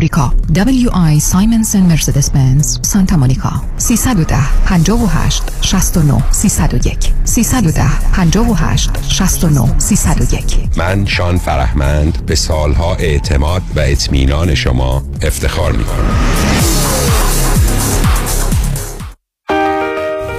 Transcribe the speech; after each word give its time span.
آمریکا 0.00 0.32
WI 0.54 1.18
سایمنسن 1.18 1.80
مرسدس 1.80 2.30
بنز 2.30 2.78
سانتا 2.82 3.16
مونیکا 3.16 3.52
310 3.76 4.36
58 4.64 5.42
69 5.62 6.22
301 6.30 7.12
310 7.24 7.82
58 8.12 8.90
69 9.08 9.78
301 9.78 10.58
من 10.76 11.06
شان 11.06 11.38
فرهمند 11.38 12.26
به 12.26 12.34
سالها 12.34 12.94
اعتماد 12.94 13.62
و 13.76 13.80
اطمینان 13.80 14.54
شما 14.54 15.02
افتخار 15.22 15.72
می 15.72 15.84
کنم 15.84 16.10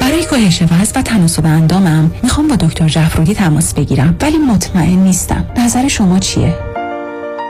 برای 0.02 0.25
کاهش 0.25 0.62
وزن 0.62 1.00
و 1.00 1.02
تناسب 1.04 1.46
اندامم 1.46 2.12
می‌خوام 2.23 2.48
با 2.48 2.55
دکتر 2.55 2.88
جعفرودی 2.89 3.34
تماس 3.34 3.73
بگیرم 3.73 4.16
ولی 4.21 4.38
مطمئن 4.38 5.00
نیستم. 5.00 5.46
نظر 5.57 5.88
شما 5.88 6.20
چیه؟ 6.20 6.70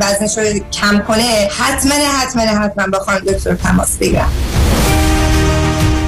وزنش 0.00 0.38
رو 0.38 0.44
کم 0.72 0.98
کنه 0.98 1.48
حتما 1.58 1.94
حتما 1.94 2.42
حتما 2.42 2.86
با 2.86 2.98
خانم 2.98 3.18
دکتر 3.18 3.54
تماس 3.54 3.96
بگیرم. 3.96 4.28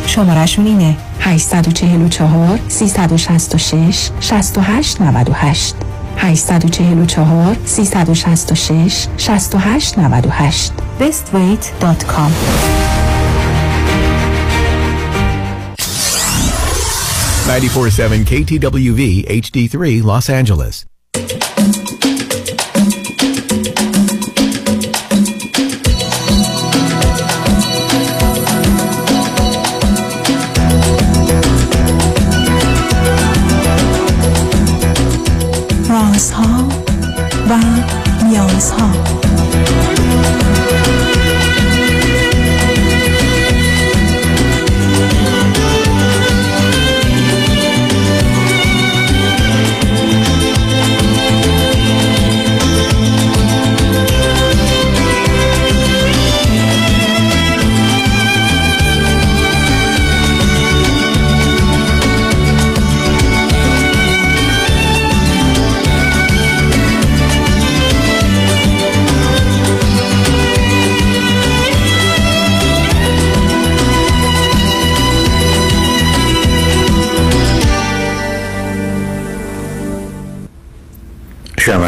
شمارشون 0.07 0.67
اینه 0.67 0.97
844 1.21 2.59
366 2.69 4.11
68 4.21 5.01
98 5.01 5.75
844 6.17 7.57
366 7.65 9.07
68 9.17 9.99
98 9.99 10.73
bestweight.com 11.01 12.33
Ninety-four 17.49 17.91
seven 17.91 18.25
KTWV 18.25 19.03
HD3 19.43 20.03
Los 20.03 20.29
Angeles. 20.29 20.96
نیازها 38.57 39.26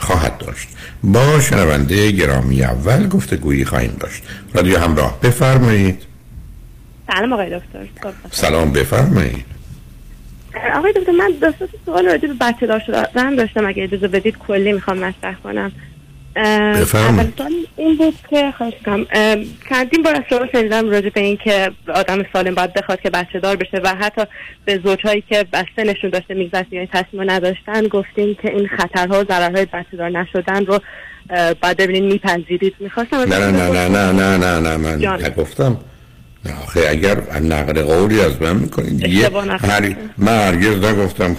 خواهد 0.00 0.38
داشت. 0.38 0.68
با 1.02 1.40
شنونده 1.40 2.10
گرامی 2.10 2.62
اول 2.62 3.08
گفتگویی 3.08 3.64
خواهیم 3.64 3.96
داشت. 4.00 4.22
رادیو 4.54 4.78
همراه 4.78 5.20
بفرمایید. 5.20 6.02
سلام 7.12 7.32
آقای 7.32 7.58
دکتر. 7.58 7.86
سلام 8.30 8.72
بفرمایید. 8.72 9.44
آقای 10.74 10.92
دکتر 10.92 11.12
من 11.12 11.30
دو 11.40 11.52
سوال 11.86 12.06
راجع 12.06 12.28
به 12.28 12.34
بچه 12.40 12.66
دار 12.66 12.82
شدن 12.86 13.34
داشتم. 13.34 13.66
اگه 13.66 13.84
اجازه 13.84 14.08
بدید 14.08 14.38
کلی 14.38 14.72
می‌خوام 14.72 14.98
مطرح 14.98 15.34
کنم. 15.34 15.72
این 16.36 17.96
بود 17.98 18.14
که 18.30 18.52
خواهش 18.58 18.74
کنم 18.84 19.06
چندین 19.68 20.02
بار 20.02 20.14
از 20.14 20.22
شما 20.30 20.46
شنیدم 20.52 20.90
راجع 20.90 21.08
به 21.08 21.20
این 21.20 21.36
که 21.36 21.70
آدم 21.94 22.22
سالم 22.32 22.54
باید 22.54 22.74
بخواد 22.74 23.00
که 23.00 23.10
بچه 23.10 23.40
دار 23.40 23.56
بشه 23.56 23.80
و 23.84 23.94
حتی 23.94 24.22
به 24.64 24.80
زوجهایی 24.84 25.24
که 25.28 25.44
بسته 25.52 25.84
نشون 25.84 26.10
داشته 26.10 26.34
میگذشت 26.34 26.72
یعنی 26.72 26.88
تصمیم 26.92 27.30
نداشتن 27.30 27.88
گفتیم 27.88 28.34
که 28.42 28.50
این 28.50 28.68
خطرها 28.68 29.20
و 29.20 29.24
ضررهای 29.24 29.66
بچه 29.66 29.96
دار 29.96 30.10
نشدن 30.10 30.66
رو 30.66 30.78
بعد 31.60 31.76
ببینین 31.76 32.04
میپذیرید. 32.12 32.74
می‌خواستم 32.80 33.16
نه 33.16 33.38
نه 33.38 33.50
نه 33.50 33.88
نه 33.88 34.12
نه 34.12 34.36
نه 34.36 34.58
نه 34.60 34.76
من 34.76 35.04
نگفتم. 35.26 35.80
نه 36.44 36.52
آخه 36.62 36.80
اگر 36.88 37.20
نقل 37.40 37.82
قولی 37.82 38.20
از 38.20 38.42
من 38.42 38.56
می‌کنید 38.56 39.26
من 40.18 40.38
هرگز 40.38 40.84
نگفتم 40.84 41.36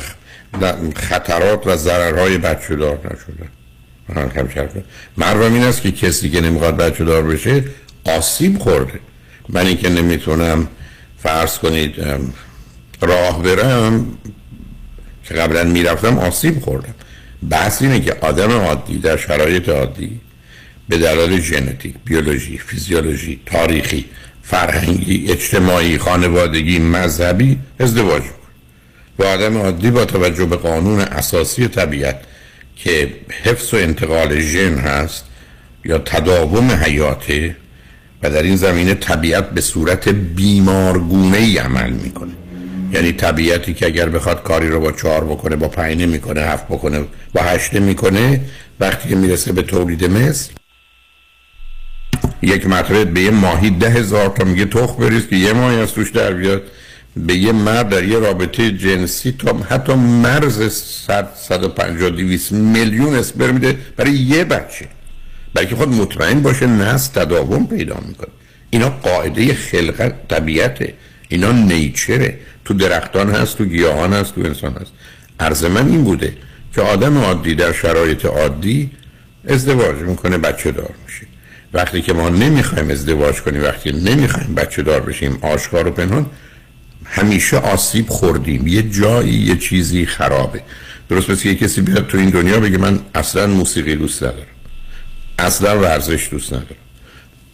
خطرات 0.96 1.68
و 1.68 1.76
ضررهای 1.76 2.38
بچه 2.38 2.76
دار 2.76 2.98
نشدن 2.98 3.50
مردم 5.18 5.54
این 5.54 5.64
است 5.64 5.82
که 5.82 5.92
کسی 5.92 6.30
که 6.30 6.42
نمی‌خواد 6.42 6.78
بچه 6.78 7.06
دار 7.06 7.24
بشه 7.24 7.64
آسیب 8.06 8.60
خورده. 8.60 9.00
من 9.50 9.68
اینکه 9.68 9.90
نمی‌تونم 9.90 10.68
فرض 11.18 11.58
کنید 11.58 11.96
راه 13.02 13.44
برم 13.44 14.06
که 15.24 15.34
قبلا 15.34 15.64
می‌رفتم 15.64 16.18
آسیب 16.18 16.60
خوردم. 16.60 16.96
بحث 17.50 17.82
اینه 17.82 18.00
که 18.00 18.16
آدم 18.22 18.52
عادی 18.52 18.98
در 18.98 19.18
شرایط 19.18 19.70
عادی 19.70 20.20
به 20.90 20.98
دلایل 20.98 21.42
ژنتیک 21.42 21.96
بیولوژی 22.06 22.58
فیزیولوژی 22.58 23.40
تاریخی 23.46 24.06
فرهنگی 24.44 25.32
اجتماعی 25.32 25.98
خانوادگی 25.98 26.80
مذهبی 26.80 27.60
ازدواج 27.80 28.22
کنه 28.22 28.32
و 29.20 29.24
آدم 29.24 29.58
عادی 29.58 29.92
با 29.92 30.06
توجه 30.06 30.46
به 30.46 30.56
قانون 30.56 31.00
اساسی 31.00 31.68
طبیعت 31.68 32.22
که 32.76 33.14
حفظ 33.44 33.74
و 33.74 33.78
انتقال 33.78 34.40
ژن 34.40 34.78
هست 34.78 35.26
یا 35.86 35.98
تداوم 35.98 36.72
حیاته 36.72 37.56
و 38.24 38.30
در 38.30 38.44
این 38.44 38.56
زمینه 38.56 38.94
طبیعت 38.94 39.50
به 39.50 39.62
صورت 39.62 40.10
بیمارگونه 40.10 41.38
ای 41.38 41.58
عمل 41.58 41.90
می‌کنه. 41.90 42.32
یعنی 42.92 43.12
طبیعتی 43.12 43.74
که 43.74 43.86
اگر 43.86 44.10
بخواد 44.10 44.44
کاری 44.44 44.70
رو 44.70 44.80
با 44.80 44.92
چهار 44.92 45.24
بکنه 45.24 45.56
با 45.56 45.68
پنج 45.68 46.02
می‌کنه 46.02 46.42
هفت 46.42 46.66
بکنه 46.66 47.06
با 47.34 47.42
هشت 47.42 47.74
می‌کنه 47.74 48.42
وقتی 48.80 49.10
که 49.10 49.16
می‌رسه 49.16 49.52
به 49.52 49.62
تولید 49.62 50.06
مثل 50.06 50.52
یک 52.42 52.68
مطرد 52.68 53.14
به 53.14 53.22
یه 53.22 53.32
ماهی 53.32 53.70
ده 53.70 53.90
هزار 53.90 54.30
تا 54.30 54.44
میگه 54.44 54.66
تخ 54.66 54.96
بریز 54.96 55.28
که 55.28 55.36
یه 55.36 55.54
ماهی 55.54 55.78
از 55.78 55.94
توش 55.94 56.12
در 56.12 56.34
بیاد. 56.34 56.64
به 57.18 57.36
یه 57.36 57.52
مرد 57.52 57.90
در 57.90 58.04
یه 58.04 58.20
رابطه 58.20 58.72
جنسی 58.72 59.32
تا 59.32 59.58
حتی 59.70 59.94
مرز 59.94 60.74
100 60.74 61.30
150 61.36 62.10
200 62.10 62.52
میلیون 62.52 63.16
اسپرم 63.16 63.54
میده 63.54 63.78
برای 63.98 64.12
یه 64.14 64.44
بچه. 64.44 64.88
بلکه 65.54 65.76
خود 65.76 65.90
مطمئن 65.90 66.42
باشه 66.42 66.68
نسل 66.68 67.22
تداوم 67.22 67.68
پیدا 67.68 67.98
می‌کنه. 68.08 68.32
اینا 68.70 68.90
قاعده 68.90 69.54
خلقت 69.54 70.28
طبیعته. 70.28 70.94
اینا 71.30 71.52
نیچره. 71.52 72.40
تو 72.66 72.74
درختان 72.74 73.30
هست 73.30 73.58
تو 73.58 73.66
گیاهان 73.66 74.14
هست 74.14 74.36
تو 74.36 74.42
انسان 74.42 74.74
هست. 74.74 74.92
عرض 75.40 75.64
من 75.64 75.88
این 75.88 76.04
بوده 76.04 76.34
که 76.76 76.82
آدم 76.82 77.18
عادی 77.18 77.56
در 77.56 77.74
شرایط 77.74 78.26
عادی 78.26 78.92
ازدواج 79.48 79.96
می‌کنه 79.96 80.38
بچه 80.38 80.72
دار 80.72 80.94
میشه. 81.06 81.28
وقتی 81.74 82.02
که 82.02 82.14
ما 82.14 82.30
نمی‌خوایم 82.30 82.90
ازدواج 82.90 83.36
کنیم 83.42 83.64
وقتی 83.64 83.92
نمی‌خوایم 83.92 84.56
بچه 84.56 84.82
دار 84.82 85.02
بشیم 85.02 85.38
آشکار 85.42 85.88
و 85.88 85.92
پنهان 85.92 86.26
همیشه 87.12 87.58
آسیب 87.58 88.10
خوردیم. 88.10 88.68
یه 88.68 88.90
جایی 88.90 89.34
یه 89.34 89.58
چیزی 89.58 90.06
خرابه. 90.06 90.62
درست 91.10 91.30
مثل 91.30 91.48
یه 91.48 91.56
کسی 91.56 91.82
بیاد 91.82 92.08
تو 92.08 92.18
این 92.18 92.30
دنیا 92.30 92.60
بگه 92.60 92.78
من 92.78 93.00
اصلا 93.16 93.48
موسیقی 93.48 93.96
دوست 93.96 94.24
ندارم. 94.24 94.46
اصلا 95.40 95.80
ورزش 95.80 96.28
دوست 96.32 96.54
ندارم. 96.54 96.76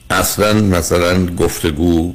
اصلا 0.09 0.53
مثلا 0.53 1.25
گفتگو 1.25 2.13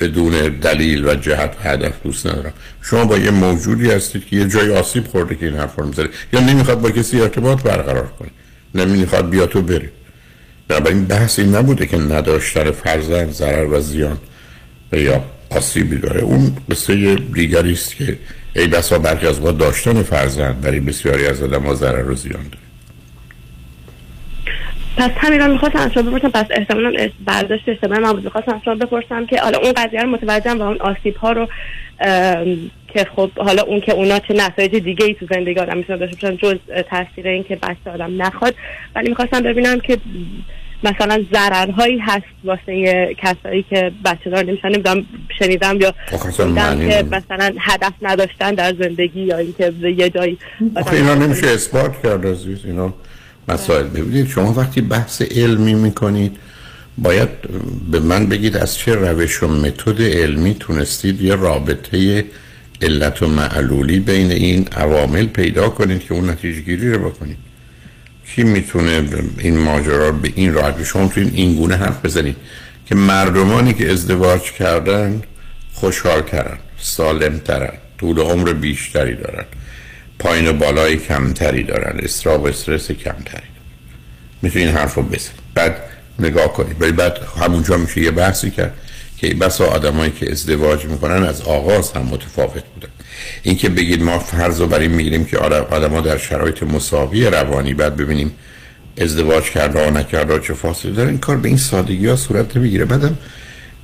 بدون 0.00 0.48
دلیل 0.48 1.04
و 1.04 1.14
جهت 1.14 1.56
و 1.64 1.68
هدف 1.68 1.92
دوست 2.04 2.26
ندارم. 2.26 2.52
شما 2.82 3.04
با 3.04 3.18
یه 3.18 3.30
موجودی 3.30 3.90
هستید 3.90 4.26
که 4.26 4.36
یه 4.36 4.48
جای 4.48 4.76
آسیب 4.76 5.06
خورده 5.06 5.34
که 5.34 5.46
این 5.46 5.54
حرف 5.54 5.76
رو 5.76 5.86
می‌زنه. 5.86 6.08
یا 6.32 6.40
نمی‌خواد 6.40 6.80
با 6.80 6.90
کسی 6.90 7.20
ارتباط 7.20 7.62
برقرار 7.62 8.06
کنه. 8.18 8.30
نمی‌خواد 8.74 9.30
بیا 9.30 9.46
تو 9.46 9.62
بری 9.62 9.88
این 10.86 11.04
بحث 11.04 11.38
این 11.38 11.54
نبوده 11.54 11.86
که 11.86 11.98
نداشتن 11.98 12.70
فرزند 12.70 13.32
ضرر 13.32 13.66
و 13.66 13.80
زیان. 13.80 14.18
یا 14.92 15.24
آسیبی 15.56 15.96
داره 15.96 16.20
اون 16.20 16.56
قصه 16.70 17.14
دیگری 17.14 17.72
است 17.72 17.96
که 17.96 18.18
ای 18.56 18.66
بسا 18.66 18.98
برخی 18.98 19.26
از 19.26 19.40
ما 19.40 19.52
داشتن 19.52 20.02
فرزند 20.02 20.60
برای 20.60 20.80
بسیاری 20.80 21.26
از 21.26 21.42
آدم 21.42 21.62
ها 21.62 21.74
ضرر 21.74 22.10
و 22.10 22.14
زیان 22.14 22.42
داره. 22.42 22.62
پس 24.96 25.10
همین 25.16 25.46
می‌خواستم 25.46 25.78
از 25.78 25.92
شما 25.92 26.02
بپرسم. 26.02 26.28
پس 26.28 26.46
احتمالا 26.50 27.08
برداشت 27.26 27.68
اشتباه 27.68 27.98
من 27.98 28.12
بود. 28.12 28.24
می‌خواستم 28.24 28.62
از 28.66 28.78
بپرسم 28.78 29.26
که 29.26 29.40
حالا 29.40 29.58
اون 29.58 29.72
قضیه 29.72 30.02
رو 30.02 30.08
متوجهم 30.08 30.58
و 30.58 30.62
اون 30.62 30.80
آسیب 30.80 31.16
ها 31.16 31.32
رو 31.32 31.48
که 32.88 33.06
خب 33.16 33.30
حالا 33.36 33.62
اون 33.62 33.80
که 33.80 33.92
اونا 33.92 34.18
چه 34.18 34.34
نتایج 34.34 34.76
دیگه 34.76 35.04
ای 35.04 35.14
تو 35.14 35.26
زندگی 35.30 35.60
آدم 35.60 35.76
می‌تونه 35.76 35.98
داشته 35.98 36.16
باشن 36.16 36.36
جز 36.36 36.56
تاثیر 36.90 37.28
این 37.28 37.44
که 37.44 37.56
بچه 37.56 37.90
آدم 37.94 38.22
نخواد. 38.22 38.54
ولی 38.94 39.08
می‌خواستم 39.08 39.42
ببینم 39.42 39.80
که 39.80 39.98
مثلا 40.84 41.24
ضررهایی 41.32 41.98
هست 41.98 42.26
واسه 42.44 43.16
کسایی 43.18 43.62
که 43.70 43.92
بچه 44.04 44.30
دار 44.30 44.44
نمیشن 44.44 44.68
نمی‌دونم 44.68 45.06
شنیدم 45.38 45.80
یا 45.80 45.94
دیدم 46.38 46.88
که 46.88 47.04
مثلا 47.10 47.54
هدف 47.58 47.92
نداشتن 48.02 48.54
در 48.54 48.74
زندگی 48.78 49.20
یا 49.20 49.38
اینکه 49.38 49.72
یه 49.82 50.10
جایی 50.10 50.38
اینا 50.92 51.14
نمیشه 51.14 51.46
اثبات 51.46 52.02
کرد 52.02 52.26
عزیز 52.26 52.58
اینا 52.64 52.94
مسائل. 53.48 53.86
ببینید 53.86 54.28
شما 54.28 54.52
وقتی 54.52 54.80
بحث 54.80 55.22
علمی 55.22 55.74
می‌کنید 55.74 56.36
باید 56.98 57.28
به 57.90 58.00
من 58.00 58.26
بگید 58.26 58.56
از 58.56 58.78
چه 58.78 58.94
روش 58.94 59.42
و 59.42 59.48
متد 59.48 60.02
علمی 60.02 60.54
تونستید 60.60 61.20
یه 61.20 61.34
رابطه 61.34 62.24
علت 62.82 63.22
و 63.22 63.26
معلولی 63.26 64.00
بین 64.00 64.30
این 64.30 64.68
عوامل 64.76 65.26
پیدا 65.26 65.68
کنید 65.68 66.04
که 66.04 66.14
اون 66.14 66.30
نتیجه 66.30 66.60
گیری 66.60 66.92
رو 66.92 67.10
بکنید. 67.10 67.51
کی 68.34 68.42
می‌تونه 68.42 69.04
این 69.38 69.58
ماجرا 69.58 70.12
به 70.12 70.32
این 70.34 70.54
راحت 70.54 70.76
به 70.76 70.84
شما 70.84 71.10
این 71.16 71.54
گونه 71.54 71.76
حرف 71.76 72.04
بزنید 72.04 72.36
که 72.86 72.94
مردمانی 72.94 73.74
که 73.74 73.92
ازدواج 73.92 74.52
کردن 74.52 75.22
خوشحال 75.74 76.22
کردن 76.22 76.58
سالم 76.78 77.38
ترن 77.38 77.72
طول 77.98 78.18
عمر 78.18 78.52
بیشتری 78.52 79.14
دارن 79.14 79.44
پایین 80.18 80.48
و 80.48 80.52
بالای 80.52 80.96
کمتری 80.96 81.62
دارن 81.62 82.00
استراب 82.02 82.44
استرس 82.44 82.90
کمتری 82.90 83.48
می‌تونین 84.42 84.68
این 84.68 84.76
حرف 84.76 84.94
رو 84.94 85.02
بزن 85.02 85.32
بعد 85.54 85.76
نگاه 86.18 86.52
کنید 86.52 86.82
ولی 86.82 86.92
بعد 86.92 87.18
همونجا 87.40 87.76
میشه 87.76 88.00
یه 88.00 88.10
بحثی 88.10 88.50
کرد 88.50 88.74
که 89.16 89.34
بسا 89.34 89.66
آدمایی 89.66 90.10
که 90.10 90.32
ازدواج 90.32 90.84
می‌کنن 90.84 91.24
از 91.24 91.42
آغاز 91.42 91.92
هم 91.92 92.02
متفاوت 92.02 92.64
بودن. 92.74 92.88
اینکه 93.42 93.68
بگید 93.68 94.02
ما 94.02 94.18
فرض 94.18 94.60
رو 94.60 94.66
برای 94.66 94.88
می‌گیریم 94.88 95.24
که 95.24 95.38
آدم 95.38 95.90
ها 95.90 96.00
در 96.00 96.18
شرایط 96.18 96.62
مساوی 96.62 97.24
روانی 97.24 97.74
بعد 97.74 97.96
ببینیم 97.96 98.32
ازدواج 98.98 99.44
کرده 99.44 99.88
و 99.88 99.90
نکرده 99.90 100.38
چه 100.38 100.54
فاصله 100.54 100.92
داره 100.92 101.08
این 101.08 101.18
کار 101.18 101.36
به 101.36 101.48
این 101.48 101.58
سادگی 101.58 102.06
ها 102.06 102.16
صورت 102.16 102.58
بگیره 102.58 102.84
بعدم 102.84 103.18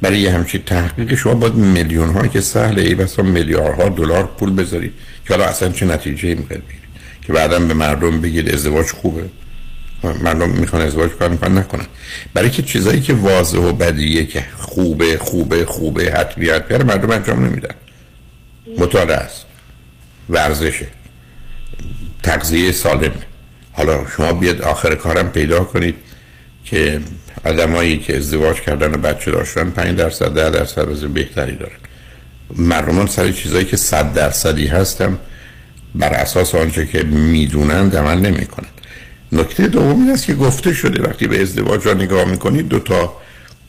برای 0.02 0.26
همچین 0.26 0.62
تحقیق 0.66 1.14
شما 1.14 1.34
باید 1.34 1.54
میلیون 1.54 2.08
ها 2.08 2.26
که 2.26 2.40
سهله 2.40 2.82
ای 2.82 2.94
بسا 2.94 3.22
میلیاردها 3.22 3.88
دلار 3.88 4.26
پول 4.38 4.54
بذارید 4.54 4.92
که 5.26 5.34
حالا 5.34 5.46
اصلا 5.46 5.72
چه 5.72 5.86
نتیجه 5.86 6.34
می‌خواد 6.34 6.62
که 7.26 7.32
بعدا 7.32 7.58
به 7.58 7.74
مردم 7.74 8.20
بگید 8.20 8.54
ازدواج 8.54 8.86
خوبه. 8.86 9.22
مردم 10.22 10.50
می‌خوان 10.50 10.82
ازدواج 10.82 11.10
کار 11.10 11.28
می‌کنن؟ 11.28 11.58
نکنن. 11.58 11.86
برای 12.34 12.50
که 12.50 12.62
چیزایی 12.62 13.00
که 13.00 13.12
واضح 13.12 13.58
و 13.58 13.72
بدیه 13.72 14.26
که 14.26 14.44
خوبه 14.56 15.18
خوبه 15.18 15.64
خوبه 15.64 16.12
حتمیت 16.12 16.68
بیاره 16.68 16.84
مردم 16.84 17.10
انجام 17.10 17.44
نمیدن. 17.44 17.74
مطالعه 18.78 19.16
است. 19.16 19.44
ورزشه. 20.30 20.86
تغذیه 22.22 22.72
سالم. 22.72 23.12
حالا 23.72 24.06
شما 24.16 24.32
بیاد 24.32 24.62
آخر 24.62 24.94
کارم 24.94 25.30
پیدا 25.30 25.64
کنید 25.64 25.94
که 26.64 27.00
آدمایی 27.44 27.98
که 27.98 28.16
ازدواج 28.16 28.60
کردن 28.60 28.94
و 28.94 28.98
بچه 28.98 29.30
داشتن 29.30 29.70
5 29.70 29.98
درصد 29.98 30.34
10 30.34 30.50
درصد 30.50 30.88
از 30.90 31.00
بهتری 31.00 31.56
دارن. 31.56 31.76
مردمان 32.56 33.06
سر 33.06 33.32
چیزایی 33.32 33.64
که 33.64 33.76
100 33.76 34.12
درصدی 34.12 34.66
هستم 34.66 35.18
بر 35.94 36.08
اساس 36.08 36.54
آنچه 36.54 36.86
که 36.86 37.02
می‌دونن 37.02 37.90
عمل 37.90 38.18
نمی‌کنن. 38.18 38.68
نکته 39.32 39.68
دوم 39.68 40.02
این 40.02 40.10
است 40.10 40.26
که 40.26 40.34
گفته 40.34 40.74
شده 40.74 41.02
وقتی 41.02 41.26
به 41.26 41.42
ازدواج 41.42 41.86
را 41.86 41.94
نگاه 41.94 42.24
می‌کنید 42.24 42.68
دو 42.68 42.78
تا 42.78 43.16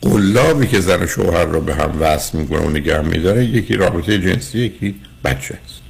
قلابی 0.02 0.66
که 0.66 0.80
زن 0.80 1.02
و 1.02 1.06
شوهر 1.06 1.44
را 1.44 1.60
به 1.60 1.74
هم 1.74 1.92
وصل 2.00 2.38
می‌کنه 2.38 2.60
و 2.60 2.70
نگه 2.70 3.00
میداره 3.00 3.44
یکی 3.44 3.76
رابطه 3.76 4.18
جنسی 4.18 4.58
یکی 4.58 4.94
بچه 5.24 5.58
است. 5.64 5.80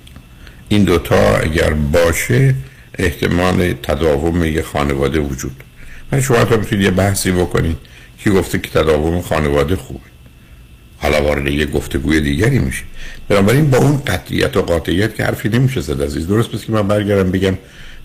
این 0.69 0.85
دوتا 0.85 1.37
اگر 1.37 1.71
باشه 1.71 2.55
احتمال 2.99 3.73
تداوم 3.73 4.45
یه 4.45 4.62
خانواده 4.62 5.21
وجود 5.21 5.65
من 6.12 6.21
شما 6.21 6.45
تا 6.45 6.57
می‌تونید 6.57 6.85
یه 6.85 6.91
بحثی 6.91 7.31
بکنید 7.31 7.77
که 8.19 8.31
گفته 8.31 8.59
که 8.59 8.71
تداوم 8.71 9.21
خانواده 9.21 9.77
خوبه. 9.77 10.01
حالا 10.99 11.23
وارد 11.23 11.47
یه 11.47 11.67
گفتگوی 11.67 12.21
دیگری 12.21 12.59
میشه. 12.59 12.83
بنابراین 13.29 13.71
با 13.71 13.79
اون 13.79 13.97
قطعیت 14.06 14.56
و 14.56 14.63
قاطعیت 14.63 15.15
که 15.15 15.25
حرفی 15.25 15.49
نمیشه 15.49 15.81
زد 15.81 16.03
عزیز 16.03 16.27
درست 16.27 16.51
پس 16.51 16.65
که 16.65 16.73
من 16.73 16.89
برگردم 16.89 17.31
بگم 17.31 17.58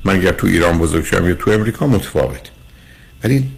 من 0.03 0.15
اگر 0.15 0.32
تو 0.32 0.48
ایران 0.48 0.77
بزرگ 0.77 1.06
شدم 1.06 1.27
یا 1.27 1.36
تو 1.36 1.51
امریکا 1.51 1.88
متفاوت 1.88 2.50
ولی 3.24 3.50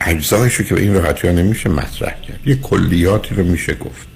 اجزایشو 0.00 0.64
که 0.64 0.74
به 0.74 0.80
این 0.80 0.94
راحتی 0.94 1.28
ها 1.28 1.34
نمیشه 1.34 1.68
مطرح 1.68 2.20
کرد. 2.20 2.40
یه 2.46 2.56
کلیاتی 2.56 3.34
رو 3.34 3.44
میشه 3.44 3.74
گفت. 3.74 4.08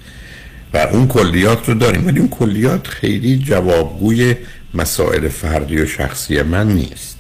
و 0.75 0.77
اون 0.77 1.09
کلیات 1.09 1.69
رو 1.69 1.75
داریم. 1.75 2.07
ولی 2.07 2.19
اون 2.19 2.29
کلیات 2.29 2.87
خیلی 2.87 3.39
جوابگوی 3.39 4.35
مسائل 4.75 5.29
فردی 5.29 5.77
و 5.77 5.87
شخصی 5.87 6.43
من 6.43 6.69
نیست. 6.69 7.19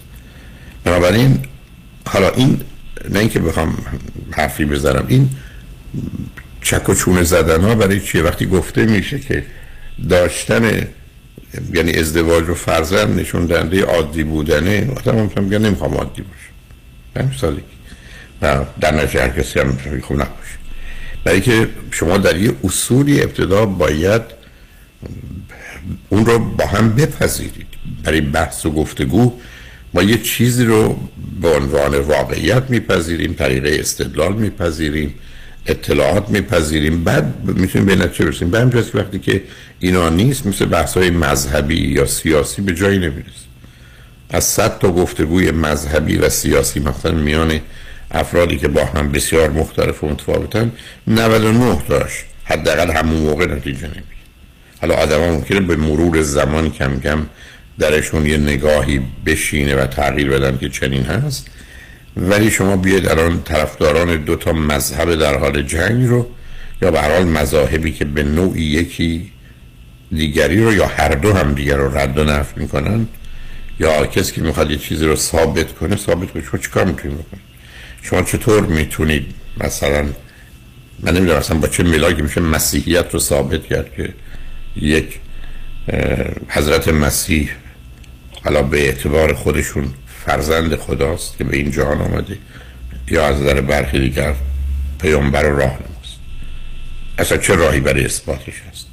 بنابراین 0.84 1.38
حالا 2.06 2.30
این 2.30 2.60
نه 3.10 3.18
اینکه 3.18 3.38
بخوام 3.38 3.76
حرفی 4.30 4.64
بذارم 4.64 5.04
این 5.08 5.30
چک 6.62 6.88
و 6.88 6.94
چونه 6.94 7.22
زدن 7.22 7.60
ها 7.60 7.74
برای 7.74 8.00
چیه؟ 8.00 8.22
وقتی 8.22 8.46
گفته 8.46 8.86
میشه 8.86 9.18
که 9.18 9.44
داشتن 10.08 10.86
یعنی 11.74 11.92
ازدواج 11.92 12.48
و 12.48 12.54
فرزند 12.54 13.20
نشون 13.20 13.46
دهنده 13.46 13.84
عادی 13.84 14.24
بودنه 14.24 14.90
آدم 14.96 15.30
هم 15.36 15.44
میگن 15.44 15.58
نمی‌خوام 15.58 15.94
عادی 15.94 16.22
باشه 16.22 16.52
همین 17.16 17.60
و 18.42 18.64
در 18.80 18.94
نتیجه 18.94 19.28
کسی 19.28 19.60
هم 19.60 19.78
خوب 20.02 20.16
نباشه 20.16 20.58
برای 21.24 21.40
که 21.40 21.68
شما 21.90 22.18
در 22.18 22.36
یه 22.36 22.52
اصولی 22.64 23.22
ابتدا 23.22 23.66
باید 23.66 24.22
اون 26.08 26.26
رو 26.26 26.38
با 26.38 26.66
هم 26.66 26.94
بپذیرید. 26.94 27.66
برای 28.04 28.20
بحث 28.20 28.66
و 28.66 28.70
گفتگو 28.70 29.32
ما 29.94 30.02
یه 30.02 30.18
چیزی 30.18 30.64
رو 30.64 30.98
به 31.40 31.56
عنوان 31.56 31.94
واقعیت 31.94 32.62
میپذیریم 32.68 33.32
طریقه 33.32 33.76
استدلال 33.80 34.32
میپذیریم 34.32 35.14
اطلاعات 35.66 36.28
میپذیریم. 36.28 37.04
بعد 37.04 37.34
می‌تونیم 37.44 37.86
به 37.86 37.96
نتیجه 37.96 38.24
برسیم. 38.24 38.50
به 38.50 38.60
همجاست 38.60 38.92
که 38.92 38.98
وقتی 38.98 39.18
که 39.18 39.42
اینا 39.78 40.08
نیست 40.08 40.46
مثل 40.46 40.64
بحث 40.64 40.96
های 40.96 41.10
مذهبی 41.10 41.76
یا 41.76 42.06
سیاسی 42.06 42.62
به 42.62 42.74
جایی 42.74 42.98
نمی‌رسیم 42.98 43.32
از 44.30 44.44
صد 44.44 44.78
تا 44.78 44.92
گفتگوی 44.92 45.50
مذهبی 45.50 46.16
و 46.16 46.28
سیاسی 46.28 46.80
مثلا 46.80 47.12
میان 47.12 47.60
افرادی 48.12 48.56
که 48.56 48.68
با 48.68 48.84
هم 48.84 49.12
بسیار 49.12 49.50
مختلف 49.50 50.04
و 50.04 50.08
متفاوتن 50.08 50.72
99 51.06 51.82
داشت 51.88 52.24
حداقل 52.44 52.90
همون 52.90 53.20
موقع 53.20 53.46
نتیجه 53.46 53.80
نمی‌گیره. 53.80 54.06
حالا 54.80 54.94
آدم 54.94 55.20
ممکنه 55.20 55.60
به 55.60 55.76
مرور 55.76 56.22
زمان 56.22 56.70
کم 56.70 57.00
کم 57.00 57.26
درشون 57.78 58.26
یه 58.26 58.36
نگاهی 58.36 59.00
بشینه 59.26 59.76
و 59.76 59.86
تغییر 59.86 60.30
بدن 60.30 60.58
که 60.58 60.68
چنین 60.68 61.02
هست. 61.02 61.46
ولی 62.16 62.50
شما 62.50 62.76
بیاید 62.76 63.08
الان 63.08 63.42
طرفداران 63.42 64.16
دو 64.16 64.36
تا 64.36 64.52
مذهب 64.52 65.14
در 65.14 65.38
حال 65.38 65.62
جنگ 65.62 66.08
رو 66.08 66.26
یا 66.82 66.90
به 66.90 67.00
حال 67.00 67.24
مذاهبی 67.24 67.92
که 67.92 68.04
به 68.04 68.22
نوعی 68.22 68.62
یکی 68.62 69.30
دیگری 70.12 70.64
رو 70.64 70.74
یا 70.74 70.86
هر 70.86 71.08
دو 71.08 71.32
هم 71.32 71.54
دیگر 71.54 71.76
رو 71.76 71.98
رد 71.98 72.18
و 72.18 72.24
نفی 72.24 72.60
می‌کنن 72.60 73.06
یا 73.80 74.06
کسی 74.06 74.32
که 74.32 74.42
می‌خواد 74.42 74.70
یه 74.70 74.76
چیزی 74.76 75.06
رو 75.06 75.16
ثابت 75.16 75.72
کنه 75.72 75.96
ثابت 75.96 76.30
کنه. 76.30 76.42
شما 76.42 76.60
چیکار 76.60 76.84
می‌تونید 76.84 77.18
بکنید؟ 77.18 77.51
شما 78.02 78.22
چطور 78.22 78.66
می‌تونید 78.66 79.26
مثلا 79.60 80.06
من 81.00 81.16
نمی‌دونم 81.16 81.38
اصلا 81.38 81.58
با 81.58 81.68
چه 81.68 81.82
ملاکی 81.82 82.22
میشه 82.22 82.40
مسیحیت 82.40 83.06
رو 83.12 83.18
ثابت 83.18 83.66
کرد 83.66 83.94
که 83.96 84.14
یک 84.76 85.18
حضرت 86.48 86.88
مسیح 86.88 87.50
حالا 88.44 88.62
به 88.62 88.80
اعتبار 88.80 89.34
خودشون 89.34 89.94
فرزند 90.26 90.76
خداست 90.76 91.38
که 91.38 91.44
به 91.44 91.56
این 91.56 91.70
جهان 91.70 92.00
آمده 92.00 92.38
یا 93.10 93.26
از 93.26 93.42
در 93.42 93.60
برخی 93.60 93.98
دیگر 93.98 94.34
پیامبر 95.00 95.52
و 95.52 95.56
راه 95.56 95.70
نماست. 95.70 96.18
اصلا 97.18 97.38
چه 97.38 97.54
راهی 97.54 97.80
برای 97.80 98.04
اثباتش 98.04 98.62
هست؟ 98.70 98.86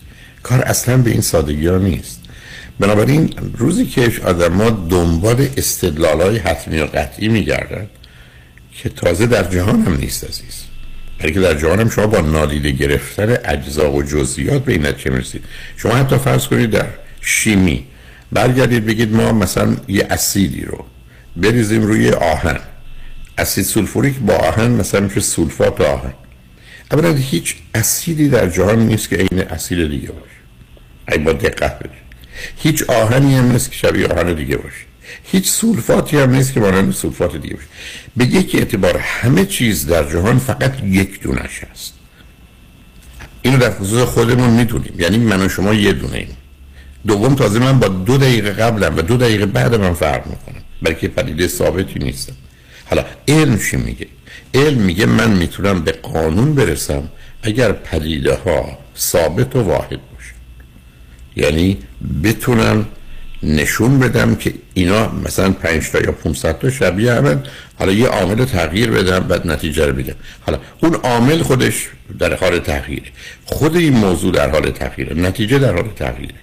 کار 0.43 0.61
اصلا 0.61 0.97
به 0.97 1.11
این 1.11 1.21
سادگی 1.21 1.67
ها 1.67 1.77
نیست. 1.77 2.21
بنابراین 2.79 3.33
روزی 3.57 3.85
که 3.85 4.11
آدم 4.25 4.53
ها 4.53 4.69
دنبال 4.69 5.47
استدلال 5.57 6.21
های 6.21 6.37
حتمی 6.37 6.79
و 6.79 6.85
قطعی 6.85 7.27
میگردن 7.27 7.87
که 8.83 8.89
تازه 8.89 9.25
در 9.25 9.43
جهان 9.43 9.81
هم 9.81 9.97
نیست 9.97 10.23
عزیز. 10.23 10.63
برای 11.19 11.33
که 11.33 11.39
در 11.39 11.53
جهان 11.53 11.79
هم 11.79 11.89
شما 11.89 12.07
با 12.07 12.19
نادیده 12.21 12.71
گرفتن 12.71 13.37
اجزا 13.45 13.91
و 13.91 14.03
جزئیات 14.03 14.65
به 14.65 14.71
این 14.71 14.85
نتیجه 14.85 15.11
می‌رسید. 15.11 15.43
شما 15.77 15.95
حتی 15.95 16.17
فرض 16.17 16.47
کنید 16.47 16.69
در 16.69 16.87
شیمی 17.21 17.85
برگردید 18.31 18.85
بگید 18.85 19.15
ما 19.15 19.31
مثلا 19.31 19.77
یه 19.87 20.07
اسیدی 20.09 20.61
رو 20.61 20.85
بریزیم 21.37 21.83
روی 21.83 22.09
آهن. 22.11 22.59
اسید 23.37 23.65
سولفوریک 23.65 24.15
با 24.19 24.33
آهن 24.33 24.71
مثلا 24.71 25.01
میشه 25.01 25.19
سولفات 25.19 25.81
آهن. 25.81 26.13
اولا 26.91 27.13
هیچ 27.13 27.55
اسیدی 27.75 28.29
در 28.29 28.49
جهان 28.49 28.79
نیست 28.79 29.09
که 29.09 29.15
عین 29.15 29.41
اسید 29.41 29.89
دیگه 29.89 30.11
باشه. 30.11 30.39
ای 31.11 31.17
با 31.17 31.33
دقت 31.33 31.79
بدید 31.79 32.09
هیچ 32.57 32.83
آهنی 32.83 33.35
هم 33.35 33.51
نیست 33.51 33.71
که 33.71 33.77
شبیه 33.77 34.07
آهن 34.07 34.33
دیگه 34.33 34.57
باشه. 34.57 34.88
هیچ 35.23 35.49
سولفاتی 35.49 36.17
هم 36.17 36.35
نیست 36.35 36.53
که 36.53 36.59
مانند 36.59 36.93
سولفات 36.93 37.35
دیگه 37.35 37.55
باشه 37.55 37.67
به 38.17 38.25
یک 38.25 38.55
اعتبار 38.55 38.97
همه 38.97 39.45
چیز 39.45 39.85
در 39.85 40.11
جهان 40.11 40.39
فقط 40.39 40.83
یک 40.83 41.21
دونش 41.21 41.63
هست. 41.71 41.93
اینو 43.41 43.57
در 43.57 43.71
خصوص 43.71 44.03
خودمون 44.07 44.49
می‌دونیم. 44.49 44.93
یعنی 44.97 45.17
من 45.17 45.45
و 45.45 45.49
شما 45.49 45.73
یه 45.73 45.93
دونه 45.93 46.17
ایم. 46.17 46.37
دوم 47.07 47.35
تازه 47.35 47.59
من 47.59 47.79
با 47.79 47.87
دو 47.87 48.17
دقیقه 48.17 48.51
قبلم 48.51 48.97
و 48.97 49.01
دو 49.01 49.17
دقیقه 49.17 49.45
بعد 49.45 49.75
من 49.75 49.93
فرق 49.93 50.27
می‌کنم. 50.27 50.61
بلکه 50.81 51.07
پدیده 51.07 51.47
ثابتی 51.47 51.99
نیستم. 51.99 52.33
حالا 52.85 53.05
علم 53.27 53.59
چی 53.59 53.77
میگه؟ 53.77 54.07
علم 54.53 54.81
میگه 54.81 55.05
من 55.05 55.31
می‌تونم 55.31 55.81
به 55.81 55.91
قانون 55.91 56.55
برسم 56.55 57.03
اگر 57.43 57.71
پدیده 57.71 58.35
ها 58.35 58.77
ثابت 58.97 59.55
و 59.55 59.61
واحد 59.61 59.89
باشه. 59.89 60.33
یعنی 61.35 61.77
بتونم 62.23 62.85
نشون 63.43 63.99
بدم 63.99 64.35
که 64.35 64.53
اینا 64.73 65.11
مثلا 65.25 65.51
5 65.51 65.89
تا 65.89 65.99
یا 65.99 66.11
500 66.11 66.59
تا 66.59 66.69
شبیه 66.69 67.13
هم 67.13 67.43
حالا 67.79 67.91
یه 67.91 68.07
عامل 68.07 68.45
تغییر 68.45 68.91
بدم 68.91 69.19
بعد 69.19 69.47
نتیجه 69.47 69.85
رو 69.85 69.93
بگم 69.93 70.13
حالا 70.41 70.59
اون 70.83 70.93
عامل 70.93 71.41
خودش 71.41 71.89
در 72.19 72.35
حال 72.35 72.59
تغییره. 72.59 73.07
خود 73.45 73.75
این 73.75 73.93
موضوع 73.93 74.33
در 74.33 74.49
حال 74.49 74.71
تغییره. 74.71 75.13
نتیجه 75.13 75.59
در 75.59 75.73
حال 75.73 75.89
تغییره. 75.95 76.35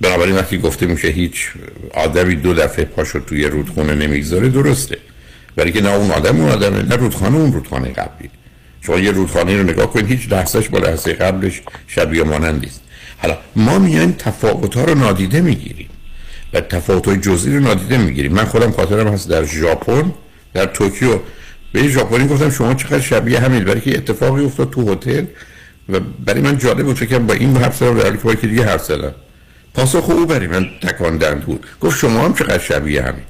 بنابراین 0.00 0.36
وقتی 0.36 0.58
گفته 0.58 0.86
میشه 0.86 1.08
هیچ 1.08 1.48
آدمی 1.94 2.36
دو 2.36 2.54
دفعه 2.54 2.84
پاشو 2.84 3.20
توی 3.20 3.44
رودخونه 3.44 3.94
نمی‌گذاره 3.94 4.48
درسته. 4.48 4.98
برای 5.56 5.72
که 5.72 5.80
نه 5.80 5.88
اون 5.88 6.10
آدم 6.10 6.40
اون 6.40 6.50
آدمه 6.50 6.82
نه 6.82 6.96
رودخانه 6.96 7.36
اون 7.36 7.52
رودخانه 7.52 7.88
قبلی. 7.88 8.30
شما 8.80 8.98
یه 8.98 9.10
رودخانه 9.10 9.56
رو 9.56 9.62
نگاه 9.62 9.92
کنید 9.92 10.06
هیچ 10.06 10.32
لحظهش 10.32 10.68
با 10.68 10.78
لحظه 10.78 11.12
قبلش 11.12 11.62
شبیه 11.86 12.22
مانند 12.22 12.64
است 12.64 12.80
حالا 13.18 13.38
ما 13.56 13.78
میایم 13.78 14.12
تفاوت 14.12 14.74
ها 14.74 14.84
رو 14.84 14.94
نادیده 14.94 15.40
می‌گیریم 15.40 15.88
و 16.52 16.60
تفاوت 16.60 17.08
های 17.08 17.16
جزئی 17.16 17.54
رو 17.54 17.60
نادیده 17.60 17.98
می‌گیریم. 17.98 18.32
من 18.32 18.44
خودم 18.44 18.70
خاطرم 18.70 19.08
هست 19.08 19.28
در 19.28 19.44
ژاپن 19.44 20.12
در 20.54 20.66
توکیو. 20.66 21.18
به 21.72 21.88
ژاپنی 21.88 22.28
گفتم 22.28 22.50
شما 22.50 22.74
چقدر 22.74 23.00
شبیه 23.00 23.40
همین 23.40 23.64
برای 23.64 23.80
که 23.80 23.96
اتفاقی 23.96 24.44
افتاد 24.44 24.70
تو 24.70 24.92
هتل 24.92 25.24
و 25.88 26.00
برای 26.24 26.40
من 26.40 26.58
جالب 26.58 26.84
بود 26.84 27.08
که 27.08 27.18
با 27.18 27.34
این 27.34 27.56
حرف 27.56 27.76
زدم 27.76 27.98
در 27.98 28.16
حالی 28.16 28.36
که 28.36 28.46
دیگه 28.46 28.64
حرف 28.64 28.84
زدم. 28.84 29.14
پاسخ 29.74 30.10
او 30.10 30.26
برای 30.26 30.46
من 30.46 30.66
تکاندند 30.82 31.40
بود. 31.40 31.66
گفت 31.80 31.98
شما 31.98 32.24
هم 32.24 32.34
چقدر 32.34 32.58
شبیه 32.58 33.02
همین. 33.02 33.22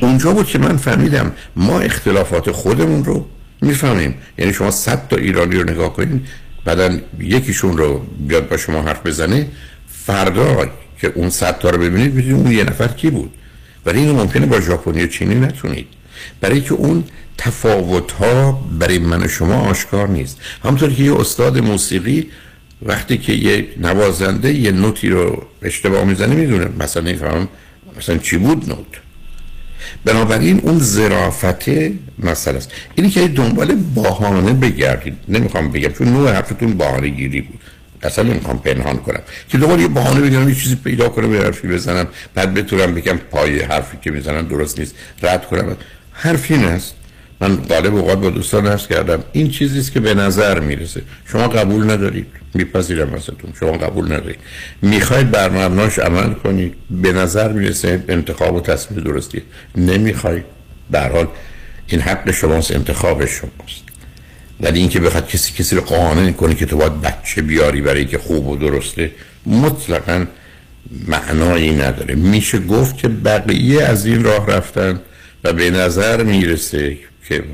اونجا 0.00 0.32
بود 0.32 0.46
که 0.46 0.58
من 0.58 0.76
فهمیدم 0.76 1.32
ما 1.56 1.80
اختلافات 1.80 2.50
خودمون 2.50 3.04
رو 3.04 3.26
می‌فهمیم. 3.62 4.14
یعنی 4.38 4.52
شما 4.52 4.70
صد 4.70 5.08
تا 5.08 5.16
ایرانی 5.16 5.56
رو 5.56 5.70
نگاه 5.70 5.92
کنید 5.92 6.26
بعدا 6.64 6.98
یکیشون 7.20 7.78
رو 7.78 8.06
بیاد 8.28 8.48
با 8.48 8.56
شما 8.56 8.82
حرف 8.82 9.06
بزنه 9.06 9.46
فردا 9.88 10.70
که 11.00 11.12
اون 11.14 11.30
صد 11.30 11.58
تا 11.58 11.70
رو 11.70 11.78
ببینید 11.78 12.14
ببینید 12.14 12.34
اون 12.34 12.52
یه 12.52 12.64
نفر 12.64 12.88
کی 12.88 13.10
بود. 13.10 13.30
ولی 13.86 13.98
اینو 13.98 14.12
ممکنه 14.12 14.46
با 14.46 14.60
ژاپنی 14.60 15.02
و 15.02 15.06
چینی 15.06 15.34
نتونید. 15.34 15.86
برای 16.40 16.60
که 16.60 16.72
اون 16.72 17.04
تفاوت 17.38 18.12
ها 18.12 18.52
برای 18.78 18.98
من 18.98 19.22
و 19.22 19.28
شما 19.28 19.54
آشکار 19.54 20.08
نیست. 20.08 20.40
همونطور 20.64 20.92
که 20.92 21.02
یه 21.02 21.20
استاد 21.20 21.58
موسیقی 21.58 22.26
وقتی 22.82 23.18
که 23.18 23.32
یه 23.32 23.68
نوازنده 23.76 24.52
یه 24.52 24.72
نوتی 24.72 25.08
رو 25.08 25.46
اشتباه 25.62 26.04
می‌زنه 26.04 26.34
می‌دونه. 26.34 26.68
مثلا 26.78 27.02
نمی‌فهمم 27.02 27.48
مثلا 27.98 28.18
چی 28.18 28.36
بود 28.36 28.68
نوت؟ 28.68 29.09
بنابراین 30.04 30.60
اون 30.62 30.78
ظرافت 30.78 31.68
مسئله 32.18 32.56
است. 32.56 32.70
اینی 32.94 33.10
که 33.10 33.28
دنبال 33.28 33.74
باهانه 33.94 34.52
بگردید. 34.52 35.16
نمی‌خوام 35.28 35.72
بگم 35.72 35.92
چون 35.92 36.08
نوع 36.08 36.32
حرفتون 36.32 36.74
باهانه 36.74 37.08
گیری 37.08 37.40
بود. 37.40 37.60
اصلا 38.02 38.24
نمی‌خوام 38.24 38.58
پنهان 38.58 38.96
کنم. 38.96 39.20
که 39.48 39.58
دنبال 39.58 39.80
یه 39.80 39.88
بهانه 39.88 40.20
بگیرم 40.20 40.48
یه 40.48 40.54
چیزی 40.54 40.74
پیدا 40.74 41.08
کنم 41.08 41.34
یه 41.34 41.40
حرفی 41.40 41.68
بزنم 41.68 42.06
بعد 42.34 42.54
بتونم 42.54 42.94
بگم 42.94 43.16
پای 43.16 43.62
حرفی 43.62 43.96
که 44.02 44.10
می‌زنم 44.10 44.48
درست 44.48 44.78
نیست 44.78 44.94
رد 45.22 45.46
کنم. 45.46 45.76
حرفی 46.12 46.54
است 46.54 46.94
من 47.40 47.56
غالب 47.56 47.94
اوقات 47.94 48.18
با 48.18 48.30
دوستان 48.30 48.66
هست 48.66 48.88
کردم 48.88 49.24
این 49.32 49.50
چیزی 49.50 49.78
است 49.78 49.92
که 49.92 50.00
به 50.00 50.14
نظر 50.14 50.60
می‌رسه. 50.60 51.02
شما 51.26 51.48
قبول 51.48 51.90
ندارید. 51.90 52.26
میپذیرم 52.54 53.14
ازتون. 53.14 53.52
شما 53.60 53.72
قبول 53.72 54.04
ندارید. 54.04 54.38
می‌خواید 54.82 55.30
بر 55.30 55.50
مبناش 55.50 55.98
عمل 55.98 56.32
کنید. 56.32 56.74
به 56.90 57.12
نظر 57.12 57.52
می‌رسه 57.52 58.04
انتخاب 58.08 58.54
و 58.54 58.60
تصمیم 58.60 59.00
درستی 59.00 59.42
نمی‌خواید. 59.76 60.44
در 60.92 61.12
حال 61.12 61.26
این 61.86 62.00
حق 62.00 62.30
شماست 62.30 62.70
انتخاب 62.70 63.24
شماست. 63.24 63.82
ولی 64.60 64.78
اینکه 64.78 65.00
بخواد 65.00 65.28
کسی 65.28 65.52
کسی 65.52 65.76
رو 65.76 65.82
قانع 65.82 66.32
کنه 66.32 66.54
که 66.54 66.66
تو 66.66 66.76
باید 66.76 67.00
بچه 67.00 67.42
بیاری 67.42 67.80
برای 67.82 68.04
که 68.04 68.18
خوب 68.18 68.48
و 68.48 68.56
درسته 68.56 69.10
مطلقا 69.46 70.26
معنایی 71.08 71.70
نداره. 71.70 72.14
میشه 72.14 72.58
گفت 72.58 72.98
که 72.98 73.08
بقیه 73.08 73.82
از 73.82 74.06
این 74.06 74.24
راه 74.24 74.46
رفتن 74.46 75.00
و 75.44 75.52
به 75.52 75.70
نظر 75.70 76.22
می‌رسه 76.22 76.96
که 77.30 77.44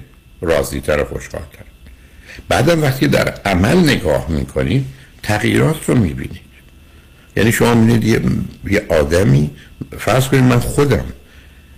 راضی 0.41 0.81
تر 0.81 1.03
و 1.03 1.05
خوشحال 1.05 1.43
تر 1.53 1.65
بعدم 2.49 2.83
وقتی 2.83 3.09
در 3.09 3.29
عمل 3.29 3.77
نگاه 3.77 4.31
می‌کنید 4.31 4.85
تغییرات 5.23 5.89
رو 5.89 5.95
می‌بینید 5.95 6.47
یعنی 7.37 7.53
شما 7.53 7.75
می‌بینید 7.75 8.05
یه،, 8.71 8.83
آدمی 8.89 9.51
فرض 9.99 10.29
کنید 10.29 10.45
من 10.45 10.61
خودم 10.61 11.05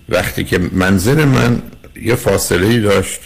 وقتی 0.08 0.44
که 0.44 0.58
منزل 0.72 1.24
من 1.24 1.62
یه 2.02 2.14
فاصله 2.14 2.80
داشت 2.80 3.20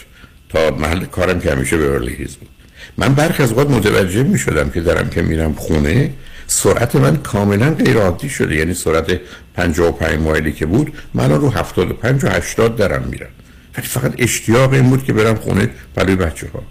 تا 0.49 0.71
محل 0.71 1.05
کارم 1.05 1.39
که 1.39 1.51
همیشه 1.51 1.77
به 1.77 2.11
هیز 2.11 2.35
بود. 2.35 2.49
من 2.97 3.13
برخی 3.13 3.43
از 3.43 3.49
اوقات 3.51 3.69
متوجه 3.69 4.23
می 4.23 4.39
شدم 4.39 4.69
که 4.69 4.81
دارم 4.81 5.09
که 5.09 5.21
میرم 5.21 5.53
خونه 5.53 6.13
سرعت 6.47 6.95
من 6.95 7.17
کاملا 7.17 7.73
غیر 7.73 7.97
عادی 7.97 8.29
شده. 8.29 8.55
یعنی 8.55 8.73
سرعت 8.73 9.19
55 9.53 10.19
مایلی 10.19 10.51
که 10.51 10.65
بود 10.65 10.93
من 11.13 11.31
رو 11.31 11.49
75 11.49 12.23
و 12.23 12.27
80 12.27 12.75
دارم 12.75 13.03
میرم. 13.11 13.29
ولی 13.77 13.87
فقط 13.87 14.13
اشتیاق 14.17 14.73
این 14.73 14.89
بود 14.89 15.03
که 15.03 15.13
برم 15.13 15.35
خونه 15.35 15.69
برای 15.95 16.15
بچه 16.15 16.47
ها 16.53 16.63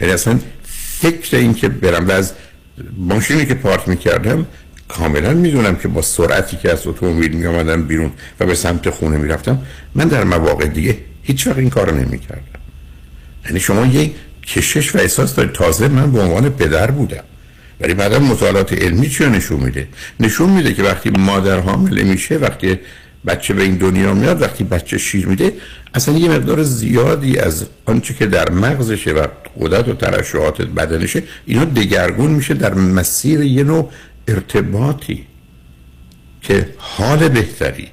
یعنی 0.00 0.12
اصلا 0.12 0.38
فکر 1.00 1.36
این 1.36 1.54
که 1.54 1.68
برم 1.68 2.08
و 2.08 2.10
از 2.10 2.32
ماشینی 2.96 3.46
که 3.46 3.54
پارک 3.54 3.88
می‌کردم 3.88 4.46
کاملا 4.88 5.34
می‌دونم 5.34 5.76
که 5.76 5.88
با 5.88 6.02
سرعتی 6.02 6.56
که 6.56 6.72
از 6.72 6.86
اتومبیل 6.86 7.32
می 7.32 7.46
آمدم 7.46 7.82
بیرون 7.82 8.12
و 8.40 8.46
به 8.46 8.54
سمت 8.54 8.90
خونه 8.90 9.16
می‌رفتم 9.16 9.62
من 9.94 10.08
در 10.08 10.24
مواقع 10.24 10.66
دیگه 10.66 10.96
هیچ 11.22 11.46
وقت 11.46 11.58
این 11.58 11.70
کارو 11.70 11.96
نمی‌کردم. 11.96 12.42
یعنی 13.46 13.60
شما 13.60 13.86
یه 13.86 14.10
کشش 14.46 14.94
و 14.94 14.98
احساس 14.98 15.34
دارید. 15.34 15.52
تازه 15.52 15.88
من 15.88 16.12
به 16.12 16.20
عنوان 16.20 16.50
پدر 16.50 16.90
بودم. 16.90 17.24
ولی 17.80 17.94
بعدا 17.94 18.18
مطالعات 18.18 18.72
علمی 18.72 19.08
چی 19.08 19.26
نشون 19.26 19.60
میده؟ 19.60 19.88
نشون 20.20 20.50
میده 20.50 20.74
که 20.74 20.82
وقتی 20.82 21.10
مادر 21.10 21.58
حامله 21.58 22.04
میشه 22.04 22.36
وقتی 22.36 22.78
بچه 23.26 23.54
به 23.54 23.62
این 23.62 23.76
دنیا 23.76 24.14
میاد 24.14 24.42
وقتی 24.42 24.64
بچه 24.64 24.98
شیر 24.98 25.26
میده 25.26 25.52
اصلا 25.94 26.18
یه 26.18 26.30
مقدار 26.30 26.62
زیادی 26.62 27.38
از 27.38 27.66
آنچه 27.84 28.14
که 28.14 28.26
در 28.26 28.50
مغزشه 28.50 29.12
و 29.12 29.26
قدرت 29.60 29.88
و 29.88 29.92
ترشحات 29.92 30.62
بدنشه 30.62 31.22
اینا 31.46 31.64
دگرگون 31.64 32.30
میشه 32.30 32.54
در 32.54 32.74
مسیر 32.74 33.40
یه 33.40 33.64
نوع 33.64 33.90
ارتباطی 34.28 35.26
که 36.42 36.68
حال 36.78 37.28
بهتری 37.28 37.88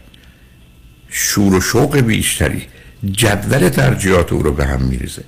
شور 1.10 1.54
و 1.54 1.62
شوق 1.62 1.98
بیشتری 1.98 2.64
جدول 3.12 3.70
ترجیحات 3.70 4.34
او 4.34 4.44
رو 4.44 4.52
به 4.52 4.66
هم 4.66 4.82
میریزه. 4.82 5.24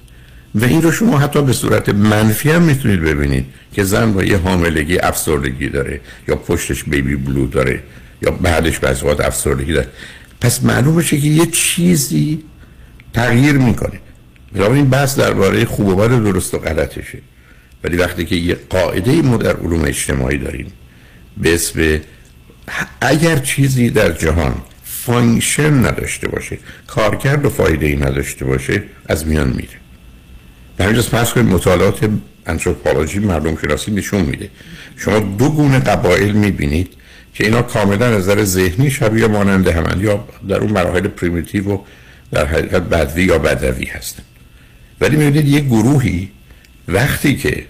و 0.56 0.66
این 0.66 0.82
رو 0.82 0.92
شما 0.92 1.20
حتی 1.20 1.42
به 1.42 1.54
صورت 1.54 1.90
منفی 1.90 2.52
هم 2.52 2.62
می‌تونید 2.62 3.02
ببینید 3.02 3.46
که 3.74 3.84
زن 3.84 4.14
با 4.14 4.24
یه 4.24 4.38
حاملگی 4.38 5.00
افسردگی 5.00 5.70
داره 5.70 6.02
یا 6.28 6.36
پشتش 6.36 6.84
بیبی 6.84 7.16
بلو 7.16 7.48
داره. 7.48 7.84
یا 8.22 8.32
بعدش 8.32 8.80
بعضی 8.80 9.06
وقت 9.06 9.22
افسردگی 9.22 9.74
داره. 9.74 9.88
پس 10.42 10.64
معلوم 10.64 10.96
بشه 10.96 11.18
که 11.18 11.28
یه 11.28 11.46
چیزی 11.46 12.44
تغییر 13.14 13.54
می‌کنه. 13.54 14.00
این 14.56 14.90
بحث 14.90 15.20
درباره 15.20 15.66
خوب 15.66 15.88
و 15.88 15.96
بد 15.96 16.10
درست 16.10 16.54
و 16.54 16.58
غلطشه. 16.58 17.20
ولی 17.84 17.98
وقتی 17.98 18.26
که 18.26 18.36
یه 18.36 18.58
قاعده 18.70 19.22
ما 19.22 19.38
در 19.38 19.56
علوم 19.58 19.84
اجتماعی 19.86 20.38
داریم 20.38 20.72
به 21.38 21.54
اسم 21.54 22.00
اگر 23.02 23.38
چیزی 23.38 23.90
در 23.90 24.12
جهان 24.12 24.56
function 24.84 25.86
نداشته 25.86 26.28
باشه 26.28 26.58
کارکرد 26.88 27.46
و 27.46 27.50
فایده 27.50 27.86
ای 27.86 27.96
نداشته 27.96 28.46
باشه 28.46 28.84
از 29.06 29.28
میان 29.28 29.48
میره. 29.48 29.78
به 30.78 30.84
همینجاز 30.84 31.12
پس 31.12 31.34
کنید 31.34 31.54
مطالعات 31.54 32.10
anthropology 32.46 33.20
مردم 33.20 33.58
شناسی 33.58 33.92
نشون 33.92 34.22
میده. 34.22 34.50
شما 34.98 35.20
دو 35.20 35.50
گونه 35.50 35.80
قبایل 35.80 36.32
می‌بینید. 36.32 36.94
که 37.38 37.44
اینا 37.44 37.62
کاملا 37.62 38.18
نظر 38.18 38.44
ذهنی 38.44 38.92
شبیه 38.92 39.28
ماننده 39.28 39.72
همند 39.74 40.02
یا 40.02 40.28
در 40.50 40.58
اون 40.58 40.72
مراحل 40.72 41.08
پریمیتیو 41.08 41.70
و 41.70 41.78
در 42.32 42.46
حقیقت 42.46 42.82
بدوی 42.82 43.24
یا 43.24 43.38
بدوی 43.38 43.86
هستن. 43.86 44.24
ولی 45.02 45.16
می‌بینید 45.18 45.48
یه 45.48 45.60
گروهی 45.60 46.32
وقتی 46.88 47.36
که 47.36 47.66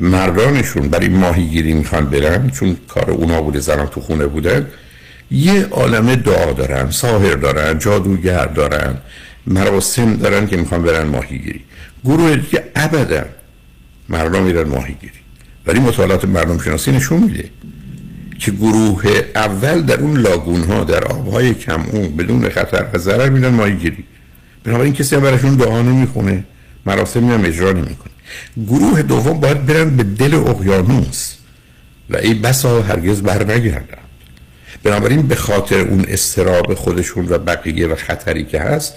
مردانشون 0.00 0.88
برای 0.88 1.08
ماهیگیری 1.08 1.74
می‌خوان 1.74 2.06
برن 2.06 2.50
چون 2.50 2.76
کار 2.88 3.10
اونا 3.10 3.42
بوده 3.42 3.60
زنان 3.60 3.86
تو 3.86 4.00
خونه 4.00 4.26
بودن 4.26 4.66
یه 5.30 5.66
عالم 5.66 6.14
دعا 6.14 6.52
دارن 6.52 6.90
ساهر 6.90 7.34
دارن 7.34 7.78
جادوگر 7.78 8.46
دارن 8.46 8.96
مراسم 9.46 10.16
دارن 10.16 10.46
که 10.46 10.56
می‌خوان 10.56 10.82
برن 10.82 11.06
ماهیگیری. 11.06 11.60
گروه 12.04 12.36
دیگه 12.36 12.64
ابدا 12.76 13.24
مردم 14.08 14.42
میرن 14.42 14.68
ماهیگیری. 14.68 15.12
ولی 15.66 15.80
مطالعات 15.80 16.24
مردم 16.24 16.58
شناسی 16.58 16.92
نشون 16.92 17.22
میده 17.22 17.50
که 18.42 18.50
گروه 18.50 19.02
اول 19.34 19.82
در 19.82 20.00
اون 20.00 20.16
لاگون 20.16 20.62
ها 20.62 20.84
در 20.84 21.04
آبهای 21.04 21.54
کم 21.54 21.82
اون 21.92 22.16
بدون 22.16 22.48
خطر 22.48 22.86
و 22.92 22.98
ضرر 22.98 23.28
میرن 23.28 23.48
ماهیگیری 23.48 24.04
بنابراین 24.64 24.92
کسی 24.92 25.16
هم 25.16 25.22
براشون 25.22 25.56
دعا 25.56 25.82
نمی‌خونه 25.82 26.44
مراسمی 26.86 27.30
هم 27.30 27.44
اجرا 27.44 27.72
نمی‌کنه. 27.72 28.12
گروه 28.66 29.02
دوم 29.02 29.40
باید 29.40 29.66
برن 29.66 29.96
به 29.96 30.02
دل 30.02 30.34
اقیانوس 30.34 31.34
و 32.10 32.16
ای 32.16 32.34
بسا 32.34 32.82
هرگز 32.82 33.22
بر 33.22 33.52
نگردن 33.52 33.98
بنابراین 34.82 35.22
به 35.22 35.34
خاطر 35.34 35.80
اون 35.80 36.04
استراب 36.08 36.74
خودشون 36.74 37.26
و 37.28 37.38
بقیه 37.38 37.86
و 37.86 37.94
خطری 37.94 38.44
که 38.44 38.60
هست 38.60 38.94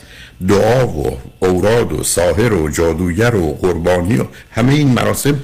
دعا 0.48 0.88
و 0.88 1.18
اوراد 1.40 1.92
و 1.92 2.04
ساهر 2.04 2.54
و 2.54 2.70
جادوگر 2.70 3.36
و 3.36 3.54
قربانی 3.54 4.18
و 4.18 4.26
همه 4.52 4.74
این 4.74 4.88
مراسم 4.88 5.40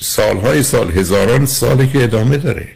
سالهای 0.00 0.62
سال 0.62 0.90
هزاران 0.90 1.46
ساله 1.46 1.86
که 1.86 2.04
ادامه 2.04 2.36
داره. 2.36 2.68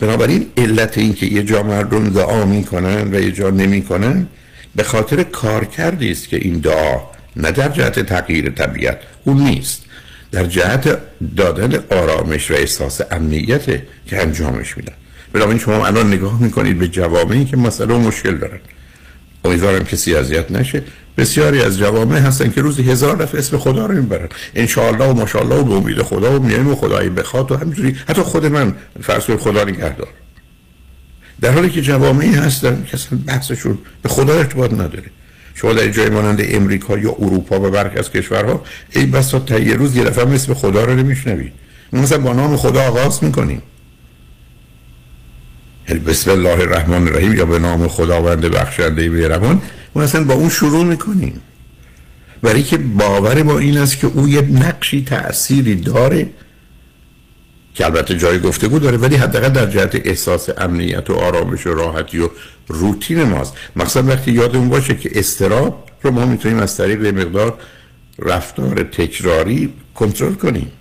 بنابراین 0.00 0.46
علت 0.56 0.98
این 0.98 1.14
که 1.14 1.26
یه 1.26 1.42
جا 1.42 1.62
مردم 1.62 2.08
دعا 2.08 2.44
می‌کنن 2.44 3.14
و 3.14 3.20
یه 3.20 3.32
جا 3.32 3.50
نمی‌کنن 3.50 4.26
به 4.76 4.82
خاطر 4.82 5.22
کار 5.22 5.64
کردی 5.64 6.10
است 6.10 6.28
که 6.28 6.36
این 6.36 6.58
دعا 6.58 7.00
نه 7.36 7.50
در 7.50 7.68
جهت 7.68 8.00
تغییر 8.00 8.50
طبیعت 8.50 8.98
اون 9.24 9.44
نیست. 9.44 9.82
در 10.32 10.44
جهت 10.44 10.98
دادن 11.36 11.84
آرامش 11.90 12.50
و 12.50 12.54
احساس 12.54 13.00
امنیت 13.10 13.66
که 14.06 14.22
انجامش 14.22 14.76
میدن. 14.76 14.92
بنابراین 15.32 15.58
شما 15.58 15.86
الان 15.86 16.12
نگاه 16.12 16.42
می‌کنید 16.42 16.78
به 16.78 16.88
جوامعی 16.88 17.44
که 17.44 17.56
مسئله 17.56 17.94
مشکل 17.94 18.36
دارن. 18.36 18.60
امیدوارم 19.44 19.84
کسی 19.84 20.14
اذیت 20.14 20.50
نشه. 20.50 20.82
بسیاری 21.16 21.62
از 21.62 21.78
جوامع 21.78 22.18
هستن 22.18 22.50
که 22.50 22.60
روزی 22.60 22.82
هزار 22.82 23.16
دفعه 23.16 23.38
اسم 23.38 23.58
خدا 23.58 23.86
رو 23.86 23.94
می‌برن. 23.94 24.28
انشاءالله 24.54 25.04
و 25.04 25.14
ماشاءالله 25.14 25.54
و 25.54 25.64
به 25.64 25.74
امید 25.74 26.02
خدا 26.02 26.40
و 26.40 26.42
میایم 26.42 26.68
و 26.68 26.74
خدایی 26.74 27.08
بخواد 27.08 27.52
و 27.52 27.56
همینجوری 27.56 27.96
حتی 28.08 28.22
خود 28.22 28.46
من 28.46 28.74
فرض 29.02 29.22
خدا 29.24 29.64
نگهدار. 29.64 30.08
در 31.40 31.50
حالی 31.50 31.70
که 31.70 31.82
جوامعی 31.82 32.34
هستن 32.34 32.84
که 32.86 32.94
اصلا 32.94 33.18
بحثشون 33.26 33.78
به 34.02 34.08
خدا 34.08 34.34
ارتباط 34.34 34.72
نداره. 34.72 35.10
شما 35.54 35.72
در 35.72 35.88
جای 35.88 36.10
مانند 36.10 36.40
امریکا 36.44 36.98
یا 36.98 37.10
اروپا 37.10 37.60
و 37.60 37.70
برخی 37.70 37.98
از 37.98 38.10
کشورها 38.10 38.62
ای 38.90 39.06
بسا 39.06 39.38
تا 39.38 39.58
یه 39.58 39.74
روز 39.74 39.96
یه 39.96 40.04
دفعه 40.04 40.34
اسم 40.34 40.54
خدا 40.54 40.84
رو 40.84 40.94
نمیشنوید 40.94 41.52
مثلا 41.92 42.18
با 42.18 42.32
نام 42.32 42.56
خدا 42.56 42.82
آغاز 42.82 43.24
می‌کنیم. 43.24 43.62
بسم 46.06 46.30
الله 46.30 46.60
الرحمن 46.60 47.08
الرحیم 47.08 47.34
یا 47.34 47.46
به 47.46 47.58
نام 47.58 47.88
خداوند 47.88 48.40
بخشنده 48.40 49.08
مهربان 49.08 49.62
ما 49.94 50.02
اصلا 50.02 50.24
با 50.24 50.34
اون 50.34 50.48
شروع 50.48 50.84
می‌کنیم. 50.84 51.40
برای 52.42 52.62
که 52.62 52.78
باور 52.78 53.42
ما 53.42 53.58
این 53.58 53.78
است 53.78 53.98
که 53.98 54.06
او 54.06 54.28
یه 54.28 54.40
نقشی 54.40 55.04
تأثیری 55.04 55.74
داره 55.74 56.28
که 57.74 57.84
البته 57.84 58.18
جای 58.18 58.38
گفتگو 58.38 58.78
داره 58.78 58.96
ولی 58.96 59.16
حداقل 59.16 59.48
در 59.48 59.66
جهت 59.66 60.00
احساس 60.04 60.48
امنیت 60.58 61.10
و 61.10 61.14
آرامش 61.14 61.66
و 61.66 61.74
راحتی 61.74 62.18
و 62.18 62.28
روتین 62.68 63.22
ماست. 63.22 63.54
مثلا 63.76 64.02
وقتی 64.02 64.32
یادمون 64.32 64.68
باشه 64.68 64.94
که 64.94 65.10
استراب 65.14 65.88
رو 66.02 66.10
ما 66.10 66.26
می‌تونیم 66.26 66.58
از 66.58 66.76
طریق 66.76 67.06
مقدار 67.06 67.58
رفتار 68.18 68.82
تکراری 68.82 69.72
کنترل 69.94 70.34
کنیم. 70.34 70.72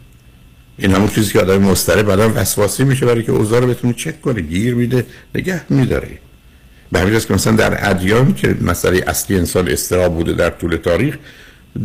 این 0.78 0.96
همون 0.96 1.08
چیزی 1.08 1.34
که 1.34 1.40
آدم 1.40 1.62
مستره 1.62 2.04
بعدا 2.04 2.32
وسواسی 2.36 2.84
میشه 2.84 3.06
برای 3.06 3.24
که 3.24 3.32
اوضاع 3.32 3.60
رو 3.60 3.68
بتونه 3.68 3.94
چک 3.94 4.22
کنه 4.22 4.42
گیر 4.42 4.76
میده 4.76 5.06
نگه 5.36 5.62
میداره. 5.70 6.20
به 6.94 7.00
همین 7.00 7.20
که 7.20 7.34
مثلا 7.34 7.56
در 7.56 7.90
ادیان 7.90 8.34
که 8.34 8.56
مسئله 8.62 9.04
اصلی 9.08 9.38
انسان 9.38 9.68
استراب 9.68 10.14
بوده 10.14 10.34
در 10.34 10.50
طول 10.50 10.76
تاریخ 10.76 11.18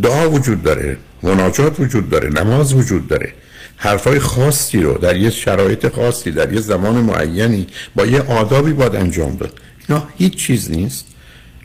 دعا 0.03 0.31
وجود 0.31 0.63
داره 0.63 0.97
مناجات 1.23 1.81
وجود 1.81 2.11
داره 2.11 2.29
نماز 2.29 2.75
وجود 2.75 3.09
داره. 3.09 3.33
حرفای 3.77 4.19
خاصی 4.19 4.81
رو 4.81 4.99
در 4.99 5.17
یه 5.17 5.31
شرایط 5.31 5.89
خاصی 5.95 6.31
در 6.31 6.53
یه 6.53 6.61
زمان 6.61 6.95
معینی 6.95 7.67
با 7.95 8.07
یه 8.07 8.23
آدابی 8.23 8.73
باید 8.73 8.97
انجام 8.97 9.37
داد. 9.37 9.53
اینا 9.89 10.09
هیچ 10.19 10.37
چیز 10.37 10.71
نیست. 10.71 11.07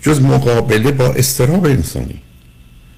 جز 0.01 0.21
مقابله 0.21 0.91
با 0.91 1.05
استراب 1.05 1.65
انسانی. 1.65 2.21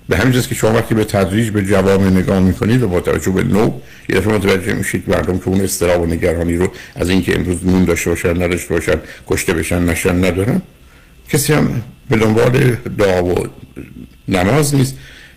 به 0.10 0.18
همین 0.18 0.42
که 0.42 0.56
شما 0.56 0.74
وقتی 0.74 0.96
به 0.96 1.04
تدریج 1.04 1.50
به 1.50 1.62
جوامع 1.62 2.10
نگاه 2.10 2.40
می‌کنید 2.40 2.84
و 2.84 2.88
با 2.88 3.00
توجه 3.00 3.32
به 3.32 3.44
نوع 3.44 3.82
یه 4.10 4.16
دفعه 4.16 4.34
متوجه 4.34 4.74
میشید 4.74 5.10
مردم 5.10 5.40
که 5.40 5.48
اون 5.48 5.62
استراب 5.62 6.02
و 6.02 6.06
نگرانی 6.06 6.58
رو 6.58 6.72
از 6.96 7.10
اینکه 7.10 7.40
امروز 7.40 7.66
نون 7.66 7.86
داشته 7.86 8.10
باشن 8.10 8.44
نداشته 8.44 8.74
باشن 8.74 8.96
کشته 9.28 9.54
بشن 9.54 9.84
نشن 9.84 10.26
ندارن 10.26 10.62
کسی 11.30 11.54
هم 11.54 11.82
به 12.10 12.18
دنبال 12.18 12.76
دعا 12.98 13.24
و 13.24 13.48
نماز 14.28 14.76
نیست. 14.76 14.96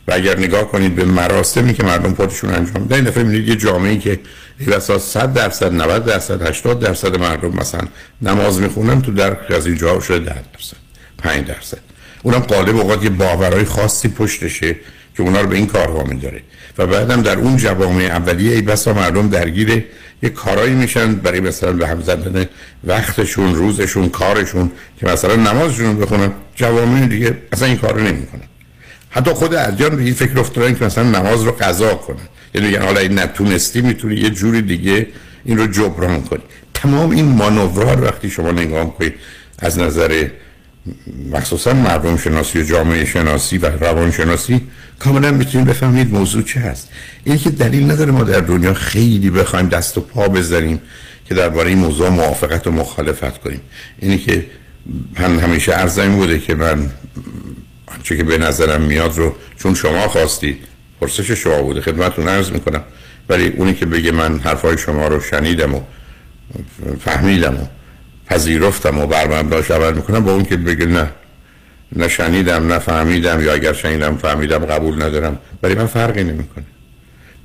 و 0.08 0.12
اگر 0.12 0.38
نگاه 0.38 0.68
کنید 0.68 0.94
به 0.94 1.04
مراسمی 1.04 1.74
که 1.74 1.84
مردم 1.84 2.14
خودشون 2.14 2.50
انجام 2.50 2.82
میدن 2.82 2.96
این 2.96 3.04
دفعه 3.04 3.22
می‌بینید 3.22 3.48
یه 3.48 3.56
جامعه 3.56 3.98
که 3.98 4.20
بسا 4.66 4.98
100 4.98 5.32
درصد 5.32 5.72
90 5.72 6.04
درصد 6.04 6.48
80 6.48 6.80
درصد 6.80 7.16
مردم 7.16 7.48
مثلا 7.48 7.80
نماز 8.22 8.60
می‌خونن 8.60 9.02
تو 9.02 9.12
در 9.12 9.54
از 9.54 9.66
اینجا 9.66 10.00
شده 10.00 10.18
10 10.18 10.24
درصد 10.24 10.76
5 11.18 11.46
درصد. 11.46 11.87
اونم 12.22 12.38
قالب 12.38 12.76
اوقات 12.76 13.04
یه 13.04 13.10
باورهای 13.10 13.64
خاصی 13.64 14.08
پشتشه 14.08 14.76
که 15.16 15.22
اونا 15.22 15.40
رو 15.40 15.46
به 15.46 15.56
این 15.56 15.66
کارها 15.66 16.04
میداره. 16.04 16.42
و 16.78 16.86
بعدم 16.86 17.22
در 17.22 17.38
اون 17.38 17.56
جوامع 17.56 18.02
اولیه 18.02 18.54
ای 18.54 18.62
بسا 18.62 18.92
مردم 18.92 19.28
درگیر 19.28 19.84
یه 20.22 20.30
کارایی 20.30 20.74
میشن 20.74 21.14
برای 21.14 21.40
مثلا 21.40 21.72
به 21.72 21.86
هم 21.86 22.02
زدن 22.02 22.46
وقتشون 22.84 23.54
روزشون 23.54 24.08
کارشون 24.08 24.70
که 25.00 25.06
مثلا 25.06 25.36
نمازشون 25.36 25.98
بخونن. 25.98 26.32
جوامع 26.54 27.06
دیگه 27.06 27.36
اصلا 27.52 27.68
این 27.68 27.76
کارو 27.76 28.00
نمی‌کنن. 28.00 28.42
حتی 29.10 29.30
خود 29.30 29.54
ادیان 29.54 29.96
به 29.96 30.02
این 30.02 30.14
فکر 30.14 30.40
افتادن 30.40 30.74
که 30.74 30.84
مثلا 30.84 31.04
نماز 31.04 31.42
رو 31.42 31.52
قضا 31.52 31.94
کنن. 31.94 32.16
یعنی 32.54 32.66
میگن 32.66 32.82
حالا 32.82 33.00
این 33.00 33.18
نتونستی 33.18 33.80
می‌تونی 33.80 34.14
یه 34.14 34.30
جوری 34.30 34.62
دیگه 34.62 35.06
این 35.44 35.58
رو 35.58 35.66
جبران 35.66 36.22
کنی. 36.22 36.42
تمام 36.74 37.10
این 37.10 37.24
مانورها 37.24 38.02
وقتی 38.02 38.30
شما 38.30 38.52
نگاه 38.52 38.98
کنید 38.98 39.14
از 39.58 39.78
نظر 39.78 40.28
مخصوصا 41.32 41.72
مردم 41.72 42.16
شناسی 42.16 42.58
و 42.58 42.62
جامعه 42.62 43.04
شناسی 43.04 43.58
و 43.58 43.66
روان 43.66 44.10
شناسی 44.10 44.60
کاملا 44.98 45.30
می‌تونید 45.30 45.66
بفهمید 45.66 46.12
موضوع 46.12 46.42
چه 46.42 46.60
هست. 46.60 46.88
این 47.24 47.38
که 47.38 47.50
دلیل 47.50 47.90
نداره 47.90 48.12
ما 48.12 48.24
در 48.24 48.40
دنیا 48.40 48.74
خیلی 48.74 49.30
بخوایم 49.30 49.68
دست 49.68 49.98
و 49.98 50.00
پا 50.00 50.28
بزنیم 50.28 50.80
که 51.24 51.34
درباره 51.34 51.68
این 51.68 51.78
موضوع 51.78 52.08
موافقت 52.08 52.66
و 52.66 52.70
مخالفت 52.70 53.38
کنیم. 53.38 53.60
اینی 53.98 54.18
که 54.18 54.46
من 55.20 55.38
همیشه 55.38 55.72
عرض 55.72 56.00
بوده 56.00 56.38
که 56.38 56.54
من 56.54 56.90
آنچه 57.86 58.16
که 58.16 58.24
به 58.24 58.38
نظرم 58.38 58.80
میاد 58.80 59.16
رو 59.16 59.34
چون 59.56 59.74
شما 59.74 60.08
خواستید 60.08 60.58
پرسش 61.00 61.30
شما 61.30 61.62
بوده 61.62 61.80
خدمتتون 61.80 62.28
عرض 62.28 62.50
می‌کنم. 62.50 62.82
ولی 63.28 63.48
اونی 63.48 63.74
که 63.74 63.86
بگه 63.86 64.12
من 64.12 64.38
حرفای 64.38 64.78
شما 64.78 65.08
رو 65.08 65.20
شنیدم 65.20 65.74
و 65.74 65.80
فهمیدم 67.04 67.54
و 67.54 67.66
پذیرفتم 68.30 68.98
و 68.98 69.06
بر 69.06 69.26
مبناش 69.26 69.70
عمل 69.70 69.94
می‌کنم 69.94 70.24
با 70.24 70.32
اون 70.32 70.44
که 70.44 70.56
بگه 70.56 70.86
نه 70.86 71.10
نه 71.96 72.08
شنیدم 72.08 72.72
نه 72.72 72.78
فهمیدم 72.78 73.44
یا 73.44 73.52
اگر 73.52 73.72
شنیدم 73.72 74.16
فهمیدم 74.16 74.58
قبول 74.58 75.02
ندارم. 75.02 75.38
برای 75.60 75.74
من 75.74 75.86
فرقی 75.86 76.24
نمی‌کنه. 76.24 76.64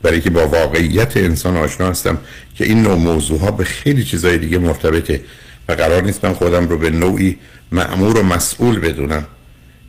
برای 0.02 0.22
که 0.22 0.30
با 0.30 0.48
واقعیت 0.48 1.18
انسان 1.18 1.58
آشنا 1.58 1.90
هستم 1.90 2.18
که 2.56 2.66
این 2.66 2.84
نوع 2.84 2.96
موضوع 2.96 3.40
ها 3.40 3.52
به 3.52 3.64
خیلی 3.64 4.04
چیزای 4.04 4.38
دیگه 4.38 4.58
مرتبطه 4.58 5.22
و 5.70 5.74
قرار 5.74 6.02
نیست 6.04 6.26
من 6.26 6.34
خودم 6.34 6.68
رو 6.68 6.78
به 6.78 6.90
نوعی 6.90 7.38
معمور 7.72 8.18
و 8.18 8.24
مسئول 8.24 8.80
بدونم 8.80 9.26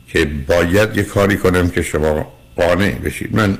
که 0.07 0.25
باید 0.47 0.97
یه 0.97 1.03
کاری 1.03 1.37
کنم 1.37 1.69
که 1.69 1.81
شما 1.81 2.33
قانع 2.55 2.91
بشید. 2.91 3.35
من 3.35 3.57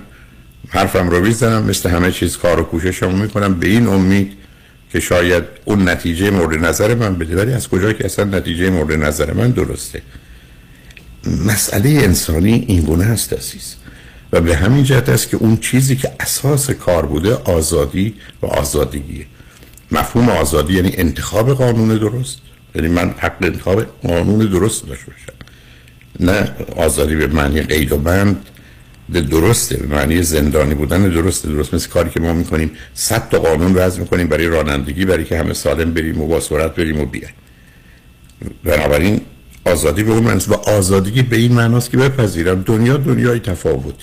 حرفم 0.70 1.10
رو 1.10 1.22
می‌زنم 1.22 1.64
مثل 1.64 1.90
همه 1.90 2.12
چیز 2.12 2.38
کار 2.38 2.60
و 2.60 2.64
کوششم 2.64 3.12
می‌کنم. 3.12 3.54
به 3.54 3.68
این 3.68 3.88
امید 3.88 4.34
که 4.96 5.02
شاید 5.02 5.44
اون 5.66 5.90
نتیجه 5.90 6.30
مورد 6.30 6.66
نظر 6.66 6.96
من 6.96 7.16
بده 7.16 7.36
ولی 7.36 7.54
از 7.54 7.68
کجا 7.68 7.94
که 7.94 8.06
اصلا 8.06 8.26
نتیجه 8.26 8.70
مورد 8.70 8.92
نظر 9.04 9.34
من 9.34 9.52
درسته. 9.52 10.02
مسئله 11.46 11.90
انسانی 11.90 12.66
این 12.68 12.82
گونه 12.82 13.04
هست 13.04 13.34
عزیز. 13.34 13.76
و 14.32 14.42
به 14.42 14.56
همین 14.56 14.84
جهت 14.84 15.10
است 15.10 15.30
که 15.30 15.38
اون 15.38 15.58
چیزی 15.58 15.96
که 15.96 16.12
اساس 16.20 16.70
کار 16.70 17.06
بوده 17.06 17.34
آزادی 17.34 18.14
و 18.42 18.46
آزادگیه. 18.46 19.26
مفهوم 19.92 20.30
آزادی 20.30 20.74
یعنی 20.74 20.92
انتخاب 20.98 21.54
قانون 21.54 21.98
درست. 21.98 22.38
یعنی 22.76 22.88
من 22.88 23.16
حق 23.18 23.38
انتخاب 23.42 23.86
قانون 24.04 24.40
درست 24.40 24.88
داشته 24.88 25.12
باشم. 25.12 25.34
نه 26.20 26.52
آزادی 26.76 27.16
به 27.16 27.28
معنی 27.28 27.62
قید 27.62 27.92
و 27.92 27.98
بند 27.98 28.46
درسته 29.14 29.78
به 29.78 29.96
معنی 29.96 30.24
زندانی 30.24 30.74
بودن 30.74 31.10
درسته 31.10 31.50
درست 31.50 31.74
مثل 31.74 31.90
کاری 31.90 32.10
که 32.10 32.20
ما 32.20 32.34
می‌کنیم. 32.34 32.72
صد 32.94 33.30
تا 33.30 33.40
قانون 33.40 33.74
وضع 33.74 34.00
می‌کنیم 34.00 34.28
برای 34.28 34.48
رانندگی 34.48 35.06
برای 35.06 35.24
که 35.24 35.40
همه 35.40 35.54
سالم 35.54 35.94
بریم 35.94 36.22
و 36.22 36.28
با 36.28 36.40
سرعت 36.40 36.76
بریم 36.76 37.00
و 37.00 37.06
بیایم. 37.06 37.34
بنابراین 38.64 39.22
آزادی 39.66 40.04
به 40.04 40.12
اون 40.12 40.42
و 40.48 40.54
آزادی 40.54 41.22
به 41.22 41.36
این 41.36 41.54
معناست 41.54 41.92
که 41.92 41.98
بپذیرم. 41.98 42.62
دنیا 42.62 42.98
دنیای 42.98 43.40
تفاوت. 43.40 43.96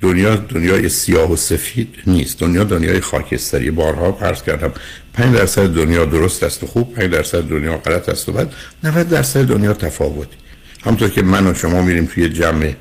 دنیا 0.00 0.36
دنیای 0.36 0.88
سیاه 0.88 1.32
و 1.32 1.36
سفید 1.36 1.94
نیست. 2.06 2.38
دنیا 2.38 2.64
دنیای 2.64 3.00
خاکستری. 3.00 3.70
بارها 3.70 4.12
پرس 4.12 4.42
کردم 4.42 4.72
5 5.14 5.36
درصد 5.36 5.66
دنیا 5.66 6.04
درست 6.04 6.42
است 6.42 6.64
و 6.64 6.66
خوب 6.66 6.94
5 6.94 7.10
درصد 7.10 7.40
دنیا 7.40 7.76
غلط 7.76 8.08
است 8.08 8.28
و 8.28 8.32
بد. 8.32 8.52
90 8.84 9.08
درصد 9.08 9.44
دنیا 9.44 9.72
تفاوتی 9.72 10.36
همطور 10.84 11.08
که 11.08 11.22
من 11.22 11.46
و 11.46 11.54
شما 11.54 11.82
میریم 11.82 12.06
توی 12.14 12.28
جمع 12.28 12.74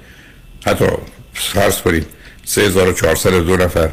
حتی 0.66 0.86
فرض 1.36 1.82
کنید 1.82 2.06
3402 2.46 3.58
نفر 3.58 3.90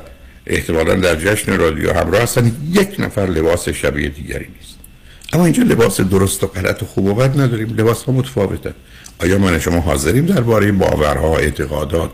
احتمالا 0.46 0.94
در 0.94 1.16
جشن 1.16 1.56
رادیو 1.58 1.92
همراه 1.92 2.22
هستن. 2.22 2.52
یک 2.72 2.96
نفر 2.98 3.26
لباس 3.26 3.68
شبیه 3.68 4.08
دیگری 4.08 4.46
نیست. 4.58 4.76
اما 5.32 5.44
اینجا 5.44 5.62
لباس 5.62 6.00
درست 6.00 6.44
و 6.44 6.46
غلط 6.46 6.82
و 6.82 6.86
خوب 6.86 7.06
و 7.06 7.14
بد 7.14 7.40
نداریم. 7.40 7.68
لباس 7.68 8.02
ها 8.02 8.12
متفاوتن. 8.12 8.74
آیا 9.18 9.38
من 9.38 9.58
شما 9.58 9.80
حاضریم 9.80 10.26
درباره 10.26 10.72
باورها 10.72 11.36
اعتقادات 11.36 12.10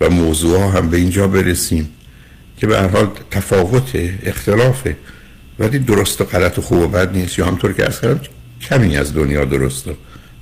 و 0.00 0.10
موضوع 0.10 0.60
ها 0.60 0.70
هم 0.70 0.90
به 0.90 0.96
اینجا 0.96 1.28
برسیم 1.28 1.90
که 2.58 2.66
به 2.66 2.78
هر 2.78 2.88
حال 2.88 3.10
تفاوت 3.30 3.90
اختلافه 4.22 4.96
ولی 5.58 5.78
درست 5.78 6.20
و 6.20 6.24
غلط 6.24 6.58
و 6.58 6.62
خوب 6.62 6.78
و 6.78 6.88
بد 6.88 7.16
نیست. 7.16 7.38
یا 7.38 7.46
همطور 7.46 7.72
که 7.72 7.86
از 7.86 8.00
کمی 8.60 8.96
از 8.96 9.14
دنیا 9.14 9.44
درست 9.44 9.88
و 9.88 9.94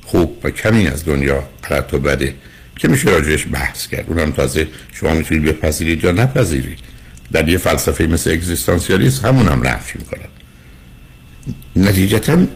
خوب 0.05 0.41
و 0.45 0.51
کمی 0.51 0.89
از 0.89 1.05
دنیا 1.05 1.45
غلط 1.69 1.95
و 1.95 1.99
بده. 1.99 2.35
که 2.81 2.89
میشه 2.89 3.11
راجعش 3.11 3.47
بحث 3.53 3.87
کرد. 3.87 4.05
اونم 4.09 4.31
تازه 4.31 4.69
شما 4.93 5.15
می‌تونید 5.15 5.45
بپذیرید 5.45 6.05
یا 6.05 6.13
نپذیرید. 6.13 6.79
در 7.33 7.49
یه 7.49 7.59
فلسفه 7.59 8.07
مثل 8.07 8.31
اگزیستانسیالیسم 8.31 9.29
همون 9.29 9.49
هم 9.49 9.67
نفی 9.67 9.99
می‌کنن. 9.99 10.29
نتیجتا 11.77 12.47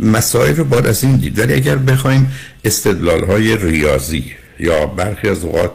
مسائل 0.00 0.56
رو 0.56 0.64
باید 0.64 0.86
از 0.86 1.04
این 1.04 1.16
دید. 1.16 1.38
ولی 1.38 1.54
اگر 1.54 1.76
بخوایم 1.76 2.32
استدلال 2.64 3.24
های 3.24 3.56
ریاضی 3.56 4.24
یا 4.60 4.86
برخی 4.86 5.28
از 5.28 5.44
اوقات 5.44 5.70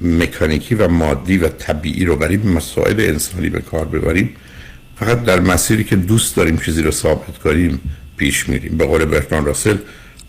مکانیکی 0.00 0.74
و 0.74 0.88
مادی 0.88 1.38
و 1.38 1.48
طبیعی 1.48 2.04
رو 2.04 2.16
برای 2.16 2.36
مسائل 2.36 3.00
انسانی 3.00 3.48
به 3.48 3.60
کار 3.60 3.84
ببریم 3.84 4.36
فقط 4.98 5.24
در 5.24 5.40
مسیری 5.40 5.84
که 5.84 5.96
دوست 5.96 6.36
داریم 6.36 6.56
چیزی 6.56 6.82
رو 6.82 6.90
ثابت 6.90 7.38
کنیم 7.38 7.80
پیش 8.16 8.48
میریم. 8.48 8.76
به 8.76 8.86
قول 8.86 9.04
برتران 9.04 9.44
راسل 9.44 9.76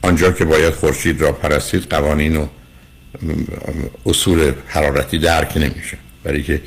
آنجا 0.01 0.31
که 0.31 0.45
باید 0.45 0.73
خورشید 0.73 1.21
را 1.21 1.31
پرستید 1.31 1.83
قوانین 1.89 2.35
و 2.37 2.47
اصول 4.05 4.51
حرارتی 4.67 5.19
درک 5.19 5.57
نمیشه. 5.57 5.97
برای 6.23 6.43
که 6.43 6.61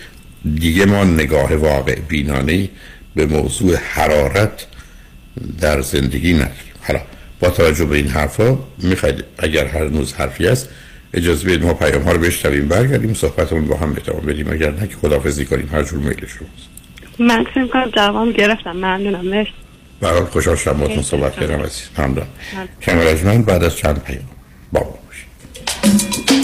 دیگه 0.54 0.84
ما 0.84 1.04
نگاه 1.04 1.56
واقع 1.56 1.94
بینانه 2.08 2.68
به 3.14 3.26
موضوع 3.26 3.76
حرارت 3.76 4.66
در 5.60 5.80
زندگی 5.80 6.34
نداریم. 6.34 6.72
حالا 6.82 7.00
با 7.40 7.50
توجه 7.50 7.84
به 7.84 7.96
این 7.96 8.08
حرفا 8.08 8.58
می‌خواید 8.78 9.24
اگر 9.38 9.66
هر 9.66 9.88
نوز 9.88 10.12
حرفی 10.12 10.46
است 10.46 10.68
اجازه 11.14 11.46
بدید 11.46 11.64
ما 11.64 11.74
پیام 11.74 12.02
ها 12.02 12.12
رو 12.12 12.18
بشنویم 12.18 12.68
برگردیم 12.68 13.14
صحبتمون 13.14 13.66
با 13.66 13.76
هم 13.76 13.94
بتوان 13.94 14.26
بدیم. 14.26 14.52
اگر 14.52 14.70
نه 14.70 14.88
که 14.88 14.96
خدافزی 14.96 15.44
کنیم 15.44 15.68
هر 15.72 15.82
جور 15.82 15.98
میل 15.98 16.26
شماست 16.26 16.72
من 17.18 17.44
فکر 17.44 17.66
کنم 17.66 17.90
جواب 17.90 18.32
گرفتم. 18.32 18.72
ممنونم. 18.72 19.26
مرسی. 19.26 19.50
برای 20.00 20.24
خوشحال 20.24 20.56
شدم 20.56 20.78
باهاتون 20.78 21.02
صحبت 21.02 21.32
کردم 21.32 21.60
عزیز. 21.60 21.88
ممنون. 21.98 22.26
کمر 22.82 23.14
من 23.24 23.42
بعد 23.42 23.64
از 23.64 23.76
چند 23.76 24.02
پیام. 24.02 24.24
با 24.72 24.98
باشید 25.82 26.41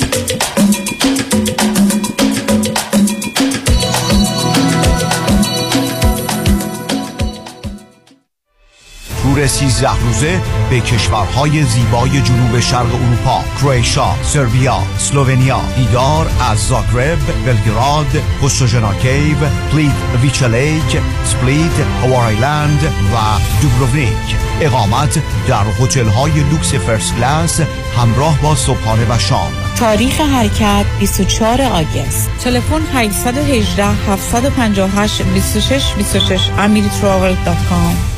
تور 9.38 9.46
13 9.46 9.88
روزه 10.00 10.40
به 10.70 10.80
کشورهای 10.80 11.62
زیبای 11.62 12.20
جنوب 12.20 12.60
شرق 12.60 12.94
اروپا 12.94 13.44
کرواتیا، 13.60 14.14
سربیا، 14.22 14.78
اسلوونیا 14.96 15.60
دیدار 15.76 16.30
از 16.50 16.58
زاگرب، 16.58 17.18
بلگراد، 17.46 18.06
پوستوینا 18.40 18.94
cave، 18.94 19.36
پلیتویچ 19.72 19.92
lake، 20.22 21.00
سپلیت، 21.24 21.80
هوار 22.02 22.30
island 22.30 22.84
و 22.84 23.16
دوبروونیک. 23.62 24.36
اقامت 24.60 25.22
در 25.48 25.64
هتل 25.80 26.08
های 26.08 26.32
لوکس 26.50 26.74
first 26.74 27.14
class 27.14 27.60
همراه 27.96 28.38
با 28.42 28.54
صبحانه 28.54 29.06
و 29.10 29.18
شام. 29.18 29.52
تاریخ 29.78 30.20
حرکت 30.20 30.84
24 30.98 31.62
August. 31.62 32.30
تلفن 32.44 32.82
818 32.94 33.84
758 33.84 35.22
26 35.22 35.92
26 35.96 36.48
amiritravel.com 36.48 38.17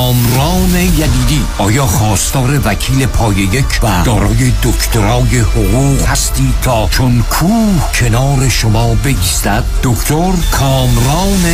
کامران 0.01 0.75
یدیدی. 0.75 1.41
آیا 1.57 1.85
خواستار 1.85 2.59
وکیل 2.65 3.05
پای 3.05 3.35
یک 3.35 3.79
و 3.83 4.03
دارای 4.05 4.51
دکترای 4.63 5.39
حقوق 5.39 6.01
هستی 6.01 6.53
تا 6.61 6.87
چون 6.91 7.23
کوه 7.29 7.91
کنار 7.99 8.49
شما 8.49 8.95
بگیستد 8.95 9.63
دکتر 9.83 10.31
کامران 10.51 11.45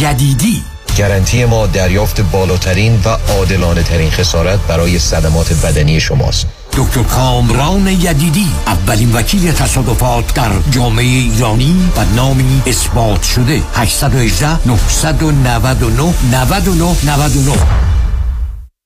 یدیدی. 0.00 0.62
گارانتی 0.98 1.44
ما 1.44 1.66
دریافت 1.66 2.20
بالاترین 2.20 3.00
و 3.04 3.08
عادلانه 3.08 3.82
ترین 3.82 4.10
خسارت 4.10 4.58
برای 4.68 4.98
صدمات 4.98 5.52
بدنی 5.52 6.00
شماست. 6.00 6.46
دکتر 6.72 7.02
کامران 7.02 7.88
یدیدی 7.88 8.46
اولین 8.66 9.12
وکیل 9.12 9.52
تصادفات 9.52 10.34
در 10.34 10.50
جامعه 10.70 11.04
ایرانی 11.04 11.90
و 11.96 12.04
نامی 12.16 12.62
اثبات 12.66 13.22
شده. 13.22 13.62
818 13.74 14.68
999 14.68 16.14
99 16.32 16.96
99 17.04 17.89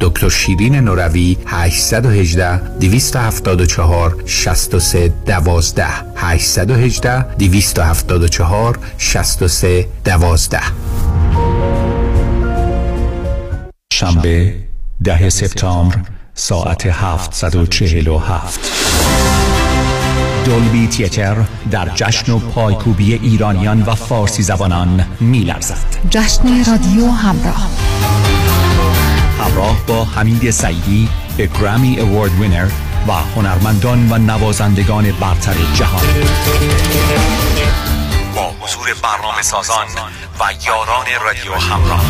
دکتر 0.00 0.28
شیرین 0.28 0.76
نوروی 0.76 1.36
818 1.46 2.78
274 2.80 4.22
63 4.26 5.08
12 5.26 5.86
818 6.16 7.36
274 7.38 8.78
63 8.98 9.86
12 10.04 10.60
شنبه 13.92 14.54
ده 15.04 15.30
سپتامبر 15.30 15.96
ساعت 16.34 16.86
747 16.86 18.60
دولبی 20.44 20.86
تیتر 20.86 21.36
در 21.70 21.88
جشن 21.94 22.32
و 22.32 22.38
پایکوبی 22.38 23.14
ایرانیان 23.14 23.82
و 23.82 23.94
فارسی 23.94 24.42
زبانان 24.42 25.04
میلرزد. 25.20 25.96
جشن 26.10 26.64
رادیو 26.64 27.10
همراه. 27.10 27.68
همراه 29.48 29.86
با 29.86 30.04
حمید 30.04 30.50
سعیدی 30.50 31.08
گرامی 31.38 32.00
اوارد 32.00 32.40
وینر 32.40 32.68
و 33.08 33.12
هنرمندان 33.12 34.12
و 34.12 34.18
نوازندگان 34.18 35.12
برتر 35.12 35.54
جهان. 35.74 36.02
با 38.34 38.50
حضور 38.60 38.94
برنامه 39.02 39.42
سازان 39.42 39.86
و 40.40 40.44
یاران 40.66 41.06
رادیو 41.24 41.54
همراه. 41.54 42.04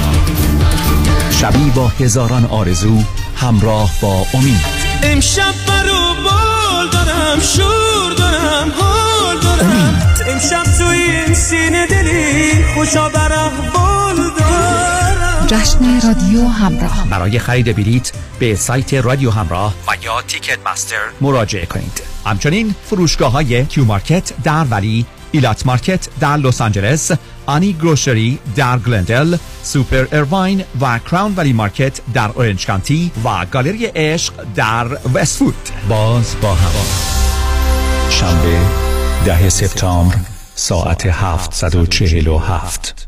شبی 1.41 1.71
با 1.71 1.89
هزاران 1.89 2.47
آرزو 2.47 3.03
همراه 3.37 3.91
با 4.01 4.27
امید. 4.35 4.65
امشب 5.03 5.55
برو 5.69 6.15
بال 6.25 6.89
دارم 6.93 7.41
شور 7.41 8.13
دارم 8.19 8.73
حال 8.81 9.41
دارم. 9.41 10.03
امشب 10.29 10.63
تو 10.79 10.87
این 10.87 11.35
سینه 11.35 11.87
دلی 11.87 12.65
خوشا 12.75 13.09
بال 13.09 14.17
دارم. 14.17 14.38
جشن 15.49 16.01
رادیو 16.07 16.49
همراه. 16.49 17.07
برای 17.11 17.39
خرید 17.39 17.77
بلیت 17.77 18.13
به 18.39 18.55
سایت 18.55 18.95
رادیو 18.95 19.31
همراه 19.31 19.75
و 19.89 20.05
یا 20.05 20.23
Ticketmaster 20.23 20.97
مراجعه 21.21 21.67
کنید. 21.67 22.03
همچنین 22.27 22.75
فروشگاه 22.85 23.33
های 23.33 23.67
Q 23.67 23.85
Market 23.85 24.33
در 24.45 24.65
Valley 24.65 25.07
Elat 25.33 25.67
Market 25.67 26.09
در 26.21 26.37
لس 26.37 26.61
آنجلس 26.61 27.11
Ani 27.47 27.73
Grocery 27.73 28.39
در 28.57 28.79
گلندل 28.79 29.37
سوپر 29.63 30.07
ارواین 30.13 30.65
و 30.81 30.99
Crown 30.99 31.35
Valley 31.37 31.53
Market 31.53 32.01
در 32.15 32.29
Orange 32.29 32.67
County 32.67 33.11
و 33.25 33.47
گالری 33.47 33.87
عشق 33.87 34.33
در 34.55 34.87
وستوود 35.15 35.69
باز 35.89 36.35
با 36.43 36.55
هوا. 36.55 36.85
شنبه 38.11 38.59
ده 39.25 39.49
سپتامبر 39.49 40.17
ساعت 40.55 41.07
747 41.07 43.08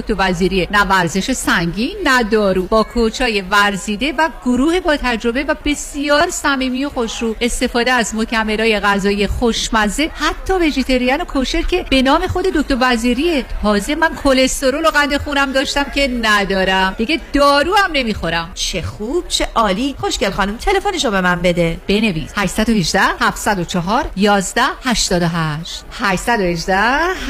دکتر 0.00 0.14
وزیریه 0.18 0.68
نه 0.70 0.82
ورزش 0.82 1.32
سنگین 1.32 1.96
نه 2.04 2.22
دارو. 2.22 2.62
با 2.62 2.82
کوچای 2.82 3.40
ورزیده 3.40 4.14
و 4.18 4.28
گروه 4.44 4.80
با 4.80 4.96
تجربه 4.96 5.44
و 5.44 5.54
بسیار 5.64 6.30
صمیمی 6.30 6.84
و 6.84 6.88
خوشرو 6.88 7.36
استفاده 7.40 7.92
از 7.92 8.14
مکملهای 8.14 8.80
غذایی 8.80 9.26
خوشمزه 9.26 10.10
حتی 10.14 10.52
وجیتریان 10.52 11.20
و 11.20 11.24
کوشر 11.24 11.62
که 11.62 11.84
به 11.90 12.02
نام 12.02 12.26
خود 12.26 12.44
دکتر 12.44 12.76
وزیریه 12.80 13.44
تازه 13.62 13.94
من 13.94 14.14
کلسترول 14.24 14.86
و 14.86 14.90
قند 14.90 15.16
خونم 15.16 15.52
داشتم 15.52 15.84
که 15.84 16.08
ندارم. 16.22 16.94
دیگه 16.98 17.20
دارو 17.32 17.74
هم 17.74 17.90
نمی‌خورم. 17.92 18.50
چه 18.54 18.82
خوب 18.82 19.28
چه 19.28 19.48
عالی. 19.54 19.94
خوشگل 20.00 20.30
خانم 20.30 20.56
تلفنشو 20.56 21.10
به 21.10 21.20
من 21.20 21.42
بده. 21.42 21.78
بنویس. 21.88 22.30
818 22.36 23.00
704 23.20 24.10
11 24.16 24.62
88 24.84 25.82
818 25.92 26.76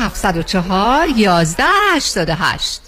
704 0.01 1.09
11 1.17 1.65
88 1.93 2.15
Christ. 2.59 2.88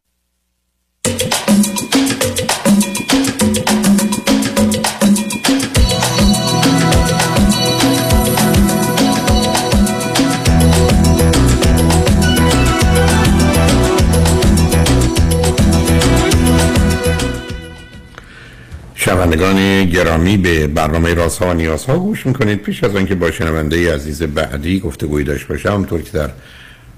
شنوندگان 18.95 19.85
گرامی 19.85 20.37
به 20.37 20.67
برنامه 20.67 21.13
راست 21.13 21.43
ها 21.43 21.49
و 21.49 21.53
نیاز 21.53 21.85
ها 21.85 21.99
گوش 21.99 22.25
می‌کنید. 22.25 22.61
پیش 22.61 22.83
از 22.83 22.95
آنکه 22.95 23.15
با 23.15 23.31
شنونده 23.31 23.93
عزیز 23.93 24.23
بعدی 24.23 24.79
گفتگوی 24.79 25.23
داشت 25.23 25.47
باشم 25.47 25.69
همونطور 25.69 26.01
که 26.01 26.11
در 26.11 26.29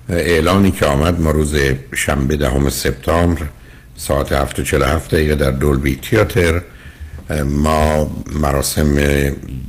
اعلانی 0.10 0.72
که 0.72 0.86
آمد 0.86 1.22
ما 1.22 1.32
روز 1.32 1.56
شنبه 1.96 2.38
دهم 2.38 2.70
سپتامبر 2.70 3.42
ساعت 4.08 4.34
7:47 4.34 5.13
دقیقه 5.13 5.36
در 5.36 5.52
دولبی 5.52 5.96
تیاتر. 5.96 6.62
ما 7.46 8.12
مراسم 8.42 8.96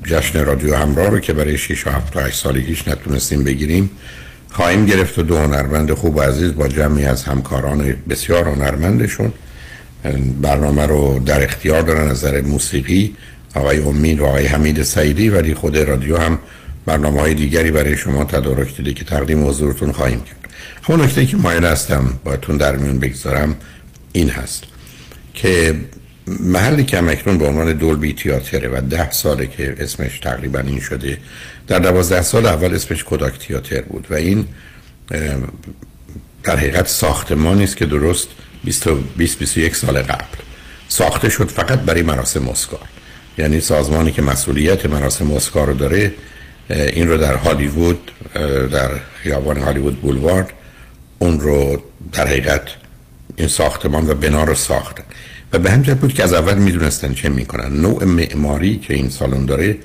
جشن 0.05 0.45
رادیو 0.45 0.75
همراه 0.77 1.09
رو 1.09 1.21
که 1.21 1.33
برای 1.33 1.59
6 1.59 1.87
و 1.87 1.91
7 1.91 2.17
و 2.17 2.21
8 2.21 2.43
سالگیش 2.43 2.89
نتونستیم 2.89 3.45
بگیریم 3.45 3.91
خواهیم 4.51 4.87
گرفت 4.87 5.19
و 5.19 5.23
دو 5.23 5.37
هنرمند 5.39 5.93
خوب 5.93 6.17
و 6.17 6.21
عزیز 6.21 6.55
با 6.55 6.69
جمعی 6.69 7.05
از 7.05 7.25
همکاران 7.25 7.95
بسیار 8.09 8.49
هنرمندشون. 8.49 9.33
برنامه 10.43 10.87
رو 10.87 11.19
در 11.27 11.45
اختیار 11.45 11.83
دارن 11.83 12.09
از 12.11 12.25
نظر 12.25 12.41
موسیقی 12.41 13.17
آقای 13.55 13.79
امید 13.79 14.21
و 14.21 14.25
آقای 14.27 14.47
حمید 14.47 14.83
سعیدی 14.83 15.29
ولی 15.29 15.55
خود 15.55 15.79
رادیو 15.79 16.17
هم 16.17 16.39
برنامه 16.87 17.21
های 17.21 17.35
دیگری 17.35 17.71
برای 17.71 17.97
شما 17.97 18.25
تدارک 18.25 18.77
دیده 18.77 18.93
که 18.93 19.05
تقدیم 19.05 19.47
حضورتون 19.49 19.93
خواهیم 19.93 20.21
کرد. 20.21 20.49
همون 20.83 21.01
نکته 21.01 21.27
که 21.27 21.37
مایل 21.37 21.65
هستم 21.65 22.05
باتون 22.25 22.57
در 22.57 22.77
میون 22.77 22.99
بگذارم 22.99 23.57
این 24.15 24.31
هست 24.31 24.65
که 25.35 25.75
محلی 26.27 26.85
که 26.85 26.99
همکنون 26.99 27.39
به 27.39 27.47
عنوان 27.47 27.73
دولبی 27.73 28.13
تیاتره 28.13 28.69
و 28.69 28.81
ده 28.81 29.11
ساله 29.11 29.47
که 29.47 29.77
اسمش 29.79 30.19
تقریبا 30.19 30.59
این 30.59 30.81
شده 30.81 31.19
در 31.67 31.79
دوازده 31.79 32.23
سال 32.23 32.47
اول 32.47 32.75
اسمش 32.75 33.05
کوداک 33.05 33.39
تیاتر 33.39 33.81
بود 33.81 34.07
و 34.11 34.15
این 34.15 34.47
در 36.43 36.57
حقیقت 36.57 36.89
ساختمانی 36.89 37.65
است 37.65 37.77
که 37.77 37.87
درست 37.87 38.29
20 38.65 38.89
21 39.17 39.77
سال 39.77 40.03
قبل 40.03 40.39
ساخته 40.89 41.29
شد 41.29 41.49
فقط 41.49 41.79
برای 41.79 42.03
مراسم 42.03 42.49
اسکار. 42.49 42.89
یعنی 43.39 43.61
سازمانی 43.61 44.13
که 44.13 44.23
مسئولیت 44.23 44.87
مراسم 44.87 45.33
اسکار 45.33 45.67
رو 45.67 45.75
داره 45.75 46.15
این 46.71 47.09
رو 47.09 47.17
در 47.17 47.35
هالیوود 47.35 48.11
در 48.73 48.91
خیابان 49.23 49.57
هالیوود 49.57 50.01
بولوارد 50.01 50.51
اون 51.19 51.41
رو 51.41 51.83
در 52.13 52.27
حقیقت 52.27 52.63
این 53.37 53.49
ساختمان 53.49 54.11
و 54.11 54.15
بنا 54.15 54.45
رو 54.45 54.55
ساختن 54.55 55.05
و 55.53 55.59
به 55.59 55.71
همجرد 55.71 56.01
بود 56.01 56.15
که 56.15 56.23
از 56.23 56.33
اول 56.33 56.59
می‌دونستن 56.59 57.15
چه 57.15 57.29
می‌کنن. 57.29 57.81
نوع 57.81 58.05
معماری 58.05 58.79
که 58.79 58.95
این 58.95 59.09
سالن 59.09 59.47
داره 59.47 59.77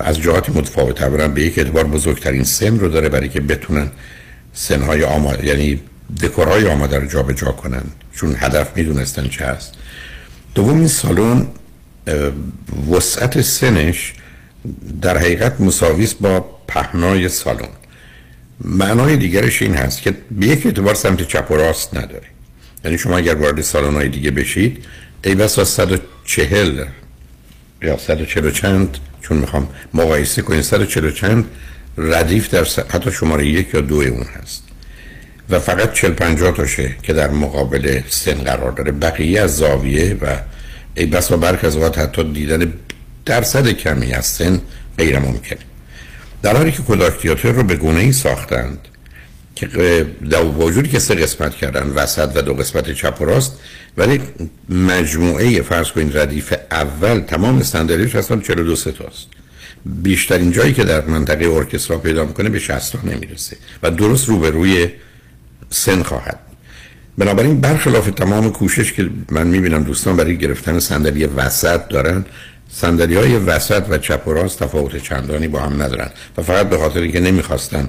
از 0.00 0.20
جهات 0.20 0.48
متفاوت 0.48 1.02
اولا 1.02 1.28
به 1.28 1.42
یک 1.42 1.58
اعتبار 1.58 1.84
بزرگترین 1.84 2.44
سن 2.44 2.78
رو 2.78 2.88
داره 2.88 3.08
برای 3.08 3.28
که 3.28 3.40
بتونن 3.40 3.90
سنهای 4.52 5.04
آماده 5.04 5.46
یعنی 5.46 5.80
دکورهای 6.22 6.68
آماده 6.68 6.98
رو 6.98 7.06
جابجا 7.06 7.52
کنن. 7.52 7.82
چون 8.14 8.36
هدف 8.38 8.76
می‌دونستن 8.76 9.28
چه 9.28 9.46
هست. 9.46 9.74
دوم 10.54 10.78
این 10.78 10.88
سالن 10.88 11.46
وسعت 12.90 13.40
سنش 13.40 14.14
در 15.02 15.18
حقیقت 15.18 15.60
مساویس 15.60 16.14
با 16.14 16.40
پهنای 16.68 17.28
سالن. 17.28 17.68
معنای 18.60 19.16
دیگرش 19.16 19.62
این 19.62 19.74
هست 19.74 20.02
که 20.02 20.14
به 20.30 20.46
یک 20.46 20.66
اعتبار 20.66 20.94
سمت 20.94 21.22
چپ 21.22 21.50
و 21.50 21.54
راست 21.54 21.96
نداره. 21.96 22.35
یعنی 22.86 22.98
شما 22.98 23.16
اگر 23.16 23.34
وارد 23.34 23.60
سالن 23.60 24.08
دیگه 24.08 24.30
بشید 24.30 24.84
ای 25.24 25.34
بسا 25.34 25.64
140 25.64 26.84
یا 27.82 27.98
140 27.98 28.50
چند 28.50 28.98
چون 29.20 29.36
می‌خوام 29.36 29.68
مقایسه 29.94 30.42
کنید 30.42 30.60
140 30.60 31.12
چند 31.12 31.44
ردیف 31.98 32.50
در 32.50 32.66
حتی 32.88 33.12
شماره 33.12 33.46
یک 33.46 33.74
یا 33.74 33.80
دو 33.80 33.94
اون 33.94 34.26
هست. 34.42 34.62
و 35.50 35.60
فقط 35.60 35.92
40 35.92 36.12
50 36.12 36.56
تاشه 36.56 36.96
که 37.02 37.12
در 37.12 37.30
مقابل 37.30 38.00
سن 38.08 38.34
قرار 38.34 38.72
داره. 38.72 38.92
بقیه 38.92 39.40
از 39.40 39.56
زاویه 39.56 40.16
و 40.20 40.36
ای 40.94 41.06
بس 41.06 41.32
و 41.32 41.36
برک 41.36 41.64
از 41.64 41.76
اوقات 41.76 41.98
حتی 41.98 42.32
دیدن 42.32 42.72
درصد 43.24 43.68
کمی 43.68 44.12
از 44.12 44.26
سن 44.26 44.60
غیر 44.98 45.18
ممکنه 45.18 45.58
در 46.42 46.56
حالی 46.56 46.72
که 46.72 46.82
کوداک 46.82 47.18
تیاتر 47.18 47.52
رو 47.52 47.62
به 47.62 47.76
گونه 47.76 48.00
ای 48.00 48.12
ساختند 48.12 48.88
که 49.56 50.06
در 50.30 50.44
وجودی 50.44 50.88
که 50.88 50.98
سه 50.98 51.14
قسمت 51.14 51.54
کردن 51.54 51.82
وسط 51.82 52.30
و 52.34 52.42
دو 52.42 52.54
قسمت 52.54 52.92
چپ 52.92 53.20
و 53.20 53.24
راست 53.24 53.58
ولی 53.96 54.20
مجموعه 54.68 55.62
فرض 55.62 55.90
کنید 55.90 56.18
ردیف 56.18 56.54
اول 56.70 57.20
تمام 57.20 57.62
صندلیش 57.62 58.14
اصلا 58.14 58.40
42 58.40 58.74
تاست. 58.74 59.26
بیشترین 59.84 60.52
جایی 60.52 60.72
که 60.72 60.84
در 60.84 61.04
منطقه 61.04 61.46
ارکسترا 61.46 61.98
پیدا 61.98 62.24
می‌کنه 62.24 62.48
به 62.48 62.58
60 62.58 62.92
تا 62.92 62.98
نمی‌رسه 63.04 63.56
و 63.82 63.90
درست 63.90 64.28
روبروی 64.28 64.88
سن 65.70 66.02
خواهد. 66.02 66.38
بنابراین 67.18 67.60
برخلاف 67.60 68.10
تمام 68.10 68.52
کوشش 68.52 68.92
که 68.92 69.10
من 69.30 69.46
می‌بینم 69.46 69.82
دوستان 69.82 70.16
برای 70.16 70.36
گرفتن 70.36 70.78
صندلی 70.78 71.24
وسط 71.26 71.88
دارن 71.88 72.24
صندلی 72.70 73.16
های 73.16 73.36
وسط 73.36 73.84
و 73.88 73.98
چپ 73.98 74.28
و 74.28 74.32
راست 74.32 74.58
تفاوت 74.58 74.96
چندانی 74.96 75.48
با 75.48 75.60
هم 75.60 75.82
ندارن 75.82 76.10
و 76.38 76.42
فقط 76.42 76.68
به 76.68 76.78
خاطر 76.78 77.00
اینکه 77.00 77.20
نمی‌خواستن 77.20 77.88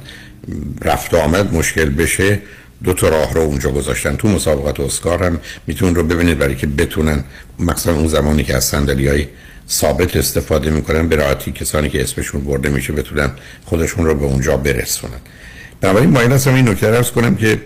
رفت 0.81 1.13
و 1.13 1.17
آمد 1.17 1.53
مشکل 1.53 1.89
بشه 1.89 2.41
دو 2.83 2.93
تا 2.93 3.09
راه 3.09 3.33
رو 3.33 3.41
اونجا 3.41 3.71
گذاشتن. 3.71 4.15
تو 4.15 4.27
مسابقات 4.27 4.79
اسکار 4.79 5.23
هم 5.23 5.39
میتون 5.67 5.95
رو 5.95 6.03
ببینید 6.03 6.37
برای 6.37 6.55
که 6.55 6.67
بتونن 6.67 7.23
مثلا 7.59 7.93
اون 7.93 8.07
زمانی 8.07 8.43
که 8.43 8.55
از 8.55 8.63
صندلی 8.63 9.07
های 9.07 9.27
ثابت 9.69 10.15
استفاده 10.15 10.69
می‌کنن 10.69 11.07
به 11.07 11.15
راحتی 11.15 11.51
کسانی 11.51 11.89
که 11.89 12.01
اسمشون 12.01 12.41
برده 12.41 12.69
میشه 12.69 12.93
بتونن 12.93 13.31
خودشون 13.65 14.05
رو 14.05 14.15
به 14.15 14.25
اونجا 14.25 14.57
برسونن. 14.57 15.19
بنابراین 15.81 16.09
مایل 16.09 16.31
هستم 16.31 16.53
این 16.53 16.69
نکته 16.69 16.87
عرض 16.87 17.11
کنم 17.11 17.35
که 17.35 17.61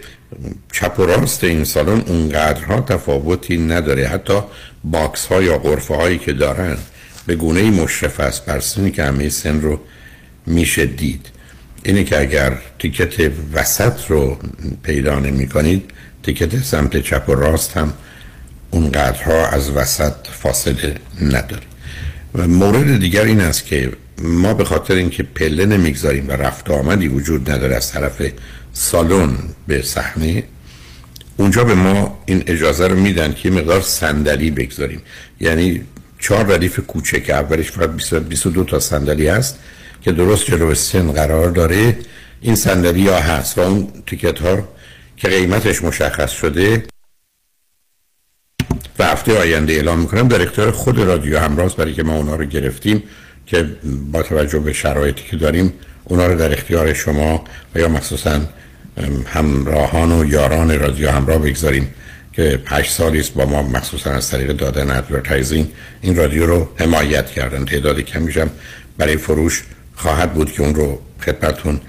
چپ 0.71 0.99
و 0.99 1.05
راست 1.05 1.43
این 1.43 1.63
سالن 1.63 2.01
اونقدرها 2.07 2.81
تفاوتی 2.81 3.57
نداره. 3.57 4.07
حتی 4.07 4.39
box 4.83 5.25
ها 5.25 5.41
یا 5.41 5.57
غرفه 5.57 5.95
هایی 5.95 6.17
که 6.17 6.33
دارن 6.33 6.77
به 7.25 7.35
گونه 7.35 7.71
مشرف 7.71 8.19
است. 8.19 8.45
بر 8.45 8.89
که 8.89 9.03
همه 9.03 9.29
سن 9.29 9.61
رو 9.61 9.79
میشه 10.45 10.85
دید. 10.85 11.25
اینه 11.83 12.03
که 12.03 12.19
اگر 12.19 12.57
ticket 12.79 13.31
وسط 13.53 13.93
رو 14.07 14.37
پیدا 14.83 15.19
نمی 15.19 15.47
کنید 15.47 15.91
تیکت 16.23 16.63
سمت 16.63 16.97
چپ 16.97 17.29
و 17.29 17.35
راست 17.35 17.77
هم 17.77 17.93
اونقدرها 18.71 19.47
از 19.47 19.69
وسط 19.69 20.13
فاصله 20.41 20.95
نداره. 21.21 21.63
و 22.35 22.47
مورد 22.47 22.99
دیگر 22.99 23.23
این 23.23 23.41
است 23.41 23.65
که 23.65 23.91
ما 24.21 24.53
به 24.53 24.65
خاطر 24.65 24.95
اینکه 24.95 25.23
پله 25.23 25.65
نمی‌گذاریم 25.65 26.27
و 26.27 26.31
رفت 26.31 26.71
آمدی 26.71 27.07
وجود 27.07 27.51
نداره 27.51 27.75
از 27.75 27.91
طرف 27.91 28.21
سالن 28.73 29.37
به 29.67 29.81
صحنه 29.81 30.43
اونجا 31.37 31.63
به 31.63 31.73
ما 31.73 32.23
این 32.25 32.43
اجازه 32.47 32.87
رو 32.87 32.95
میدن 32.95 33.33
که 33.33 33.49
مقدار 33.49 33.81
صندلی 33.81 34.51
بگذاریم. 34.51 35.01
یعنی 35.39 35.81
چهار 36.21 36.45
ردیف 36.45 36.79
کوچک 36.79 37.29
اولش 37.29 37.71
فقط 37.71 37.89
22 37.89 38.63
تا 38.63 38.79
صندلی 38.79 39.27
هست 39.27 39.59
که 40.01 40.11
درست 40.11 40.45
جلو 40.45 40.75
سن 40.75 41.11
قرار 41.11 41.49
داره. 41.49 41.97
این 42.41 42.55
صندلی 42.55 43.07
ها 43.07 43.19
هست 43.19 43.57
و 43.57 43.61
اون 43.61 43.87
ticket 44.07 44.39
ها 44.39 44.67
که 45.17 45.29
قیمتش 45.29 45.83
مشخص 45.83 46.31
شده. 46.31 46.83
و 48.99 49.03
هفته 49.03 49.39
آینده 49.39 49.73
اعلام 49.73 49.99
می‌کنم 49.99 50.27
در 50.27 50.41
اختیار 50.41 50.71
خود 50.71 50.99
رادیو 50.99 51.39
همراز 51.39 51.75
برای 51.75 51.93
که 51.93 52.03
ما 52.03 52.15
اونا 52.15 52.35
رو 52.35 52.45
گرفتیم 52.45 53.03
که 53.45 53.69
با 54.11 54.23
توجه 54.23 54.59
به 54.59 54.73
شرایطی 54.73 55.23
که 55.31 55.37
داریم 55.37 55.73
اونا 56.03 56.27
رو 56.27 56.37
در 56.37 56.53
اختیار 56.53 56.93
شما 56.93 57.45
و 57.75 57.79
یا 57.79 57.87
مخصوصا 57.87 58.41
همراهان 59.25 60.11
و 60.11 60.25
یاران 60.25 60.79
رادیو 60.79 61.11
همراه 61.11 61.37
بگذاریم. 61.37 61.93
که 62.33 62.59
پنج 62.65 62.85
سالی 62.85 63.19
است 63.19 63.33
با 63.33 63.45
ما 63.45 63.61
مخصوصا 63.63 64.11
از 64.11 64.29
طریق 64.29 64.51
دادن 64.51 64.97
advertising 64.97 65.67
این 66.01 66.15
رادیو 66.15 66.45
رو 66.45 66.69
حمایت 66.75 67.31
کردن. 67.31 67.65
تعداد 67.65 67.99
کمیش 67.99 68.37
هم 68.37 68.49
برای 68.97 69.17
فروش 69.17 69.63
خواهد 69.95 70.33
بود 70.33 70.51
که 70.51 70.63
اون 70.63 70.75
رو 70.75 71.01
خدمتتون 71.25 71.81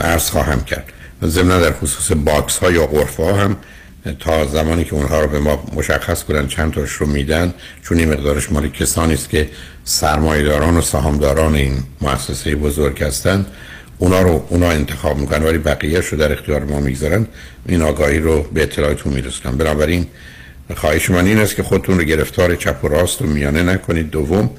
عرض 0.00 0.30
خواهم 0.30 0.64
کرد. 0.64 0.92
ضمن 1.24 1.60
در 1.60 1.72
خصوص 1.72 2.16
box 2.16 2.58
ها 2.58 2.70
یا 2.70 2.86
غرفه 2.86 3.22
ها 3.22 3.36
هم 3.36 3.56
تا 4.18 4.46
زمانی 4.46 4.84
که 4.84 4.94
اونها 4.94 5.20
رو 5.20 5.28
به 5.28 5.38
ما 5.38 5.64
مشخص 5.74 6.24
کنن 6.24 6.46
چند 6.46 6.72
تاش 6.72 6.90
رو 6.90 7.06
میدن 7.06 7.54
چون 7.82 7.98
این 7.98 8.12
مقدارش 8.12 8.52
مال 8.52 8.68
کسانی 8.68 9.14
است 9.14 9.30
که 9.30 9.48
سرمایه‌داران 9.84 10.76
و 10.76 10.80
سهامداران 10.80 11.54
این 11.54 11.82
مؤسسه 12.00 12.56
بزرگ 12.56 13.02
هستند 13.02 13.46
اونا 13.98 14.22
رو 14.22 14.46
اونا 14.48 14.70
انتخاب 14.70 15.18
می‌کنن 15.18 15.42
ولی 15.42 15.58
بقیه 15.58 16.00
رو 16.00 16.18
در 16.18 16.32
اختیار 16.32 16.64
ما 16.64 16.80
می‌گذارن. 16.80 17.26
این 17.68 17.82
آگاهی 17.82 18.18
رو 18.18 18.42
به 18.42 18.62
اطلاعتون 18.62 19.12
میرسونم. 19.12 19.58
بنابراین 19.58 20.06
خواهش 20.76 21.10
من 21.10 21.26
این 21.26 21.38
است 21.38 21.56
که 21.56 21.62
خودتون 21.62 21.98
رو 21.98 22.04
گرفتار 22.04 22.56
چپ 22.56 22.84
و 22.84 22.88
راست 22.88 23.22
و 23.22 23.26
میانه 23.26 23.62
نکنید. 23.62 24.10
دوم 24.10 24.50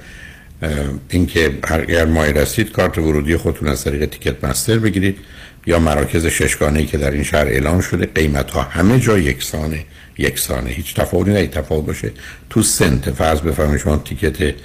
اینکه 1.10 1.54
اگر 1.64 2.06
مایل 2.06 2.38
هستید 2.38 2.72
کارت 2.72 2.98
ورودی 2.98 3.38
خودتون 3.38 3.68
از 3.68 3.84
طریق 3.84 4.06
تیکت 4.06 4.44
مستر 4.44 4.80
بگیرید 4.80 5.18
یا 5.66 5.80
مراکز 5.80 6.26
ششگانه 6.26 6.86
که 6.86 6.98
در 6.98 7.12
این 7.12 7.24
شهر 7.24 7.48
اعلام 7.48 7.82
شده. 7.82 8.06
قیمت 8.06 8.52
ها 8.52 8.62
همه 8.62 9.00
جا 9.00 9.18
یکسانه 9.18 9.86
یکسانه. 10.18 10.70
هیچ 10.70 10.96
تفاوتی 10.96 11.32
نه 11.32 11.48
تفاوت 11.48 11.86
باشه. 11.86 12.12
تو 12.50 12.62
سنت 12.62 13.12
فرض 13.12 13.40
بفرمایید 13.42 13.82
شما 13.82 13.98
تیکت 13.98 14.56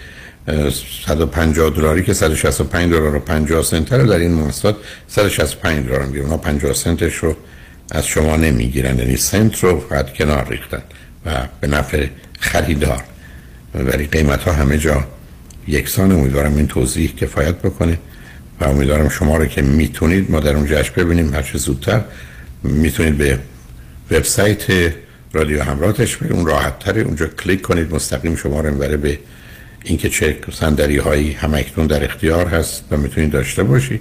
150 0.46 1.70
دلاری 1.70 2.02
که 2.02 2.12
165 2.12 2.92
دلار 2.92 3.14
و 3.14 3.18
50 3.18 3.62
سنت 3.62 3.92
رو 3.92 4.06
در 4.06 4.18
این 4.18 4.32
مؤسسات 4.32 4.76
165 5.08 5.86
دلار 5.86 6.02
می‌گیرن 6.06 6.24
اونا 6.24 6.36
50 6.36 6.72
سنتش 6.72 7.14
رو 7.14 7.36
از 7.90 8.06
شما 8.06 8.36
نمی‌گیرن 8.36 8.98
یعنی 8.98 9.16
سنت 9.16 9.64
رو 9.64 9.80
فقط 9.80 10.12
کنار 10.12 10.48
ریختن 10.50 10.82
و 11.26 11.30
به 11.60 11.66
نفع 11.66 12.06
خریدار. 12.40 13.02
ولی 13.74 14.06
قیمت 14.06 14.42
ها 14.42 14.52
همه 14.52 14.78
جا 14.78 15.04
یکسان. 15.68 16.12
امیدوارم 16.12 16.56
این 16.56 16.66
توضیح 16.66 17.14
کفایت 17.14 17.54
بکنه 17.54 17.98
و 18.60 18.64
امیدوارم 18.64 19.08
شما 19.08 19.36
رو 19.36 19.46
که 19.46 19.62
می‌تونید 19.62 20.30
ما 20.30 20.40
در 20.40 20.56
اونجاش 20.56 20.90
ببینیم 20.90 21.34
هر 21.34 21.42
چه 21.42 21.58
زودتر. 21.58 22.00
می‌تونید 22.62 23.18
به 23.18 23.38
وبسایت 24.10 24.92
رادیو 25.32 25.62
همراهش 25.62 26.16
به 26.16 26.34
اون 26.34 26.46
راحت 26.46 26.78
تره 26.78 27.02
اونجا 27.02 27.26
کلیک 27.26 27.62
کنید 27.62 27.94
مستقیم 27.94 28.36
شما 28.36 28.60
رو 28.60 28.96
به 28.96 29.18
اینکه 29.84 30.08
چه 30.08 30.36
صندلی 30.52 30.96
هایی 30.96 31.32
همکنون 31.32 31.86
در 31.86 32.04
اختیار 32.04 32.46
هست 32.46 32.84
و 32.90 32.96
می‌تونید 32.96 33.30
داشته 33.30 33.62
باشید 33.62 34.00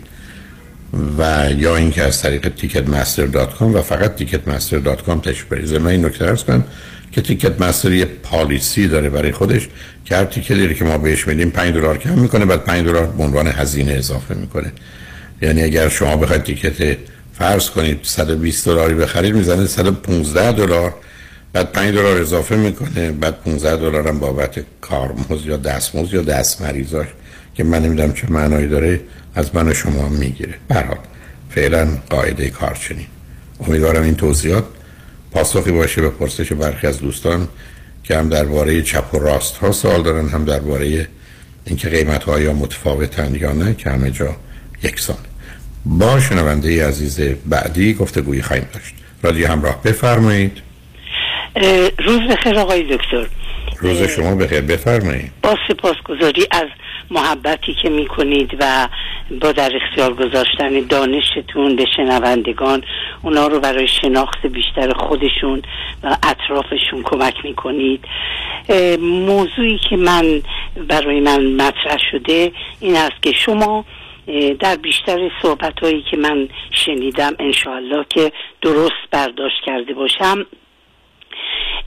و 1.17 1.49
یا 1.57 1.75
اینکه 1.75 2.03
از 2.03 2.21
طریق 2.21 2.49
تیکت 2.49 2.85
dot 3.31 3.57
com 3.57 3.75
و 3.75 3.81
فقط 3.81 4.15
Ticketmaster 4.15 4.77
dot 4.79 5.03
com 5.03 5.19
تشریف 5.19 5.43
برید. 5.43 5.75
من 5.75 5.87
این 5.87 6.05
نکته 6.05 6.25
عرض 6.25 6.43
کنم 6.43 6.63
که 7.11 7.21
Ticketmaster 7.21 7.91
یه 7.91 8.05
policy 8.05 8.87
داره 8.87 9.09
برای 9.09 9.31
خودش 9.31 9.67
که 10.05 10.15
هر 10.15 10.25
ticket 10.25 10.68
ی 10.68 10.75
که 10.75 10.85
ما 10.85 10.97
بهش 10.97 11.27
میدیم 11.27 11.49
5 11.49 11.73
دلار 11.73 11.97
کم 11.97 12.19
می‌کنه 12.19 12.45
بعد 12.45 12.63
5 12.63 12.85
دلار 12.85 13.05
به 13.05 13.23
عنوان 13.23 13.47
هزینه 13.47 13.91
اضافه 13.91 14.35
می‌کنه. 14.35 14.71
یعنی 15.41 15.63
اگر 15.63 15.89
شما 15.89 16.17
بخواید 16.17 16.43
ticket 16.43 16.97
فرض 17.33 17.69
کنید 17.69 17.99
120 18.03 18.65
دلاری 18.65 18.93
بخرید 18.93 19.35
می‌زنه 19.35 19.67
115 19.67 20.51
دلار. 20.51 20.93
بعد 21.53 21.71
5 21.71 21.95
دلار 21.95 22.21
اضافه 22.21 22.55
می‌کنه 22.55 23.11
بعد 23.11 23.41
15 23.41 23.75
دلار 23.75 24.07
هم 24.07 24.19
بابت 24.19 24.65
کارمزد 24.81 25.45
یا 25.45 25.57
دستمزد 25.57 26.13
یا 26.13 26.21
دست 26.21 26.61
مریضاش 26.61 27.07
که 27.55 27.63
من 27.63 27.81
نمی‌دونم 27.83 28.13
چه 28.13 28.31
معنایی 28.31 28.67
داره 28.67 29.01
از 29.35 29.55
من 29.55 29.67
و 29.67 29.73
شما 29.73 30.09
می‌گیره. 30.09 30.53
برحال 30.67 30.97
فعلا 31.49 31.87
قاعده 32.09 32.49
کار 32.49 32.77
چنین 32.89 33.05
امیدوارم 33.67 34.03
این 34.03 34.15
توضیحات 34.15 34.63
پاسخی 35.31 35.71
باشه 35.71 36.01
به 36.01 36.09
پرسش 36.09 36.53
برخی 36.53 36.87
از 36.87 36.99
دوستان 36.99 37.47
که 38.03 38.17
هم 38.17 38.29
درباره 38.29 38.81
چپ 38.81 39.13
و 39.13 39.19
راست 39.19 39.57
ها 39.57 39.71
سوال 39.71 40.03
دارن 40.03 40.29
هم 40.29 40.45
درباره 40.45 41.07
اینکه 41.65 41.89
قیمت 41.89 42.23
ها 42.23 42.39
یا 42.39 42.53
متفاوتن 42.53 43.35
یا 43.35 43.53
نه 43.53 43.73
که 43.73 43.89
همه 43.89 44.11
جا 44.11 44.35
یکسان 44.83 45.17
با 45.85 46.19
شنونده 46.19 46.87
عزیز 46.87 47.19
بعدی 47.45 47.93
گفتگویی 47.93 48.41
خواهیم 48.41 48.67
داشت. 48.73 48.95
رادیو 49.23 49.47
همراه 49.47 49.83
بفرمایید. 49.83 50.57
روز 51.99 52.19
بخیر 52.19 52.59
آقای 52.59 52.83
دکتر. 52.83 53.25
روز 53.81 54.03
شما 54.03 54.35
بخیر. 54.35 54.61
بفرمایید. 54.61 55.31
با 55.43 55.57
سپاسگزاری 55.67 56.47
از 56.51 56.67
محبتی 57.11 57.73
که 57.81 57.89
می‌کنید 57.89 58.57
و 58.59 58.87
با 59.41 59.51
در 59.51 59.71
اختیار 59.75 60.13
گذاشتن 60.13 60.79
دانشتون 60.79 61.75
به 61.75 61.85
شنوندگان 61.95 62.83
اونا 63.21 63.47
رو 63.47 63.59
برای 63.59 63.87
شناخت 63.87 64.45
بیشتر 64.45 64.93
خودشون 64.93 65.61
و 66.03 66.17
اطرافشون 66.23 67.03
کمک 67.03 67.33
می‌کنید. 67.43 68.05
موضوعی 68.99 69.79
که 69.89 69.97
من 69.97 70.41
برای 70.87 71.19
من 71.19 71.45
مطرح 71.45 71.97
شده 72.11 72.51
این 72.79 72.95
است 72.95 73.23
که 73.23 73.31
شما 73.31 73.85
در 74.59 74.75
بیشتر 74.75 75.31
صحبت 75.41 75.79
هایی 75.79 76.05
که 76.11 76.17
من 76.17 76.49
شنیدم 76.85 77.35
انشاءالله 77.39 78.05
که 78.09 78.31
درست 78.61 79.09
برداشت 79.11 79.57
کرده 79.65 79.93
باشم 79.93 80.45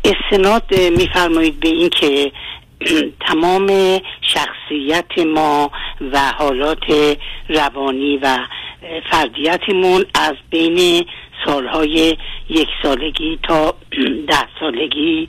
استناد 0.04 0.74
میفرمایید 0.98 1.60
به 1.60 1.68
این 1.68 1.90
که 1.90 2.32
تمام 3.28 3.98
شخصیت 4.20 5.26
ما 5.26 5.70
و 6.12 6.32
حالات 6.38 7.16
روانی 7.48 8.18
و 8.22 8.38
فردیتمون 9.10 10.04
از 10.14 10.34
بین 10.50 11.04
سالهای 11.46 12.16
یک 12.48 12.68
سالگی 12.82 13.38
تا 13.42 13.74
ده 14.30 14.46
سالگی 14.60 15.28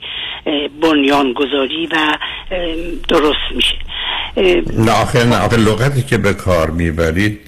بنیانگذاری 0.82 1.86
و 1.86 2.18
درست 3.08 3.54
میشه. 3.54 3.76
نه 4.76 4.92
آخه 5.02 5.24
نه 5.24 5.36
آخه 5.36 5.56
لغتی 5.56 6.02
که 6.02 6.18
به 6.18 6.32
کار 6.32 6.70
می‌برید 6.70 7.40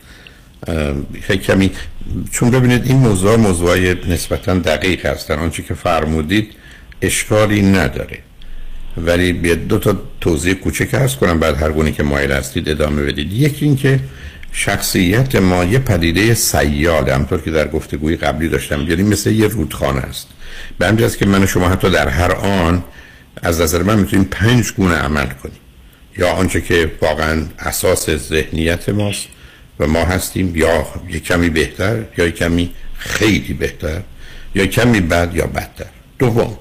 کمی 1.46 1.70
چون 2.32 2.50
ببینید 2.50 2.86
این 2.86 2.96
موضوع 2.96 3.36
موضوع 3.36 3.78
نسبتا 4.08 4.54
دقیق 4.54 5.06
هستن. 5.06 5.38
آنچه 5.38 5.62
که 5.62 5.74
فرمودید 5.74 6.54
اشکالی 7.02 7.62
نداره. 7.62 8.18
ولی 8.96 9.32
بیا 9.32 9.54
دو 9.54 9.78
تا 9.78 10.02
توضیح 10.20 10.54
کوچک 10.54 10.94
ارز 10.94 11.16
کنم 11.16 11.40
بعد 11.40 11.62
هر 11.62 11.72
گونه 11.72 11.92
که 11.92 12.02
مایل 12.02 12.32
هستید 12.32 12.68
ادامه 12.68 13.02
بدید. 13.02 13.32
یکی 13.32 13.64
اینکه 13.64 14.00
شخصیت 14.52 15.36
ما 15.36 15.64
یه 15.64 15.78
پدیده 15.78 16.34
سیاله 16.34 17.14
همطور 17.14 17.40
که 17.40 17.50
در 17.50 17.68
گفتگوی 17.68 18.16
قبلی 18.16 18.48
داشتم 18.48 18.80
یعنی 18.88 19.02
مثل 19.02 19.30
یه 19.30 19.46
رودخانه 19.46 20.00
است. 20.00 20.28
به 20.78 20.86
همجاز 20.86 21.16
که 21.16 21.26
من 21.26 21.42
و 21.42 21.46
شما 21.46 21.68
حتی 21.68 21.90
در 21.90 22.08
هر 22.08 22.32
آن 22.32 22.84
از 23.42 23.60
نظر 23.60 23.82
من 23.82 23.98
می‌تونیم 23.98 24.24
پنج 24.30 24.72
گونه 24.72 24.94
عمل 24.94 25.26
کنیم. 25.26 25.60
یا 26.18 26.32
آنچه 26.32 26.60
که 26.60 26.92
واقعا 27.02 27.46
اساس 27.58 28.10
ذهنیت 28.10 28.88
ماست 28.88 29.26
و 29.80 29.86
ما 29.86 30.04
هستیم 30.04 30.56
یا 30.56 30.86
یک 31.08 31.24
کمی 31.24 31.50
بهتر 31.50 32.02
یا 32.18 32.26
یک 32.26 32.36
کمی 32.36 32.70
خیلی 32.98 33.54
بهتر 33.54 34.00
یا 34.54 34.66
کمی 34.66 35.00
بد 35.00 35.30
یا 35.34 35.46
بدتر. 35.46 35.90
دوم 36.18 36.56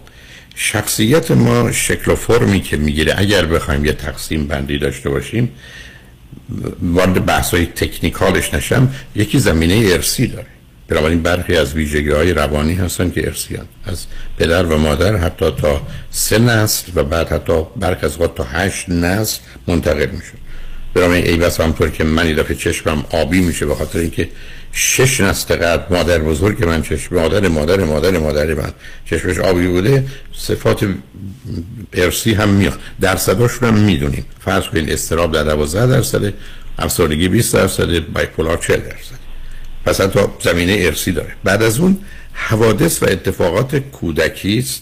شخصیت 0.61 1.31
ما 1.31 1.71
شکل 1.71 2.11
و 2.11 2.15
فرمی 2.15 2.61
که 2.61 2.77
می‌گیره. 2.77 3.13
اگر 3.17 3.45
بخوایم 3.45 3.85
یه 3.85 3.93
تقسیم 3.93 4.47
بندی 4.47 4.77
داشته 4.77 5.09
باشیم 5.09 5.51
وارد 6.81 7.25
بحث 7.25 7.51
های 7.51 7.65
تکنیکالش 7.65 8.53
نشم 8.53 8.93
یکی 9.15 9.39
زمینه 9.39 9.93
ارسی 9.93 10.27
داره. 10.27 10.45
بنابراین 10.87 11.21
برخی 11.21 11.55
از 11.55 11.73
ویژگی 11.73 12.09
های 12.09 12.33
روانی 12.33 12.73
هستن 12.73 13.11
که 13.11 13.27
ارسیان 13.27 13.65
از 13.85 14.05
پدر 14.37 14.65
و 14.65 14.77
مادر 14.77 15.15
حتی 15.15 15.51
تا 15.51 15.81
سه 16.11 16.39
نسل 16.39 16.91
و 16.95 17.03
بعد 17.03 17.29
حتی 17.29 17.63
برخی 17.75 18.05
از 18.05 18.17
تا 18.35 18.43
هشت 18.43 18.89
نسل 18.89 19.39
منتقل 19.67 20.09
میشه 20.11 20.33
بنابراین 20.93 21.25
ای 21.25 21.37
بس 21.37 21.61
همطور 21.61 21.89
که 21.89 22.03
من 22.03 22.33
دفعه 22.33 22.55
چشمم 22.55 23.05
آبی 23.09 23.41
میشه 23.41 23.65
به 23.65 23.75
خاطر 23.75 23.99
اینکه 23.99 24.29
شش 24.73 25.21
نسل 25.21 25.55
قد 25.55 25.93
مادر 25.93 26.19
بزرگ 26.19 26.65
من 26.65 26.81
چشم 26.81 27.15
مادر 27.15 27.47
مادر 27.47 27.83
مادر 27.83 28.17
مادر 28.17 28.53
من 28.53 28.71
چشمش 29.05 29.39
آبی 29.39 29.67
بوده 29.67 30.05
صفات 30.33 30.87
ارسی 31.93 32.33
هم 32.33 32.49
میاد. 32.49 32.79
درصداشون 33.01 33.69
هم 33.69 33.77
می‌دونیم. 33.77 34.25
فرض 34.39 34.63
کنید 34.63 34.91
استراب 34.91 35.31
در 35.31 35.43
12 35.43 35.87
درصد 35.87 36.33
افسردگی 36.79 37.27
20 37.27 37.53
درصد 37.55 37.99
بایپولار 38.13 38.57
40 38.57 38.79
درصد 38.79 39.19
پس 39.85 40.01
حتی 40.01 40.19
زمینه 40.43 40.77
ارسی 40.79 41.11
داره. 41.11 41.33
بعد 41.43 41.63
از 41.63 41.79
اون 41.79 41.97
حوادث 42.33 43.03
و 43.03 43.05
اتفاقات 43.05 43.75
کودکی 43.75 44.59
است 44.59 44.81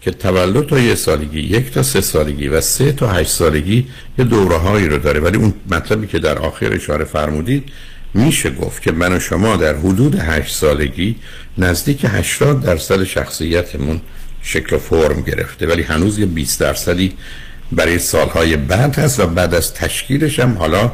که 0.00 0.10
تولد 0.10 0.66
تا 0.66 0.78
یه 0.78 0.94
سالگی 0.94 1.40
یک 1.40 1.72
تا 1.72 1.82
سه 1.82 2.00
سالگی 2.00 2.48
و 2.48 2.60
سه 2.60 2.92
تا 2.92 3.08
هشت 3.08 3.30
سالگی 3.30 3.86
یه 4.18 4.24
دوره 4.24 4.56
هایی 4.56 4.88
رو 4.88 4.98
داره. 4.98 5.20
ولی 5.20 5.36
اون 5.36 5.54
مطلبی 5.70 6.06
که 6.06 6.18
در 6.18 6.38
آخر 6.38 6.72
اشاره 6.72 7.04
فرمودید 7.04 7.64
میشه 8.18 8.50
گفت 8.50 8.82
که 8.82 8.92
من 8.92 9.12
و 9.12 9.20
شما 9.20 9.56
در 9.56 9.76
حدود 9.76 10.14
هشت 10.14 10.54
سالگی 10.54 11.16
نزدیک 11.58 12.06
80 12.08 12.62
درصد 12.62 13.04
شخصیتمون 13.04 14.00
شکل 14.42 14.76
و 14.76 14.78
فرم 14.78 15.20
گرفته 15.20 15.66
ولی 15.66 15.82
هنوز 15.82 16.18
یه 16.18 16.26
20 16.26 16.60
درصدی 16.60 17.12
برای 17.72 17.98
سالهای 17.98 18.56
بعد 18.56 18.98
هست 18.98 19.20
و 19.20 19.26
بعد 19.26 19.54
از 19.54 19.74
تشکیلش 19.74 20.40
هم 20.40 20.58
حالا 20.58 20.92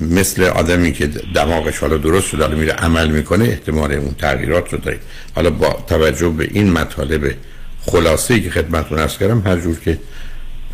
مثل 0.00 0.42
آدمی 0.42 0.92
که 0.92 1.06
دماغش 1.34 1.78
حالا 1.78 1.96
درست 1.96 2.26
شده 2.26 2.54
میره 2.54 2.72
عمل 2.72 3.10
می‌کنه 3.10 3.44
احتمال 3.44 3.92
اون 3.92 4.14
تغییرات 4.18 4.72
رو 4.72 4.78
داریم. 4.78 5.00
حالا 5.34 5.50
با 5.50 5.84
توجه 5.86 6.28
به 6.28 6.48
این 6.52 6.72
مطالب 6.72 7.34
خلاصه 7.80 8.34
ای 8.34 8.40
که 8.40 8.50
خدمتتون 8.50 8.98
ارز 8.98 9.18
کردم 9.18 9.42
هر 9.46 9.56
جور 9.56 9.80
که 9.80 9.98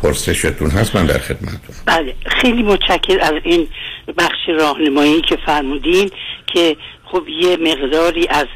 پرسشتون 0.03 0.69
هست 0.69 0.95
من 0.95 1.05
در 1.05 1.17
خدمتتون. 1.17 1.75
بله 1.85 2.15
خیلی 2.25 2.63
متشکر 2.63 3.19
از 3.21 3.33
این 3.43 3.67
بخش 4.17 4.49
راهنمایی 4.59 5.21
که 5.21 5.37
فرمودین 5.45 6.11
که 6.47 6.77
خب 7.05 7.27
یه 7.27 7.57
مقداری 7.57 8.27
از 8.27 8.47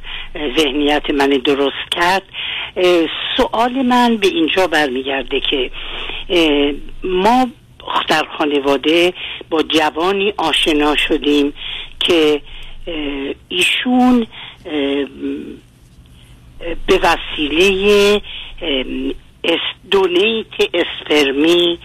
ذهنیت 0.58 1.10
من 1.10 1.30
درست 1.30 1.92
کرد. 1.92 2.24
سوال 3.38 3.72
من 3.72 4.18
به 4.18 4.28
اینجا 4.28 4.68
برمیگرده 4.68 5.40
که 5.40 5.72
ما 7.04 7.48
در 8.08 8.24
خانواده 8.38 9.14
با 9.50 9.64
جوانی 9.64 10.34
آشنا 10.38 10.96
شدیم 10.96 11.54
که 12.00 12.42
ایشون 13.50 14.28
به 16.88 17.00
وسیله 17.04 18.22
دونیت 19.92 20.54
اسپرمی 20.74 21.80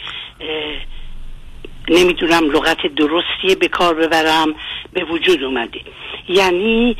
نمی‌دونم 1.89 2.51
لغت 2.51 2.87
درستی 2.87 3.55
به 3.61 3.69
کار 3.69 3.95
ببرم 3.95 4.55
به 4.93 5.05
وجود 5.05 5.43
اومده. 5.43 5.81
یعنی 6.29 6.97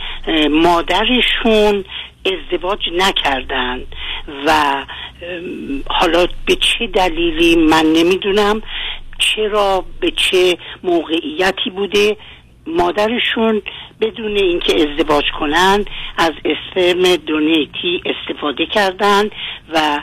مادرشون 0.51 1.85
ازدواج 2.27 2.89
نکردن 2.93 3.83
و 4.47 4.75
حالا 5.91 6.27
به 6.47 6.57
چه 6.57 6.87
دلیلی 6.87 7.57
من 7.57 7.87
نمی‌دونم 7.87 8.63
چرا 9.19 9.85
به 10.01 10.11
چه 10.11 10.57
موقعیتی 10.83 11.71
بوده 11.71 12.17
مادرشون 12.67 13.63
بدون 14.01 14.37
اینکه 14.37 14.75
ازدواج 14.75 15.25
کنن 15.41 15.85
از 16.19 16.33
اسپرم 16.45 17.17
دونیتی 17.17 18.03
استفاده 18.07 18.67
کردن 18.67 19.31
و 19.75 20.03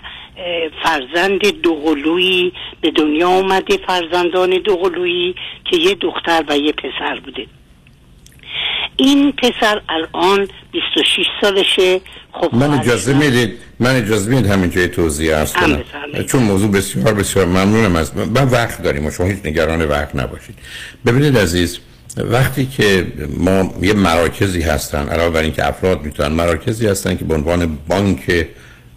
فرزند 0.83 1.61
دوقلویی 1.61 2.53
به 2.81 2.91
دنیا 2.91 3.29
اومده 3.29 3.77
فرزندان 3.87 4.61
دوقلویی 4.65 5.35
که 5.65 5.77
یه 5.77 5.95
دختر 5.95 6.43
و 6.49 6.57
یه 6.57 6.71
پسر 6.71 7.19
بوده. 7.25 7.45
این 8.97 9.31
پسر 9.31 9.81
الان 9.89 10.47
26 10.71 11.25
سالشه. 11.41 12.01
خب 12.31 12.55
من 12.55 12.79
اجازه 12.79 13.13
می‌دید؟ 13.13 13.53
من 13.79 13.95
اجازه 13.95 14.29
می‌دید 14.29 14.51
همین 14.51 14.69
جای 14.69 14.87
توضیح 14.87 15.37
ارز 15.37 15.53
کنم. 15.53 15.83
چون 16.27 16.43
موضوع 16.43 16.71
بسیار 16.71 17.13
بسیار 17.13 17.45
ممنونم 17.45 17.95
از 17.95 18.17
من 18.17 18.49
وقت 18.49 18.83
داریم 18.83 19.05
و 19.05 19.11
شما 19.11 19.27
هیچ 19.27 19.45
نگران 19.45 19.85
وقت 19.85 20.15
نباشید. 20.15 20.55
ببینید 21.05 21.37
عزیز 21.37 21.79
وقتی 22.17 22.65
که 22.65 23.07
ما 23.37 23.73
یه 23.81 23.93
مراکزی 23.93 24.61
هستن 24.61 25.09
علاوه 25.09 25.33
بر 25.33 25.41
اینکه 25.41 25.67
افراد 25.67 26.01
می‌تونن 26.01 26.31
مراکزی 26.31 26.87
هستن 26.87 27.17
که 27.17 27.25
به 27.25 27.33
عنوان 27.33 27.77
بانک 27.87 28.47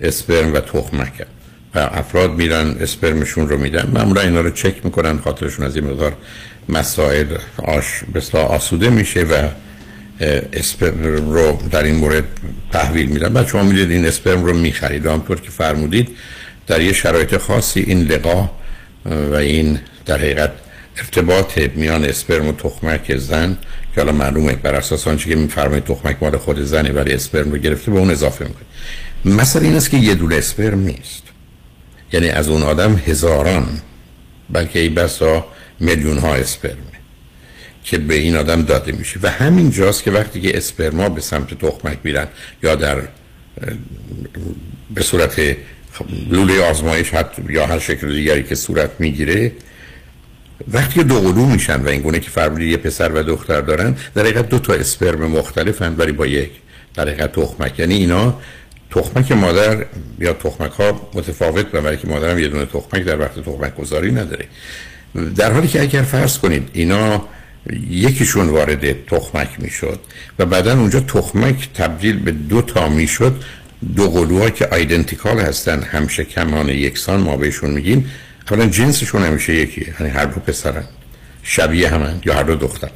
اسپرم 0.01 0.55
و 0.55 0.61
تخمک 0.61 1.13
و 1.75 1.79
افراد 1.79 2.31
میرن 2.31 2.77
اسپرمشون 2.81 3.49
رو 3.49 3.59
میدن 3.59 3.91
معمولا 3.95 4.21
اینا 4.21 4.41
رو 4.41 4.51
چک 4.51 4.85
می‌کنن 4.85 5.19
خاطرشون 5.19 5.67
از 5.67 5.77
این 5.77 5.85
مقدار 5.85 6.17
مسائل 6.69 7.27
آش 7.59 7.85
بسیار 8.15 8.45
آسوده 8.45 8.91
میشه 8.91 9.23
و 9.23 9.49
اسپرم 10.53 11.33
رو 11.33 11.59
در 11.71 11.83
این 11.83 11.95
مورد 11.95 12.25
تحویل 12.73 13.07
میدن. 13.07 13.33
بعد 13.33 13.47
شما 13.47 13.63
می‌دید 13.63 13.91
این 13.91 14.07
اسپرم 14.07 14.45
رو 14.45 14.53
می‌خرید. 14.53 15.07
همطور 15.07 15.41
که 15.41 15.51
فرمودید 15.51 16.09
در 16.67 16.81
یه 16.81 16.93
شرایط 16.93 17.37
خاصی 17.37 17.81
این 17.81 18.03
لقا 18.03 18.51
و 19.05 19.35
این 19.35 19.79
در 20.07 20.19
حقیقت 20.19 20.53
ارتباط 20.97 21.59
میان 21.75 22.05
اسپرم 22.05 22.49
و 22.49 22.53
تخمک 22.53 23.17
زن 23.17 23.57
که 23.95 24.01
حالا 24.01 24.13
معلومه 24.13 24.53
بر 24.53 24.75
اساس 24.75 25.09
آنچه 25.09 25.31
که 25.31 25.37
میفرمایید 25.37 25.85
تخمک 25.85 26.17
مال 26.21 26.37
خود 26.37 26.65
زنه 26.65 26.93
ولی 26.93 27.13
اسپرم 27.13 27.53
رو 27.53 27.59
گرفته 27.59 27.91
به 27.91 27.99
اون 27.99 28.11
اضافه 28.11 28.45
می‌کنه. 28.45 28.65
مثلا 29.25 29.63
این 29.63 29.77
است 29.77 29.91
که 29.91 29.97
یه 29.97 30.15
دونه 30.15 30.37
اسپرم 30.37 30.81
نیست. 30.81 31.23
یعنی 32.13 32.29
از 32.29 32.49
اون 32.49 32.63
آدم 32.63 33.03
هزاران 33.07 33.81
بلکه 34.51 34.79
ای 34.79 34.89
بسا 34.89 35.47
میلیون 35.81 36.19
ها 36.19 36.35
اسپرمه 36.35 36.93
که 37.85 37.99
به 37.99 38.15
این 38.15 38.37
آدم 38.37 38.63
داده 38.63 38.93
میشه. 38.93 39.21
و 39.23 39.31
همین 39.31 39.71
جاست 39.71 40.03
که 40.03 40.11
وقتی 40.11 40.41
که 40.41 40.57
اسپرما 40.57 41.09
به 41.09 41.21
سمت 41.21 41.55
تخمک 41.55 41.99
میرن 42.05 42.27
یا 42.63 42.75
در 42.75 43.03
به 44.95 45.03
صورت 45.03 45.57
لوله 46.31 46.63
آزمایش 46.63 47.11
حتی 47.11 47.43
یا 47.49 47.67
هر 47.67 47.79
شکل 47.79 48.13
دیگری 48.13 48.43
که 48.43 48.55
صورت 48.55 48.91
می‌گیره 48.99 49.53
وقتی 50.69 51.05
دو 51.05 51.21
قلو 51.21 51.47
میشن 51.47 51.81
و 51.83 51.89
این 51.89 52.01
گونه 52.01 52.21
که 52.21 52.31
فرمودی 52.31 52.71
یه 52.71 52.77
پسر 52.77 53.13
و 53.13 53.23
دختر 53.23 53.61
دارن 53.61 53.97
در 54.15 54.23
حقیقت 54.23 54.49
دو 54.49 54.59
تا 54.59 54.73
اسپرم 54.73 55.31
مختلفن 55.31 55.95
ولی 55.99 56.13
با 56.13 56.27
یک 56.27 56.51
در 56.95 57.09
حقیقت 57.09 57.33
تخمک. 57.33 57.79
یعنی 57.79 57.95
اینا 57.95 58.41
تخمک 58.95 59.33
مادر 59.33 59.87
یا 60.19 60.33
تخمک 60.33 60.71
ها 60.71 61.11
متفاوت 61.15 61.67
برای 61.67 61.97
که 61.97 62.09
مادرم 62.09 62.39
یه 62.39 62.49
دونه 62.49 62.67
تخمک 62.67 63.03
در 63.05 63.21
وقت 63.21 63.41
تخمک 63.41 63.77
گذاری 63.77 64.13
نداره. 64.13 64.45
در 65.37 65.53
حالی 65.53 65.69
که 65.69 65.81
اگر 65.81 66.03
فرض 66.03 66.39
کنید 66.39 66.69
اینا 66.73 67.25
یکیشون 67.91 68.49
وارد 68.49 69.07
تخمک 69.07 69.49
می‌شد 69.59 70.01
و 70.39 70.47
بعدا 70.47 70.73
اونجا 70.79 71.01
تخمک 71.01 71.69
تبدیل 71.75 72.19
به 72.19 72.31
دو 72.31 72.63
تا 72.63 72.89
می‌شد 72.89 73.43
دو 73.97 74.11
قلوها 74.11 74.51
که 74.51 74.67
آیدنتیکال 74.67 75.39
هستن 75.39 75.83
همشه 75.83 76.25
کمان 76.25 76.69
یکسان 76.69 77.21
ما 77.21 77.37
بهشون 77.37 77.71
میگیم. 77.71 78.11
اولا 78.51 78.67
جنسشون 78.67 79.23
همیشه 79.23 79.55
یکیه 79.55 79.95
یعنی 80.01 80.13
هر 80.13 80.25
دو 80.25 80.41
پسرن. 80.41 80.85
شبیه 81.43 81.89
همن 81.89 82.21
یا 82.25 82.35
هر 82.35 82.43
دو 82.43 82.55
دخترن. 82.55 82.91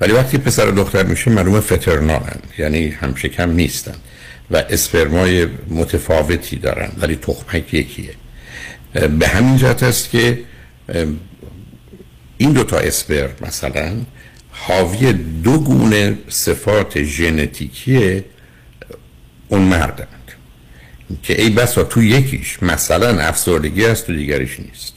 ولی 0.00 0.12
وقتی 0.12 0.38
پسر 0.38 0.68
و 0.68 0.72
دختر 0.72 1.02
میشه 1.02 1.30
معلومه 1.30 1.60
فترنالن 1.60 2.40
یعنی 2.58 2.88
همشکم 2.88 3.50
نیستن. 3.50 3.94
و 4.50 4.56
اسپرمای 4.56 5.46
متفاوتی 5.68 6.56
دارن 6.56 6.92
ولی 6.98 7.16
تخمک 7.16 7.74
یکیه. 7.74 8.14
به 9.18 9.28
همین 9.28 9.56
جهت 9.56 9.82
است 9.82 10.10
که 10.10 10.38
این 12.38 12.52
دوتا 12.52 12.78
اسپرم 12.78 13.30
مثلا 13.40 13.92
حاوی 14.50 15.12
دو 15.12 15.58
گونه 15.58 16.18
صفات 16.28 17.02
ژنتیکی 17.02 18.24
اون 19.48 19.62
مردند. 19.62 20.08
که 21.22 21.42
ای 21.42 21.50
بسا 21.50 21.84
تو 21.84 22.02
یکیش 22.02 22.62
مثلا 22.62 23.20
افسردگی 23.20 23.86
است 23.86 24.06
تو 24.06 24.16
دیگریش 24.16 24.60
نیست. 24.60 24.94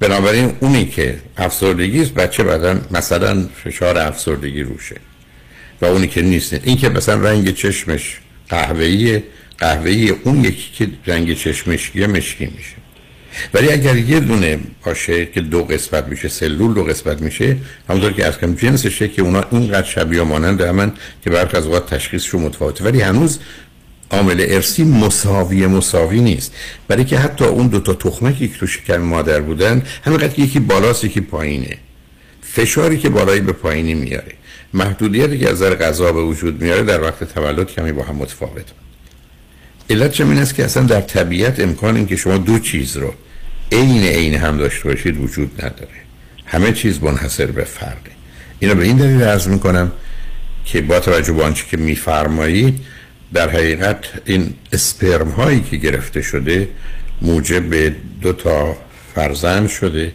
بنابراین 0.00 0.56
اونی 0.60 0.86
که 0.86 1.18
افسردگی 1.36 2.02
است 2.02 2.14
بچه 2.14 2.42
بعدا 2.42 2.80
مثلا 2.90 3.48
فشار 3.64 3.98
افسردگی 3.98 4.62
روشه. 4.62 4.96
و 5.80 5.86
اونی 5.86 6.08
که 6.08 6.22
نیست 6.22 6.52
این 6.64 6.76
که 6.76 6.88
مثلا 6.88 7.14
رنگ 7.14 7.54
چشمش 7.54 8.20
قهوه‌ای 8.48 9.22
قهوه‌ای 9.58 10.08
اون 10.08 10.44
یکی 10.44 10.70
که 10.72 10.88
رنگ 11.06 11.36
چشمش 11.36 11.92
یه 11.94 12.06
مشکی 12.06 12.44
میشه. 12.44 12.74
ولی 13.54 13.72
اگر 13.72 13.96
یه 13.96 14.20
دونه 14.20 14.58
باشه 14.84 15.26
که 15.26 15.40
دو 15.40 15.64
قسمت 15.64 16.04
میشه 16.04 16.28
سلول 16.28 16.74
دو 16.74 16.84
قسمت 16.84 17.22
میشه 17.22 17.56
همونطور 17.88 18.12
که 18.12 18.26
از 18.26 18.38
کم 18.38 18.54
جنسشه 18.54 19.08
که 19.08 19.22
اونا 19.22 19.44
اینقدر 19.52 19.86
شبیه 19.86 20.22
مانند 20.22 20.60
همن 20.60 20.92
که 21.24 21.30
برخ 21.30 21.54
از 21.54 21.66
اوقات 21.66 21.94
تشخیصشون 21.94 22.42
متفاوته. 22.42 22.84
ولی 22.84 23.00
هنوز 23.00 23.38
عامل 24.10 24.46
ارسی 24.48 24.84
مساوی 24.84 25.66
مساوی 25.66 26.20
نیست. 26.20 26.54
برای 26.88 27.04
که 27.04 27.18
حتی 27.18 27.44
اون 27.44 27.66
دو 27.66 27.80
تا 27.80 27.94
تخمکی 27.94 28.48
که 28.48 28.58
تو 28.58 28.66
شکم 28.66 28.96
مادر 28.96 29.40
بودن 29.40 29.82
همینقدر 30.04 30.38
یکی 30.38 30.60
بالاست 30.60 31.04
یکی 31.04 31.20
پایینه. 31.20 31.76
فشاری 32.42 32.98
که 32.98 33.08
بالایی 33.08 33.40
به 33.40 33.52
پایینی 33.52 33.94
میاره. 33.94 34.32
محدودیتی 34.74 35.38
که 35.38 35.48
از 35.50 35.54
نظر 35.54 35.74
غذا 35.74 36.12
به 36.12 36.22
وجود 36.22 36.62
میاره 36.62 36.82
در 36.82 37.02
وقت 37.02 37.24
تولد 37.24 37.70
کمی 37.70 37.92
با 37.92 38.02
هم 38.02 38.16
متفاوت. 38.16 38.64
علت 39.90 40.12
چه 40.12 40.24
این 40.24 40.38
است 40.38 40.54
که 40.54 40.64
اصلا 40.64 40.82
در 40.82 41.00
طبیعت 41.00 41.60
امکان 41.60 41.96
این 41.96 42.06
که 42.06 42.16
شما 42.16 42.38
دو 42.38 42.58
چیز 42.58 42.96
رو 42.96 43.14
عین 43.72 44.02
عین 44.02 44.34
هم 44.34 44.56
داشته 44.56 44.88
باشید 44.88 45.20
وجود 45.20 45.64
نداره. 45.64 46.04
همه 46.46 46.72
چیز 46.72 47.02
منحصر 47.02 47.46
به 47.46 47.64
فرده 47.64 48.10
اینو 48.58 48.74
به 48.74 48.84
این 48.84 48.96
دلیل 48.96 49.22
عرض 49.22 49.48
می‌کنم 49.48 49.92
که 50.64 50.80
با 50.80 51.00
توجه 51.00 51.32
به 51.32 51.42
آنچه 51.42 51.64
که 51.70 51.76
میفرمایید 51.76 52.80
در 53.32 53.50
حقیقت 53.50 53.98
این 54.24 54.54
اسپرم 54.72 55.28
هایی 55.28 55.60
که 55.60 55.76
گرفته 55.76 56.22
شده 56.22 56.68
موجب 57.22 57.94
دو 58.20 58.32
تا 58.32 58.76
فرزند 59.14 59.68
شده 59.68 60.14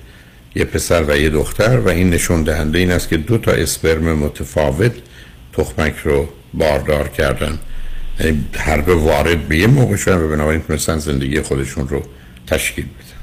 یه 0.56 0.66
پسر 0.66 1.04
و 1.08 1.18
یه 1.18 1.30
دختر 1.30 1.80
و 1.80 1.89
این 1.89 2.10
نشون 2.10 2.43
دهنده 2.43 2.80
این 2.80 2.91
است 2.91 3.10
که 3.10 3.18
دو 3.18 3.38
تا 3.38 3.52
اسپرم 3.52 4.14
متفاوت 4.14 4.91
تخمک 5.54 5.95
رو 6.04 6.28
باردار 6.54 7.08
کردن. 7.08 7.60
یعنی 8.20 8.45
هر 8.56 8.78
دو 8.78 9.00
وارد 9.00 9.47
به 9.47 9.58
یه 9.58 9.68
موقع 9.68 9.95
شدن 9.95 10.18
و 10.18 10.28
بنابراین 10.28 10.62
تونستن 10.62 10.97
زندگی 10.97 11.41
خودشون 11.41 11.88
رو 11.88 12.04
تشکیل 12.47 12.86
بدن. 12.86 13.20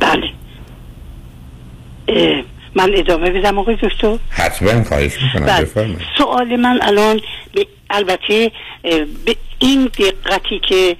بله. 0.00 0.30
من 2.74 2.90
ادامه 2.94 3.30
بدم 3.30 3.58
آقای 3.58 3.76
دکتر؟ 3.82 4.18
حتما 4.30 4.84
خواهش 4.84 5.12
می‌کنم 5.22 5.46
بله. 5.46 5.64
بفرمایید. 5.64 5.98
سوال 6.18 6.56
من 6.56 6.78
الان 6.82 7.20
به 7.54 7.66
البته 7.90 8.52
به 9.24 9.36
این 9.58 9.84
دقتی 9.84 10.60
که 10.68 10.96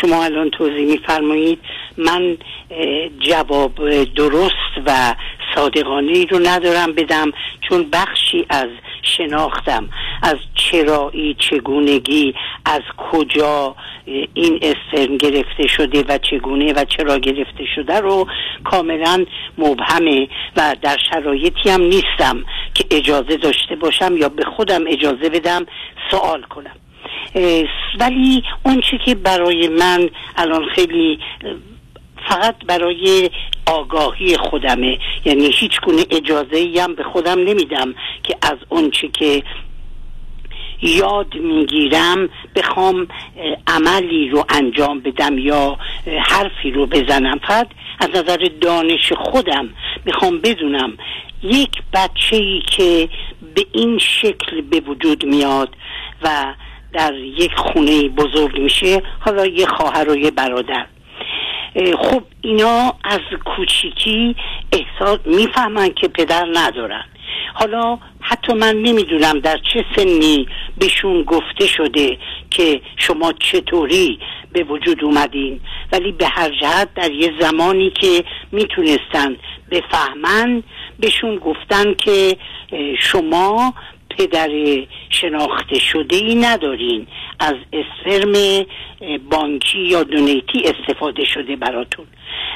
شما 0.00 0.24
الان 0.24 0.50
توضیح 0.50 0.86
میفرمایید 0.86 1.58
من 1.96 2.36
جواب 3.20 4.04
درست 4.04 4.74
و 4.86 5.14
صادقانه 5.54 6.24
رو 6.24 6.38
ندارم 6.38 6.92
بدم 6.92 7.30
چون 7.68 7.90
بخشی 7.92 8.46
از 8.48 8.68
شناختم. 9.02 9.88
از 10.22 10.36
چرایی 10.54 11.36
چگونگی 11.38 12.34
از 12.64 12.82
کجا 12.96 13.76
این 14.34 14.60
استرن 14.62 15.16
گرفته 15.16 15.66
شده 15.66 16.04
و 16.08 16.18
چگونه 16.18 16.72
و 16.72 16.84
چرا 16.84 17.18
گرفته 17.18 17.64
شده 17.74 18.00
رو 18.00 18.26
کاملا 18.64 19.24
مبهمه 19.58 20.28
و 20.56 20.76
در 20.82 20.96
شرایطی 21.10 21.70
هم 21.70 21.80
نیستم 21.80 22.44
که 22.74 22.84
اجازه 22.90 23.36
داشته 23.36 23.76
باشم 23.76 24.16
یا 24.16 24.28
به 24.28 24.44
خودم 24.44 24.84
اجازه 24.86 25.28
بدم 25.28 25.66
سوال 26.10 26.42
کنم. 26.42 26.76
ولی 28.00 28.42
اون 28.62 28.80
چی 28.80 28.98
که 28.98 29.14
برای 29.14 29.68
من 29.68 30.08
الان 30.36 30.64
خیلی 30.74 31.18
فقط 32.28 32.56
برای 32.66 33.30
آگاهی 33.66 34.36
خودمه. 34.36 34.98
یعنی 35.24 35.50
هیچ 35.54 35.80
گونه 35.80 36.02
اجازه 36.10 36.72
هم 36.80 36.94
به 36.94 37.02
خودم 37.02 37.38
نمیدم 37.38 37.94
که 38.22 38.36
از 38.42 38.58
اون 38.68 38.90
چی 38.90 39.08
که 39.08 39.42
یاد 40.82 41.34
می‌گیرم 41.34 42.28
بخوام 42.56 43.08
عملی 43.66 44.28
رو 44.28 44.44
انجام 44.48 45.00
بدم 45.00 45.38
یا 45.38 45.78
حرفی 46.26 46.70
رو 46.70 46.86
بزنم. 46.86 47.40
فقط 47.46 47.68
از 48.00 48.08
نظر 48.14 48.48
دانش 48.60 49.12
خودم 49.12 49.68
می‌خوام 50.04 50.38
بدونم 50.38 50.98
یک 51.42 51.70
بچه 51.92 52.36
ای 52.36 52.62
که 52.66 53.08
به 53.54 53.66
این 53.72 53.98
شکل 53.98 54.60
به 54.60 54.80
وجود 54.80 55.24
میاد 55.24 55.76
و 56.22 56.54
در 56.92 57.14
یک 57.14 57.54
خونه 57.56 58.08
بزرگ 58.08 58.58
میشه 58.58 59.02
حالا 59.20 59.46
یه 59.46 59.66
خواهر 59.66 60.10
و 60.10 60.16
یه 60.16 60.30
برادر. 60.30 60.86
خب 61.74 62.22
اینا 62.40 62.94
از 63.04 63.20
کوچیکی 63.44 64.36
احساس 64.72 65.18
می‌فهمن 65.24 65.88
که 65.88 66.08
پدر 66.08 66.46
ندارن. 66.52 67.04
حالا 67.54 67.98
حتی 68.20 68.52
من 68.52 68.76
نمی‌دونم 68.76 69.40
در 69.40 69.60
چه 69.72 69.84
سنی 69.96 70.48
بهشون 70.78 71.22
گفته 71.22 71.66
شده 71.66 72.18
که 72.50 72.80
شما 72.96 73.32
چطوری 73.32 74.18
به 74.52 74.64
وجود 74.64 75.04
اومدین. 75.04 75.60
ولی 75.92 76.12
به 76.12 76.26
هر 76.26 76.50
جهت 76.60 76.94
در 76.94 77.10
یه 77.10 77.32
زمانی 77.40 77.90
که 77.90 78.24
می‌تونستن 78.52 79.36
بفهمن 79.70 80.62
بهشون 81.00 81.36
گفتن 81.36 81.94
که 81.94 82.36
شما 82.98 83.74
پدر 84.18 84.50
شناخته 85.10 85.78
شده 85.78 86.16
ای 86.16 86.34
ندارین. 86.34 87.06
از 87.40 87.54
اسفرم 87.72 88.64
بانکی 89.30 89.78
یا 89.78 90.02
دونیتی 90.02 90.62
استفاده 90.64 91.24
شده 91.24 91.56
براتون. 91.56 92.06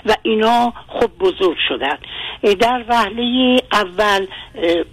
و 0.07 0.17
اینا 0.23 0.73
خب 0.89 1.11
بزرگ 1.21 1.57
شدن. 1.69 1.99
در 2.61 2.85
وهله 2.89 3.61
اول 3.73 4.27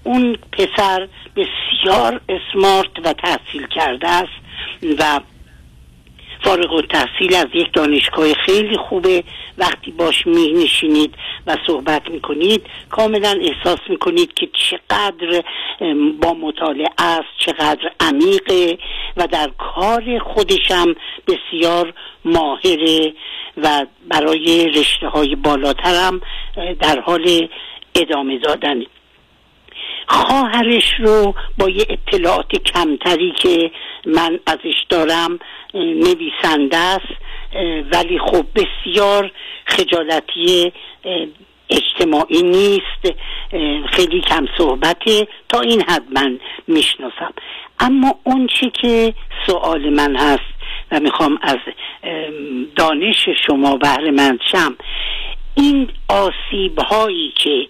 اون 0.03 0.38
پسر 0.51 1.07
بسیار 1.36 2.22
اسمارت 2.30 2.99
و 3.03 3.13
تحصیل 3.13 3.68
کرده 3.68 4.09
است 4.09 4.45
و 4.99 5.20
فارغ 6.45 6.73
و 6.73 6.81
تحصیل 6.81 7.35
از 7.35 7.47
یک 7.53 7.73
دانشگاه 7.73 8.33
خیلی 8.33 8.77
خوبه. 8.77 9.23
وقتی 9.57 9.91
باش 9.91 10.27
می 10.27 10.51
نشینید 10.53 11.15
و 11.47 11.57
صحبت 11.67 12.09
می 12.09 12.21
کنید 12.21 12.65
کاملا 12.89 13.39
احساس 13.41 13.79
می 13.89 13.97
کنید 13.97 14.33
که 14.33 14.49
چقدر 14.53 15.43
با 16.21 16.33
مطالعه 16.33 16.89
است 16.97 17.27
چقدر 17.37 17.91
عمیقه 17.99 18.77
و 19.17 19.27
در 19.27 19.49
کار 19.57 20.19
خودشم 20.19 20.95
بسیار 21.27 21.93
ماهره 22.25 23.13
و 23.57 23.85
برای 24.07 24.69
رشته 24.69 25.07
های 25.07 25.35
بالاترم 25.35 26.21
در 26.79 26.99
حال 26.99 27.47
ادامه 27.95 28.37
دادن 28.37 28.83
خواهرش 30.07 30.93
رو 30.99 31.35
با 31.57 31.69
یه 31.69 31.85
اطلاعات 31.89 32.55
کمتری 32.55 33.33
که 33.37 33.71
من 34.05 34.39
ازش 34.47 34.85
دارم 34.89 35.39
نویسنده 35.73 36.77
است 36.77 37.13
ولی 37.91 38.19
خب 38.19 38.45
بسیار 38.55 39.31
خجالتی 39.65 40.73
اجتماعی 41.69 42.41
نیست 42.43 43.15
خیلی 43.89 44.21
کم 44.21 44.47
صحبته. 44.57 45.27
تا 45.49 45.59
این 45.59 45.81
حد 45.81 46.03
من 46.15 46.39
می‌شناسم. 46.67 47.33
اما 47.79 48.19
اون 48.23 48.47
چی 48.47 48.69
که 48.69 49.13
سوال 49.45 49.89
من 49.89 50.15
هست 50.15 50.55
و 50.91 50.99
می‌خوام 50.99 51.39
از 51.41 51.57
دانش 52.75 53.29
شما 53.47 53.77
بهره 53.77 54.11
مند 54.11 54.39
شم 54.51 54.77
این 55.55 55.89
آسیب 56.07 56.79
هایی 56.79 57.33
که 57.35 57.67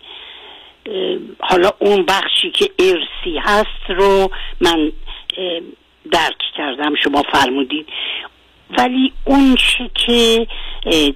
حالا 1.39 1.71
اون 1.79 2.05
بخشی 2.05 2.51
که 2.51 2.69
ارسی 2.79 3.37
هست 3.37 3.89
رو 3.89 4.31
من 4.61 4.91
درک 6.11 6.37
کردم 6.57 6.95
شما 7.03 7.23
فرمودید 7.33 7.87
ولی 8.77 9.13
اون 9.23 9.55
چی 9.55 9.89
که 9.93 10.47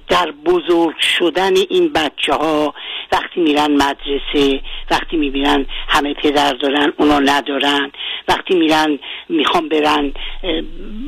در 0.08 0.30
بزرگ 0.30 0.98
شدن 0.98 1.56
این 1.56 1.92
بچه 1.92 2.34
ها 2.34 2.74
وقتی 3.12 3.40
میرن 3.40 3.70
مدرسه 3.70 4.60
وقتی 4.90 5.16
می‌بینن 5.16 5.66
همه 5.88 6.14
پدر 6.14 6.52
دارن 6.52 6.92
اونا 6.96 7.18
ندارن 7.18 7.92
وقتی 8.28 8.54
میرن 8.54 8.98
می‌خوام 9.28 9.68
برن 9.68 10.12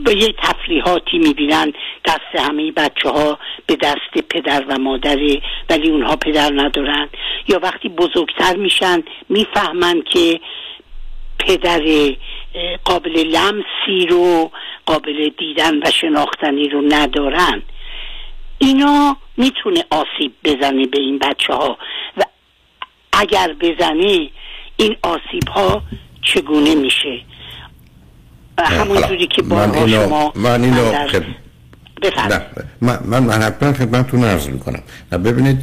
به 0.04 0.16
یه 0.16 0.34
تفریحاتی 0.38 1.18
می‌بینن 1.18 1.72
دست 2.04 2.34
همه 2.34 2.72
بچه 2.72 3.08
ها 3.08 3.38
به 3.66 3.76
دست 3.76 4.28
پدر 4.30 4.64
و 4.68 4.78
مادره 4.78 5.42
ولی 5.70 5.90
اونها 5.90 6.16
پدر 6.16 6.50
ندارن. 6.54 7.08
یا 7.48 7.58
وقتی 7.62 7.88
بزرگتر 7.88 8.56
میشن 8.56 9.02
می‌فهمن 9.28 10.02
که 10.02 10.40
پدر 11.38 11.82
قابل 12.84 13.10
لمسی 13.10 14.06
رو 14.10 14.50
قابل 14.86 15.30
دیدن 15.38 15.78
و 15.78 15.90
شناختنی 16.00 16.68
رو 16.68 16.82
ندارن. 16.88 17.62
اینا 18.58 19.16
می‌تونه 19.36 19.84
آسیب 19.90 20.32
بزنه 20.44 20.86
به 20.86 20.98
این 20.98 21.18
بچه 21.18 21.54
ها 21.54 21.78
و 22.16 22.22
اگر 23.12 23.54
بزنی 23.60 24.32
این 24.76 24.96
آسیب 25.02 25.48
ها 25.54 25.82
چگونه 26.22 26.74
میشه؟ 26.74 27.20
همونجوری 28.58 29.26
که 29.26 29.42
من 29.42 29.48
بارها 29.48 29.84
اینو 29.84 30.04
شما 30.04 30.32
من 30.36 30.64
اینو. 30.64 30.92
نه 32.28 32.46
من 32.80 32.98
من, 33.04 33.22
من 33.22 33.42
حتما 33.42 33.72
خدمتتون 33.72 34.24
عرض 34.24 34.48
می‌کنم. 34.48 34.82
نه 35.12 35.18
ببینید 35.18 35.58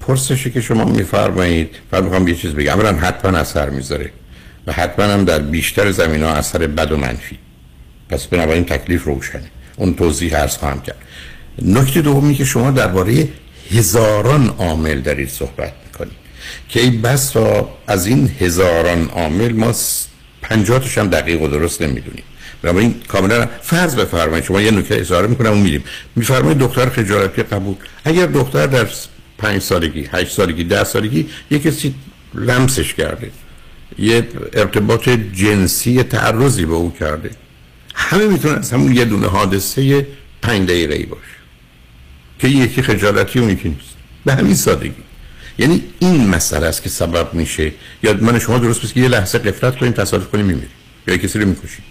پرسشی 0.00 0.50
که 0.50 0.60
شما 0.60 0.84
میفرمایید 0.84 1.76
فقط 1.90 2.04
می‌خوام 2.04 2.28
یه 2.28 2.34
چیز 2.34 2.54
بگم. 2.54 2.72
اولا 2.72 2.92
حتما 2.92 3.38
اثر 3.38 3.70
می‌ذاره. 3.70 4.12
و 4.66 4.72
حتما 4.72 5.04
هم 5.04 5.24
در 5.24 5.38
بیشتر 5.38 5.90
زمین 5.90 6.22
ها 6.22 6.30
اثر 6.30 6.66
بد 6.66 6.92
و 6.92 6.96
منفی. 6.96 7.38
پس 8.08 8.26
بنابراین 8.26 8.64
تکلیف 8.64 9.04
روشنه. 9.04 9.50
اون 9.76 9.94
توضیح 9.94 10.36
عرض 10.36 10.56
خواهم 10.56 10.80
کرد. 10.80 10.96
نکته 11.62 12.02
دومی 12.02 12.34
که 12.34 12.44
شما 12.44 12.70
درباره 12.70 13.28
هزاران 13.70 14.48
عامل 14.48 15.00
دارید 15.00 15.28
صحبت 15.28 15.72
می‌کنید. 15.86 16.18
که 16.68 16.80
ای 16.80 16.90
بس 16.90 17.30
تا 17.30 17.68
از 17.86 18.06
این 18.06 18.30
هزاران 18.40 19.08
عامل 19.08 19.52
ما 19.52 19.74
پنجاتش 20.42 20.98
هم 20.98 21.08
دقیق 21.08 21.42
و 21.42 21.48
درست 21.48 21.82
نمی‌دونیم. 21.82 22.24
بنابراین 22.62 22.94
کاملا 23.08 23.48
فرض 23.62 23.96
بفرمایید. 23.96 24.44
شما 24.44 24.60
یه 24.60 24.70
نکته 24.70 24.94
اشاره 24.94 25.26
می‌کنم 25.26 25.52
و 25.52 25.54
میریم 25.54 25.84
میفرمایید 26.16 26.58
دختر 26.58 26.88
خجالتی 26.88 27.42
قبول. 27.42 27.74
اگر 28.04 28.26
دختر 28.26 28.66
در 28.66 28.86
پنج 29.38 29.62
سالگی 29.62 30.08
هشت 30.12 30.32
سالگی 30.32 30.64
ده 30.64 30.84
سالگی 30.84 31.28
یه 31.50 31.58
کسی 31.58 31.94
لمسش 32.34 32.94
کرده 32.94 33.30
یه 33.98 34.28
ارتباط 34.52 35.08
جنسی 35.34 36.02
تعرضی 36.02 36.64
به 36.64 36.74
او 36.74 36.92
کرده 36.92 37.30
همه 37.98 38.26
می‌تونه 38.26 38.58
از 38.58 38.72
همون 38.72 38.96
یه 38.96 39.04
دونه 39.04 39.26
حادثه 39.26 40.06
پنج 40.42 40.68
دقیقه 40.68 40.94
ای 40.94 41.06
باشه 41.06 41.22
که 42.38 42.48
یکی 42.48 42.82
خجالتی 42.82 43.38
اون 43.38 43.50
یکی 43.50 43.68
نیست. 43.68 43.94
به 44.24 44.34
همین 44.34 44.54
سادگی. 44.54 44.92
یعنی 45.58 45.82
این 45.98 46.28
مسئله 46.28 46.66
است 46.66 46.82
که 46.82 46.88
سبب 46.88 47.34
میشه. 47.34 47.72
یا 48.02 48.12
من 48.20 48.38
شما 48.38 48.58
درست 48.58 48.82
بس 48.82 48.92
که 48.92 49.00
یه 49.00 49.08
لحظه 49.08 49.38
قفلت 49.38 49.76
کنیم 49.76 49.92
تصادف 49.92 50.28
کنیم 50.30 50.46
میمیریم. 50.46 50.70
یا 51.06 51.16
کسی 51.16 51.38
رو 51.38 51.48
می‌کشیم. 51.48 51.84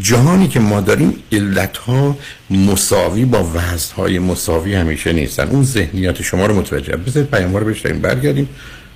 جهانی 0.00 0.48
که 0.48 0.60
ما 0.60 0.80
داریم 0.80 1.22
علت 1.32 1.76
ها 1.76 2.18
مساوی 2.50 3.24
با 3.24 3.44
وزن 3.54 3.94
های 3.96 4.18
مساوی 4.18 4.74
همیشه 4.74 5.12
نیستن. 5.12 5.48
اون 5.48 5.62
ذهنیت 5.62 6.22
شما 6.22 6.46
رو 6.46 6.54
متوجه 6.54 6.96
بذارید 6.96 7.30
پیام 7.30 7.56
رو 7.56 7.66
بشنیم 7.66 8.00
برگردیم. 8.00 8.48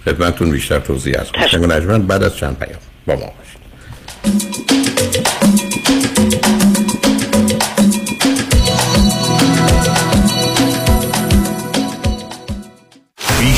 خدمتتون 0.04 0.50
بیشتر 0.50 0.78
توضیح 0.78 1.14
از 1.20 1.26
کنم 1.52 2.06
بعد 2.06 2.22
از 2.22 2.36
چند 2.36 2.58
پیام 2.58 2.80
با 3.06 3.14
ما 3.14 3.32
باشید. 3.38 4.61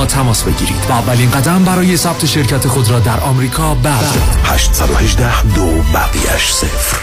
ما 0.00 0.06
تماس 0.06 0.42
بگیرید. 0.42 0.86
و 0.88 0.92
اولین 0.92 1.30
قدم 1.30 1.64
برای 1.64 1.96
ثبت 1.96 2.26
شرکت 2.26 2.66
خود 2.66 2.90
را 2.90 3.00
در 3.00 3.20
آمریکا 3.20 3.74
بردارید. 3.74 4.22
818 4.44 5.42
دو 5.42 5.66
بقیش 5.94 6.52
صفر. 6.52 6.98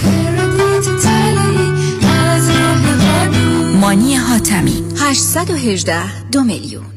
مانی 3.81 4.15
حاتمی. 4.15 4.83
818 4.99 6.27
دو 6.31 6.43
میلیون. 6.43 6.96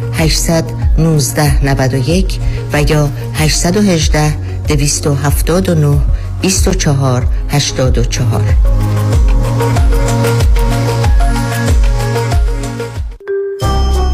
819 0.19 1.59
91 1.63 2.39
و 2.73 2.81
یا 2.81 3.09
818 3.35 4.33
279 4.67 5.99
24 6.41 7.27
84 7.49 9.20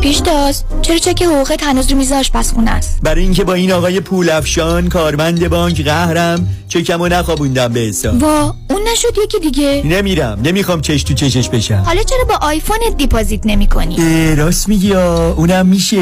پیش 0.08 0.22
پیشتاز 0.22 0.64
چرا 0.82 0.98
چک 0.98 1.22
حقوقت 1.24 1.64
هنوز 1.64 1.92
رو 1.92 1.98
میز 1.98 2.12
آشپزخونه 2.12 2.72
است؟ 2.72 3.00
برای 3.04 3.24
اینکه 3.24 3.44
با 3.44 3.54
این 3.54 3.72
آقای 3.72 4.00
پول 4.00 4.30
افشان 4.30 4.90
کارمند 4.90 5.50
بانک 5.50 5.82
قهرم 5.82 6.50
چکمو 6.68 7.08
نخوابوندم 7.08 7.68
به 7.68 7.80
حساب. 7.80 8.24
وا 8.24 8.56
اون 8.70 8.82
نشد 8.94 9.18
یکی 9.24 9.40
دیگه. 9.40 9.82
نمیرم. 9.86 10.40
نمی‌خوام 10.44 10.82
چش 10.82 11.04
تو 11.04 11.14
چشش 11.14 11.50
بشم. 11.50 11.84
حالا 11.86 12.04
چرا 12.04 12.24
با 12.30 12.48
آیفونت 12.48 12.98
deposit 12.98 13.42
نمی 13.46 13.68
کنی؟ 13.68 13.96
اه، 14.00 14.36
راست 14.36 14.70
میگی 14.70 14.94
آ، 14.94 15.32
اونم 15.32 15.66
میشه. 15.66 16.02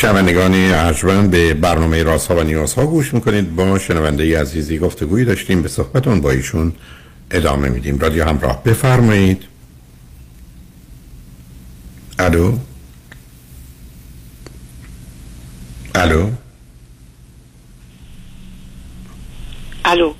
شنوندگان 0.00 0.54
ارجمند 0.54 1.30
به 1.30 1.54
برنامه 1.54 2.02
رازها 2.02 2.36
و 2.36 2.42
نیازها 2.42 2.86
گوش 2.86 3.14
می‌کنید. 3.14 3.56
با 3.56 3.78
شنونده 3.78 4.40
عزیزی 4.40 4.78
گفتگویی 4.78 5.24
داشتیم. 5.24 5.62
به 5.62 5.68
صحبتون 5.68 6.20
با 6.20 6.30
ایشون 6.30 6.72
ادامه 7.30 7.68
میدیم. 7.68 7.98
رادیو 7.98 8.24
همراه 8.24 8.62
بفرمایید. 8.64 9.44
الو؟ 12.18 12.58
الو؟ 15.94 16.30
الو. 19.84 20.14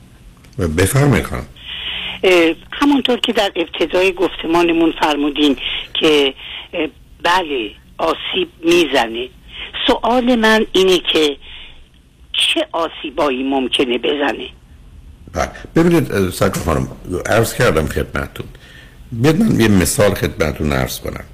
بفرمایید 0.59 1.27
خانم. 1.27 1.47
همونطور 2.73 3.21
که 3.21 3.33
در 3.33 3.53
ابتدای 3.57 4.13
گفتمانمون 4.13 4.93
فرمودین 5.01 5.57
که 5.95 6.35
بله 7.23 7.71
آسیب 7.99 8.49
می‌زنه. 8.65 9.29
سوال 9.89 10.35
من 10.35 10.67
اینه 10.73 10.99
که 11.13 11.37
چه 12.33 12.67
آسیبایی 12.73 13.43
ممکنه 13.43 13.99
بزنه؟ 13.99 14.49
بله. 15.33 15.51
ببینید 15.77 16.31
سرکار 16.31 16.65
خانم 16.65 16.89
عرض 17.27 17.55
کردم 17.55 17.87
خدمتتون. 17.87 18.47
بیاد 19.13 19.37
من 19.37 19.61
یه 19.61 19.69
مثال 19.69 20.15
خدمتتون 20.15 20.73
عرض 20.73 21.01
کنم 21.01 21.25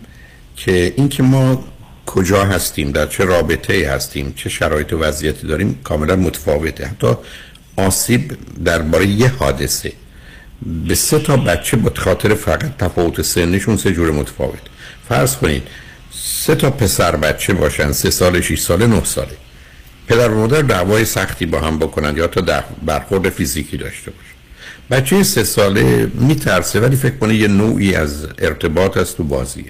که 0.57 0.95
اینکه 0.97 1.23
ما 1.23 1.65
کجا 2.07 2.45
هستیم 2.45 2.93
در 2.93 3.07
چه 3.07 3.25
رابطه 3.25 3.91
هستیم 3.91 4.35
چه 4.37 4.49
شرایط 4.49 4.93
و 4.93 4.99
وضعیتی 4.99 5.47
داریم 5.47 5.81
کاملا 5.85 6.17
متفاوته. 6.17 6.87
حتی 6.87 7.07
آسیب 7.77 8.33
درباره 8.65 9.07
یه 9.07 9.29
حادثه 9.29 9.93
به 10.89 10.95
سه 10.95 11.19
تا 11.19 11.37
بچه 11.37 11.77
با 11.77 11.93
خاطر 11.97 12.35
فقط 12.35 12.77
تفاوت 12.77 13.23
سنشون 13.23 13.77
سه 13.77 13.93
جور 13.93 14.11
متفاوت. 14.11 14.61
فرض 15.09 15.37
کنید 15.37 15.63
سه 16.23 16.55
تا 16.55 16.71
پسر 16.71 17.17
بچه 17.17 17.53
باشن 17.53 17.93
سه 17.93 18.11
سال 18.11 18.41
شش 18.41 18.61
ساله 18.61 18.87
نه 18.87 19.05
ساله. 19.05 19.37
پدر 20.07 20.29
و 20.29 20.41
مادر 20.41 20.63
دعوای 20.63 21.05
سختی 21.05 21.47
با 21.47 21.61
هم 21.61 21.79
بکنن 21.79 22.17
یا 22.17 22.27
تا 22.27 22.65
برخورد 22.87 23.29
فیزیکی 23.29 23.77
داشته 23.77 24.11
باشن. 24.11 24.35
بچه 24.91 25.23
سه 25.23 25.45
ساله 25.45 26.11
میترسه 26.15 26.81
ولی 26.81 26.97
فکر 26.97 27.17
کنه 27.17 27.35
یه 27.35 27.49
نوعی 27.49 27.95
از 27.95 28.27
ارتباط 28.39 28.97
است 28.97 29.17
تو 29.17 29.25
بازیه. 29.25 29.65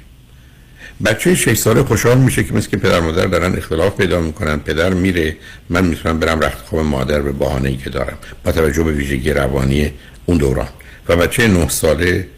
بچه 1.05 1.35
6 1.35 1.55
ساله 1.55 1.83
خوشحال 1.83 2.19
میشه 2.19 2.45
که 2.45 2.55
مثل 2.55 2.71
که 2.71 2.77
پدر 2.77 3.01
مادر 3.01 3.27
دارن 3.27 3.57
اختلاف 3.57 3.97
پیدا 3.97 4.21
می‌کنن. 4.21 4.59
پدر 4.59 4.95
میره 4.95 5.37
من 5.71 5.85
می‌تونم 5.85 6.19
برم 6.19 6.41
رخت 6.41 6.67
خواب 6.67 6.85
مادر 6.85 7.23
به 7.23 7.33
بهانه 7.33 7.69
ای 7.69 7.77
که 7.77 7.91
دارم 7.91 8.19
با 8.45 8.53
توجه 8.53 8.83
به 8.83 8.93
ویژگی 8.93 9.31
روانی 9.31 9.93
اون 10.27 10.39
دوران. 10.39 10.69
و 11.09 11.17
بچه 11.17 11.49
9 11.49 11.69
ساله 11.69 12.29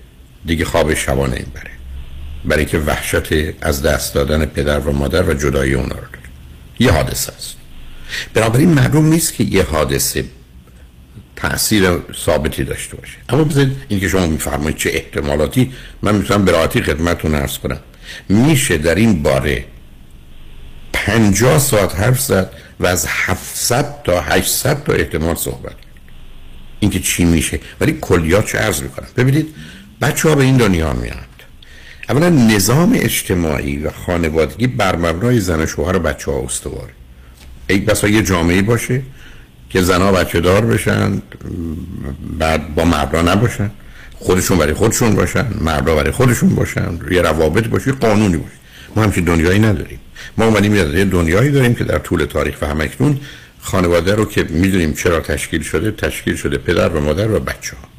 دیگه 0.47 0.65
خواب 0.65 0.95
شبانه 0.95 1.37
این 1.37 1.47
بره 1.55 1.76
برای 2.47 2.65
که 2.65 2.79
وحشت 2.79 3.33
از 3.63 3.83
دست 3.83 4.15
دادن 4.15 4.45
پدر 4.45 4.79
و 4.79 4.93
مادر 4.93 5.23
و 5.23 5.35
جدایی 5.35 5.75
اونا 5.75 5.95
رو 5.95 6.01
داره 6.01 6.29
یه 6.79 6.91
حادثه 6.93 7.33
است. 7.33 7.57
بنابراین 8.35 8.69
معلوم 8.69 9.07
نیست 9.07 9.35
که 9.35 9.45
یه 9.45 9.63
حادثه 9.63 10.25
تاثیر 11.37 11.99
ثابتی 12.25 12.65
داشته 12.65 12.97
باشه. 12.97 13.17
اما 13.29 13.45
بذارید 13.45 13.77
این 13.89 14.01
که 14.01 14.09
شما 14.09 14.27
میفرمایید 14.27 14.77
چه 14.77 14.91
احتمالاتی 14.93 15.73
من 16.03 16.15
می‌تونم 16.15 16.45
به 16.45 16.53
راحتی 16.53 16.83
خدمتتون 16.83 17.35
عرض 17.35 17.59
کنم. 17.59 17.81
میشه 18.29 18.79
در 18.79 18.95
این 18.95 19.23
باره 19.23 19.65
50 20.93 21.59
ساعت 21.59 21.95
حرف 21.95 22.21
زد 22.21 22.51
و 22.81 22.87
از 22.87 23.07
700 23.09 24.03
تا 24.05 24.21
800 24.21 24.85
تا 24.85 24.93
احتمال 24.93 25.35
صحبت. 25.35 25.75
اینکه 26.81 27.01
چی 27.01 27.25
میشه؟ 27.25 27.61
ولی 27.81 27.99
کلیات 28.01 28.47
چه 28.47 28.59
عرض 28.59 28.83
می‌کنم. 28.83 29.09
ببینید 29.17 29.55
بچه 30.01 30.29
ها 30.29 30.35
به 30.35 30.45
این 30.45 30.57
دنیا 30.57 30.93
میاد 30.93 31.26
اولا 32.09 32.29
نظام 32.29 32.93
اجتماعی 32.95 33.79
و 33.79 33.91
خانوادگی 33.91 34.67
بر 34.67 34.97
مبنای 34.97 35.41
زن 35.41 35.61
و 35.63 35.67
شوهر 35.67 35.97
و 35.97 35.99
بچه 35.99 36.31
ها 36.31 36.41
استواره 36.41 36.93
یک 37.69 37.85
بسا 37.85 38.09
یه 38.09 38.23
جامعه 38.23 38.63
باشه 38.63 39.03
که 39.71 39.83
زنها 39.83 40.13
بچه 40.13 40.41
دار 40.41 40.67
بشن 40.67 41.23
بعد 42.39 42.75
با 42.75 42.85
مردا 42.85 43.23
نباشن. 43.23 43.71
خودشون 44.15 44.59
برای 44.59 44.75
خودشون 44.75 45.15
باشن 45.15 45.47
مردا 45.61 45.95
برای 45.95 46.11
خودشون 46.11 46.49
باشن 46.49 46.99
یه 47.11 47.23
روابط 47.23 47.67
باشه 47.67 47.93
قانونی 47.93 48.37
باشه. 48.37 48.57
ما 48.97 49.03
همچین 49.03 49.25
دنیایی 49.25 49.59
نداریم. 49.59 49.99
ما 50.39 50.45
اومدیم 50.45 50.75
یه 50.75 51.05
دنیایی 51.05 51.51
داریم 51.51 51.75
که 51.75 51.85
در 51.85 51.99
طول 51.99 52.25
تاریخ 52.25 52.63
و 52.63 52.67
همکنون 52.67 53.21
خانواده 53.61 54.15
رو 54.15 54.25
که 54.25 54.43
می‌دونیم 54.43 54.93
چرا 54.93 55.21
تشکیل 55.21 55.63
شده 55.63 55.91
تشکیل 55.91 56.37
شده 56.37 56.59
پدر 56.59 56.89
و 56.89 57.01
مادر 57.01 57.31
و 57.31 57.41
بچه 57.41 57.77
ها 57.77 57.96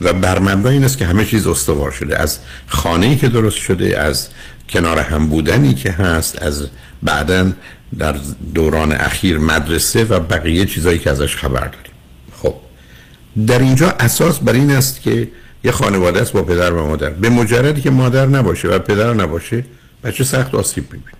و 0.00 0.12
بر 0.12 0.38
مبنای 0.38 0.74
این 0.74 0.84
است 0.84 0.98
که 0.98 1.06
همه 1.06 1.24
چیز 1.24 1.46
استوار 1.46 1.90
شده. 1.90 2.18
از 2.18 2.38
خانه‌ای 2.66 3.16
که 3.16 3.28
درست 3.28 3.56
شده 3.56 3.98
از 3.98 4.28
کنار 4.68 4.98
هم 4.98 5.28
بودنی 5.28 5.74
که 5.74 5.90
هست 5.92 6.42
از 6.42 6.66
بعدا 7.02 7.52
در 7.98 8.16
دوران 8.54 8.92
اخیر 8.92 9.38
مدرسه 9.38 10.04
و 10.04 10.20
بقیه 10.20 10.66
چیزایی 10.66 10.98
که 10.98 11.10
ازش 11.10 11.36
خبر 11.36 11.66
داریم. 11.66 11.92
خب 12.42 12.54
در 13.46 13.58
اینجا 13.58 13.90
اساس 13.90 14.38
بر 14.38 14.52
این 14.52 14.70
است 14.70 15.02
که 15.02 15.28
یه 15.64 15.72
خانواده 15.72 16.20
است 16.20 16.32
با 16.32 16.42
پدر 16.42 16.72
و 16.72 16.86
مادر. 16.86 17.10
به 17.10 17.28
مجردی 17.28 17.80
که 17.80 17.90
مادر 17.90 18.26
نباشه 18.26 18.68
و 18.68 18.78
پدر 18.78 19.14
نباشه 19.14 19.64
بچه 20.04 20.24
سخت 20.24 20.54
آسیب 20.54 20.84
می‌بینه. 20.84 21.12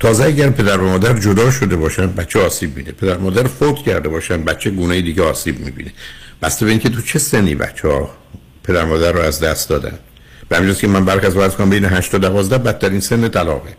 تازه 0.00 0.24
اگر 0.24 0.50
پدر 0.50 0.80
و 0.80 0.88
مادر 0.88 1.18
جدا 1.18 1.50
شده 1.50 1.76
باشن 1.76 2.06
بچه 2.06 2.40
آسیب 2.46 2.76
میده. 2.76 2.92
پدر 2.92 3.16
و 3.16 3.20
مادر 3.20 3.46
فوت 3.46 3.76
کرده 3.76 4.08
باشن 4.08 4.44
بچه 4.44 4.70
گونه 4.70 5.00
دیگه 5.00 5.22
آسیب 5.22 5.60
می‌بینه. 5.60 5.92
بسته 6.42 6.64
به 6.64 6.70
اینکه 6.70 6.88
تو 6.88 7.02
چه 7.02 7.18
سنی 7.18 7.54
بچه 7.54 7.88
ها 7.88 8.10
پدر 8.64 8.84
مادر 8.84 9.12
رو 9.12 9.20
از 9.20 9.40
دست 9.40 9.68
دادن؟ 9.68 9.98
به 10.48 10.56
همین 10.56 10.74
که 10.74 10.88
من 10.88 11.04
برک 11.04 11.24
از 11.24 11.36
ورز 11.36 11.54
کنم 11.54 11.70
بین 11.70 11.84
8 11.84 12.12
تا 12.12 12.18
12 12.18 12.58
بدترین 12.58 13.00
سن 13.00 13.28
طلاقه. 13.28 13.76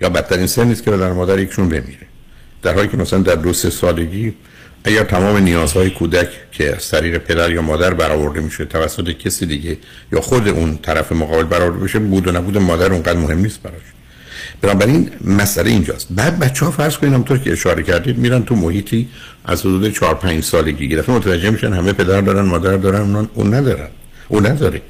یا 0.00 0.08
بدترین 0.08 0.46
سن 0.46 0.66
نیست 0.66 0.82
که 0.82 0.90
پدر 0.90 1.12
مادر 1.12 1.38
یکشون 1.38 1.68
بمیره. 1.68 2.06
در 2.62 2.74
حالی 2.74 2.88
که 2.88 2.96
مثلا 2.96 3.18
در 3.18 3.34
دو 3.34 3.52
سه 3.52 3.70
سالگی 3.70 4.34
اگر 4.84 5.04
تمام 5.04 5.36
نیازهای 5.36 5.90
کودک 5.90 6.28
که 6.52 6.76
از 6.76 6.88
طریق 6.88 7.18
پدر 7.18 7.50
یا 7.50 7.62
مادر 7.62 7.94
برآورده 7.94 8.40
میشه 8.40 8.64
توسط 8.64 9.10
کسی 9.10 9.46
دیگه 9.46 9.76
یا 10.12 10.20
خود 10.20 10.48
اون 10.48 10.78
طرف 10.82 11.12
مقابل 11.12 11.42
برآورده 11.42 11.78
بشه 11.78 11.98
بود 11.98 12.28
و 12.28 12.32
نبود 12.32 12.58
مادر 12.58 12.92
اونقدر 12.92 13.18
مهم 13.18 13.38
نیست 13.38 13.62
براش. 13.62 13.82
بنابراین 14.60 15.10
مسئله 15.24 15.70
اینجاست. 15.70 16.06
بعد 16.10 16.38
بچه 16.38 16.64
ها 16.64 16.70
فرض 16.70 16.96
کنید 16.96 17.12
همونطور 17.12 17.38
که 17.38 17.52
اشاره 17.52 17.82
کردید 17.82 18.18
میرن 18.18 18.42
تو 18.42 18.54
محیطی 18.54 19.08
از 19.44 19.60
حدود 19.60 19.92
4 19.92 20.14
5 20.14 20.44
سالگی 20.44 20.88
گرفته 20.88 21.12
متوجه 21.12 21.50
میشن 21.50 21.72
همه 21.72 21.92
پدر 21.92 22.20
دارن 22.20 22.44
مادر 22.44 22.76
دارن 22.76 23.28
اون 23.34 23.54
ندارن. 23.54 23.88
اون 24.28 24.46
نداره. 24.46 24.82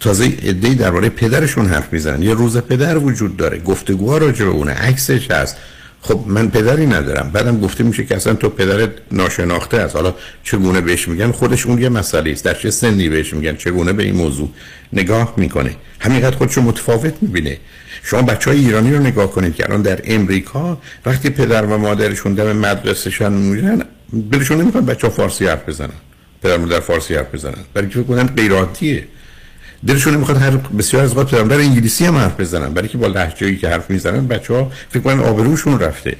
تازه 0.00 0.24
ایده 0.24 0.74
درباره 0.74 1.08
پدرشون 1.08 1.66
حرف 1.66 1.92
می‌زنن. 1.92 2.22
یه 2.22 2.34
روز 2.34 2.56
پدر 2.56 2.98
وجود 2.98 3.36
داره. 3.36 3.58
گفتگوها 3.58 4.18
راجع 4.18 4.44
به 4.44 4.50
اونه. 4.50 4.72
عکسش 4.72 5.30
هست. 5.30 5.56
خب 6.00 6.24
من 6.26 6.50
پدری 6.50 6.86
ندارم. 6.86 7.30
بعدم 7.32 7.60
گفته 7.60 7.84
میشه 7.84 8.04
که 8.04 8.16
اصلا 8.16 8.34
تو 8.34 8.48
پدرت 8.48 8.90
ناشناخته 9.12 9.76
است 9.76 9.96
حالا 9.96 10.14
چگونه 10.42 10.80
بهش 10.80 11.08
میگن؟ 11.08 11.30
خودش 11.30 11.66
اون 11.66 11.82
یه 11.82 11.88
مسئله 11.88 12.30
است. 12.30 12.44
در 12.44 12.54
چه 12.54 12.70
سنی 12.70 13.08
بهش 13.08 13.34
میگن؟ 13.34 13.56
چگونه 13.56 13.92
به 13.92 14.02
این 14.02 14.14
موضوع 14.14 14.50
نگاه 14.92 15.34
می‌کنه؟ 15.36 15.76
همینقدر 16.00 16.36
خودشو 16.36 16.62
متفاوت 16.62 17.14
می‌بینه. 17.20 17.58
شما 18.04 18.22
بچه 18.22 18.50
های 18.50 18.58
ایرانی 18.58 18.92
رو 18.92 18.98
نگاه 18.98 19.30
کنید 19.30 19.54
که 19.54 19.64
الان 19.64 19.82
در 19.82 20.00
امریکا 20.04 20.78
وقتی 21.06 21.30
پدر 21.30 21.64
و 21.64 21.78
مادرشون 21.78 22.34
دم 22.34 22.56
مدرسهشان 22.56 23.32
میرن 23.32 23.82
دلشون 24.32 24.60
نمی‌خواد 24.60 24.86
بچه 24.86 25.06
ها 25.06 25.12
فارسی 25.12 25.46
حرف 25.46 25.68
بزنن 25.68 25.98
پدر 26.42 26.56
مادر 26.56 26.80
فارسی 26.80 27.14
حرف 27.14 27.34
بزنن. 27.34 27.64
برای 27.74 27.88
که 27.88 28.02
فکر 28.02 28.26
غیر 28.26 28.52
دلشون 29.86 30.14
نمی‌خواد 30.14 30.38
هر 30.38 30.50
بسیار 30.50 31.02
از 31.04 31.16
وقت 31.16 31.30
در 31.30 31.58
انگلیسی 31.58 32.04
هم 32.04 32.16
حرف 32.16 32.40
بزنن. 32.40 32.74
برای 32.74 32.88
که 32.88 32.98
با 32.98 33.06
لهجه‌ای 33.06 33.56
که 33.56 33.68
حرف 33.68 33.90
می‌زنن 33.90 34.26
بچه 34.26 34.54
ها 34.54 34.72
فکر 34.90 35.02
کنن 35.02 35.20
آبروشون 35.20 35.80
رفته. 35.80 36.16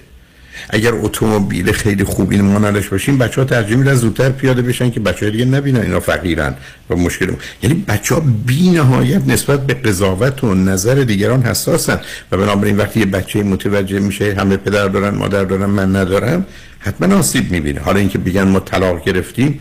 اگر 0.71 0.93
اتومبیل 0.95 1.73
خیلی 1.73 2.05
خوبی 2.05 2.37
ما 2.37 2.59
نداشت 2.59 2.91
باشیم 2.91 3.19
بچه 3.19 3.41
ها 3.41 3.45
ترجیح 3.47 3.77
میدن 3.77 3.95
زودتر 3.95 4.29
پیاده 4.31 4.63
بشن 4.63 4.91
که 4.91 5.01
بچه 5.01 5.27
ها 5.27 5.33
دیگه 5.33 5.45
نبینن 5.45 5.81
اینا 5.81 6.01
فقیرن 6.01 6.55
و 6.91 6.97
مشکل 6.97 7.33
یعنی 7.63 7.85
بچه 7.89 8.15
ها 8.15 8.23
بی 8.47 8.71
نهایت 8.71 9.23
نسبت 9.27 9.67
به 9.67 9.75
قضاوت 9.75 10.45
و 10.45 10.55
نظر 10.55 10.95
دیگران 10.95 11.43
حساسن 11.43 12.01
و 12.33 12.37
بنابراین 12.37 12.77
وقتی 12.77 13.01
یه 13.01 13.07
بچه 13.07 13.43
متوجه 13.43 13.99
میشه 13.99 14.35
همه 14.35 14.57
پدر 14.57 14.89
دارن 14.89 15.15
مادر 15.15 15.45
دارن 15.45 15.67
من 15.67 15.97
ندارم 15.97 16.47
حتما 16.79 17.17
آسیب 17.17 17.51
می‌بینه. 17.51 17.81
حالا 17.81 17.99
اینکه 17.99 18.19
بگن 18.19 18.43
ما 18.43 18.61
طلاق 18.61 19.05
گرفتیم 19.05 19.61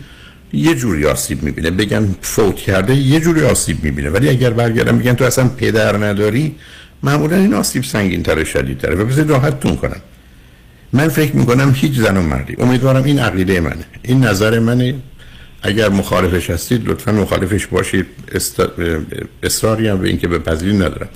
یه 0.52 0.74
جوری 0.74 1.06
آسیب 1.06 1.42
می‌بینه. 1.42 1.70
بگن 1.70 2.14
فوت 2.22 2.56
کرده 2.56 2.94
یه 2.94 3.20
جوری 3.20 3.42
آسیب 3.42 3.84
می‌بینه. 3.84 4.10
ولی 4.10 4.28
اگر 4.28 4.50
برگردن 4.50 4.98
بگن 4.98 5.14
تو 5.14 5.24
اصلا 5.24 5.48
پدر 5.48 5.96
نداری 5.96 6.54
معمولا 7.02 7.36
این 7.36 7.54
آسیب 7.54 7.84
سنگین 7.84 8.22
تر 8.22 8.44
شدید 8.44 8.78
تره 8.78 8.94
و 8.94 9.04
بذارید 9.04 9.30
راحتتون 9.30 9.76
کنم. 9.76 10.00
من 10.94 11.08
فکر 11.08 11.36
می‌کنم 11.36 11.72
هیچ 11.76 11.94
زن 11.98 12.16
و 12.16 12.22
مردی. 12.22 12.56
امیدوارم 12.58 13.04
این 13.04 13.18
عقیده 13.18 13.60
منه. 13.60 13.84
این 14.02 14.24
نظر 14.24 14.58
منه. 14.58 14.94
اگر 15.62 15.88
مخالفش 15.88 16.50
هستید 16.50 16.88
لطفا 16.88 17.12
مخالفش 17.12 17.66
باشید. 17.66 18.06
اصراری 19.42 19.88
هم 19.88 19.98
به 19.98 20.08
اینکه 20.08 20.28
بپذیرید 20.28 20.82
ندارم. 20.82 21.08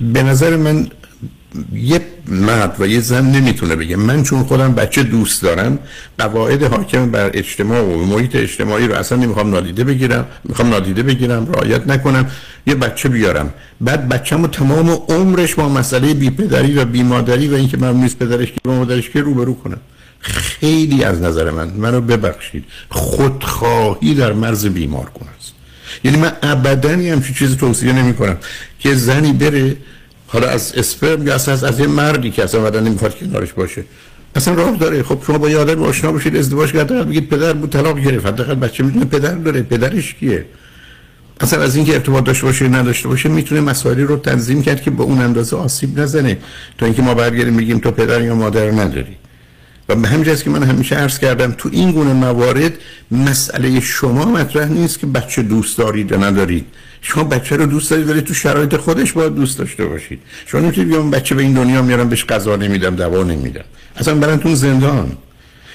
به 0.00 0.22
نظر 0.22 0.56
من 0.56 0.86
یه 1.72 2.00
مرد 2.28 2.76
و 2.78 2.86
یه 2.86 3.00
زن 3.00 3.30
نمی‌تونه 3.30 3.76
بگه. 3.76 3.96
من 3.96 4.22
چون 4.22 4.42
خودم 4.42 4.74
بچه 4.74 5.02
دوست 5.02 5.42
دارم 5.42 5.78
قواعد 6.18 6.62
حاکم 6.62 7.10
بر 7.10 7.30
اجتماع 7.34 7.82
و 7.82 8.06
محیط 8.06 8.36
اجتماعی 8.36 8.86
رو 8.88 8.94
اصلا 8.94 9.18
نمی‌خوام 9.18 9.50
نادیده 9.50 9.84
بگیرم. 9.84 10.26
می‌خوام 10.44 10.68
نادیده 10.68 11.02
بگیرم 11.02 11.46
رعایت 11.52 11.86
نکنم. 11.86 12.30
یه 12.68 12.74
بچه 12.74 13.08
بیارم. 13.08 13.54
بعد 13.80 14.08
بچه‌مو 14.08 14.46
تمام 14.46 14.90
عمرش 14.90 15.54
با 15.54 15.68
مسئله 15.68 16.14
بی 16.14 16.30
پدری 16.30 16.74
و 16.74 16.84
بی 16.84 17.02
مادری 17.02 17.48
و 17.48 17.54
اینکه 17.54 17.76
من 17.76 17.96
نیست 17.96 18.18
پدرش 18.18 18.48
که 18.52 18.60
مادرش 18.64 19.10
که 19.10 19.20
روبرو 19.20 19.54
کنم. 19.54 19.80
خیلی 20.20 21.04
از 21.04 21.20
نظر 21.20 21.50
من 21.50 21.68
منو 21.68 22.00
ببخشید. 22.00 22.64
خودخواهی 22.88 24.14
در 24.14 24.32
مرز 24.32 24.66
بیمار 24.66 25.04
کنه 25.04 25.28
است. 25.38 25.52
یعنی 26.04 26.16
من 26.16 26.32
ابدا 26.42 26.90
همچین 26.90 27.34
چیزی 27.38 27.56
توصیه 27.56 27.92
نمی 27.92 28.14
کنم 28.14 28.36
که 28.78 28.94
زنی 28.94 29.32
بره 29.32 29.76
حالا 30.26 30.48
از 30.48 30.72
اسپرم 30.76 31.26
یا 31.26 31.34
از 31.34 31.64
از 31.64 31.80
یه 31.80 31.86
مردی 31.86 32.30
که 32.30 32.44
اصلا 32.44 32.60
بعدا 32.60 32.80
نمی‌خواد 32.80 33.18
کنارش 33.18 33.52
باشه. 33.52 33.84
اصلا 34.36 34.54
راه 34.54 34.76
داره. 34.76 35.02
خب 35.02 35.18
شما 35.26 35.38
با 35.38 35.50
یه 35.50 35.58
آدم 35.58 35.82
آشنا 35.82 36.12
بشید 36.12 36.36
ازدواج 36.36 36.72
کرده 36.72 37.04
بگید 37.04 37.28
پدر 37.28 37.52
بود 37.52 37.70
طلاق 37.70 38.00
گرفت. 38.00 38.26
حداقل 38.26 38.54
بچه 38.54 38.84
می‌دونه 38.84 39.04
پدر 39.04 39.34
داره. 39.34 39.62
پدرش 39.62 40.14
کیه؟ 40.14 40.44
اصلا 41.40 41.62
از 41.62 41.76
اینکه 41.76 41.94
ارتباط 41.94 42.24
داشته 42.24 42.46
باشه 42.46 42.68
نداشته 42.68 43.08
باشه 43.08 43.28
می‌تونه 43.28 43.60
مسائلی 43.60 44.02
رو 44.02 44.16
تنظیم 44.16 44.62
کرد 44.62 44.82
که 44.82 44.90
به 44.90 45.02
اون 45.02 45.20
اندازه 45.20 45.56
آسیب 45.56 46.00
نزنه. 46.00 46.38
تا 46.78 46.86
اینکه 46.86 47.02
ما 47.02 47.14
برگردیم 47.14 47.56
بگیم 47.56 47.78
تو 47.78 47.90
پدر 47.90 48.22
یا 48.22 48.34
مادر 48.34 48.70
نداری. 48.70 49.16
و 49.88 49.94
به 49.94 50.08
همین 50.08 50.34
که 50.34 50.50
من 50.50 50.62
همیشه 50.62 50.96
عرض 50.96 51.18
کردم 51.18 51.54
تو 51.58 51.68
این 51.72 51.92
گونه 51.92 52.12
موارد 52.12 52.72
مسئله 53.10 53.80
شما 53.80 54.24
مطرح 54.24 54.68
نیست 54.68 54.98
که 54.98 55.06
بچه 55.06 55.42
دوست 55.42 55.78
دارید 55.78 56.10
یا 56.10 56.18
ندارید. 56.18 56.66
شما 57.00 57.24
بچه 57.24 57.56
رو 57.56 57.66
دوست 57.66 57.90
دارید 57.90 58.10
ولی 58.10 58.20
تو 58.20 58.34
شرایط 58.34 58.76
خودش 58.76 59.12
باید 59.12 59.34
دوست 59.34 59.58
داشته 59.58 59.86
باشید. 59.86 60.20
شما 60.46 60.60
نمی‌تونید 60.60 60.90
بیام 60.90 61.10
بچه 61.10 61.34
به 61.34 61.42
این 61.42 61.52
دنیا 61.52 61.82
میارم 61.82 62.08
بهش 62.08 62.24
غذا 62.24 62.56
نمیدم 62.56 62.96
دوا 62.96 63.22
نمیدم. 63.22 63.64
اصلا 63.96 64.14
براتون 64.14 64.54
زندان. 64.54 65.12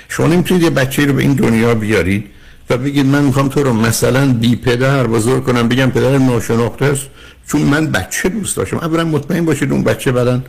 شما 0.10 0.28
نمی‌تونید 0.28 0.64
یه 0.64 0.70
بچه 0.70 1.06
رو 1.06 1.14
به 1.14 1.22
این 1.22 1.34
دنیا 1.34 1.76
بیارید 1.76 2.26
و 2.70 2.78
بگید 2.78 3.06
من 3.06 3.24
می‌خوام 3.24 3.48
تو 3.48 3.64
رو 3.64 3.74
مثلا 3.74 4.34
بی 4.34 4.56
پدر 4.56 5.08
بزرگ 5.08 5.44
کنم 5.44 5.68
بگم 5.68 5.90
پدر 5.90 6.18
ناشناخته 6.18 6.86
است. 6.86 7.08
چون 7.48 7.62
من 7.62 7.92
بچه 7.92 8.30
دوست 8.30 8.58
داشتم. 8.58 8.78
اولا 8.78 9.04
مطمئن 9.04 9.46
باشید 9.46 9.72
اون 9.72 9.84
بچه 9.84 10.12
بعدا 10.12 10.42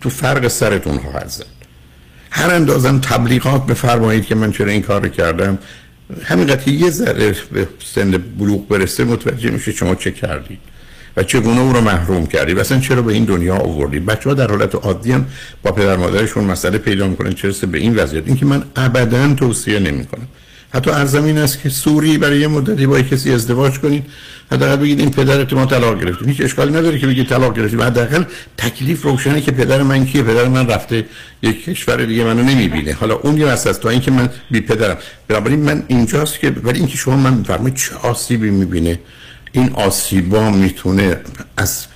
تو 0.00 0.10
فرق 0.10 0.48
سرتون 0.48 0.98
خواهد 0.98 1.28
زد. 1.28 1.46
هر 2.30 2.54
اندازم 2.54 2.98
تبلیغات 2.98 3.66
بفرمایید 3.66 4.26
که 4.26 4.34
من 4.34 4.52
چرا 4.52 4.70
این 4.70 4.82
کار 4.82 5.08
کردم. 5.08 5.58
همین 6.24 6.56
که 6.56 6.70
یه 6.70 6.90
ذره 6.90 7.36
به 7.52 7.68
سن 7.94 8.10
بلوغ 8.38 8.68
برسه 8.68 9.04
متوجه 9.04 9.50
میشه 9.50 9.72
شما 9.72 9.94
چه 9.94 10.10
کردید 10.10 10.58
و 11.16 11.22
چگونه 11.22 11.60
او 11.60 11.72
رو 11.72 11.80
محروم 11.80 12.26
کردید 12.26 12.58
اصلا 12.58 12.80
چرا 12.80 13.02
به 13.02 13.12
این 13.12 13.24
دنیا 13.24 13.56
آوردید. 13.56 14.06
بچه 14.06 14.28
ها 14.28 14.34
در 14.34 14.50
حالت 14.50 14.74
عادی 14.74 15.12
هم 15.12 15.26
با 15.62 15.72
پدر 15.72 15.96
مادرشون 15.96 16.44
مسئله 16.44 16.78
پیدا 16.78 17.08
می‌کنن 17.08 17.32
چرا 17.32 17.52
به 17.70 17.78
این 17.78 17.96
وضعیت. 17.96 18.26
این 18.26 18.36
که 18.36 18.46
من 18.46 18.62
ابدا 18.76 19.34
توصیه 19.34 19.78
نمی‌کنم. 19.78 20.28
حتی 20.76 20.90
ارزمین 20.90 21.38
است 21.38 21.62
که 21.62 21.68
سوری 21.68 22.18
برای 22.18 22.40
یه 22.40 22.48
مدتی 22.48 22.86
با 22.86 23.00
کسی 23.00 23.32
ازدواج 23.32 23.78
کنید. 23.78 24.04
حداقل 24.52 24.76
بگید 24.76 25.00
این 25.00 25.10
پدرت 25.10 25.52
ما 25.52 25.66
طلاق 25.66 26.00
گرفتیم 26.00 26.28
هیچ 26.28 26.40
اشکالی 26.40 26.72
نداره 26.72 26.98
که 26.98 27.06
بگید 27.06 27.28
طلاق 27.28 27.56
گرفتیم 27.56 27.82
حداقل 27.82 28.24
تکلیف 28.56 29.02
روشنه 29.02 29.40
که 29.40 29.52
پدر 29.52 29.82
من 29.82 30.06
کیه. 30.06 30.22
پدر 30.22 30.48
من 30.48 30.66
رفته 30.66 31.04
یک 31.42 31.64
کشور 31.64 32.04
دیگه 32.04 32.24
منو 32.24 32.42
نمی‌بینه. 32.42 32.92
حالا 32.92 33.14
اون 33.14 33.38
یه 33.38 33.46
است. 33.46 33.80
تا 33.80 33.88
اینکه 33.88 34.10
من 34.10 34.28
بی 34.50 34.60
پدرم. 34.60 34.96
بنابراین 35.28 35.60
من 35.60 35.82
اینجاست 35.88 36.40
که 36.40 36.50
ولی 36.62 36.78
اینکه 36.78 36.96
شما 36.96 37.16
من 37.16 37.42
فرمایید 37.42 37.76
چه 37.76 37.94
آسیبی 37.94 38.50
می‌بینه. 38.50 38.98
این 39.52 39.70
آسیبا 39.74 40.50
می‌تونه 40.50 41.16
از 41.56 41.86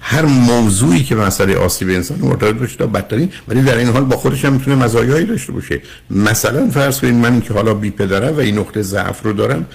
هر 0.00 0.22
موضوعی 0.22 1.04
که 1.04 1.14
مسئله 1.14 1.56
آسیب 1.56 1.88
انسان 1.88 2.18
مرتبط 2.18 2.54
باشه 2.54 2.76
تا 2.76 2.86
بدترین 2.86 3.32
ولی 3.48 3.62
در 3.62 3.76
این 3.76 3.88
حال 3.88 4.04
با 4.04 4.16
خودش 4.16 4.44
هم 4.44 4.52
می‌تونه 4.52 4.76
مزایایی 4.76 5.26
داشته 5.26 5.52
باشه. 5.52 5.82
مثلا 6.10 6.70
فرض 6.70 7.00
کنید 7.00 7.14
من 7.14 7.40
که 7.40 7.54
حالا 7.54 7.74
بی 7.74 7.90
پدرم 7.90 8.36
و 8.36 8.40
این 8.40 8.58
نقطه 8.58 8.82
ضعف 8.82 9.22
رو 9.22 9.32
دارم 9.32 9.66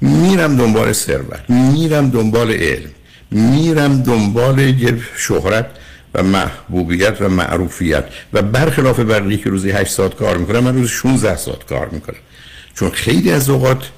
میرم 0.00 0.56
دنبال 0.56 0.92
ثروت 0.92 1.50
میرم 1.50 2.10
دنبال 2.10 2.50
علم 2.50 2.90
میرم 3.30 4.02
دنبال 4.02 4.74
شهرت 5.16 5.66
و 6.14 6.22
محبوبیت 6.22 7.16
و 7.20 7.28
معروفیت. 7.28 8.04
و 8.32 8.42
برخلاف 8.42 9.00
بقیه 9.00 9.36
که 9.36 9.50
روزی 9.50 9.70
8 9.70 9.92
ساعت 9.92 10.14
کار 10.14 10.36
می‌کنم 10.36 10.60
من 10.60 10.74
روزی 10.74 10.88
16 10.88 11.36
ساعت 11.36 11.66
کار 11.66 11.88
می‌کنم. 11.88 12.16
چون 12.74 12.90
خیلی 12.90 13.30
از 13.30 13.50
اوقات 13.50 13.90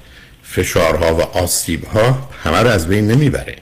فشارها 0.43 1.15
و 1.15 1.21
آسیبها 1.21 2.29
همه 2.43 2.57
رو 2.57 2.69
از 2.69 2.87
بین 2.87 3.07
نمی‌بره. 3.07 3.55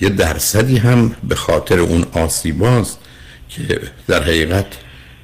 یه 0.00 0.08
درصدی 0.08 0.76
هم 0.76 1.16
به 1.28 1.34
خاطر 1.34 1.78
اون 1.78 2.06
آسیباست 2.12 2.98
که 3.48 3.80
در 4.06 4.22
حقیقت 4.22 4.66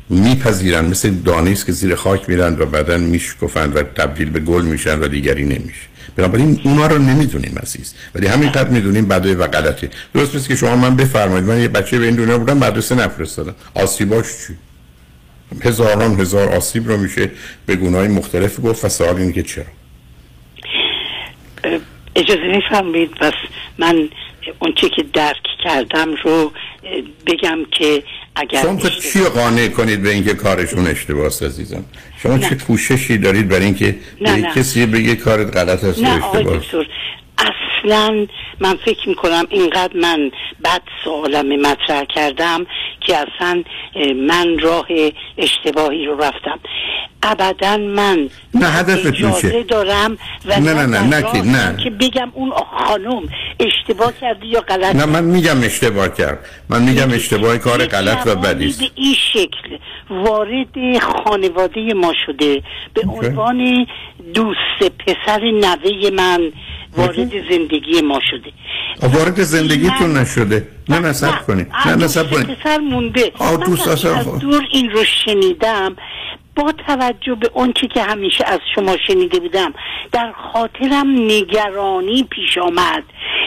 میپذیرن 0.09 0.85
مثل 0.85 1.11
دانیست 1.11 1.66
که 1.66 1.72
زیر 1.72 1.95
خاک 1.95 2.29
میرن 2.29 2.57
و 2.59 2.66
بعدا 2.66 2.99
میشکفند 2.99 3.77
و 3.77 3.83
تبدیل 3.83 4.31
به 4.31 4.41
گل 4.41 4.64
میشن 4.64 5.01
و 5.01 5.09
دیگری 5.09 5.45
نمیشه. 5.45 5.87
بنابراین 6.16 6.61
اونا 6.64 6.87
رو 6.87 6.99
نمی‌دونیم 6.99 7.59
عزیز. 7.62 7.95
ولی 8.14 8.27
همینقدر 8.27 8.68
می‌دونیم 8.68 9.09
بده 9.09 9.35
و 9.35 9.47
غلطه. 9.47 9.91
درست 10.14 10.35
مثل 10.35 10.49
که 10.49 10.57
شما 10.57 10.77
من 10.77 10.97
بفرمایید. 10.97 11.45
من 11.45 11.61
یه 11.61 11.68
بچه 11.68 11.99
به 11.99 12.07
این 12.07 12.14
دنیا 12.14 12.39
بودم 12.39 12.57
مدرسه 12.59 12.95
نفرستادم. 12.95 13.55
آسیباش 13.75 14.27
چی؟ 14.27 14.57
هزاران 15.62 16.20
هزار 16.20 16.49
آسیب 16.49 16.89
رو 16.89 16.97
میشه 16.97 17.31
به 17.66 17.77
گناه 17.77 18.09
مختلف 18.09 18.61
گفت 18.64 18.85
و 18.85 18.89
سوال 18.89 19.16
اینه 19.16 19.33
که 19.33 19.43
چرا؟ 19.43 19.64
اجازه 22.16 22.43
میفرمایید. 22.57 23.11
بس 23.20 23.33
من 23.79 24.09
اون 24.59 24.74
چی 24.74 24.88
که 24.88 25.03
درک 25.12 25.42
کردم 25.64 26.14
رو 26.24 26.53
بگم 27.26 27.59
که 27.70 28.03
اگر 28.36 28.62
شما 28.62 28.88
چی 28.88 29.20
قانع 29.20 29.68
کنید 29.68 30.03
به 30.03 30.11
اینکه 30.11 30.34
کارشون 30.34 30.86
اشتباه 30.86 31.26
عزیزم؟ 31.26 31.84
شما 32.22 32.38
چه 32.38 32.55
کوششی 32.55 33.18
دارید 33.18 33.49
برای 33.49 33.64
اینکه 33.64 33.97
به 34.20 34.42
کسی 34.57 34.86
بگه 34.86 35.14
کارت 35.14 35.57
غلط 35.57 35.84
است 35.84 36.03
نه 36.03 36.24
اشتباه؟ 36.24 36.62
اصلا 37.39 38.26
من 38.61 38.74
فکر 38.85 39.09
می‌کنم 39.09 39.45
اینقدر 39.51 39.97
من 39.97 40.30
بد 40.64 40.82
سوالم 41.05 41.61
مطرح 41.61 42.05
کردم 42.05 42.66
که 43.01 43.16
اصلا 43.16 43.62
من 44.16 44.59
راه 44.59 44.87
اشتباهی 45.39 46.07
رو 46.07 46.16
رفتم. 46.20 46.59
ابدا 47.22 47.76
من 47.76 48.28
نه 48.55 48.66
هدفت 48.66 49.07
اجازه 49.07 49.47
میشه. 49.47 49.62
دارم 49.62 50.18
و 50.45 50.61
نه، 50.61 50.72
نه، 50.72 50.87
نه، 50.87 51.03
نه 51.03 51.22
که- 51.32 51.43
نه. 51.43 51.76
که 51.85 51.91
بگم 51.91 52.30
اون 52.35 52.51
خانم 52.51 53.22
اشتباه 53.61 54.12
کردی 54.20 54.47
یا 54.47 54.61
غلط؟ 54.61 54.97
نه 54.97 55.05
من 55.05 55.24
میگم 55.24 55.62
اشتباه 55.62 56.09
کرد. 56.14 56.39
من 56.68 56.82
میگم 56.82 57.11
اشتباه 57.12 57.59
کار 57.59 57.87
غلط 57.87 58.26
و 58.26 58.35
بدی 58.37 58.66
است. 58.66 58.80
به 58.80 58.91
این 58.95 59.14
شکل 59.32 59.76
وارد 60.11 60.99
خانواده 60.99 61.95
ما 61.95 62.12
شده. 62.26 62.62
به 62.95 63.03
عنوان 63.09 63.87
دوست 64.35 64.93
پسر 65.07 65.41
نوه 65.41 66.11
من 66.11 66.53
وارد 66.97 67.51
زندگی 67.51 68.01
ما 68.01 68.20
شده. 68.30 68.53
وارد 69.03 69.42
زندگیتون 69.42 70.16
نشده. 70.16 70.68
نه 70.88 70.99
نصب 70.99 71.47
کنید. 71.47 71.66
نه 71.86 71.95
نصب 71.95 72.30
کنید. 72.30 72.59
پسر 72.59 72.78
مونده. 72.78 73.32
از. 73.40 74.38
دور 74.38 74.66
این 74.70 74.90
رو 74.90 75.05
شنیدم. 75.05 75.97
با 76.57 76.72
توجه 76.86 77.34
به 77.34 77.51
اون 77.55 77.72
که 77.88 78.03
همیشه 78.03 78.45
از 78.47 78.61
شما 78.74 78.97
شنیده 79.07 79.40
بودم 79.40 79.74
در 80.12 80.32
خاطرم 80.53 81.11
نگرانی 81.11 82.22
پیش 82.22 82.59
آمد 82.59 83.03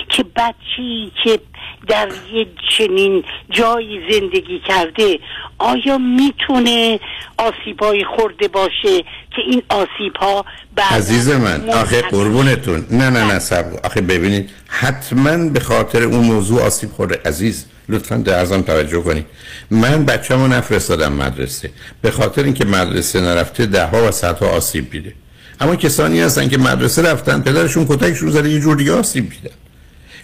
که 0.10 0.24
بچی 0.36 1.12
که 1.24 1.40
در 1.88 2.10
یه 2.34 2.48
چنین 2.78 3.24
جایی 3.50 4.00
زندگی 4.12 4.62
کرده 4.68 5.20
آیا 5.58 5.98
می‌تونه 5.98 7.00
آسیبایی 7.38 8.06
خورده 8.06 8.48
باشه 8.48 9.04
که 9.32 9.42
این 9.48 9.62
آسیب 9.70 10.16
ها 10.20 10.46
عزیز 10.92 11.30
من 11.30 11.70
آخه 11.70 12.02
قربونتون. 12.02 12.86
نه 12.92 13.10
نه 13.10 13.34
نه 13.34 13.40
صبر. 13.40 13.80
آخه 13.84 14.02
ببینید 14.02 14.50
حتما 14.68 15.50
به 15.50 15.60
خاطر 15.60 16.04
اون 16.04 16.26
موضوع 16.26 16.62
آسیب 16.62 16.92
خورده. 16.92 17.20
عزیز 17.26 17.66
لطفا 17.90 18.16
درزم 18.16 18.62
توجه 18.62 19.02
کنید. 19.02 19.26
من 19.72 20.06
بچه‌مو 20.06 20.48
نفرستادم 20.48 21.14
مدرسه. 21.14 21.70
به 22.02 22.12
خاطر 22.12 22.44
اینکه 22.44 22.66
مدرسه 22.66 23.22
نرفته 23.22 23.66
ده 23.66 23.86
ها 23.86 24.08
و 24.08 24.12
صدها 24.12 24.48
آسیب 24.50 24.92
دیده 24.92 25.14
اما 25.60 25.76
کسانی 25.76 26.22
هستن 26.22 26.50
که 26.50 26.58
مدرسه 26.58 27.02
رفتن 27.02 27.42
پدرشون 27.42 27.86
کتکشون 27.90 28.30
زده 28.32 28.50
یه 28.50 28.60
جور 28.60 28.78
دیگه 28.78 28.94
آسیب 28.94 29.30
دیدن 29.30 29.56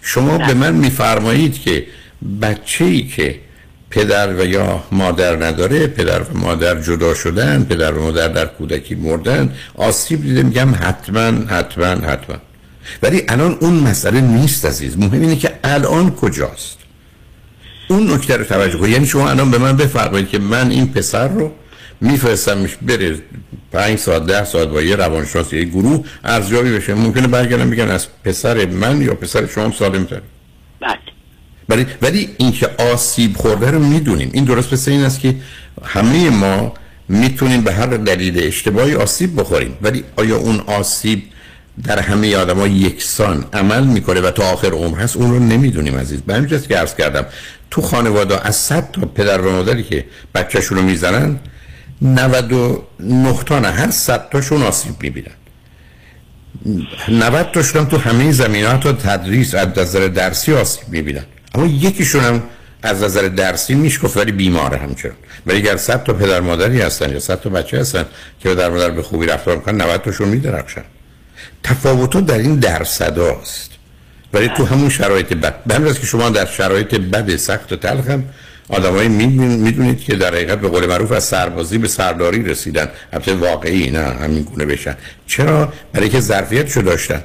شما 0.03 0.37
به 0.37 0.53
من 0.53 0.75
میفرمایید 0.75 1.61
که 1.61 1.85
بچه 2.41 2.85
ای 2.85 3.03
که 3.03 3.39
پدر 3.89 4.33
و 4.33 4.45
یا 4.45 4.83
مادر 4.91 5.45
نداره 5.45 5.87
پدر 5.87 6.21
و 6.21 6.37
مادر 6.37 6.81
جدا 6.81 7.13
شدن 7.13 7.63
پدر 7.63 7.91
و 7.91 8.03
مادر 8.03 8.27
در 8.27 8.45
کودکی 8.45 8.95
مردن 8.95 9.53
آسیب 9.75 10.23
دیده 10.23 10.43
میگم 10.43 10.75
حتما 10.75 11.55
حتما 11.55 11.85
حتما. 11.85 12.35
ولی 13.03 13.23
الان 13.27 13.57
اون 13.61 13.73
مسئله 13.73 14.21
نیست 14.21 14.65
عزیز. 14.65 14.97
مهم 14.97 15.21
اینه 15.21 15.35
که 15.35 15.51
الان 15.63 16.11
کجاست. 16.11 16.77
اون 17.87 18.13
نکته 18.13 18.37
رو 18.37 18.43
توجه 18.43 18.77
کنید. 18.77 18.91
یعنی 18.91 19.05
شما 19.05 19.29
الان 19.29 19.51
به 19.51 19.57
من 19.57 19.77
بفرمایید 19.77 20.29
که 20.29 20.39
من 20.39 20.71
این 20.71 20.87
پسر 20.87 21.27
رو 21.27 21.51
میفرستمش 22.03 22.75
بره 22.81 23.17
پنج 23.71 23.99
ساعت 23.99 24.25
ده 24.25 24.45
ساعت 24.45 24.67
با 24.67 24.81
یه 24.81 24.95
روانشناس 24.95 25.53
یه 25.53 25.63
گروه 25.63 26.05
ارزیابی 26.23 26.71
بشه. 26.71 26.93
ممکنه 26.93 27.27
برگردن 27.27 27.69
بگن 27.69 27.91
از 27.91 28.07
پسر 28.23 28.65
من 28.65 29.01
یا 29.01 29.13
پسر 29.15 29.47
شما 29.47 29.71
سالم 29.71 30.03
تر 30.03 30.21
بله. 30.81 30.97
ولی 31.69 31.85
ولی 32.01 32.29
اینکه 32.37 32.69
آسیب 32.93 33.37
خورده 33.37 33.71
رو 33.71 33.79
می‌دونیم 33.79 34.29
این 34.33 34.43
درست 34.43 34.73
مثل 34.73 34.91
این 34.91 35.03
است 35.03 35.19
که 35.19 35.35
همه 35.83 36.29
ما 36.29 36.73
می‌تونیم 37.09 37.61
به 37.61 37.73
هر 37.73 37.85
دلیل 37.85 38.43
اشتباهی 38.43 38.95
آسیب 38.95 39.39
بخوریم 39.39 39.77
ولی 39.81 40.03
آیا 40.15 40.37
اون 40.37 40.59
آسیب 40.59 41.23
در 41.83 41.99
همه 41.99 42.35
آدم 42.35 42.59
ها 42.59 42.67
یکسان 42.67 43.45
عمل 43.53 43.83
می‌کنه 43.83 44.21
و 44.21 44.31
تا 44.31 44.43
آخر 44.43 44.71
عمر 44.71 44.99
هست؟ 44.99 45.17
اون 45.17 45.31
رو 45.31 45.39
نمی‌دونیم 45.39 45.97
عزیز. 45.97 46.21
به 46.21 46.33
همین 46.35 46.49
که 46.59 46.77
عرض 46.77 46.95
کردم 46.95 47.25
تو 47.71 47.81
خانواده 47.81 48.47
از 48.47 48.55
صد 48.55 48.91
تا 48.91 49.01
پدر 49.01 49.41
و 49.41 49.51
مادری 49.51 49.83
که 49.83 50.05
بچهشون 50.35 50.77
رو 50.77 50.83
می‌زنن 50.83 51.39
99 52.01 53.43
تا 53.45 53.59
نه 53.59 53.67
هر 53.67 53.91
صد 53.91 54.29
تاشون 54.29 54.63
آسیب 54.63 54.95
می‌بینن. 55.01 55.31
90 57.09 57.51
تاشون 57.51 57.81
هم 57.81 57.87
تو 57.89 57.97
همه 57.97 58.31
زمین 58.31 58.65
ها 58.65 58.77
تا 58.77 58.93
تدریس 58.93 59.55
از 59.55 59.67
نظر 59.77 60.07
درسی 60.07 60.53
آسیب 60.53 60.89
می‌بینن. 60.89 61.25
اما 61.55 61.65
یکیشون 61.65 62.23
هم 62.23 62.43
از 62.83 63.03
نظر 63.03 63.21
درسی 63.21 63.73
میشکفت 63.73 64.17
ولی 64.17 64.31
بیماره 64.31 64.77
همچنان. 64.77 65.15
ولی 65.45 65.57
اگر 65.57 65.77
100 65.77 66.03
تا 66.03 66.13
پدر 66.13 66.39
مادری 66.39 66.81
هستن 66.81 67.11
یا 67.11 67.19
100 67.19 67.41
تا 67.41 67.49
بچه 67.49 67.79
هستن 67.79 68.05
که 68.39 68.49
پدر 68.49 68.69
مادر 68.69 68.89
به 68.89 69.03
خوبی 69.03 69.25
رفتار 69.25 69.55
می‌کنن 69.55 69.81
90 69.81 70.01
تاشون 70.01 70.27
میدرخشن. 70.27 70.83
تفاوت 71.63 72.25
در 72.25 72.37
این 72.37 72.59
درصد 72.59 73.19
است 73.19 73.69
ولی 74.33 74.47
تو 74.47 74.65
همون 74.65 74.89
شرایط 74.89 75.33
بد. 75.33 75.63
به 75.63 75.93
که 75.93 76.05
شما 76.05 76.29
در 76.29 76.45
شرایط 76.45 76.95
بد 76.95 77.35
سخت 77.35 77.73
و 77.73 77.75
تلخ 77.75 78.09
هم 78.09 78.23
آدمایی 78.69 79.09
می‌دونید 79.09 80.03
که 80.03 80.15
در 80.15 80.33
حقیقت 80.33 80.59
به 80.59 80.67
قول 80.67 80.85
معروف 80.85 81.11
از 81.11 81.23
سربازی 81.23 81.77
به 81.77 81.87
سرداری 81.87 82.43
رسیدن. 82.43 82.89
البته 83.13 83.33
واقعی 83.33 83.91
نه 83.91 83.99
همین 83.99 84.43
گونه 84.43 84.65
بشن. 84.65 84.95
چرا؟ 85.27 85.73
برای 85.93 86.09
که 86.09 86.19
ظرفیتشو 86.19 86.81
داشتن. 86.81 87.23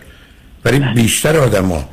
ولی 0.65 0.79
بیشتر 0.95 1.37
آدما 1.37 1.89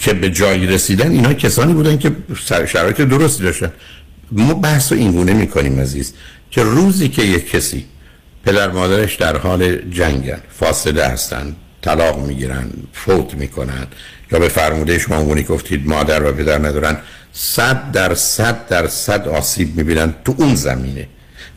که 0.00 0.12
به 0.12 0.30
جایی 0.30 0.66
رسیدن 0.66 1.10
اینا 1.10 1.34
کسانی 1.34 1.72
بودن 1.74 1.98
که 1.98 2.12
شرایط 2.66 3.00
درستی 3.00 3.42
داشتن. 3.42 3.72
ما 4.32 4.54
بحث 4.54 4.92
رو 4.92 4.98
این 4.98 5.12
گونه 5.12 5.32
می‌کنیم 5.32 5.80
عزیز 5.80 6.14
که 6.50 6.62
روزی 6.62 7.08
که 7.08 7.22
یک 7.22 7.50
کسی 7.50 7.84
پدر 8.44 8.70
مادرش 8.70 9.16
در 9.16 9.36
حال 9.36 9.76
جنگن 9.76 10.40
فاصله 10.48 11.04
هستن 11.04 11.56
طلاق 11.82 12.26
می‌گیرن 12.26 12.70
فوت 12.92 13.34
می‌کنن 13.34 13.86
یا 14.32 14.38
به 14.38 14.48
فرموده 14.48 14.98
شما 14.98 15.16
اونگونی 15.16 15.42
گفتید 15.42 15.88
مادر 15.88 16.24
و 16.24 16.32
پدر 16.32 16.58
ندارن. 16.58 16.96
صد 17.32 17.90
در 17.92 18.14
صد 18.14 18.68
در 18.68 18.88
صد 18.88 19.28
آسیب 19.28 19.76
می‌بینن 19.76 20.14
تو 20.24 20.34
اون 20.38 20.54
زمینه. 20.54 21.08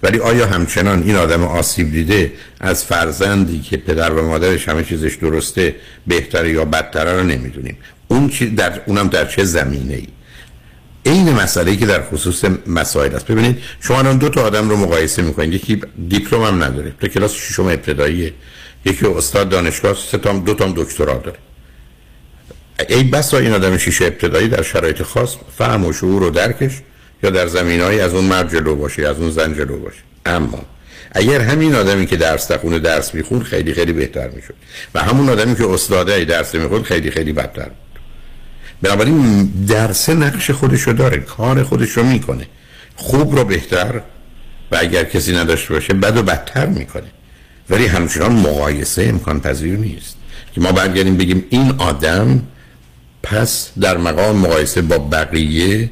ولی 0.03 0.19
آیا 0.19 0.47
همچنان 0.47 1.03
این 1.03 1.15
آدم 1.15 1.43
آسیب 1.43 1.91
دیده 1.91 2.32
از 2.59 2.84
فرزندی 2.84 3.59
که 3.59 3.78
پدر 3.78 4.13
و 4.13 4.28
مادرش 4.28 4.69
همه 4.69 4.84
چیزش 4.84 5.15
درسته 5.15 5.76
بهتره 6.07 6.51
یا 6.51 6.65
بدتره 6.65 7.13
رو 7.13 7.24
نمی‌دونیم. 7.24 7.78
اون 8.07 8.30
چی 8.30 8.49
در 8.49 8.82
اونم 8.86 9.07
در 9.07 9.26
چه 9.26 9.43
زمینه 9.43 9.93
ای 9.93 10.07
این 11.03 11.30
مسئله 11.34 11.76
که 11.76 11.86
در 11.86 12.03
خصوص 12.03 12.45
مسائل 12.67 13.15
است. 13.15 13.28
ببینید 13.28 13.57
شما 13.80 13.99
الان 13.99 14.17
دو 14.17 14.30
تا 14.30 14.41
آدم 14.41 14.69
رو 14.69 14.78
مقایسه 14.78 15.21
می‌کنید. 15.21 15.53
یکی 15.53 15.82
دیپلم 16.07 16.43
هم 16.43 16.63
نداره. 16.63 16.93
تو 17.01 17.07
کلاس 17.07 17.34
ششم 17.34 17.65
ابتداییه. 17.65 18.34
یکی 18.86 19.05
استاد 19.05 19.49
دانشگاه 19.49 19.97
سه 20.11 20.17
تا 20.17 20.34
دو 20.34 20.53
تا 20.53 20.74
دکترا 20.76 21.17
داره. 21.17 21.38
ای 22.89 23.03
بسا 23.03 23.38
این 23.38 23.53
آدم 23.53 23.78
شیشه 23.78 24.05
ابتدایی 24.05 24.47
در 24.47 24.61
شرایط 24.61 25.01
خاص 25.01 25.36
فهم 25.57 25.86
و 25.86 25.93
شعور 25.93 26.24
و 26.24 26.30
درکش 26.30 26.71
یا 27.24 27.30
در 27.30 27.47
زمینهایی 27.47 27.99
از 27.99 28.13
اون 28.13 28.26
مرد 28.26 28.51
جلو 28.51 28.76
باشه 28.76 29.07
از 29.07 29.19
اون 29.19 29.32
زن 29.32 29.53
جلو 29.53 29.78
باشه. 29.78 29.99
اما 30.26 30.59
اگر 31.11 31.41
همین 31.41 31.76
آدمی 31.76 32.05
که 32.05 32.17
درس 32.17 32.45
تخونه 32.45 32.80
درس 32.80 33.15
میخون 33.15 33.43
خیلی 33.43 33.74
خیلی 33.74 33.93
بهتر 33.93 34.30
می‌شد 34.30 34.53
و 34.95 35.03
همون 35.03 35.30
آدمی 35.30 35.55
که 35.55 35.69
استاده 35.69 36.26
درس 36.26 36.55
میخون 36.55 36.84
خیلی 36.84 37.11
خیلی 37.11 37.34
بدتر 37.34 37.63
بود. 37.63 37.99
بنابراین 38.82 39.45
درس 39.67 40.09
نقش 40.09 40.51
خودشو 40.51 40.91
داره 40.91 41.17
کار 41.17 41.63
خودشو 41.63 42.03
می‌کنه. 42.03 42.47
خوب 42.95 43.36
رو 43.36 43.43
بهتر 43.43 44.01
و 44.71 44.78
اگر 44.80 45.03
کسی 45.03 45.36
نداشته 45.36 45.74
باشه 45.74 45.93
بد 45.93 46.17
و 46.17 46.24
بدتر 46.24 46.65
می‌کنه. 46.65 47.07
ولی 47.69 47.86
همچنان 47.86 48.32
مقایسه 48.32 49.03
امکان 49.03 49.41
پذیر 49.41 49.78
نیست. 49.78 50.15
که 50.55 50.61
ما 50.61 50.71
برگردیم 50.71 51.17
بگیم 51.17 51.45
این 51.49 51.76
آدم 51.78 52.41
پس 53.24 53.69
در 53.80 53.97
مقام 53.97 54.36
مقایسه 54.36 54.82
با 54.82 54.97
بقیه 54.97 55.91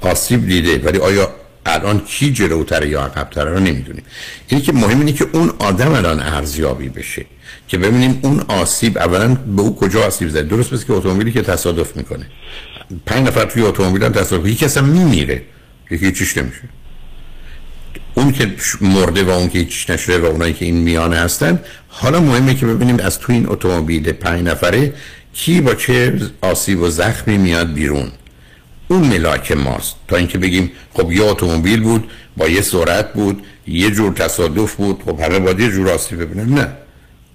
آسیب 0.00 0.46
دیده. 0.46 0.78
ولی 0.78 0.98
آیا 0.98 1.34
الان 1.66 2.00
کی 2.00 2.32
جلوتره 2.32 2.88
یا 2.88 3.02
عقبتره 3.02 3.50
رو 3.50 3.60
نمی‌دونیم. 3.60 4.02
اینی 4.48 4.62
که 4.62 4.72
مهم 4.72 4.98
اینه 4.98 5.12
که 5.12 5.26
اون 5.32 5.52
آدم 5.58 5.92
الان 5.92 6.20
ارزیابی 6.20 6.88
بشه 6.88 7.24
که 7.68 7.78
ببینیم 7.78 8.20
اون 8.22 8.40
آسیب 8.40 8.98
اولا 8.98 9.34
به 9.34 9.62
او 9.62 9.76
کجا 9.76 10.06
آسیب 10.06 10.28
زده. 10.28 10.42
درست 10.42 10.72
مثل 10.72 10.86
که 10.86 10.92
اتومبیلی 10.92 11.32
که 11.32 11.42
تصادف 11.42 11.96
می‌کنه. 11.96 12.26
پنج 13.06 13.26
نفر 13.26 13.44
توی 13.44 13.62
اتومبیل 13.62 14.02
هم 14.02 14.12
تصادف 14.12 14.46
یکی 14.46 14.64
اصلا 14.64 14.82
میمیره. 14.82 15.42
یکی 15.90 16.12
چیش 16.12 16.36
نمیشه. 16.36 16.62
اون 18.14 18.32
که 18.32 18.52
مرده 18.80 19.22
و 19.22 19.30
اون 19.30 19.48
که 19.48 19.58
هیچ 19.58 19.90
نشده 19.90 20.18
و 20.18 20.24
اونایی 20.24 20.52
که 20.52 20.64
این 20.64 20.76
میانه 20.76 21.16
هستن 21.16 21.60
حالا 21.88 22.20
مهمه 22.20 22.54
که 22.54 22.66
ببینیم 22.66 22.98
از 23.00 23.18
تو 23.18 23.32
این 23.32 23.46
اتومبیل 23.48 24.12
پنج 24.12 24.42
نفره 24.42 24.94
کی 25.34 25.60
با 25.60 25.74
چه 25.74 26.20
آسیب 26.40 26.80
و 26.80 26.90
زخمی 26.90 27.38
میاد 27.38 27.72
بیرون؟ 27.72 28.10
اون 28.88 29.06
ملاک 29.06 29.52
ماست. 29.52 29.94
تا 30.08 30.16
اینکه 30.16 30.38
بگیم 30.38 30.70
خب 30.94 31.12
یه 31.12 31.22
اتومبیل 31.22 31.80
بود 31.80 32.10
با 32.36 32.48
یه 32.48 32.60
سرعت 32.60 33.12
بود 33.12 33.42
یه 33.66 33.90
جور 33.90 34.12
تصادف 34.12 34.74
بود 34.74 35.02
خب 35.06 35.20
همه 35.20 35.38
باید 35.38 35.60
یه 35.60 35.70
جور 35.70 35.90
آسیب 35.90 36.20
ببینن. 36.20 36.58
نه. 36.58 36.68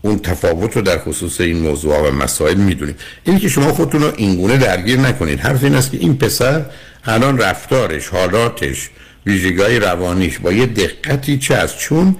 اون 0.01 0.19
تفاوت 0.19 0.75
رو 0.75 0.81
در 0.81 0.97
خصوص 0.97 1.41
این 1.41 1.59
موضوع 1.59 2.09
و 2.09 2.11
مسائل 2.11 2.57
می‌دونیم. 2.57 2.95
اینی 3.23 3.39
که 3.39 3.49
شما 3.49 3.73
خودتون 3.73 4.01
رو 4.01 4.11
اینگونه 4.17 4.57
درگیر 4.57 4.99
نکنید. 4.99 5.39
حرف 5.39 5.63
این 5.63 5.75
است 5.75 5.91
که 5.91 5.97
این 5.97 6.17
پسر 6.17 6.65
الان 7.05 7.37
رفتارش 7.37 8.07
حالاتش 8.07 8.89
ویژگی 9.25 9.79
روانیش 9.79 10.39
با 10.39 10.51
یه 10.51 10.65
دقتی 10.65 11.37
چه 11.37 11.55
از 11.55 11.77
چون 11.77 12.15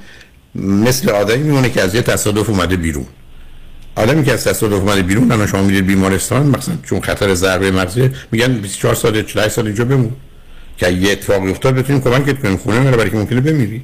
مثل 0.55 1.09
آدمی 1.09 1.43
میمونه 1.43 1.69
که 1.69 1.81
از 1.81 1.95
یه 1.95 2.01
تصادف 2.01 2.49
اومده 2.49 2.75
بیرون. 2.75 3.05
آدمی 3.97 4.23
که 4.23 4.33
از 4.33 4.43
تصادف 4.43 4.73
اومده 4.73 5.01
بیرون 5.01 5.31
الان 5.31 5.47
شما 5.47 5.61
میرید 5.61 5.87
بیمارستان 5.87 6.47
مثلا 6.47 6.75
چون 6.83 7.01
خطر 7.01 7.33
ضربه 7.33 7.71
مغزی 7.71 8.09
میگن 8.31 8.53
24 8.53 8.95
سال 8.95 9.23
48 9.23 9.55
سال 9.55 9.65
اینجا 9.65 9.85
بمون. 9.85 10.11
که 10.77 10.89
یه 10.89 11.11
اتفاقی 11.11 11.51
افتاد 11.51 11.75
بتونیم 11.75 12.01
کمکت 12.01 12.41
کنیم. 12.41 12.57
خونه 12.57 12.79
نره 12.79 12.97
برای 12.97 13.09
که 13.09 13.17
ممکنه 13.17 13.41
بمیری. 13.41 13.81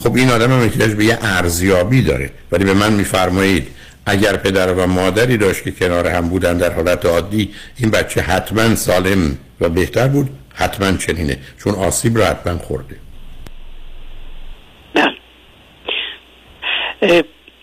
خب 0.00 0.16
این 0.16 0.30
آدم 0.30 0.52
هم 0.52 0.60
احتیاج 0.60 0.90
به 0.90 1.04
یه 1.04 1.18
ارزیابی 1.22 2.02
داره. 2.02 2.30
ولی 2.52 2.64
به 2.64 2.74
من 2.74 2.92
میفرمایید 2.92 3.68
اگر 4.06 4.36
پدر 4.36 4.72
و 4.72 4.86
مادری 4.86 5.36
داشت 5.36 5.64
که 5.64 5.70
کنار 5.70 6.06
هم 6.06 6.28
بودن 6.28 6.56
در 6.56 6.72
حالت 6.72 7.06
عادی 7.06 7.50
این 7.76 7.90
بچه 7.90 8.20
حتما 8.20 8.74
سالم 8.74 9.38
و 9.60 9.68
بهتر 9.68 10.08
بود. 10.08 10.30
حتما 10.54 10.96
چنینه. 10.96 11.38
چون 11.58 11.74
آسیب 11.74 12.18
را 12.18 12.26
حتما 12.26 12.58
خورده. 12.58 12.96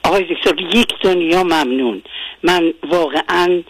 آقای 0.04 0.24
دکتر 0.24 0.62
یک 0.76 0.94
دنیا 1.04 1.44
ممنون. 1.44 2.02
من 2.44 2.74
واقعا 2.92 3.64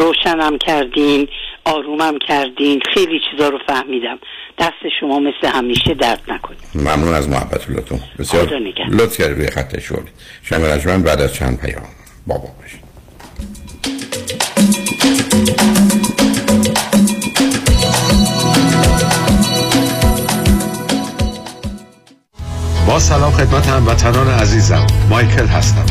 روشنم 0.00 0.58
کردین 0.58 1.28
آرومم 1.64 2.18
کردین 2.18 2.80
خیلی 2.94 3.20
چیزا 3.30 3.48
رو 3.48 3.58
فهمیدم. 3.66 4.18
دست 4.58 4.88
شما 5.00 5.18
مثل 5.18 5.48
همیشه 5.54 5.94
درد 5.94 6.22
نکنید 6.28 6.58
ممنون 6.74 7.14
از 7.14 7.28
محبتتون 7.28 8.00
بسیار 8.18 8.48
لطف 8.90 9.16
کردید 9.18 9.38
روی 9.38 9.46
خط 9.46 9.80
شوری 9.80 10.08
شنگ 10.42 11.04
بعد 11.04 11.20
از 11.20 11.34
چند 11.34 11.60
پیام. 11.60 11.88
بابا 12.26 12.48
باشید. 12.62 12.80
با 22.90 22.98
سلام 22.98 23.32
خدمت 23.32 23.68
هموطنان 23.68 24.28
عزیزم. 24.28 24.86
مایکل 25.10 25.46
هستم. 25.46 25.84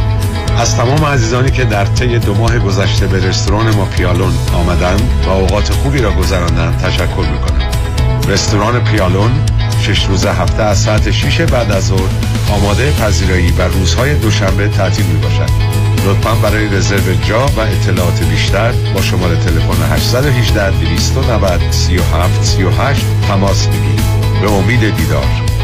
از 0.57 0.75
تمام 0.75 1.05
عزیزانی 1.05 1.51
که 1.51 1.65
در 1.65 1.85
طی 1.85 2.19
دو 2.19 2.35
ماه 2.35 2.59
گذشته 2.59 3.07
به 3.07 3.27
رستوران 3.27 3.75
ما 3.75 3.85
پیالون 3.85 4.33
آمدن 4.53 4.97
و 5.25 5.29
اوقات 5.29 5.73
خوبی 5.73 6.01
را 6.01 6.11
گذراندن 6.11 6.77
تشکر 6.77 7.27
می‌کنم. 7.31 7.69
رستوران 8.27 8.83
پیالون 8.83 9.31
شش 9.81 10.05
روز 10.05 10.25
هفته 10.25 10.63
از 10.63 10.77
ساعت 10.77 11.11
6 11.11 11.41
بعد 11.41 11.71
از 11.71 11.87
ظهر 11.87 12.09
آماده 12.51 12.91
پذیرایی 12.91 13.51
و 13.51 13.61
روزهای 13.61 14.15
دوشنبه 14.15 14.67
تعطیل 14.67 15.05
می 15.05 15.17
باشد 15.17 15.49
لطفا 16.05 16.35
برای 16.35 16.67
رزرو 16.67 17.13
جا 17.27 17.45
و 17.45 17.59
اطلاعات 17.59 18.23
بیشتر 18.23 18.71
با 18.71 19.01
شماره 19.01 19.35
تلفن 19.35 19.93
818 19.93 20.71
290 20.71 21.61
37 21.71 22.43
38 22.43 23.05
تماس 23.27 23.67
بگیرید. 23.67 24.03
به 24.41 24.51
امید 24.51 24.95
دیدار. 24.97 25.58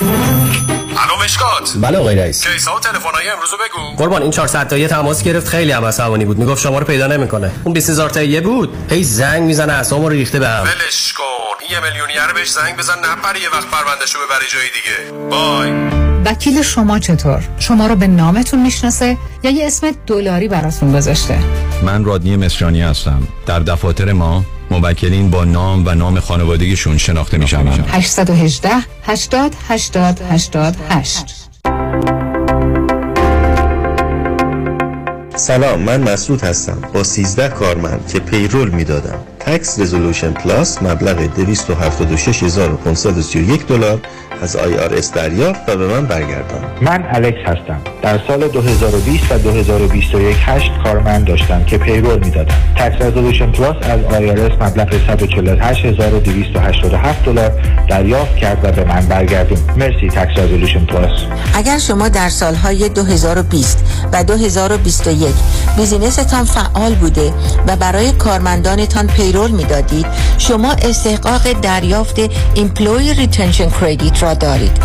الو 0.00 1.24
مشکات. 1.24 1.72
بله 1.76 1.98
آقای 1.98 2.16
رئیس. 2.16 2.46
کیسا 2.46 2.76
و 2.76 2.80
تلفن‌های 2.80 3.28
امروز 3.28 3.50
بگو. 3.50 3.96
قربان 3.96 4.22
این 4.22 4.30
400 4.30 4.68
تایی 4.68 4.88
تماس 4.88 5.22
گرفت. 5.22 5.48
خیلی 5.48 5.72
هم 5.72 5.84
عصبانی 5.84 6.24
بود. 6.24 6.38
می‌گفت 6.38 6.62
شما 6.62 6.78
رو 6.78 6.84
پیدا 6.84 7.06
نمی‌کنه. 7.06 7.52
اون 7.64 7.74
20000 7.74 8.10
تایی 8.10 8.40
بود. 8.40 8.76
هی 8.90 9.04
زنگ 9.04 9.42
می‌زنه 9.42 9.72
اعصابمو 9.72 10.08
رو 10.08 10.14
ریخته 10.14 10.38
بهم 10.38 10.62
ولش 10.62 11.12
کن. 11.12 11.24
یه 11.70 11.80
میلیونیر 11.80 12.32
بهش 12.34 12.50
زنگ 12.50 12.76
بزن 12.76 12.98
نپره 12.98 13.42
یه 13.42 13.48
وقت 13.48 13.70
پروندهشو 13.70 14.18
ببری 14.18 14.46
جای 14.48 14.68
دیگه. 14.70 15.28
بای. 15.30 16.07
وکیل 16.24 16.62
شما 16.62 16.98
چطور؟ 16.98 17.48
شما 17.58 17.86
رو 17.86 17.96
به 17.96 18.06
نامتون 18.06 18.62
می‌شناسه 18.62 19.16
یا 19.42 19.50
یه 19.50 19.66
اسم 19.66 19.90
دلاری 20.06 20.48
براتون 20.48 20.92
گذاشته؟ 20.92 21.38
من 21.82 22.04
رادنی 22.04 22.36
مصریانی 22.36 22.80
هستم. 22.82 23.22
در 23.46 23.60
دفاتر 23.60 24.12
ما 24.12 24.44
موکلین 24.70 25.30
با 25.30 25.44
نام 25.44 25.86
و 25.86 25.94
نام 25.94 26.20
خانوادگیشون 26.20 26.98
شناخته 26.98 27.38
میشن 27.38 27.66
818 27.88 28.70
80 29.02 29.52
80 29.68 30.20
88 30.30 31.34
سلام 35.36 35.80
من 35.80 36.12
مسعود 36.12 36.40
هستم 36.40 36.78
با 36.94 37.02
13 37.02 37.48
کارمند 37.48 38.08
که 38.12 38.18
پیرول 38.18 38.70
می‌دادم 38.70 39.18
Tax 39.48 39.80
Resolution 39.80 40.32
Plus 40.32 40.82
مبلغ 40.82 41.34
276531 41.36 43.66
دلار 43.66 44.00
از 44.42 44.56
IRS 44.56 45.12
دریافت 45.12 45.68
و 45.68 45.76
به 45.76 45.86
من 45.86 46.06
برگردان. 46.06 46.64
من 46.80 47.04
الکس 47.12 47.38
هستم. 47.46 47.80
در 48.02 48.20
سال 48.28 48.48
2020 48.48 49.32
و 49.32 49.38
2021 49.38 50.36
هشت 50.40 50.70
کارمند 50.84 51.26
داشتم 51.26 51.64
که 51.64 51.78
payroll 51.78 52.18
می‌دادم. 52.18 52.54
Tax 52.76 53.02
Resolution 53.02 53.52
Plus 53.52 53.76
از 53.82 54.00
IRS 54.38 54.52
مبلغ 54.60 54.94
148287 54.94 57.24
دلار 57.24 57.52
دریافت 57.88 58.36
کرد 58.36 58.64
و 58.64 58.72
به 58.72 58.84
من 58.84 59.06
برگردون. 59.06 59.58
مرسی 59.76 60.08
Tax 60.08 60.38
Resolution 60.38 60.84
Plus 60.84 61.20
اگر 61.54 61.78
شما 61.78 62.08
در 62.08 62.28
سالهای 62.28 62.88
2020 62.88 63.84
و 64.12 64.24
2021 64.24 65.34
business 65.76 66.30
تان 66.30 66.44
فعال 66.44 66.94
بوده 66.94 67.32
و 67.66 67.76
برای 67.76 68.12
کارمندانتان 68.12 69.06
payroll 69.06 69.37
می‌دادید 69.46 70.06
شما 70.38 70.72
استحقاق 70.72 71.52
دریافت 71.52 72.16
Employee 72.54 73.14
Retention 73.14 73.70
Credit 73.70 74.22
را 74.22 74.34
دارید. 74.34 74.78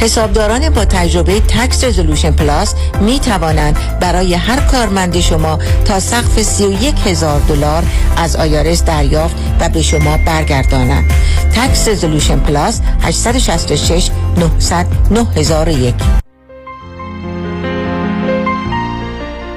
حسابداران 0.00 0.70
با 0.70 0.84
تجربه 0.84 1.40
Tax 1.40 1.84
Resolution 1.84 2.30
Plus 2.30 2.74
می 3.00 3.20
توانند 3.20 3.98
برای 4.00 4.34
هر 4.34 4.60
کارمند 4.60 5.20
شما 5.20 5.58
تا 5.84 6.00
سقف 6.00 6.42
31 6.42 6.94
هزار 7.06 7.40
دلار 7.40 7.84
از 8.16 8.36
IRS 8.36 8.84
دریافت 8.84 9.36
و 9.60 9.68
به 9.68 9.82
شما 9.82 10.18
برگردانند. 10.26 11.12
Tax 11.54 11.88
Resolution 11.88 12.40
Plus 12.40 12.80
866 13.02 14.10
900 14.36 14.86
9001 15.10 16.25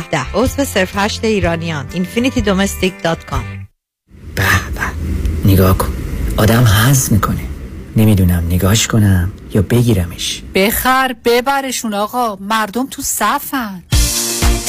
ده. 0.00 0.08
ده 0.10 0.32
عضو 0.34 0.64
صرف 0.64 0.96
هشت 0.96 1.24
ایرانیان. 1.24 1.86
infinitydomestic.com 1.90 3.44
به 4.34 4.42
به. 4.74 5.50
نگاه 5.52 5.78
کن. 5.78 5.92
آدم 6.36 6.64
حز 6.64 7.12
می‌کنه. 7.12 7.40
نمی‌دونم 7.96 8.46
نگاش 8.46 8.86
کنم 8.86 9.32
یا 9.54 9.62
بگیرمش. 9.62 10.42
بخر 10.54 11.14
ببرشون 11.24 11.94
آقا. 11.94 12.36
مردم 12.40 12.86
تو 12.90 13.02
صفن. 13.02 13.82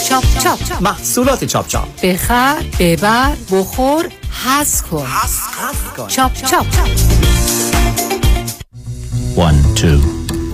چاپ 0.09 0.23
چاپ 0.43 0.59
محصولات 0.81 1.43
چاپ 1.43 1.67
چاپ. 1.67 2.01
بخر 2.03 2.55
ببر 2.79 3.35
بخور 3.51 4.05
حز 4.45 4.81
کن. 4.81 5.07
چاپ 6.07 6.33
چاپ. 6.33 6.65
One, 9.37 9.59
two, 9.79 9.99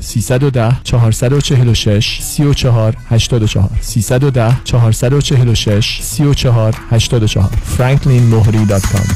310 0.00 0.80
446 0.84 2.20
34 2.22 2.96
84 3.10 3.70
310 3.80 4.56
446 4.64 6.00
34 6.02 6.74
84 6.90 7.50
franklinmohri.com 7.78 9.06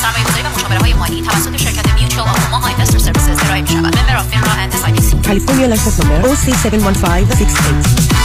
سرمایه‌گذاری 0.00 0.42
و 0.42 0.48
مشاوره 0.56 0.78
های 0.78 0.94
مالی 0.94 1.22
توسط 1.22 1.56
شرکت 1.56 1.94
Mutual 1.94 2.28
of 2.28 2.39
Omaha 2.39 2.66
Investor 2.66 2.98
Services 2.98 3.44
ارائه 3.44 3.62
می 3.62 3.68
شود 3.68 3.96
member 3.98 4.16
of 4.16 4.28
FINRA 4.30 4.52
and 4.52 4.72
S 4.74 5.10
California 5.30 5.68
license 5.68 5.98
number 6.00 6.18
OC71568 6.28 8.20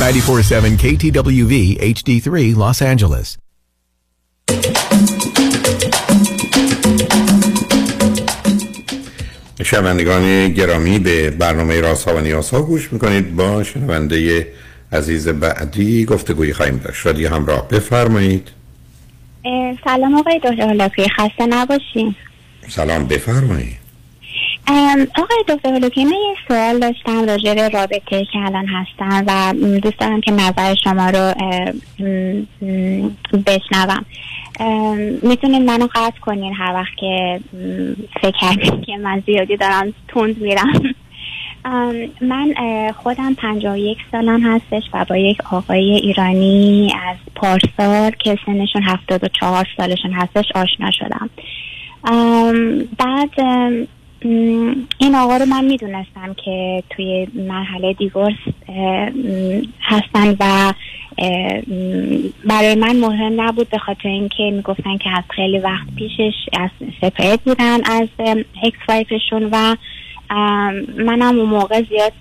947 0.00 0.78
KTWV 0.78 1.78
HD3 1.94 2.54
Los 2.56 2.80
Angeles. 2.80 3.39
شنوندگان 9.64 10.48
گرامی 10.48 10.98
به 10.98 11.30
برنامه 11.30 11.80
راز 11.80 12.08
ها 12.08 12.16
و 12.16 12.20
نیاز 12.20 12.50
ها 12.50 12.62
گوش 12.62 12.92
می‌کنید. 12.92 13.36
با 13.36 13.64
شنونده 13.64 14.46
عزیز 14.92 15.28
بعدی 15.28 16.04
گفتگوی 16.04 16.52
خواهیم 16.52 16.76
داشت. 16.84 17.06
رادیو 17.06 17.34
همراه 17.34 17.68
بفرمایید. 17.68 18.48
سلام 19.84 20.14
آقای 20.14 20.40
دکتر 20.44 21.06
خسته 21.16 21.46
نباشین. 21.46 22.14
سلام 22.68 23.04
بفرمایید. 23.04 23.79
آقای 25.18 25.44
دکتر 25.48 25.68
هلاکی 25.74 26.04
من 26.04 26.10
یه 26.10 26.34
سوال 26.48 26.78
داشتم 26.78 27.26
راجع 27.26 27.54
به 27.54 27.68
رابطه 27.68 28.26
که 28.32 28.38
الان 28.38 28.66
هستن 28.66 29.24
و 29.26 29.52
دوست 29.80 29.98
دارم 29.98 30.20
که 30.20 30.30
نظر 30.30 30.74
شما 30.74 31.10
رو 31.10 31.34
بشنوم. 33.46 34.04
ام، 34.60 34.98
می‌تونین 35.22 35.64
منو 35.64 35.88
قطع 35.94 36.18
کنین 36.20 36.54
هر 36.54 36.74
وقت 36.74 36.96
که 36.96 37.40
فکر 38.22 38.38
کردین 38.40 38.80
که 38.80 38.96
من 38.96 39.22
زیادی 39.26 39.56
دارم 39.56 39.94
تند 40.08 40.38
میرم. 40.38 40.94
من 42.20 42.54
خودم 43.02 43.34
پنجاه 43.34 43.74
و 43.74 43.78
یک 43.78 43.98
سالم 44.12 44.42
هستش 44.42 44.82
و 44.94 45.04
با 45.04 45.16
یک 45.16 45.38
آقای 45.52 45.90
ایرانی 45.90 46.92
از 47.08 47.16
پارسال 47.34 48.10
که 48.10 48.38
سنشون 48.46 48.82
هفتاد 48.82 49.24
و 49.24 49.28
چهار 49.40 49.66
سالشون 49.76 50.12
هستش 50.12 50.44
آشنا 50.54 50.90
شدم. 50.90 51.30
بعد 52.98 53.30
این 54.22 55.14
آقا 55.14 55.36
رو 55.36 55.46
من 55.46 55.64
می‌دونستم 55.64 56.34
که 56.44 56.82
توی 56.90 57.26
مرحله 57.34 57.92
دیورس 57.92 58.36
هستن 59.80 60.36
و 60.40 60.72
برای 62.44 62.74
من 62.74 62.96
مهم 62.96 63.40
نبود 63.40 63.70
به 63.70 63.78
خاطر 63.78 64.08
اینکه 64.08 64.42
می‌گفتن 64.52 64.96
که 64.96 65.10
از 65.10 65.24
خیلی 65.36 65.58
وقت 65.58 65.86
پیشش 65.96 66.34
از 66.60 66.70
سپرید 67.00 67.40
بودن 67.40 67.84
از 67.84 68.08
اکس 68.62 68.78
وایفشون 68.88 69.48
و 69.52 69.76
منم 70.96 71.38
اون 71.38 71.48
موقع 71.48 71.82
زیاد 71.82 72.12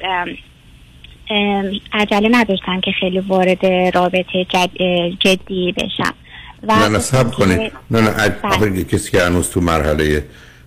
عجله 1.93 2.29
نداشتم 2.31 2.81
که 2.81 2.91
خیلی 2.91 3.19
وارد 3.19 3.65
رابطه 3.65 4.45
جد، 4.49 4.69
جدی 5.19 5.71
بشم. 5.77 6.13
و 6.63 6.75
نه 6.75 6.87
نه 6.87 6.99
سب 6.99 7.31
کنید. 7.31 7.71
نه 7.91 8.01
نه 8.01 8.35
آخه 8.43 8.83
کسی 8.83 9.11
که 9.11 9.21
هنوز 9.23 9.49
تو 9.49 9.61
مرحله 9.61 10.23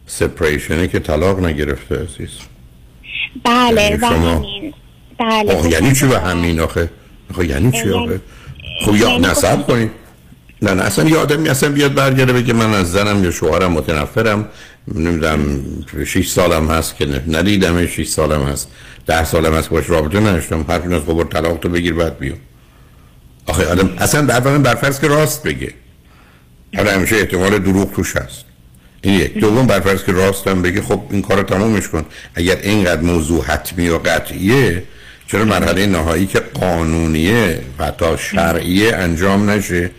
سپریشنه 0.07 0.89
که 0.89 0.99
طلاق 0.99 1.45
نگرفته 1.45 1.95
عزیز. 1.95 2.31
بله 3.45 3.83
یعنی 3.83 3.97
و 3.97 3.99
شما- 4.09 4.35
همین. 4.37 4.75
بله 5.21 5.55
آخه 5.55 5.69
یعنی 5.69 5.93
چی 5.93 6.07
به 6.07 6.21
همین 6.21 6.61
آخه؟ 6.61 6.91
آخه 7.31 7.47
یعنی 7.47 7.73
چی 7.73 7.79
یعنی- 7.79 7.93
آخه؟ 7.93 8.21
خب 8.85 8.97
یا 8.97 9.09
یعنی 9.09 9.19
نصب 9.27 9.57
گفتم- 9.59 9.63
کنید 9.63 9.91
نه 10.63 10.75
نه 10.75 10.83
اصلا 10.83 11.09
یه 11.09 11.17
آدمی 11.17 11.49
اصلا 11.49 11.69
بیاد 11.69 11.95
برگرده 11.95 12.33
بگه 12.33 12.53
من 12.53 12.75
از 12.75 12.93
زنم 12.93 13.25
یا 13.25 13.31
شوهرم 13.31 13.73
متنفرم. 13.73 14.49
نمی‌دونم 14.95 15.63
6 16.07 16.29
سالم 16.29 16.71
هست 16.71 16.97
که 16.97 17.07
نه- 17.07 17.23
ندیدم 17.29 17.87
6 17.87 18.09
سالم 18.09 18.43
هست. 18.43 18.69
10 19.07 19.25
سالم 19.25 19.55
هست 19.55 19.69
باش 19.69 19.91
رابطه 19.91 20.21
نداشتم. 20.21 20.65
حرف 20.69 20.83
این 20.83 20.93
است 20.93 21.07
خب 21.07 21.13
برو 21.13 21.25
طلاق 21.25 21.59
تو 21.59 21.69
بگیر 21.69 21.95
بعد 21.95 22.19
بیو 22.19 22.33
آخه 23.47 23.67
آدم 23.71 23.91
اصلا 23.99 24.35
اولا 24.35 24.59
برفرض 24.59 25.01
که 25.01 25.09
راست 25.09 25.43
بگه. 25.43 25.73
حالا 26.77 26.91
همیشه 26.93 27.17
احتمال 27.17 27.59
دروغ 27.59 27.93
توش 27.95 28.17
هست. 28.17 28.45
این 29.03 29.15
یک. 29.15 29.39
دوم 29.39 29.67
برفرض 29.67 30.05
که 30.05 30.13
راستم 30.13 30.63
بگه 30.63 30.83
خب 30.83 31.03
این 31.11 31.23
کار 31.23 31.37
رو 31.37 31.43
تمومش 31.43 31.89
کن. 31.89 32.05
اگر 32.35 32.57
اینقدر 32.63 33.01
موضوع 33.01 33.45
حتمی 33.45 33.89
و 33.89 33.99
قطعیه 33.99 34.83
چرا 35.27 35.45
مرحله 35.45 35.87
نهایی 35.87 36.27
که 36.27 36.39
قانونیه 36.39 37.61
و 37.79 37.85
حتی 37.85 38.07
شرعیه 38.19 38.97
انجام 38.97 39.51
نشه 39.51 39.91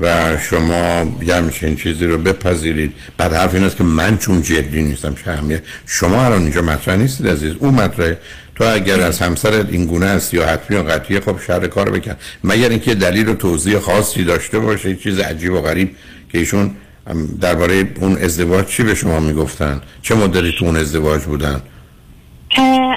و 0.00 0.36
شما 0.50 1.16
یه 1.22 1.76
چیزی 1.76 2.06
رو 2.06 2.18
بپذیرید؟ 2.18 2.94
بعد 3.16 3.32
حرف 3.32 3.54
این 3.54 3.64
است 3.64 3.76
که 3.76 3.84
من 3.84 4.18
چون 4.18 4.42
جدی 4.42 4.82
نیستم 4.82 5.14
اهمیت؟ 5.26 5.62
شما 5.86 6.24
الان 6.24 6.42
اینجا 6.42 6.62
مطرح 6.62 6.96
نیستید 6.96 7.28
عزیز. 7.28 7.54
اون 7.58 7.74
مطرحه 7.74 8.18
تو 8.54 8.64
اگر 8.64 9.00
از 9.00 9.18
همسرت 9.18 9.66
این 9.70 9.86
گونه 9.86 10.06
است 10.06 10.34
یا 10.34 10.46
حتمی 10.46 10.76
و 10.76 10.82
قطعیه 10.82 11.20
خب 11.20 11.40
شر 11.46 11.66
کار 11.66 11.90
بکن. 11.90 12.16
مگر 12.44 12.68
اینکه 12.68 12.94
دلیل 12.94 13.28
و 13.28 13.34
توضیح 13.34 13.78
خاصی 13.78 14.24
داشته 14.24 14.58
باشه 14.58 14.96
چیز 14.96 15.18
عجیب 15.18 15.52
و 15.52 15.60
غریب 15.60 15.96
که 16.32 16.38
ایشون 16.38 16.70
درباره 17.40 17.88
اون 18.00 18.18
ازدواج 18.18 18.66
چی 18.66 18.82
به 18.82 18.94
شما 18.94 19.20
می‌گفتن؟ 19.20 19.80
چه 20.02 20.14
مدتی 20.14 20.52
تو 20.58 20.64
اون 20.64 20.76
ازدواج 20.76 21.22
بودن؟ 21.22 21.60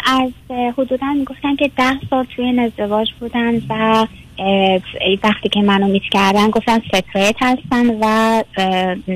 از 0.06 0.32
حدودا 0.78 1.14
می‌گفتن 1.18 1.56
که 1.56 1.72
ده 1.78 1.94
سال 2.10 2.26
توی 2.36 2.46
این 2.46 2.60
ازدواج 2.60 3.08
بودن 3.20 3.56
و 3.70 4.08
وقتی 5.24 5.50
که 5.50 5.62
منو 5.62 5.88
meet 5.88 6.04
کردن 6.12 6.50
گفتن 6.50 6.80
separate 6.92 7.36
هستن 7.42 7.86
و 8.02 8.44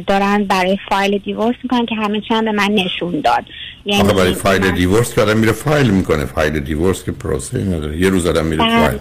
دارن 0.08 0.44
برای 0.44 0.78
file 0.90 1.18
divorce 1.18 1.56
می‌کنن 1.64 1.86
که 1.86 1.96
همه 1.96 2.22
هم 2.30 2.46
به 2.46 2.52
من 2.52 2.72
نشون 2.72 3.22
داد. 3.22 3.44
یعنی 3.86 4.14
برای 4.14 4.34
file 4.34 4.72
divorce 4.72 5.16
که 5.16 5.22
آدم 5.22 5.38
میره 5.38 5.52
فایل 5.52 5.90
می‌کنه. 5.90 6.26
file 6.26 6.60
divorce 6.60 7.04
که 7.04 7.12
پروسه 7.12 7.58
نداره. 7.58 7.98
یه 7.98 8.10
روز 8.10 8.26
آدم 8.26 8.46
میره 8.46 8.64
بله. 8.64 8.88
فایل. 8.88 9.00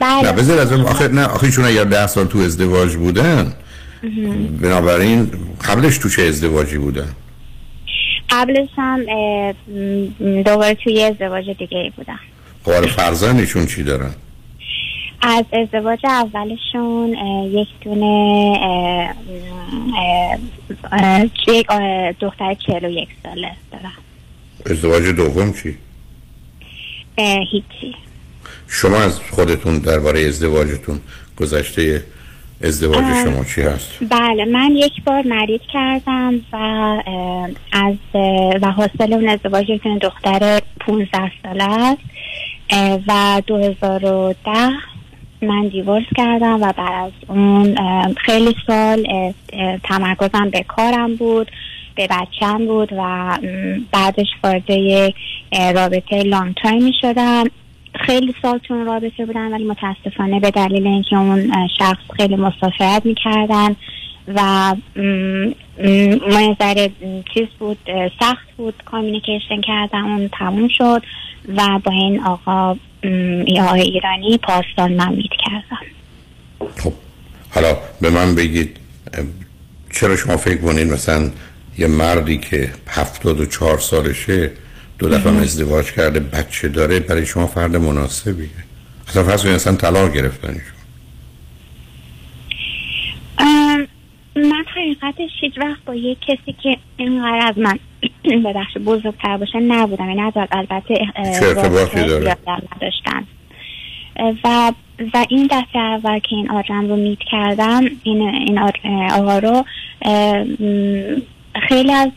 بله. 0.00 0.22
نه 0.22 0.32
بذار 0.32 0.58
از 0.58 0.72
اون 0.72 0.80
آخه 0.80 1.08
نه 1.08 1.24
آخه 1.24 1.44
ایشون 1.44 1.64
اگر 1.64 1.84
ده 1.84 2.06
سال 2.06 2.26
تو 2.26 2.38
ازدواج 2.38 2.96
بودن. 2.96 3.52
بنابراین 4.60 5.30
قبلش 5.64 5.98
تو 5.98 6.08
چه 6.08 6.22
ازدواجی 6.22 6.78
بودن 6.78 7.08
قبلش 8.30 8.68
هم 8.76 9.04
دوباره 10.42 10.74
توی 10.74 11.02
ازدواج 11.02 11.50
دیگه 11.50 11.78
ای 11.78 11.90
بودم. 11.96 12.20
خب 12.64 12.86
فرزندشون 12.86 13.66
چی 13.66 13.82
دارن؟ 13.82 14.14
از 15.22 15.44
ازدواج 15.52 15.98
اولشون 16.06 17.08
یک 17.52 17.68
دونه 17.80 19.14
یک 21.48 21.66
دختر 22.20 22.54
چهل 22.66 22.84
و 22.84 22.90
یک 22.90 23.08
ساله 23.22 23.50
دارم. 23.72 23.92
ازدواج 24.70 25.02
دوم 25.04 25.52
چی؟ 25.52 25.78
هیچی. 27.50 27.94
شما 28.68 28.96
از 28.96 29.20
خودتون 29.30 29.78
درباره 29.78 30.20
ازدواجتون 30.20 31.00
گذشته 31.36 32.04
ازدواج. 32.62 33.04
شما 33.24 33.44
چی 33.44 33.62
هست 33.62 33.90
بله 34.10 34.44
من 34.44 34.70
یک 34.76 35.04
بار 35.04 35.22
مرید 35.22 35.60
کردم 35.72 36.40
و 36.52 36.56
از 37.72 37.94
و 38.62 38.70
حاصل 38.70 39.12
اون 39.12 39.28
ازدواج 39.28 39.70
یک 39.70 39.82
دختر 40.02 40.60
15 40.80 41.32
ساله 41.42 41.64
است 41.64 42.02
و 43.08 43.42
2010 43.46 44.70
من 45.42 45.68
دیورس 45.68 46.04
کردم 46.16 46.62
و 46.62 46.72
بعد 46.72 47.04
از 47.04 47.12
اون 47.28 47.74
خیلی 48.14 48.54
سال 48.66 49.06
تمرکزم 49.84 50.50
به 50.50 50.62
کارم 50.62 51.16
بود 51.16 51.50
به 51.94 52.08
بچم 52.10 52.66
بود 52.66 52.92
و 52.92 53.38
بعدش 53.92 54.26
وارد 54.44 54.72
رابطه 55.74 56.22
لانگ 56.22 56.54
تایم 56.62 56.82
می 56.84 56.92
شدم 57.00 57.44
خیلی 58.00 58.34
سال 58.42 58.60
اون 58.70 58.86
رابطه 58.86 59.26
بودم 59.26 59.52
ولی 59.52 59.64
متاسفانه 59.64 60.40
به 60.40 60.50
دلیل 60.50 60.86
اینکه 60.86 61.16
اون 61.16 61.52
شخص 61.78 62.02
خیلی 62.16 62.36
مسافرت 62.36 63.06
می‌کردن 63.06 63.76
و 64.28 64.74
م، 64.96 65.02
م، 65.02 66.14
ما 66.32 66.40
یه 66.40 66.56
ذره 66.60 66.90
م، 67.02 67.20
چیز 67.34 67.48
بود 67.58 67.78
سخت 68.20 68.52
بود 68.56 68.74
کامیونیکیشن 68.84 69.60
کردم 69.60 70.04
اون 70.04 70.30
تموم 70.38 70.68
شد 70.68 71.02
و 71.56 71.80
با 71.84 71.92
این 71.92 72.20
آقا 72.20 72.76
آقای 73.60 73.80
ایرانی 73.80 74.38
پارسال 74.38 74.92
من 74.92 75.22
کردم 75.44 75.86
حالا 77.50 77.76
به 78.00 78.10
من 78.10 78.34
بگید 78.34 78.76
چرا 79.92 80.16
شما 80.16 80.36
فکر 80.36 80.60
کنید 80.60 80.92
مثلا 80.92 81.30
یه 81.78 81.86
مردی 81.86 82.38
که 82.38 82.72
هفتاد 82.88 83.40
و 83.40 83.46
چهار 83.46 83.78
سالشه 83.78 84.50
دو 85.04 85.10
دفعه 85.10 85.32
هم 85.32 85.38
ازدواج 85.38 85.92
کرده 85.92 86.20
بچه 86.20 86.68
داره 86.68 87.00
برای 87.00 87.26
شما 87.26 87.46
فرد 87.46 87.76
مناسبیه. 87.76 88.48
اصلا 89.08 89.24
فرض 89.24 89.42
کنید 89.42 89.54
اصلا 89.54 89.76
طلاق 89.76 90.12
گرفتن 90.12 90.60
ام، 93.38 93.86
من 94.36 94.64
حقیقتش 94.76 95.30
هیچ 95.40 95.58
وقت 95.58 95.84
با 95.86 95.94
یک 95.94 96.18
کسی 96.20 96.56
که 96.62 96.76
اینقدر 96.96 97.46
از 97.46 97.58
من 97.58 97.78
ببخش 98.44 98.78
بزرگتر 98.84 99.36
باشه 99.36 99.60
نبودم. 99.60 100.08
یعنی 100.08 100.20
از 100.22 100.32
البته 100.52 100.94
ارتباطی 101.16 102.04
داره؟ 102.04 102.36
و 104.44 104.72
و 105.14 105.26
این 105.28 105.48
دفعه 105.50 105.82
اول 105.82 106.18
که 106.18 106.36
این 106.36 106.50
آدم 106.50 106.88
رو 106.88 106.96
میت 106.96 107.18
کردم 107.30 107.84
این 108.02 108.22
این 108.22 108.58
آقا 109.10 109.38
رو 109.38 109.64
خیلی 111.68 111.92
از 111.92 112.10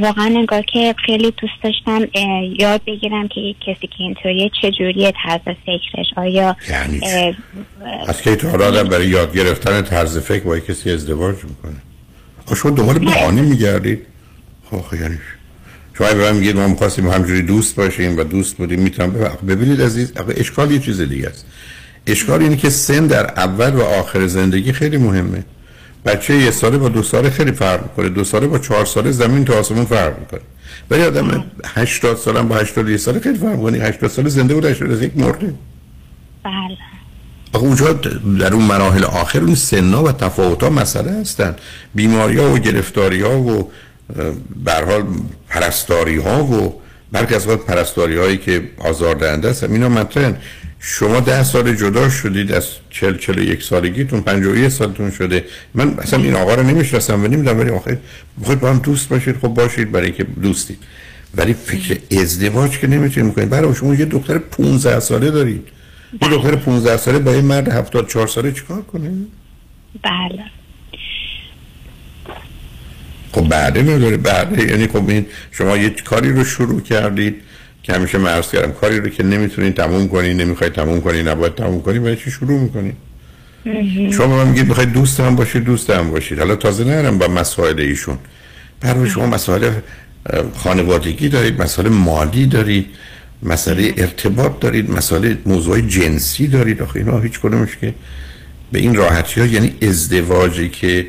واقعا 0.00 0.24
انگار 0.24 0.62
که 0.62 0.94
خیلی 1.06 1.30
دوست 1.30 1.62
داشتم 1.62 2.08
یاد 2.58 2.80
بگیرم 2.86 3.28
که 3.28 3.40
یک 3.40 3.56
کسی 3.60 3.86
که 3.86 3.94
اینطوریه 3.98 4.50
چجوریه 4.62 5.12
طرز 5.24 5.40
فکرش. 5.66 6.06
آیا 6.16 6.56
یعنی 6.70 7.00
از 8.08 8.22
که 8.22 8.36
تا 8.36 8.50
حالا 8.50 8.66
آدم 8.66 8.88
برای 8.88 9.08
یاد 9.08 9.36
گرفتن 9.36 9.82
طرز 9.82 10.18
فکر 10.18 10.44
با 10.44 10.56
یک 10.56 10.66
کسی 10.66 10.90
ازدواج 10.90 11.36
می‌کنه. 11.44 11.76
شما 12.56 12.70
دنبال 12.70 12.98
بهانه 12.98 13.42
میگردید؟ 13.42 14.06
خب 14.70 14.76
آخه 14.76 15.00
یعنی؟ 15.00 15.18
شما 15.98 16.06
به 16.06 16.14
من 16.14 16.36
میگید 16.36 16.56
ما 16.56 16.68
می‌خواستیم 16.68 17.08
همجوری 17.08 17.42
دوست 17.42 17.76
باشیم 17.76 18.18
و 18.18 18.24
دوست 18.24 18.56
بودیم 18.56 18.80
می‌تونم 18.80 19.10
ببینید 19.48 19.82
عزیز 19.82 20.12
اشکال 20.36 20.70
یه 20.70 20.78
چیز 20.78 21.00
دیگه 21.00 21.28
است. 21.28 21.46
اشکال 22.06 22.42
اینه 22.42 22.56
که 22.56 22.70
سن 22.70 23.06
در 23.06 23.26
اول 23.26 23.74
و 23.74 23.82
آخر 23.82 24.26
زندگی 24.26 24.72
خیلی 24.72 24.96
مهمه. 24.96 25.44
بچه 26.06 26.34
یه 26.34 26.50
ساله 26.50 26.78
با 26.78 26.88
دو 26.88 27.02
ساله 27.02 27.30
خیلی 27.30 27.52
فرق 27.52 27.82
می‌کنه. 27.82 28.08
دو 28.08 28.24
ساله 28.24 28.46
با 28.46 28.58
چهار 28.58 28.84
ساله 28.84 29.10
زمین 29.10 29.44
تا 29.44 29.58
آسمون 29.58 29.84
فرق 29.84 30.18
می‌کنه. 30.18 30.40
ولی 30.90 31.02
آدم 31.02 31.44
80 31.64 32.16
ساله 32.16 32.42
با 32.42 32.56
81 32.56 32.96
ساله 33.00 33.20
خیلی 33.20 33.38
فرق 33.38 33.56
می‌کنه. 33.56 33.78
80 33.78 34.10
ساله 34.10 34.28
زنده 34.28 34.54
بود 34.54 34.64
81 34.64 35.12
مرده. 35.16 35.54
بله. 36.44 36.76
آخه 37.52 37.64
اونجا 37.64 37.92
در 38.38 38.54
اون 38.54 38.64
مراحل 38.64 39.04
آخر 39.04 39.38
اون 39.38 39.54
سنا 39.54 40.02
و 40.02 40.12
تفاوت 40.12 40.62
ها 40.62 40.70
مسئله 40.70 41.12
هستن. 41.20 41.56
بیماری 41.94 42.38
ها 42.38 42.52
و 42.52 42.58
گرفتاری 42.58 43.22
ها 43.22 43.40
و 43.40 43.70
برحال 44.64 45.04
پرستاری 45.48 46.16
ها 46.16 46.44
و 46.44 46.80
برخی 47.12 47.34
از 47.34 47.48
پرستاری 47.48 48.16
هایی 48.16 48.38
که 48.38 48.68
آزاردهنده 48.78 49.50
هستن 49.50 49.72
اینا 49.72 49.88
مطرحن 49.88 50.36
شما 50.88 51.20
ده 51.20 51.42
سال 51.42 51.74
جدا 51.74 52.10
شدید 52.10 52.52
از 52.52 52.66
چل 52.90 53.18
چل 53.18 53.38
یک 53.38 53.62
سالگیتون 53.62 54.20
پنج 54.20 54.46
و 54.46 54.56
یک 54.56 54.68
سالتون 54.68 55.10
شده. 55.10 55.44
من 55.74 55.98
اصلا 55.98 56.22
این 56.22 56.34
آقا 56.34 56.54
رو 56.54 56.62
نمی‌شناسم 56.62 57.24
و 57.24 57.26
نمی‌دونم 57.26 57.58
ولی 57.58 57.70
آخه 57.70 57.98
بخواید 58.40 58.60
با 58.60 58.70
هم 58.70 58.78
دوست 58.78 59.08
باشید 59.08 59.36
خب 59.36 59.48
باشید 59.48 59.92
برای 59.92 60.12
که 60.12 60.24
دوستید. 60.24 60.78
ولی 61.34 61.54
فکر 61.54 61.98
ازدواج 62.20 62.78
که 62.78 62.86
نمی‌تونید 62.86 63.28
می‌کنید 63.28 63.50
برای 63.50 63.74
شما 63.74 63.94
یه 63.94 64.04
دختر 64.04 64.38
15 64.38 65.00
ساله 65.00 65.30
دارید. 65.30 65.68
یه 66.22 66.28
دختر 66.28 66.56
15 66.56 66.96
ساله 66.96 67.18
با 67.18 67.32
یه 67.32 67.40
مرد 67.42 67.68
74 67.68 68.26
ساله 68.26 68.52
چیکار 68.52 68.82
کنه؟ 68.82 69.10
بله. 70.02 70.44
خب 73.32 73.48
بعده 73.48 73.82
نداره. 73.82 74.16
بعده 74.16 74.70
یعنی 74.70 74.86
خب 74.86 75.08
این 75.08 75.26
شما 75.50 75.76
یه 75.76 75.90
کاری 75.90 76.32
رو 76.32 76.44
شروع 76.44 76.80
کردید. 76.80 77.42
که 77.86 77.92
همیشه 77.92 78.18
مرز 78.18 78.50
کردم 78.50 78.72
کاری 78.72 79.00
رو 79.00 79.08
که 79.08 79.22
نمی‌تونید 79.22 79.74
تموم 79.74 80.08
کنید 80.08 80.40
نمی‌خواید 80.40 80.72
تموم 80.72 81.00
کنید 81.00 81.28
نباید 81.28 81.54
تموم 81.54 81.82
کنید 81.82 82.02
برای 82.02 82.16
چی 82.16 82.30
شروع 82.30 82.60
می‌کنید 82.60 82.94
شما 84.12 84.26
به 84.26 84.34
من 84.34 84.48
میگید 84.48 84.68
می‌خواید 84.68 84.92
دوست 84.92 85.20
هم 85.20 85.36
باشید 85.36 85.64
دوست 85.64 85.90
هم 85.90 86.10
باشید 86.10 86.38
حالا 86.38 86.56
تازه 86.56 86.84
نرم 86.84 87.18
با 87.18 87.28
مسائل 87.28 87.80
ایشون. 87.80 88.18
برای 88.80 89.10
شما 89.10 89.26
مسائل 89.26 89.70
خانوادگی 90.56 91.28
دارید 91.28 91.62
مسائل 91.62 91.88
مالی 91.88 92.46
دارید 92.46 92.86
مسئله 93.42 93.94
ارتباط 93.96 94.60
دارید 94.60 94.90
مسئله 94.90 95.38
موضوع 95.46 95.80
جنسی 95.80 96.46
دارید. 96.46 96.82
آخه 96.82 96.96
اینا 96.96 97.20
هیچ 97.20 97.40
کدومش 97.40 97.76
که 97.80 97.94
به 98.72 98.78
این 98.78 98.94
راحتی 98.94 99.40
ها 99.40 99.46
یعنی 99.46 99.74
ازدواجی 99.82 100.68
که 100.68 101.06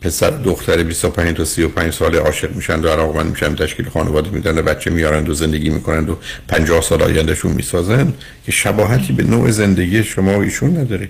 پسر 0.00 0.30
و 0.30 0.42
دختر 0.42 0.82
25 0.82 1.36
تا 1.36 1.44
35 1.44 1.92
ساله 1.92 2.18
عاشق 2.18 2.54
میشن 2.56 2.80
و 2.80 2.88
علاقمند 2.88 3.30
میشن 3.30 3.54
تشکیل 3.54 3.88
خانواده 3.88 4.30
میدن 4.30 4.58
و 4.58 4.62
بچه 4.62 4.90
میارن 4.90 5.26
و 5.26 5.34
زندگی 5.34 5.70
می‌کنن 5.70 6.08
و 6.08 6.14
50 6.48 6.82
سال 6.82 7.02
آیندهشون 7.02 7.52
می‌سازن 7.52 8.12
که 8.46 8.52
شباهتی 8.52 9.12
به 9.12 9.22
نوع 9.22 9.50
زندگی 9.50 10.04
شما 10.04 10.38
و 10.38 10.42
ایشون 10.42 10.76
نداره. 10.76 11.08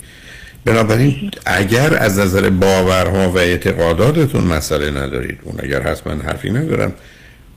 بنابراین 0.64 1.30
اگر 1.46 1.94
از 1.98 2.18
نظر 2.18 2.50
باورها 2.50 3.30
و 3.30 3.38
اعتقاداتتون 3.38 4.44
مسئله 4.44 4.90
ندارید 4.90 5.38
اون 5.42 5.54
اگر 5.62 5.82
هست 5.82 6.06
من 6.06 6.20
حرفی 6.20 6.50
ندارم. 6.50 6.92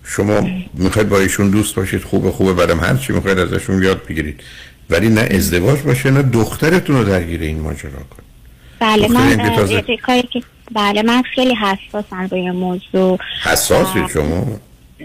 شما 0.03 0.49
می‌خواید 0.73 1.09
با 1.09 1.19
ایشون 1.19 1.49
دوست 1.49 1.75
باشید 1.75 2.03
خوبه 2.03 2.31
خوبه 2.31 2.53
بعدم 2.53 2.79
هر 2.79 2.97
چی 2.97 3.13
می‌خواید 3.13 3.39
ازشون 3.39 3.83
یاد 3.83 4.01
بگیرید. 4.09 4.41
ولی 4.89 5.09
نه 5.09 5.21
ازدواج 5.21 5.79
باشه 5.79 6.11
نه 6.11 6.21
دخترتون 6.21 6.95
رو 6.95 7.03
درگیر 7.03 7.41
این 7.41 7.59
ماجرا 7.59 7.91
کنید. 7.91 8.31
بله 8.79 9.07
من 9.07 9.37
بله 10.75 11.01
من 11.01 11.21
خیلی 11.21 11.55
حساسم 11.55 12.27
روی 12.31 12.51
موضوع. 12.51 13.17
حساسید 13.43 14.07
شما؟ 14.07 14.45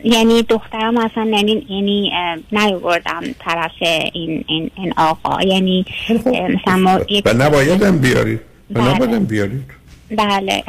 یعنی 0.05 0.43
دخترم 0.43 0.97
اصلا 0.97 1.25
یعنی 1.25 1.67
یعنی 1.69 2.13
اه، 2.15 2.39
نیاوردم 2.53 3.23
طرف 3.39 3.73
این 4.13 4.45
این 4.49 4.71
این 4.75 4.93
آقا. 4.97 5.43
یعنی 5.43 5.85
مثلا 6.29 6.77
ما 6.77 7.01
و 7.25 7.35
نبایدم 7.35 7.99
بیارید. 7.99 8.41
و 8.75 8.81
بله. 8.81 8.95
نبایدم 8.95 9.25
بیارید. 9.25 9.65
بله 10.11 10.63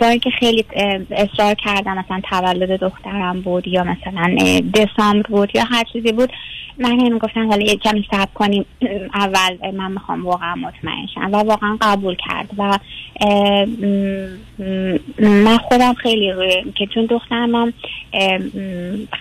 با 0.00 0.06
اینکه 0.06 0.30
خیلی 0.30 0.64
اصرار 1.10 1.54
کردم 1.54 1.98
مثلا 1.98 2.20
تولد 2.30 2.80
دخترم 2.80 3.40
بود 3.40 3.68
یا 3.68 3.84
مثلا 3.84 4.36
دسامبر 4.74 5.28
بود 5.28 5.50
یا 5.54 5.64
هر 5.64 5.84
چیزی 5.92 6.12
بود. 6.12 6.32
من 6.80 7.00
هم 7.00 7.18
گفتم 7.18 7.48
حالا 7.48 7.62
یه 7.62 7.76
کمی 7.76 8.06
صبر 8.10 8.28
کنیم. 8.34 8.64
اول 9.14 9.70
من 9.74 9.92
می‌خوام 9.92 10.26
واقعا 10.26 10.54
مطمئن 10.54 11.06
شم. 11.14 11.30
و 11.32 11.36
واقعا 11.36 11.76
قبول 11.80 12.16
کرد. 12.28 12.50
و 12.58 12.78
من 15.18 15.58
خودم 15.58 15.94
خیلی 15.94 16.32
روی 16.32 16.64
که 16.74 16.86
چون 16.86 17.06
دخترم 17.06 17.72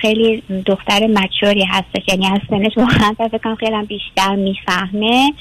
خیلی 0.01 0.43
دختر 0.65 1.07
مچوری 1.07 1.63
هستش. 1.63 2.03
یعنی 2.07 2.27
از 2.27 2.39
سنش 2.49 2.77
واقعا 2.77 3.13
فکر 3.13 3.37
کنم 3.37 3.55
خیلی 3.55 3.85
بیشتر 3.87 4.35
می‌فهمه. 4.35 5.33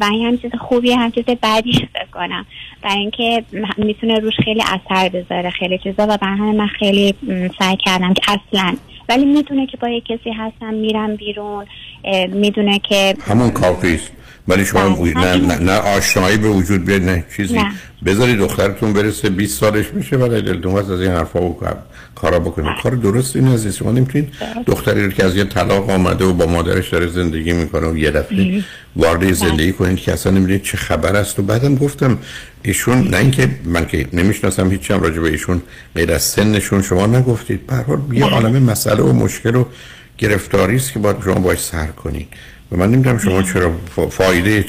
و 0.00 0.04
این 0.12 0.26
هم 0.26 0.38
چیز 0.38 0.50
خوبیه. 0.60 0.96
هم 0.96 1.10
چیز 1.10 1.24
بدی 1.24 1.72
فکر 1.72 2.10
کنم. 2.12 2.46
برای 2.82 2.98
اینکه 2.98 3.44
می‌تونه 3.76 4.18
روش 4.18 4.34
خیلی 4.44 4.62
اثر 4.62 5.08
بذاره. 5.08 5.50
خیلی 5.50 5.78
چیزا. 5.78 6.06
و 6.08 6.16
برای 6.16 6.52
من 6.52 6.66
خیلی 6.66 7.14
سعی 7.58 7.76
کردم 7.76 8.14
که 8.14 8.22
اصلا 8.28 8.76
ولی 9.08 9.24
می‌دونه 9.24 9.66
که 9.66 9.76
با 9.76 9.88
یه 9.88 10.00
کسی 10.00 10.30
هستم 10.30 10.74
میرم 10.74 11.16
بیرون 11.16 11.66
می‌دونه 12.28 12.78
که 12.78 13.14
همون 13.20 13.50
کافی 13.50 13.94
است. 13.94 14.12
ولی 14.50 14.64
شما 14.64 14.88
بله. 14.88 15.14
نه, 15.14 15.36
نه, 15.36 15.58
نه 15.58 15.72
آشنایی 15.72 16.36
به 16.36 16.48
وجود 16.48 16.84
بیاد 16.84 17.02
نه 17.02 17.24
چیزی. 17.36 17.54
نه. 17.54 17.72
بذارید 18.06 18.38
دخترتون 18.38 18.92
برسه 18.92 19.30
20 19.30 19.60
سالش 19.60 19.86
میشه 19.94 20.16
ولی 20.16 20.42
دلتون 20.42 20.76
از 20.76 20.90
این 20.90 21.10
حرفا 21.10 21.40
و 21.42 21.56
کار- 21.60 21.82
کارا 22.14 22.38
بکنید. 22.38 22.70
کار 22.82 22.92
درست 22.92 23.36
این 23.36 23.48
عزیز 23.48 23.76
شما 23.76 23.92
نمی‌تونید 23.92 24.28
دختری 24.66 25.04
رو 25.04 25.10
که 25.10 25.24
از 25.24 25.36
یه 25.36 25.44
طلاق 25.44 25.90
آمده 25.90 26.24
و 26.24 26.32
با 26.32 26.46
مادرش 26.46 26.88
داره 26.88 27.06
زندگی 27.06 27.52
می‌کنه 27.52 27.86
و 27.86 27.96
یه 27.96 28.10
دفعه 28.10 28.64
وارد 28.96 29.32
زندگی 29.32 29.72
کنید 29.72 29.98
که 29.98 30.12
اصلا 30.12 30.32
نمی‌دونید 30.32 30.62
چه 30.62 30.76
خبر 30.76 31.16
است. 31.16 31.38
و 31.38 31.42
بعدم 31.42 31.74
گفتم 31.76 32.18
ایشون 32.62 33.08
نه 33.08 33.16
اینکه 33.16 33.50
من 33.64 33.86
که 33.86 34.06
نمی‌شناسم 34.12 34.70
هیچ 34.70 34.90
هم 34.90 35.00
راجع 35.02 35.20
به 35.20 35.28
ایشون 35.28 35.62
غیر 35.94 36.12
از 36.12 36.22
سنشون 36.22 36.82
شما 36.82 37.06
نگفتید. 37.06 37.66
به 37.66 37.74
هر 37.74 37.82
حال 37.82 37.98
یه 38.12 38.24
عالم 38.24 38.62
مسئله 38.62 39.02
و 39.02 39.12
مشکل 39.12 39.54
و 39.54 39.64
گرفتاری 40.18 40.76
است 40.76 40.92
که 40.92 40.98
باید 40.98 41.16
شما 41.24 41.34
باش 41.34 41.58
سر 41.58 41.86
کنید. 41.86 42.28
و 42.72 42.76
من 42.76 42.90
نمی‌دونم 42.90 43.18
شما 43.18 43.42
چرا 43.42 43.72
فا- 43.96 44.08
فایده 44.10 44.64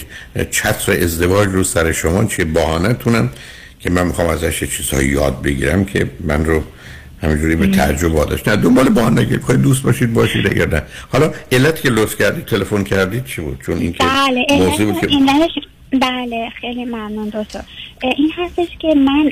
چتر 0.52 0.92
ازدواج 0.92 1.50
رو 1.50 1.64
سر 1.64 1.92
شما 1.92 2.26
چیه 2.26 2.46
بهانه 2.46 2.94
تونم 2.94 3.30
که 3.80 3.90
من 3.90 4.08
می‌خوام 4.08 4.28
ازش 4.28 4.64
چیزهایی 4.78 5.10
یاد 5.10 5.42
بگیرم 5.42 5.86
که 5.86 6.12
من 6.20 6.46
رو 6.46 6.64
همینجوری 7.24 7.56
به 7.56 7.68
تعجب 7.68 8.16
واداشت. 8.16 8.50
نه 8.50 8.56
دنبال 8.56 8.90
بهانه 8.90 9.22
نگیر 9.22 9.40
خواهید 9.40 9.64
دوست 9.64 9.84
باشید 9.84 10.14
باشید 10.14 10.48
اگر 10.48 10.68
نه. 10.68 10.82
حالا 11.12 11.32
علت 11.52 11.82
که 11.82 11.90
لطف 11.90 12.22
کردید 12.22 12.46
تلفن 12.46 12.84
کردید 12.84 13.26
چی 13.26 13.42
بود؟ 13.42 13.62
چون 13.66 13.78
این 13.78 13.94
که 13.94 14.04
بله 14.04 14.46
موضوع 14.52 14.92
بود 14.92 15.02
که 15.02 15.62
بله 16.00 16.50
خیلی 16.62 16.86
ممنون 16.86 17.32
اه، 17.36 18.14
این 18.18 18.32
هستش 18.38 18.68
که 18.80 18.96
من 18.96 19.32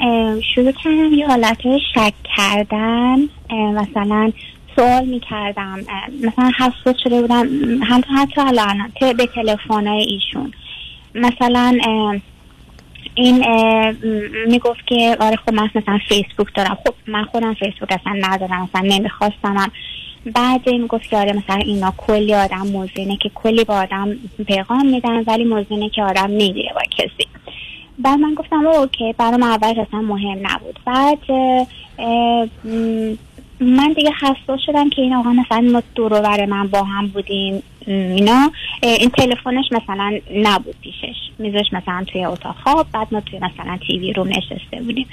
شروع 0.55 0.71
کردم 0.83 1.13
یه 1.13 1.27
حالت 1.27 1.57
شک 1.95 2.13
کردن 2.37 3.17
مثلا 3.51 4.31
سوال 4.79 5.05
می‌کردم 5.05 5.79
مثلا 6.23 6.51
حساس 6.57 6.95
شده 7.03 7.21
بودم 7.21 7.47
هم 7.83 8.01
حتی 8.15 8.41
الان 8.41 8.91
به 9.17 9.25
تلفن 9.25 9.87
ایشون. 9.87 10.53
مثلا 11.15 11.79
این 13.15 13.45
می‌گفت 14.47 14.87
که 14.87 15.17
آره 15.19 15.35
خب 15.35 15.53
من 15.53 15.69
مثلا 15.75 15.99
فیسبوک 16.09 16.55
دارم. 16.55 16.77
خب 16.85 16.93
من 17.07 17.23
خودم 17.23 17.53
فیسبوک 17.53 17.91
اصلا 17.91 18.13
ندارم 18.21 18.69
اصلا 18.73 18.81
نمی‌خواستم. 18.89 19.71
بعد 20.25 20.69
این 20.69 20.87
گفت 20.87 21.09
که 21.09 21.17
آره 21.17 21.33
مثلا 21.33 21.55
اینا 21.55 21.93
کلی 21.97 22.35
آدم 22.35 22.67
موزینه 22.67 23.17
که 23.17 23.31
کلی 23.35 23.63
با 23.63 23.75
آدم 23.75 24.15
پیغام 24.47 24.85
میدن 24.85 25.23
ولی 25.27 25.43
موزینه 25.43 25.89
که 25.89 26.03
آدم 26.03 26.27
نمیره 26.27 26.71
با 26.75 26.81
کسی. 26.97 27.27
بعد 27.99 28.19
من 28.19 28.33
گفتم 28.33 28.67
اوکی 28.67 29.13
برام 29.17 29.43
اولش 29.43 29.77
اصلا 29.77 30.01
مهم 30.01 30.37
نبود. 30.41 30.79
بعد 30.85 31.19
من 33.61 33.93
دیگه 33.93 34.11
حساس 34.21 34.59
شدم 34.65 34.89
که 34.89 35.01
این 35.01 35.13
آقا 35.13 35.33
مثلا 35.33 35.61
ما 35.61 35.83
دور 35.95 36.45
من 36.45 36.67
با 36.67 36.83
هم 36.83 37.07
بودیم 37.07 37.63
اینا. 37.87 38.51
این 38.81 39.09
تلفنش 39.09 39.65
مثلا 39.71 40.19
نبود 40.35 40.75
پیشش. 40.81 41.15
میذاش 41.39 41.73
مثلا 41.73 42.03
توی 42.11 42.25
اتاق. 42.25 42.55
خواب 42.63 42.87
بعد 42.93 43.07
ما 43.11 43.21
توی 43.21 43.39
مثلا 43.39 43.77
تیوی 43.87 44.13
روم 44.13 44.27
نشسته 44.27 44.81
بودیم. 44.85 45.07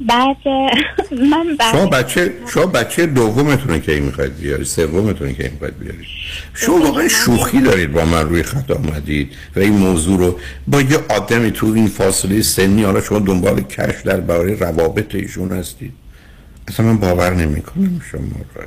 بعد 0.00 0.36
من 1.30 1.56
بعد 1.58 1.72
شما 1.72 1.86
بچه 1.86 2.32
شما 2.52 2.66
بچه 2.66 3.06
دومتونه 3.06 3.80
که 3.80 3.92
این 3.92 4.02
می‌خواید 4.02 4.36
بیاری 4.36 4.64
سومتونه 4.64 5.34
که 5.34 5.42
این 5.42 5.52
می‌خواید 5.52 5.78
بیاری 5.78 6.06
شما 6.54 6.78
واقعا 6.78 7.08
شوخی 7.08 7.60
دارید 7.60 7.92
با 7.92 8.04
من 8.04 8.28
روی 8.28 8.42
خط 8.42 8.70
آمدید 8.70 9.32
و 9.56 9.60
این 9.60 9.72
موضوع 9.72 10.18
رو 10.18 10.38
با 10.66 10.80
یه 10.80 10.98
آدمی 11.10 11.50
تو 11.50 11.66
این 11.66 11.86
فاصله 11.86 12.42
سنی 12.42 12.82
حالا 12.82 13.00
شما 13.00 13.18
دنبال 13.18 13.60
کش 13.60 14.02
در 14.04 14.20
برای 14.20 14.54
روابط 14.54 15.14
ایشون 15.14 15.52
هستید. 15.52 16.05
اصلا 16.68 16.86
من 16.86 16.98
باور 16.98 17.34
نمی 17.34 17.62
کنم 17.62 18.00
شما 18.10 18.20
رو 18.54 18.62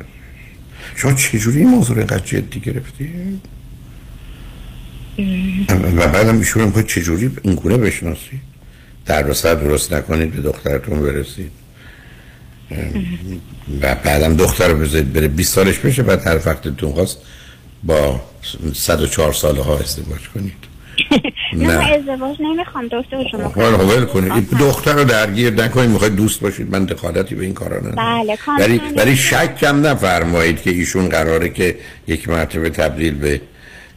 شما 0.95 1.13
چجوری 1.13 1.57
این 1.59 1.69
موضوع 1.69 1.97
اینقدر 1.97 2.25
جدی 2.25 2.59
گرفتید 2.59 3.41
و 5.97 6.07
بعدم 6.07 6.37
ایشون 6.37 6.61
رو 6.61 6.67
می‌خواید 6.67 6.87
چجوری 6.87 7.31
این 7.43 7.55
گونه 7.55 7.77
بشناسید؟ 7.77 8.41
در 9.05 9.23
رسط 9.23 9.59
درست 9.59 9.93
نکنید 9.93 10.31
به 10.31 10.41
دخترتون 10.41 11.01
برسید. 11.01 11.51
و 13.81 13.95
بعدم 13.95 14.35
دختر 14.35 14.67
رو 14.67 15.03
بره 15.03 15.27
20 15.27 15.53
سالش 15.53 15.79
بشه 15.79 16.03
بعد 16.03 16.27
هر 16.27 16.35
وقتتون 16.35 16.91
خواست 16.91 17.17
با 17.83 18.21
104 18.73 19.33
ساله 19.33 19.63
ها 19.63 19.77
ازدواج 19.79 20.27
کنید. 20.33 20.68
نه. 21.53 21.73
ازدواج 21.93 22.37
نمی‌خوام 22.39 22.85
دکتر 22.91 23.23
شما 23.31 23.43
حالا 23.47 23.77
ول 23.77 24.05
کنید 24.05 24.49
دختر 24.59 24.93
رو 24.93 25.03
درگیر 25.03 25.53
نکنید 25.53 25.89
می‌خواید 25.89 26.15
دوست 26.15 26.39
باشید. 26.39 26.71
من 26.71 26.85
دخالتی 26.85 27.35
به 27.35 27.43
این 27.45 27.53
کارا 27.53 27.77
ندارم. 27.77 27.95
بله 27.95 28.37
ولی 28.59 28.81
ولی 28.97 29.15
شک 29.15 29.57
کم 29.57 29.87
نفرمایید 29.87 30.61
که 30.61 30.69
ایشون 30.69 31.09
قراره 31.09 31.49
که 31.49 31.75
یک 32.07 32.29
مرتبه 32.29 32.69
تبدیل 32.69 33.13
به 33.15 33.41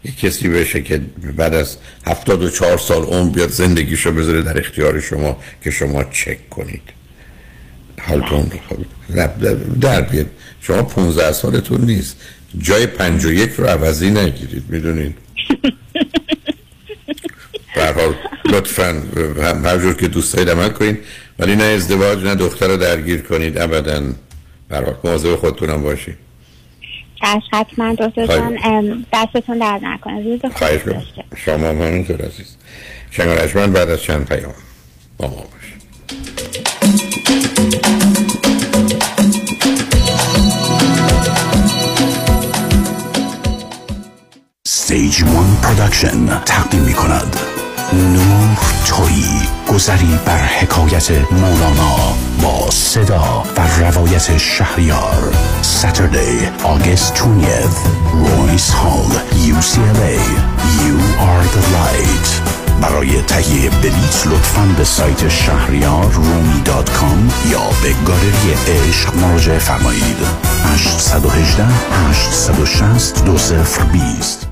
یک 0.04 0.18
کسی 0.20 0.48
بشه 0.48 0.82
که 0.82 1.00
بعد 1.36 1.54
از 1.54 1.76
74 2.06 2.78
سال 2.78 3.02
عمر 3.02 3.30
بیاد 3.30 3.48
زندگیشو 3.48 4.12
بذاره 4.12 4.42
در 4.42 4.58
اختیار 4.58 5.00
شما 5.00 5.36
که 5.64 5.70
شما 5.70 6.04
چک 6.04 6.48
کنید. 6.50 6.82
حالتون 8.00 8.50
نه، 9.10 9.26
در- 9.42 9.54
در 9.80 10.00
بیاد. 10.00 10.26
شما 10.60 10.82
15 10.82 11.32
سالتون 11.32 11.80
نیست. 11.80 12.16
جای 12.58 12.86
51 12.86 13.50
رو 13.56 13.66
عوضی 13.66 14.10
نگیرید 14.10 14.64
می‌دونید. 14.68 15.14
به 17.74 17.82
هر 17.85 17.93
حال 17.93 18.15
لطفا 18.47 19.03
هم- 19.43 19.65
هر 19.66 19.78
جور 19.78 19.94
که 19.94 20.09
دوست 20.09 20.35
دارید 20.36 20.51
عمل 20.51 20.69
کنید 20.69 20.99
ولی 21.39 21.57
نه 21.57 21.65
ازدواج 21.65 22.24
نه 22.24 22.35
دختر 22.35 22.69
رو 22.69 22.77
درگیر 22.77 23.23
کنید 23.23 23.59
ابدا. 23.59 24.01
به 24.69 24.77
هر 24.77 24.85
حال 24.85 24.94
مواظب 25.05 25.36
خودتونم 25.36 25.82
باشید 25.82 26.16
چشم 27.20 27.40
حتما 27.53 27.94
دکتر. 27.94 28.27
جان 28.27 29.07
دستتون 29.12 29.59
درد 29.59 29.85
نکنه. 29.85 30.24
روز 30.24 30.40
خوبی 30.40 30.55
خواهش 30.55 30.81
شما 31.36 31.69
هم 31.69 31.82
همینطور 31.82 32.16
عزیز. 32.23 32.57
شنگانشمن 33.11 33.73
بعد 33.73 33.90
از 33.90 34.03
چند 34.03 34.27
پیام 34.28 34.55
با 35.19 35.28
ما 35.28 35.35
باشید 35.35 35.73
Stage 44.69 45.20
One 45.23 45.53
Production 45.65 46.43
تقدیم 46.47 46.81
می 46.82 46.94
کند 46.94 47.36
نور 47.94 48.59
تویی 48.86 49.48
گذری 49.69 50.19
بر 50.24 50.39
حکایت 50.39 51.10
مولانا 51.10 51.97
با 52.43 52.70
صدا 52.70 53.44
و 53.56 53.60
روایت 53.81 54.39
شهریار. 54.39 55.32
Saturday 55.62 56.64
August 56.64 57.14
20th 57.16 57.78
Royce 58.24 58.70
Hall 58.81 59.10
UCLA 59.51 60.19
You 60.82 60.97
are 61.28 61.44
the 61.55 61.64
light. 61.77 62.52
برای 62.82 63.23
تهیه 63.23 63.70
بلیت 63.70 64.27
لطفاً 64.27 64.74
به 64.78 64.85
سایت 64.85 65.28
شهریار 65.28 66.12
رومی 66.12 66.62
دات 66.64 66.90
کام 66.90 67.31
یا 67.51 67.62
به 67.82 67.93
گالری 68.06 68.55
عشق 68.69 69.16
مراجعه 69.16 69.59
فرمایید. 69.59 70.16
818 70.64 71.64
860 72.10 73.24
2020 73.24 74.51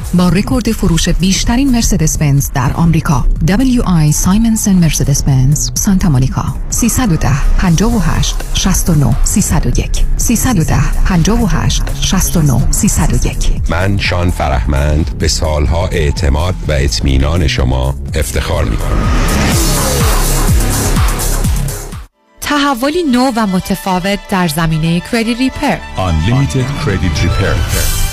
با 0.13 0.29
رکورد 0.29 0.71
فروش 0.71 1.09
بیشترین 1.09 1.71
مرسدس 1.71 2.17
بنز 2.17 2.49
در 2.53 2.73
آمریکا. 2.73 3.25
WI 3.47 4.11
سایمنسن 4.11 4.75
مرسدس 4.75 5.23
بنز 5.23 5.71
سانتا 5.73 6.09
مونیکا. 6.09 6.55
310 6.69 7.29
58 7.57 8.35
69 8.53 9.15
301 9.23 10.05
310 10.17 10.75
58 11.05 11.83
69 12.01 12.71
301 12.71 13.69
من 13.69 13.97
شان 13.97 14.31
فرهمند 14.31 15.17
به 15.17 15.27
سالها 15.27 15.87
اعتماد 15.87 16.55
و 16.67 16.71
اطمینان 16.71 17.47
شما 17.47 17.95
افتخار 18.15 18.63
می 18.65 18.77
کنم 18.77 19.07
تحولی 22.41 23.03
نو 23.03 23.31
و 23.35 23.47
متفاوت 23.47 24.19
در 24.29 24.47
زمینه 24.47 24.99
کردیت 25.11 25.37
ریپر 25.37 25.77
Unlimited 25.97 26.85
Credit 26.85 27.23
Repair. 27.23 27.80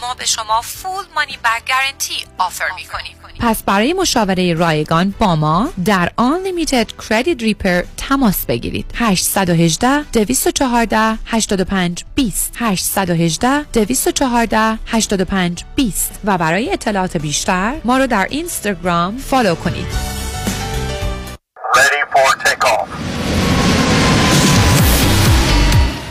ما 0.00 0.14
به 0.14 0.26
شما 0.26 0.60
فول 0.62 1.04
مانی 1.14 1.38
بک 1.44 1.62
گارنتی 1.68 2.14
آفر 2.38 2.64
می 2.76 2.84
کنیم 2.84 3.18
پس 3.40 3.62
برای 3.62 3.92
مشاوره 3.92 4.54
رایگان 4.54 5.14
با 5.18 5.36
ما 5.36 5.70
در 5.84 6.12
Unlimited 6.18 6.86
Credit 7.02 7.40
Repair 7.40 7.86
تماس 7.96 8.46
بگیرید. 8.46 8.86
818 8.94 10.02
214 10.02 11.18
85 11.26 12.04
20 12.14 12.52
818 12.56 13.62
214 13.62 14.78
85 14.86 15.64
20 15.74 16.20
و 16.24 16.38
برای 16.38 16.72
اطلاعات 16.72 17.16
بیشتر 17.16 17.74
ما 17.84 17.98
رو 17.98 18.06
در 18.06 18.26
اینستاگرام 18.30 19.16
فالو 19.16 19.54
کنید. 19.54 19.86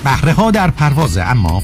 بهره 0.03 0.34
ها 0.34 0.51
در 0.51 0.72
پرواز 0.72 1.18
اما 1.18 1.64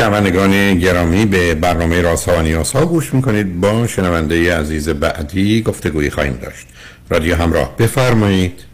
شنوندگان 0.00 0.78
گرامی 0.78 1.26
به 1.26 1.54
برنامه 1.54 2.00
راست 2.00 2.28
ها 2.28 2.38
و 2.38 2.42
نیاز 2.42 2.72
ها 2.72 2.86
گوش 2.86 3.14
می‌کنید. 3.14 3.60
با 3.60 3.86
شنونده 3.86 4.56
عزیز 4.56 4.88
بعدی 4.88 5.62
گفتگویی 5.62 6.10
خواهیم 6.10 6.38
داشت. 6.42 6.66
رادیو 7.10 7.36
همراه 7.36 7.76
بفرمایید. 7.78 8.64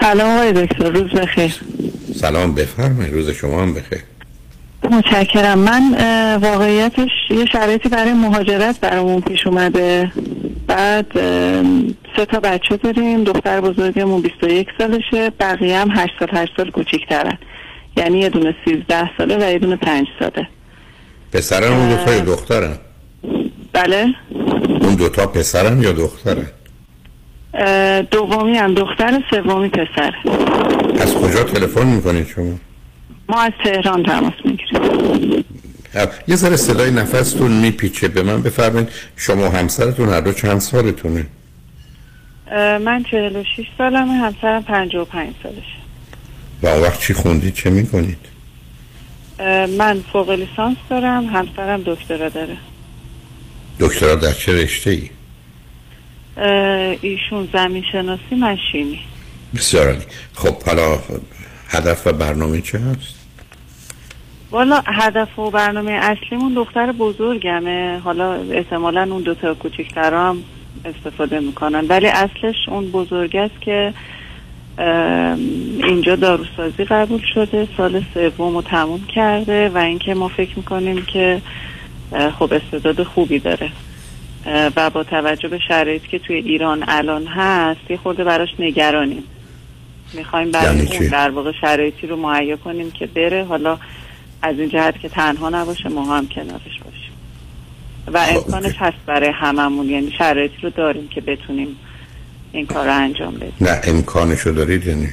سلام 0.00 0.30
آقای 0.30 0.52
دکتر 0.52 0.90
روز 0.90 1.10
بخیر. 1.10 1.54
سلام 2.14 2.54
بفرمایید. 2.54 3.14
روز 3.14 3.30
شما 3.30 3.62
هم 3.62 3.74
بخیر. 3.74 3.98
متشکرم. 4.90 5.58
من 5.58 5.94
واقعیتش 6.42 7.10
یه 7.30 7.46
شرایطی 7.46 7.88
برای 7.88 8.12
مهاجرت 8.12 8.80
برامون 8.80 9.20
پیش 9.20 9.46
اومده. 9.46 10.12
بعد 10.66 11.06
سه 12.16 12.26
تا 12.30 12.40
بچه 12.40 12.76
داریم. 12.76 13.24
دختر 13.24 13.60
بزرگمون 13.60 14.22
21 14.22 14.68
سالشه. 14.78 15.30
بقیه 15.40 15.78
هم 15.78 15.90
8 15.90 16.12
سال 16.18 16.28
8 16.32 16.52
سال 16.56 16.70
کوچیک‌ترن. 16.70 17.38
یعنی 17.96 18.18
یه 18.18 18.28
دونه 18.28 18.54
13 18.64 19.10
ساله 19.18 19.36
و 19.36 19.50
یه 19.52 19.58
دونه 19.58 19.76
5 19.76 20.06
ساله. 20.20 20.48
پسرن 21.32 21.72
اون 21.72 21.88
دوتا 21.88 22.14
یا 22.14 22.20
دخترن؟ 22.20 22.78
بله. 23.72 24.14
اون 24.80 24.94
دوتا 24.94 25.26
پسرن 25.26 25.82
یا 25.82 25.92
دخترن؟ 25.92 26.46
اه، 27.54 28.02
دومی 28.02 28.56
هم 28.56 28.74
دختر 28.74 29.22
سومی 29.30 29.68
پسر. 29.68 30.14
از 31.00 31.14
کجا 31.14 31.44
تلفن 31.44 31.86
می‌کنید 31.86 32.26
شما؟ 32.26 32.54
ما 33.28 33.40
از 33.40 33.52
تهران 33.64 34.02
تماس 34.02 34.32
می‌گیریم. 34.44 35.44
یه 36.28 36.36
ذره 36.36 36.56
صدای 36.56 36.90
نفستون 36.90 37.52
میپیچه. 37.52 38.08
به 38.08 38.22
من 38.22 38.42
بفرمایید 38.42 38.88
شما 39.16 39.48
همسرتون 39.48 40.08
هر 40.08 40.20
دو 40.20 40.32
چند 40.32 40.58
سالتونه؟ 40.58 41.26
من 42.84 43.04
46 43.10 43.66
سالمه 43.78 44.12
همسرم 44.12 44.62
55 44.62 45.34
سالشه. 45.42 45.83
و 46.64 46.66
اون 46.66 46.82
وقت 46.82 47.00
چی 47.00 47.14
خوندید 47.14 47.54
چه 47.54 47.70
می‌کنید؟ 47.70 48.18
من 49.78 50.04
فوق 50.12 50.30
لیسانس 50.30 50.76
دارم 50.90 51.26
همسرم 51.26 51.82
دکترا 51.86 52.28
داره. 52.28 52.56
دکترا 53.80 54.14
در 54.14 54.32
چه 54.32 54.62
رشته 54.62 54.90
ای 54.90 55.10
ایشون 57.00 57.48
زمین 57.52 57.84
شناسی 57.92 58.34
من 58.40 58.58
شیمی. 58.72 59.00
بسیار. 59.54 59.96
خب 60.34 60.62
حالا 60.62 60.98
هدف 61.68 62.06
و 62.06 62.12
برنامه 62.12 62.60
چه 62.60 62.78
هست؟ 62.78 63.14
والا 64.50 64.82
هدف 64.86 65.38
و 65.38 65.50
برنامه 65.50 65.92
اصلیمون 65.92 66.54
دختر 66.54 66.92
بزرگمه. 66.92 67.98
حالا 67.98 68.32
احتمالا 68.34 69.02
اون 69.10 69.22
دوتا 69.22 69.54
کوچیکتر 69.54 70.14
هم 70.14 70.42
استفاده 70.84 71.40
می‌کنن. 71.40 71.86
ولی 71.88 72.06
اصلش 72.06 72.68
اون 72.68 72.90
بزرگ 72.90 73.36
است 73.36 73.60
که 73.60 73.94
اینجا 74.78 76.16
داروسازی 76.16 76.84
قبول 76.84 77.20
شده 77.34 77.68
سال 77.76 78.04
سوم 78.14 78.54
رو 78.54 78.62
تموم 78.62 79.06
کرده 79.14 79.68
و 79.68 79.78
اینکه 79.78 80.14
ما 80.14 80.28
فکر 80.28 80.56
می‌کنیم 80.56 81.04
که 81.04 81.42
خب 82.38 82.52
استعداد 82.52 83.02
خوبی 83.02 83.38
داره. 83.38 83.70
و 84.76 84.90
با 84.90 85.04
توجه 85.04 85.48
به 85.48 85.58
شرایطی 85.68 86.08
که 86.08 86.18
توی 86.18 86.36
ایران 86.36 86.84
الان 86.88 87.26
هست 87.26 87.90
یه 87.90 87.96
خورده 87.96 88.24
براش 88.24 88.48
نگرانیم. 88.58 89.24
می‌خوایم 90.14 90.50
برای 90.50 90.76
یعنی 90.76 90.96
اون؟ 90.96 91.08
در 91.08 91.30
واقع 91.30 91.52
شرایطی 91.60 92.06
رو 92.06 92.16
مهیا 92.16 92.56
کنیم 92.56 92.90
که 92.90 93.06
بره. 93.06 93.44
حالا 93.44 93.78
از 94.42 94.58
این 94.58 94.68
جهت 94.68 95.00
که 95.00 95.08
تنها 95.08 95.48
نباشه 95.48 95.88
ما 95.88 96.16
هم 96.16 96.28
کنارش 96.28 96.80
باشیم. 96.84 97.12
و 98.12 98.18
امکانش 98.18 98.74
هست 98.78 98.96
برای 99.06 99.30
هممون. 99.34 99.90
یعنی 99.90 100.12
شرایطی 100.18 100.56
رو 100.62 100.70
داریم 100.70 101.08
که 101.08 101.20
بتونیم 101.20 101.76
این 102.54 102.66
کار 102.66 102.86
رو 102.86 102.94
انجام 102.94 103.34
بدیم 103.34 103.52
نه 103.60 103.80
امکانشو 103.84 104.50
دارید 104.50 104.86
یعنی؟ 104.86 105.08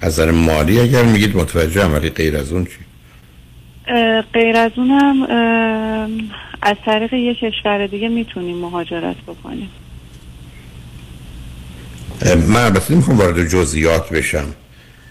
از 0.00 0.12
نظر 0.12 0.30
مالی 0.30 0.80
اگر 0.80 1.02
میگید 1.02 1.36
متوجه 1.36 1.84
ولی 1.84 2.10
غیر 2.10 2.36
از 2.36 2.52
اون 2.52 2.64
چی 2.64 2.78
غیر 4.32 4.56
از 4.56 4.70
اونم 4.76 5.22
از 6.62 6.76
طریق 6.86 7.12
یک 7.12 7.38
کشور 7.38 7.86
دیگه 7.86 8.08
می‌تونیم 8.08 8.56
مهاجرت 8.56 9.16
بکنیم 9.16 9.70
من 12.48 12.64
البته 12.64 12.94
نمی‌خوام 12.94 13.18
وارد 13.18 13.48
جزئیات 13.48 14.10
بشم 14.10 14.46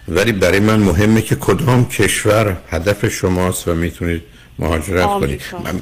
ولی 0.08 0.32
برای 0.32 0.60
من 0.60 0.80
مهمه 0.80 1.22
که 1.22 1.34
کدام 1.34 1.88
کشور 1.88 2.56
هدف 2.70 3.08
شماست 3.08 3.68
و 3.68 3.74
می‌تونید 3.74 4.22
مهاجرت 4.58 5.06
کنید 5.06 5.42
آمریکا. 5.52 5.58
من- 5.58 5.80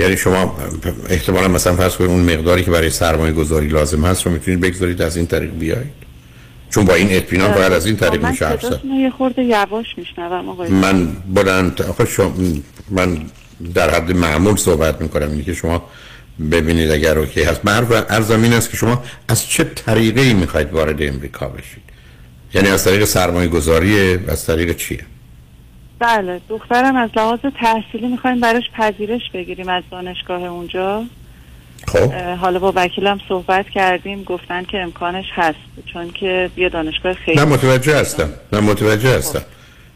یعنی 0.00 0.16
شما 0.16 0.58
احتمالا 1.08 1.48
مثلا 1.48 1.76
فرض 1.76 1.96
کنید 1.96 2.10
اون 2.10 2.34
مقداری 2.34 2.64
که 2.64 2.70
برای 2.70 2.90
سرمایه 2.90 3.32
گذاری 3.32 3.68
لازم 3.68 4.04
هست 4.04 4.26
رو 4.26 4.32
می‌تونید 4.32 4.60
بگذارید 4.60 5.02
از 5.02 5.16
این 5.16 5.26
طریق 5.26 5.50
بیایید. 5.50 6.00
چون 6.70 6.84
با 6.84 6.94
این 6.94 7.08
اطمینان 7.10 7.54
باید 7.54 7.72
از 7.72 7.86
این 7.86 7.96
طریق 7.96 8.26
میشه 8.26 8.46
حرف 8.46 8.62
زد. 8.62 8.80
یه 8.84 9.10
خورده 9.10 9.44
یواش 9.44 9.86
میشنوم 9.96 10.48
آقای 10.48 10.70
من 10.70 11.08
بلند 11.34 11.82
آخه 11.82 12.04
شما 12.04 12.34
من 12.90 13.18
در 13.74 13.90
حد 13.90 14.12
معمول 14.12 14.56
صحبت 14.56 15.02
می‌کنم 15.02 15.30
اینه 15.30 15.42
که 15.42 15.54
شما 15.54 15.90
ببینید 16.50 16.90
اگر 16.90 17.18
اوکی 17.18 17.42
هست. 17.42 17.60
من 17.64 17.72
حرف 17.72 17.92
ارزم 18.10 18.42
این 18.42 18.52
است 18.52 18.70
که 18.70 18.76
شما 18.76 19.04
از 19.28 19.48
چه 19.48 19.64
طریقه 19.64 20.20
ای 20.20 20.34
می‌خواید 20.34 20.72
وارد 20.72 21.02
امریکا 21.02 21.48
بشید؟ 21.48 21.82
یعنی 22.54 22.68
از 22.68 22.84
طریق 22.84 23.04
سرمایه 23.04 23.48
گذاری 23.48 24.18
از 24.28 24.46
طریق 24.46 24.76
چیه؟ 24.76 25.04
بله 26.00 26.40
دخترم 26.48 26.96
از 26.96 27.10
لحاظ 27.16 27.38
تحصیلی 27.60 28.08
می‌خوایم 28.08 28.40
براش 28.40 28.64
پذیرش 28.78 29.22
بگیریم 29.34 29.68
از 29.68 29.82
دانشگاه 29.90 30.42
اونجا. 30.42 31.04
خب. 31.86 32.12
حالا 32.12 32.58
با 32.58 32.72
وکیلم 32.76 33.18
صحبت 33.28 33.68
کردیم 33.68 34.22
گفتن 34.22 34.64
که 34.64 34.78
امکانش 34.78 35.24
هست 35.32 35.58
چون 35.92 36.10
که 36.10 36.50
یه 36.56 36.68
دانشگاه 36.68 37.14
خیلی 37.14 37.38
نه 37.38 37.44
متوجه 37.44 37.96
هستم. 37.96 38.30
نه 38.52 38.60
متوجه 38.60 39.16
هستم. 39.16 39.42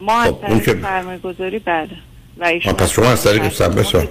ما 0.01 0.21
از 0.21 0.27
خب، 0.31 0.47
طریق 0.47 0.63
که- 0.63 0.81
سرمایه 0.81 1.17
گذاری 1.17 1.59
بله. 1.59 1.89
و 2.37 2.43
ایشون 2.45 2.73
پس 2.73 2.91
شما 2.91 3.05
از 3.05 3.23
طریق 3.23 3.43
بسیار. 3.43 4.07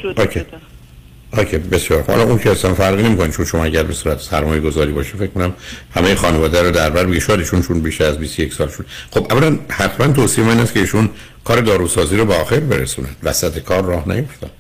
اوکی. 1.36 1.58
بسیار. 1.58 2.02
حالا 2.02 2.22
اون 2.22 2.38
که 2.38 2.50
اصلا 2.50 2.74
فرقی 2.74 3.02
نمی‌کنه 3.02 3.30
چون 3.30 3.44
شما 3.44 3.64
اگر 3.64 3.82
به 3.82 3.92
صورت 3.92 4.18
سرمایه 4.18 4.60
گذاری 4.60 4.92
باشه 4.92 5.16
فکر 5.16 5.26
کنم 5.30 5.52
همه 5.94 6.14
خانواده 6.14 6.62
رو 6.62 6.70
در 6.70 6.90
بر 6.90 7.18
شاید 7.18 7.40
ایشون 7.40 7.62
چون 7.62 7.80
بیشتر 7.80 8.04
از 8.04 8.18
21 8.18 8.54
سال 8.54 8.68
شد 8.68 8.86
خب 9.10 9.26
اولا 9.32 9.58
حتما 9.68 10.12
توصیه 10.12 10.44
من 10.44 10.60
است 10.60 10.74
که 10.74 10.80
ایشون 10.80 11.10
کار 11.44 11.60
داروسازی 11.60 12.16
رو 12.16 12.24
به 12.24 12.34
آخر 12.34 12.60
برسونن 12.60 13.16
وسط 13.22 13.58
کار 13.58 13.84
راه 13.84 14.08
نیفتن 14.08 14.50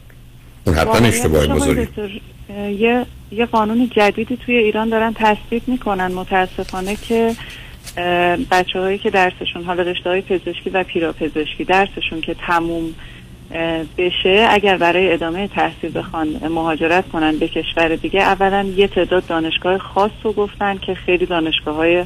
اون 0.64 0.76
حتما 0.76 1.06
اشتباه 1.08 1.46
بزرگی. 1.46 2.20
یه 2.78 3.06
یه 3.30 3.46
قانون 3.46 3.90
جدیدی 3.96 4.36
توی 4.36 4.56
ایران 4.56 4.88
دارن 4.88 5.14
تصویب 5.14 5.62
می‌کنن 5.66 6.12
متاسفانه 6.12 6.96
که 6.96 7.34
بچه 8.50 8.80
هایی 8.80 8.98
که 8.98 9.10
درسشون 9.10 9.64
حالا 9.64 9.82
رشته 9.82 10.10
های 10.10 10.20
پزشکی 10.20 10.70
و 10.70 10.84
پیراپزشکی 10.84 11.64
درسشون 11.64 12.20
که 12.20 12.36
تموم 12.46 12.94
بشه 13.98 14.46
اگر 14.50 14.76
برای 14.76 15.12
ادامه 15.12 15.48
تحصیل 15.48 15.98
بخوان 15.98 16.28
مهاجرت 16.48 17.08
کنن 17.08 17.36
به 17.36 17.48
کشور 17.48 17.96
دیگه 17.96 18.20
اولا 18.20 18.66
یه 18.76 18.88
تعداد 18.88 19.26
دانشگاه 19.26 19.78
خاص 19.78 20.10
رو 20.22 20.32
گفتن 20.32 20.78
که 20.78 20.94
خیلی 20.94 21.26
دانشگاه 21.26 21.76
های 21.76 22.04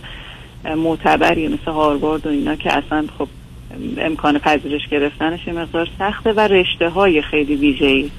معتبری 0.77 1.49
مثل 1.49 1.71
هاروارد 1.71 2.27
و 2.27 2.31
اینا 2.31 2.57
که 2.57 2.73
اصلا 2.73 3.05
خب 3.19 3.29
امکان 3.99 4.39
پذیرش 4.39 4.89
گرفتنش 4.91 5.47
یه 5.47 5.53
مقدار 5.53 5.89
سخته 5.99 6.33
و 6.33 6.41
رشته 6.41 6.89
های 6.89 7.23
خیلی 7.23 7.57
ویژه‌ای. 7.57 8.11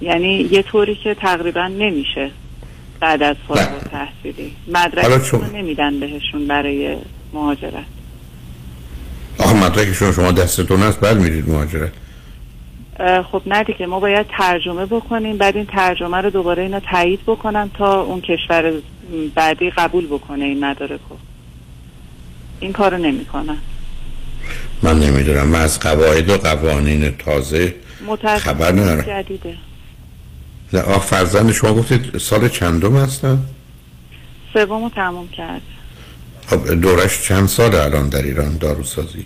یعنی 0.00 0.48
یه 0.50 0.62
طوری 0.62 0.94
که 0.94 1.14
تقریبا 1.14 1.66
نمیشه 1.66 2.30
بعد 3.00 3.22
از 3.22 3.36
فارغ 3.48 3.72
التحصیلی. 3.72 4.52
حالا 4.74 5.16
مدرک 5.16 5.26
رو 5.26 5.56
نمیدن 5.56 6.00
بهشون 6.00 6.46
برای 6.46 6.96
مهاجرت. 7.32 7.84
آخه 9.38 9.66
مدرکشون 9.66 10.12
شما 10.12 10.32
دستتون 10.32 10.80
هست 10.80 11.00
بعد 11.00 11.16
میرید 11.20 11.48
مهاجرت. 11.48 11.92
خب 13.32 13.42
نه 13.46 13.64
دیگه 13.64 13.86
ما 13.86 14.00
باید 14.00 14.26
ترجمه 14.38 14.86
بکنیم 14.86 15.36
بعد 15.36 15.56
این 15.56 15.66
ترجمه 15.66 16.16
رو 16.16 16.30
دوباره 16.30 16.62
اینا 16.62 16.80
تایید 16.80 17.20
بکنن 17.26 17.70
تا 17.74 18.02
اون 18.02 18.20
کشور 18.20 18.72
بعدی 19.34 19.70
قبول 19.70 20.06
بکنه 20.06 20.44
این 20.44 20.64
مدارک 20.64 21.00
رو 21.10 21.16
این 22.60 22.72
کارو 22.72 22.98
نمی‌کنن. 22.98 23.58
من 24.82 24.98
نمی‌دونم. 24.98 25.46
من 25.48 25.60
از 25.60 25.80
قواعد 25.80 26.30
و 26.30 26.36
قوانین 26.36 27.10
تازه 27.10 27.74
خبر 28.38 28.72
ندارم. 28.72 29.22
جدیده. 29.22 29.54
نه 30.72 30.80
آخ 30.80 31.04
فرزند 31.04 31.52
شما 31.52 31.74
گفتید 31.74 32.18
سال 32.18 32.48
چندم 32.48 32.96
هستن؟ 32.96 33.38
سومو 34.52 34.90
تموم 34.90 35.28
کرد. 35.28 35.62
خب 36.46 36.74
دورش 36.74 37.22
چند 37.22 37.48
سال 37.48 37.74
الان 37.74 38.08
در 38.08 38.22
ایران 38.22 38.58
داروسازی؟ 38.58 39.24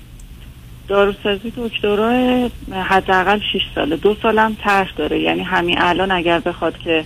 داروسازی 0.89 1.53
دکترا 1.57 2.49
حداقل 2.73 3.39
6 3.53 3.61
ساله. 3.75 3.97
دو 3.97 4.17
سالم 4.23 4.57
طرح 4.65 4.89
داره. 4.97 5.21
یعنی 5.21 5.43
همین 5.43 5.79
الان 5.81 6.11
اگر 6.11 6.39
بخواد 6.39 6.79
که 6.79 7.05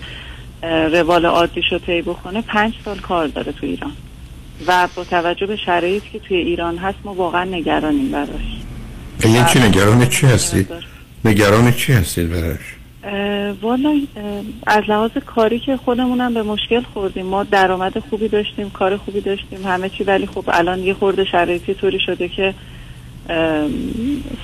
روال 0.92 1.26
عادیشو 1.26 1.78
طی 1.78 2.02
بکنه 2.02 2.42
پنج 2.42 2.74
سال 2.84 2.98
کار 2.98 3.26
داره 3.26 3.52
تو 3.52 3.66
ایران. 3.66 3.92
و 4.66 4.88
با 4.96 5.04
توجه 5.04 5.46
به 5.46 5.56
شرایطی 5.56 6.10
که 6.12 6.18
توی 6.18 6.36
ایران 6.36 6.78
هست 6.78 6.98
ما 7.04 7.14
واقعا 7.14 7.44
نگرانیم 7.44 8.10
براش. 8.10 8.28
یعنی 9.24 9.44
چی 9.52 9.58
نگران 9.58 10.08
چی 10.08 10.26
هستید 10.26 10.68
نگران 11.24 11.72
چی 11.72 11.92
هستید 11.92 12.30
براش؟ 12.30 12.60
والا 13.62 14.00
از 14.66 14.82
لحاظ 14.88 15.10
کاری 15.26 15.58
که 15.58 15.76
خودمونم 15.76 16.34
به 16.34 16.42
مشکل 16.42 16.80
خوردیم. 16.94 17.26
ما 17.26 17.44
درآمد 17.44 17.98
خوبی 17.98 18.28
داشتیم 18.28 18.70
کار 18.70 18.96
خوبی 18.96 19.20
داشتیم 19.20 19.66
همه 19.66 19.88
چی 19.88 20.04
ولی 20.04 20.26
خب 20.26 20.44
الان 20.48 20.78
یه 20.78 20.94
خورده 20.94 21.24
شرایطی 21.24 21.74
طوری 21.74 21.98
شده 22.06 22.28
که 22.28 22.54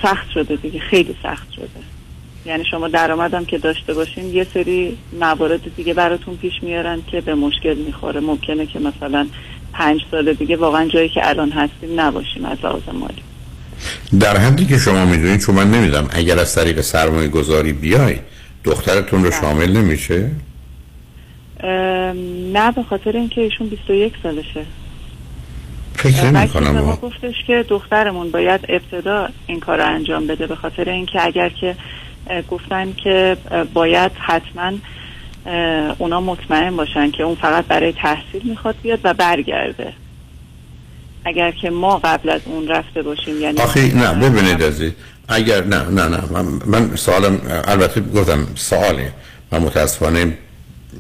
سخت 0.03 0.31
شده 0.35 0.57
دیگه 0.57 0.81
خیلی 0.81 1.17
سخت 1.23 1.53
شده. 1.53 1.69
یعنی 2.47 2.65
شما 2.71 2.89
درآمدم 2.89 3.45
که 3.45 3.59
داشته 3.59 3.95
باشین 3.95 4.35
یه 4.35 4.47
سری 4.55 4.99
موارد 5.21 5.77
دیگه 5.77 5.95
براتون 5.95 6.37
پیش 6.37 6.53
میارن 6.63 7.03
که 7.11 7.21
به 7.21 7.35
مشکل 7.35 7.75
می‌خوره. 7.75 8.21
ممکنه 8.21 8.67
که 8.67 8.79
مثلا 8.79 9.27
پنج 9.73 10.01
سال 10.11 10.33
دیگه 10.33 10.57
واقعا 10.57 10.89
جایی 10.89 11.09
که 11.09 11.29
الان 11.29 11.51
هستیم 11.51 12.01
نباشیم 12.01 12.45
از 12.45 12.59
لحاظ 12.65 12.83
مالی. 12.93 13.23
در 14.21 14.37
حدی 14.37 14.67
که 14.67 14.79
شما 14.79 15.05
می‌دونید 15.05 15.41
چون 15.41 15.55
من 15.55 15.71
نمیدم 15.71 16.09
اگر 16.11 16.39
از 16.39 16.55
طریق 16.55 16.81
سرمایه 16.81 17.29
گذاری 17.29 17.73
بیای 17.73 18.17
دخترتون 18.65 19.25
رو 19.25 19.31
شامل 19.31 19.73
نمیشه؟ 19.73 20.31
نه 22.53 22.73
به 22.73 22.83
خاطر 22.83 23.13
اینکه 23.13 23.41
ایشون 23.41 23.69
21 23.69 24.13
سالشه. 24.23 24.65
فکر 25.95 26.25
نمی 26.25 26.33
به 26.33 26.39
ما 26.39 26.47
کنم 26.47 26.99
گفتش 27.03 27.35
که 27.47 27.65
دخترمون 27.69 28.31
باید 28.31 28.61
ابتدا 28.69 29.29
این 29.47 29.61
کار 29.61 29.79
رو 29.79 29.95
انجام 29.95 30.27
بده 30.27 30.47
به 30.47 30.57
خاطر 30.57 30.89
اینکه 30.89 31.27
اگر 31.27 31.49
که 31.49 31.77
گفتن 32.51 32.93
که 33.05 33.37
باید 33.75 34.13
حتما 34.19 34.73
اونا 35.99 36.21
مطمئن 36.21 36.77
باشن 36.77 37.11
که 37.11 37.23
اون 37.23 37.35
فقط 37.35 37.65
برای 37.65 37.93
تحصیل 37.93 38.43
می‌خواد 38.45 38.75
بیاد 38.83 39.01
و 39.05 39.15
برگرده. 39.15 39.93
اگر 41.25 41.51
که 41.51 41.71
ما 41.71 41.99
قبل 41.99 42.31
از 42.31 42.41
اون 42.45 42.69
رفته 42.69 43.03
باشیم 43.03 43.41
یعنی 43.41 43.61
آخه 43.61 43.95
نه 43.95 44.29
ببینید 44.29 44.63
عزیز 44.63 44.93
اگر 45.29 45.65
نه 45.65 45.83
نه 45.83 46.09
نه 46.09 46.21
من, 46.31 46.45
من 46.67 46.97
سوالم 46.97 47.41
البته 47.65 48.01
گفتم 48.01 48.47
سواله 48.55 49.13
من 49.53 49.59
متاسفانه 49.59 50.39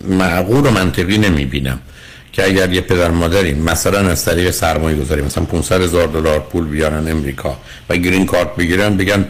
معقول 0.09 0.67
و 0.67 0.71
منطقی 0.71 1.19
نمی 1.19 1.45
بینم 1.45 1.79
که 2.33 2.45
اگر 2.45 2.73
یه 2.73 2.81
پدر 2.81 3.11
مادری 3.11 3.55
مثلا 3.55 3.99
از 3.99 4.25
طریق 4.25 4.51
سرمایه 4.51 4.97
گذاری 4.97 5.23
مثلا 5.23 5.45
500 5.45 5.81
هزار 5.81 6.07
دلار 6.07 6.41
پول 6.41 6.65
بیارن 6.65 7.11
امریکا 7.11 7.57
و 7.89 7.97
گرین 7.97 8.27
کارت 8.27 8.57
بگیرن 8.57 8.97
بگن 8.97 9.25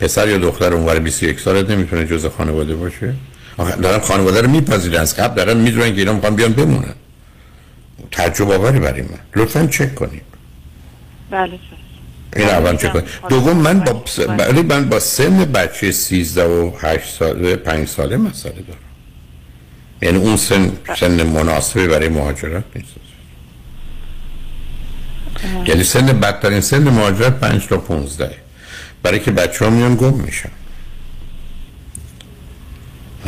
پسر 0.00 0.28
یا 0.28 0.38
دختر 0.38 0.74
اونور 0.74 0.98
21 0.98 1.40
سالت 1.40 1.70
نمی‌تونه 1.70 2.06
جز 2.06 2.26
خانواده 2.26 2.74
باشه؟ 2.74 3.14
دارن 3.56 4.00
خانواده 4.00 4.40
رو 4.40 4.50
میپذیرن. 4.50 5.00
از 5.00 5.16
قبل 5.16 5.34
دارن 5.34 5.56
می‌دونن 5.56 5.94
که 5.94 5.98
اینا 5.98 6.12
می‌خوان 6.12 6.36
بیان 6.36 6.52
بمونن 6.52 6.94
تعجب 8.10 8.50
آوری 8.50 8.80
برای 8.80 9.02
من. 9.02 9.18
لطفا 9.36 9.66
چک 9.66 9.94
کنید 9.94 10.22
بله 11.30 11.58
این 12.36 12.48
اول 12.48 12.76
چه 12.76 12.88
کنید 12.88 13.04
دوم 13.28 13.56
من 13.56 13.80
با 13.80 14.04
ولی 14.28 14.62
من 14.62 14.88
با 14.88 15.00
سن 15.00 15.44
بچه 15.44 15.92
13 15.92 16.44
و 16.44 16.72
8 16.80 17.14
ساله 17.18 17.56
5 17.56 17.88
ساله 17.88 18.16
مسئله 18.16 18.52
دارم. 18.52 18.80
یعنی 20.02 20.18
اون 20.18 20.36
سن 20.36 20.72
سن 20.96 21.22
مناسبی 21.22 21.86
برای 21.86 22.08
مهاجرت 22.08 22.64
نیست. 22.74 22.88
یعنی 25.66 25.84
سن 25.84 26.06
بدترین 26.06 26.60
سن 26.60 26.88
مهاجرت 26.88 27.40
5 27.40 27.66
تا 27.66 27.76
15 27.76 28.30
برای 29.02 29.20
که 29.20 29.30
بچه 29.30 29.64
ها 29.64 29.70
میان 29.70 29.96
گم 29.96 30.14
میشن. 30.14 30.50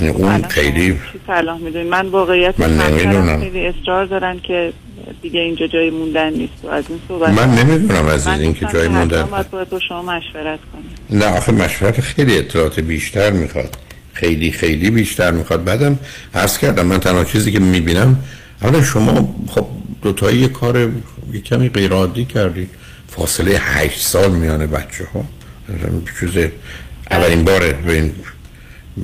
اون 0.06 0.42
خیلی 0.42 0.98
صلاح 1.26 1.58
می‌دونی؟ 1.58 1.88
من 1.88 2.06
واقعیت 2.06 2.60
من 2.60 2.78
نمی‌دونم. 2.78 3.40
خیلی 3.40 3.66
اصرار 3.66 4.04
دارن 4.04 4.40
که 4.40 4.72
دیگه 5.22 5.40
اینجا 5.40 5.66
جای 5.66 5.90
موندن 5.90 6.32
نیست. 6.32 6.52
و 6.64 6.68
از 6.68 6.84
این 6.88 7.00
صحبت 7.08 7.30
من 7.30 7.54
نمی‌دونم 7.54 8.04
من 8.26 8.40
این 8.40 8.54
که 8.54 8.66
جای 8.72 8.88
موندن. 8.88 9.22
باید 9.22 9.50
باید 9.50 9.68
با 9.68 9.78
شما 9.88 10.02
مشورت 10.02 10.58
کنیم 10.72 11.20
نه 11.22 11.36
آخه 11.36 11.52
مشورت 11.52 12.00
خیلی 12.00 12.38
اطلاعات 12.38 12.80
بیشتر 12.80 13.30
می‌خواد. 13.30 13.78
خیلی 14.12 14.52
خیلی 14.52 14.90
بیشتر 14.90 15.30
می‌خواد. 15.30 15.64
بعدم 15.64 15.98
عرض 16.34 16.58
کردم 16.58 16.86
من 16.86 16.98
تنها 16.98 17.24
چیزی 17.24 17.52
که 17.52 17.58
می‌بینم 17.60 18.18
اولا 18.62 18.82
شما 18.82 19.34
خب 19.50 19.66
دوتایی 20.02 20.38
یه 20.38 20.48
کار 20.48 20.90
یه 21.32 21.40
کمی 21.40 21.68
غیر 21.68 21.92
عادی 21.92 22.24
کردید 22.24 22.70
فاصله 23.08 23.58
هشت 23.58 24.00
سال 24.00 24.30
میان 24.30 24.66
بچه 24.66 25.04
ها 25.14 25.24
چیز 26.20 26.50
اولین 27.10 27.44
باره 27.44 27.72
به 27.72 27.92
این 27.92 28.12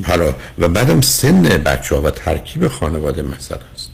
حالا 0.03 0.35
و 0.59 0.69
بعدم 0.69 1.01
سن 1.01 1.43
بچه 1.43 1.95
ها 1.95 2.03
و 2.03 2.11
ترکیب 2.11 2.69
خانواده 2.69 3.23
مسئله 3.23 3.61
است. 3.75 3.91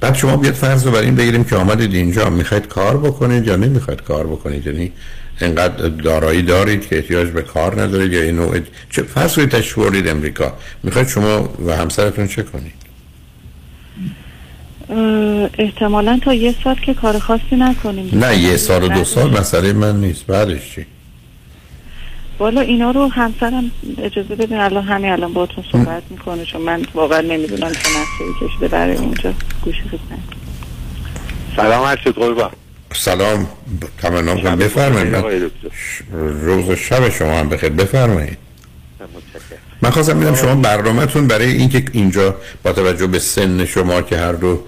بعد 0.00 0.14
شما 0.14 0.36
بیاد 0.36 0.54
فرض 0.54 0.86
رو 0.86 0.92
بر 0.92 1.00
این 1.00 1.14
بگیریم 1.14 1.44
که 1.44 1.56
آمدید 1.56 1.94
اینجا 1.94 2.30
می‌خواید 2.30 2.68
کار 2.68 2.96
بکنید 2.96 3.46
یا 3.46 3.56
نمی‌خواید 3.56 4.02
کار 4.02 4.26
بکنید؟ 4.26 4.66
یعنی 4.66 4.92
انقدر 5.40 5.88
دارایی 5.88 6.42
دارید 6.42 6.88
که 6.88 6.96
احتیاج 6.96 7.28
به 7.28 7.42
کار 7.42 7.82
ندارید 7.82 8.12
یا 8.12 8.22
این 8.22 8.36
نوع 8.36 8.60
چه 8.90 9.02
فرض 9.02 9.34
کنید 9.34 9.48
تشریف 9.48 9.78
بردید 9.78 10.08
امریکا. 10.08 10.52
می‌خواید 10.82 11.08
شما 11.08 11.48
و 11.66 11.76
همسرتون 11.76 12.28
چه 12.28 12.42
کنید؟ 12.42 12.84
احتمالا 15.58 16.20
تا 16.24 16.34
یه 16.34 16.54
سال 16.64 16.74
که 16.74 16.94
کار 16.94 17.18
خاصی 17.18 17.56
نکنیم. 17.58 18.18
نه 18.18 18.38
یه 18.38 18.56
سال 18.56 18.82
و 18.82 18.88
دو 18.88 19.04
سال 19.04 19.38
مسئله 19.38 19.72
من 19.72 20.00
نیست. 20.00 20.26
بعدش 20.26 20.74
چی؟ 20.74 20.86
والا 22.38 22.60
اینا 22.60 22.90
رو 22.90 23.08
همسرم 23.08 23.70
اجازه 23.98 24.34
بدین 24.34 24.58
الان 24.58 24.84
همین 24.84 25.10
الان 25.10 25.32
باهاتون 25.32 25.64
صحبت 25.72 26.02
می‌کنه 26.10 26.44
چون 26.44 26.60
من 26.60 26.82
واقعا 26.94 27.20
نمی‌دونم 27.20 27.72
چه 27.72 27.88
نقشه 27.88 28.46
کشیده 28.48 28.68
برای 28.68 28.96
اونجا. 28.96 29.34
گوشی 29.62 29.82
بزن 29.82 30.18
سلام 31.56 31.86
هستید 31.86 32.14
قربان. 32.14 32.50
سلام. 32.94 33.48
تمنا 33.98 34.36
کنم. 34.36 34.56
بفرمایید. 34.56 35.14
روز 36.12 36.68
و 36.68 36.76
شب 36.76 37.08
شما 37.08 37.38
هم 37.38 37.48
بخیر. 37.48 37.68
بفرمایید. 37.68 38.38
من 39.82 39.90
خواستم 39.90 40.20
ببینم 40.20 40.34
شما 40.34 40.54
برنامهتون 40.54 41.26
برای 41.26 41.52
اینکه 41.52 41.84
اینجا 41.92 42.36
با 42.62 42.72
توجه 42.72 43.06
به 43.06 43.18
سن 43.18 43.64
شما 43.64 44.02
که 44.02 44.18
هر 44.18 44.32
دو 44.32 44.60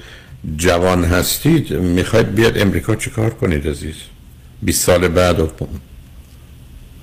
جوان 0.56 1.04
هستید 1.04 1.72
می‌خواید 1.72 2.34
بیاد 2.34 2.58
امریکا 2.58 2.96
چیکار 2.96 3.30
کنید 3.30 3.68
عزیز؟ 3.68 3.94
20 4.62 4.84
سال 4.86 5.08
بعد 5.08 5.40
و 5.40 5.50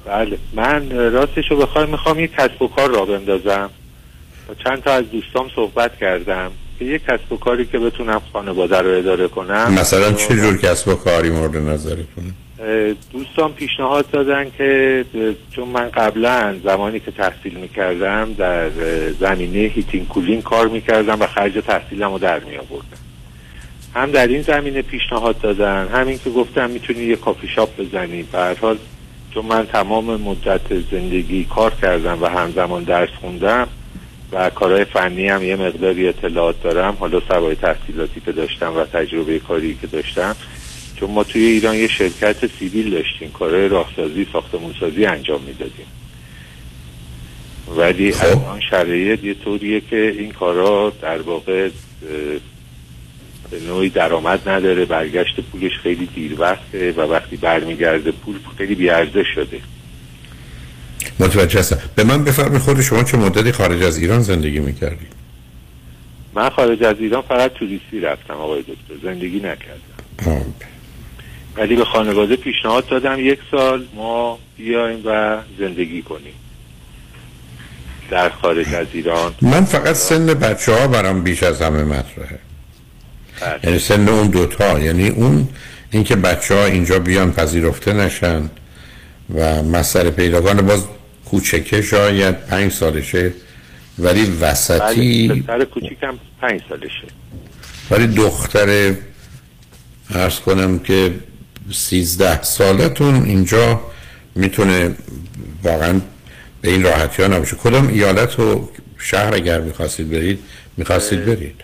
بله. 0.06 0.38
من 0.54 0.90
راستش 0.92 1.52
رو 1.52 1.58
بخوام 1.58 1.90
می‌خوام 1.90 2.20
یک 2.20 2.32
کسب 2.32 2.62
و 2.62 2.68
کار 2.68 2.90
را 2.90 3.06
بندازم. 3.06 3.70
با 4.48 4.54
چند 4.64 4.84
تا 4.84 4.92
از 4.92 5.12
دوستام 5.12 5.50
صحبت 5.56 5.98
کردم 5.98 6.52
که 6.80 6.86
یک 6.86 7.02
کسب 7.06 7.32
و 7.32 7.38
کاری 7.38 7.66
که 7.66 7.80
بتونم 7.80 8.22
خانواده 8.34 8.78
رو 8.78 8.98
اداره 8.98 9.28
کنم. 9.28 9.74
مثلا 9.74 10.12
چه 10.12 10.36
جور 10.36 10.58
کسب 10.58 10.88
و 10.88 10.96
کاری 10.96 11.30
مورد 11.30 11.58
نظرتونه 11.58 12.34
اه، 12.60 12.94
دوستان 13.12 13.54
پیشنهاد 13.54 14.10
دادن 14.12 14.52
که 14.58 15.06
چون 15.56 15.68
من 15.68 15.90
قبلا 15.90 16.56
زمانی 16.64 17.00
که 17.00 17.12
تحصیل 17.12 17.54
می‌کردم 17.54 18.34
در 18.34 18.70
زمینه 19.20 19.60
heating 19.60 20.08
cooling 20.08 20.42
کار 20.42 20.68
می‌کردم 20.68 21.22
و 21.22 21.28
خرج 21.28 21.54
تحصیلم 21.68 22.12
رو 22.12 22.18
در 22.18 22.40
می 22.40 22.58
آوردم 22.58 22.98
هم 23.96 24.12
در 24.12 24.28
این 24.28 24.42
زمینه 24.42 24.82
پیشنهاد 24.82 25.42
دادن 25.42 25.88
همین 25.88 26.20
که 26.24 26.30
گفتم 26.30 26.70
می‌تونی 26.70 27.00
یه 27.00 27.16
کافی 27.16 27.48
شاپ 27.48 27.78
بزنی. 27.78 28.24
به 28.24 28.56
حال 28.62 28.78
چون 29.34 29.46
من 29.46 29.66
تمام 29.66 30.22
مدت 30.22 30.82
زندگی 30.92 31.46
کار 31.46 31.74
کردم 31.82 32.22
و 32.22 32.26
همزمان 32.26 32.84
درس 32.84 33.10
خوندم 33.22 33.68
و 34.32 34.50
کارهای 34.50 34.86
فنی 34.86 35.28
هم 35.28 35.44
یه 35.44 35.56
مقداری 35.56 36.08
اطلاعات 36.08 36.64
دارم 36.64 36.98
حالا 37.00 37.22
سوای 37.32 37.56
تحصیلاتی 37.56 38.22
که 38.26 38.32
داشتم 38.32 38.76
و 38.76 38.86
تجربه 38.86 39.40
کاری 39.40 39.78
که 39.82 39.88
داشتم 39.88 40.36
چون 40.96 41.12
ما 41.12 41.24
توی 41.24 41.42
ایران 41.42 41.76
یه 41.76 41.88
شرکت 41.88 42.48
سیویل 42.60 42.90
داشتیم 42.90 43.32
کارهای 43.32 43.68
راهسازی 43.68 44.28
ساختمانسازی 44.34 45.06
انجام 45.06 45.42
می‌دادیم. 45.42 45.86
ولی 47.78 48.14
الان 48.14 48.60
شرایط 48.70 49.24
یه 49.24 49.34
طوریه 49.34 49.82
که 49.82 50.16
این 50.18 50.32
کارا 50.32 50.94
در 51.02 51.22
واقع 51.22 51.70
به 53.54 53.60
نوعی 53.68 53.90
درآمد 53.90 54.50
نداره 54.50 54.86
برگشت 54.86 55.40
پولش 55.40 55.72
خیلی 55.84 56.06
دیر 56.06 56.42
وقته 56.42 56.92
و 56.92 57.02
وقتی 57.02 57.38
برمیگرده 57.38 58.12
پول 58.12 58.36
خیلی 58.58 58.76
بیارزش 58.76 59.28
شده. 59.36 59.60
متوجه 61.20 61.60
هستم. 61.60 61.80
به 61.96 62.04
من 62.04 62.24
بفرمایید 62.24 62.62
خود 62.62 62.82
شما 62.82 63.04
چه 63.04 63.18
مدتی 63.18 63.52
خارج 63.52 63.84
از 63.84 63.98
ایران 63.98 64.22
زندگی 64.22 64.60
می‌کردید 64.60 65.14
من 66.34 66.50
خارج 66.50 66.84
از 66.84 66.96
ایران 67.00 67.22
فقط 67.22 67.54
توریستی 67.54 68.00
رفتم 68.00 68.34
آقای 68.34 68.62
دکتر. 68.62 68.74
زندگی 69.04 69.38
نکردم. 69.38 70.46
ولی 71.56 71.76
به 71.76 71.86
خانواده 71.86 72.36
پیشنهاد 72.36 72.88
دادم 72.88 73.20
یک 73.20 73.40
سال 73.52 73.86
ما 73.96 74.40
بیایم 74.58 75.02
و 75.06 75.38
زندگی 75.60 76.02
کنیم. 76.02 76.34
در 78.10 78.30
خارج 78.30 78.74
از 78.74 78.88
ایران. 78.94 79.34
من 79.42 79.66
فقط 79.66 79.96
سن 79.96 80.26
بچه 80.26 80.74
ها 80.74 80.88
برام 80.88 81.24
بیش 81.24 81.44
از 81.44 81.62
همه 81.62 81.84
مطرحه. 81.84 82.40
بله. 83.44 83.60
یعنی 83.64 83.80
سن 83.80 84.10
اون 84.10 84.28
دوتا 84.28 84.80
یعنی 84.80 85.10
اون 85.10 85.48
اینکه 85.92 86.16
بچه 86.16 86.56
ها 86.56 86.66
اینجا 86.66 87.00
بیان 87.00 87.32
پذیرفته 87.34 87.94
نشن 87.94 88.50
و 89.36 89.64
مسئله 89.64 90.12
پیداگان 90.12 90.62
باز 90.62 90.84
کوچکه 91.26 91.82
شاید 91.82 92.46
پنج 92.46 92.72
سالشه 92.72 93.34
ولی 94.00 94.26
بله 94.26 94.50
وسطی 94.50 95.28
دختر 95.28 95.66
کوچیکم 95.66 96.20
پنج 96.42 96.62
سالشه. 96.70 97.08
ولی 97.92 98.08
دختر 98.08 98.94
ارز 100.10 100.40
کنم 100.40 100.80
که 100.80 101.14
سیزده 101.72 102.44
سالتون 102.44 103.24
اینجا 103.24 103.82
می‌تونه 104.36 104.96
واقعا 105.64 106.02
به 106.62 106.70
این 106.70 106.84
راحتی 106.84 107.22
ها 107.22 107.28
نباشه. 107.28 107.56
کدام 107.56 107.88
ایالت 107.88 108.40
و 108.40 108.70
شهر 108.98 109.34
اگر 109.34 109.62
می‌خواستید 109.62 110.10
برید 110.10 110.40
می‌خواستید 110.78 111.26
برید؟ 111.26 111.56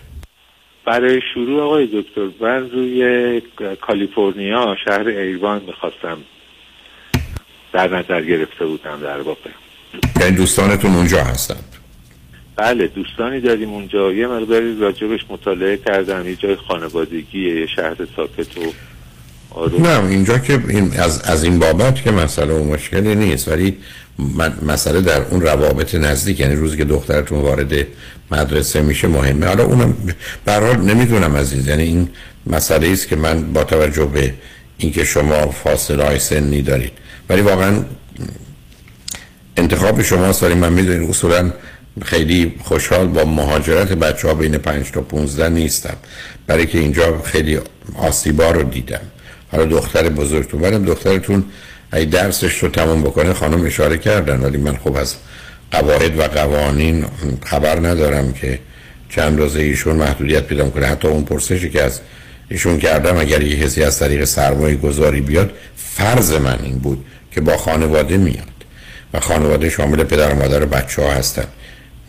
برای 0.84 1.20
شروع 1.34 1.62
آقای 1.62 1.86
دکتر 1.86 2.28
من 2.40 2.70
روی 2.70 3.42
کالیفرنیا 3.80 4.76
شهر 4.84 5.08
ایوان 5.08 5.62
می‌خواستم 5.66 6.18
در 7.72 7.98
نظر 7.98 8.22
گرفته 8.22 8.66
بودم 8.66 9.00
در 9.00 9.20
واقع. 9.20 9.50
یعنی 10.20 10.36
دوستانتون 10.36 10.94
اونجا 10.94 11.24
هستند 11.24 11.64
بله 12.56 12.86
دوستانی 12.86 13.40
داریم 13.40 13.70
اونجا. 13.70 14.12
یه 14.12 14.26
مقداری 14.26 14.78
راجبش 14.78 15.20
مطالعه 15.28 15.76
کردم 15.76 16.28
یه 16.28 16.36
جای 16.36 16.56
خانوادگیه 16.56 17.60
یه 17.60 17.66
شهر 17.66 17.96
ساکت 18.16 18.58
و 18.58 18.72
آروم. 19.50 19.86
نه 19.86 20.04
اینجا 20.04 20.38
که 20.38 20.60
این 20.68 20.92
از, 20.98 21.22
از 21.22 21.44
این 21.44 21.58
بابت 21.58 22.02
که 22.02 22.10
مسئله 22.10 22.54
و 22.54 22.64
مشکلی 22.64 23.14
نیست 23.14 23.48
ولی 23.48 23.76
مسئله 24.66 25.00
در 25.00 25.22
اون 25.22 25.40
روابط 25.40 25.94
نزدیک 25.94 26.40
یعنی 26.40 26.54
روزی 26.54 26.76
که 26.76 26.84
دخترتون 26.84 27.40
وارد 27.40 27.86
مدرسه 28.30 28.80
میشه 28.80 29.08
مهمه. 29.08 29.46
حالا 29.46 29.64
اونم 29.64 29.94
به 30.44 30.52
هر 30.52 30.60
حال 30.60 30.76
نمی‌دونم 30.76 31.36
عزیز 31.36 31.68
یعنی 31.68 31.82
این 31.82 32.08
مسئله 32.46 32.88
است 32.88 33.08
که 33.08 33.16
من 33.16 33.52
با 33.52 33.64
توجه 33.64 34.04
به 34.04 34.34
اینکه 34.78 35.04
شما 35.04 35.50
فاصله 35.50 36.04
های 36.04 36.18
سنی 36.18 36.62
دارید. 36.62 36.92
ولی 37.28 37.40
واقعا 37.40 37.84
انتخاب 39.56 40.02
شماست 40.02 40.42
ولی 40.42 40.54
من 40.54 40.72
می‌دونید 40.72 41.10
اصولا 41.10 41.52
خیلی 42.02 42.54
خوشحال 42.64 43.06
با 43.06 43.24
مهاجرت 43.24 43.92
بچه 43.92 44.28
ها 44.28 44.34
بین 44.34 44.58
5 44.58 44.90
تا 44.90 45.00
15 45.00 45.48
نیستم. 45.48 45.96
برای 46.46 46.66
که 46.66 46.78
اینجا 46.78 47.22
خیلی 47.22 47.58
آسیبا 47.96 48.50
رو 48.50 48.62
دیدم. 48.62 49.00
حالا 49.52 49.64
دختر 49.64 50.08
بزرگتون 50.08 50.60
ولی 50.60 50.78
دخترتون 50.78 51.44
ای 51.92 52.06
درسش 52.06 52.58
رو 52.58 52.68
تمام 52.68 53.02
بکنه 53.02 53.32
خانم 53.32 53.66
اشاره 53.66 53.98
کردن 53.98 54.40
ولی 54.40 54.58
من 54.58 54.76
خوب 54.76 54.96
از 54.96 55.14
قواعد 55.70 56.18
و 56.18 56.22
قوانین 56.22 57.04
خبر 57.44 57.78
ندارم 57.88 58.32
که 58.32 58.58
چند 59.08 59.38
روزه 59.38 59.60
ایشون 59.60 59.96
محدودیت 59.96 60.44
پیدا 60.44 60.68
کنه 60.70 60.86
حتی 60.86 61.08
اون 61.08 61.24
پرسشی 61.24 61.70
که 61.70 61.82
از 61.82 62.00
ایشون 62.48 62.78
کردم 62.78 63.16
اگر 63.16 63.42
یه 63.42 63.56
حسی 63.56 63.82
از 63.82 63.98
طریق 63.98 64.24
سرمایه 64.24 64.76
گذاری 64.76 65.20
بیاد 65.20 65.50
فرض 65.76 66.32
من 66.32 66.58
این 66.62 66.78
بود 66.78 67.04
که 67.32 67.40
با 67.40 67.56
خانواده 67.56 68.16
میاد. 68.16 68.46
و 69.14 69.20
خانواده 69.20 69.70
شامل 69.70 70.04
پدر 70.04 70.32
و 70.32 70.36
مادر 70.36 70.62
و 70.62 70.66
بچه 70.66 71.02
ها 71.02 71.12
هستن. 71.12 71.44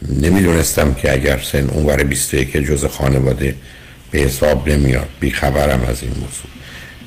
نمی‌دونستم 0.10 0.94
که 0.94 1.14
اگر 1.14 1.40
سن 1.52 1.70
اونور 1.70 2.04
21 2.04 2.58
جز 2.58 2.86
خانواده 2.86 3.56
به 4.12 4.20
حساب 4.20 4.70
نمیاد. 4.70 5.10
بیخبرم 5.20 5.86
از 5.90 6.02
این 6.02 6.12
موضوع. 6.12 6.52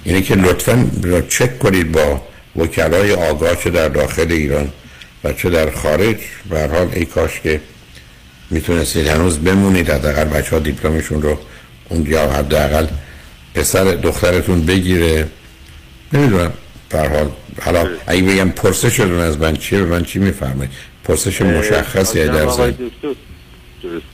اینه 0.05 0.22
که 0.22 0.34
لطفا 0.34 0.86
را 1.02 1.20
چک 1.20 1.59
کنید 1.59 1.92
با 1.92 2.22
وکلای 2.56 3.12
آگاه 3.12 3.56
چه 3.56 3.70
در 3.70 3.89
داخل 3.89 4.32
ایران 4.32 4.72
و 5.24 5.32
چه 5.32 5.51
در 5.51 5.70
خارج. 5.70 6.16
به 6.51 6.68
حال 6.68 6.89
ای 6.94 7.05
کاش 7.05 7.40
که 7.40 7.60
می‌تونستید 8.51 9.06
هنوز 9.06 9.39
بمونید 9.39 9.90
حداقل 9.90 10.24
بچه 10.24 10.51
ها 10.51 10.59
دیپلمشون 10.59 11.22
رو 11.22 11.39
اون 11.89 12.06
یا 12.06 12.31
حداقل 12.31 12.86
پسر 13.55 13.85
دخترتون 13.85 14.66
بگیره. 14.66 15.28
نمی‌دونم. 16.12 16.52
هر 16.93 17.09
حال 17.09 17.31
حالا 17.62 17.89
اگه 18.06 18.22
بگم 18.22 18.51
پرسشتون 18.51 19.20
از 19.20 19.39
من 19.39 19.56
چیه 19.56 19.78
به 19.78 19.85
من 19.85 20.05
چی 20.05 20.18
میفرمایید؟ 20.18 20.70
پرسش 21.05 21.40
مشخصی 21.43 22.26
در 22.26 22.32
درست. 22.32 22.60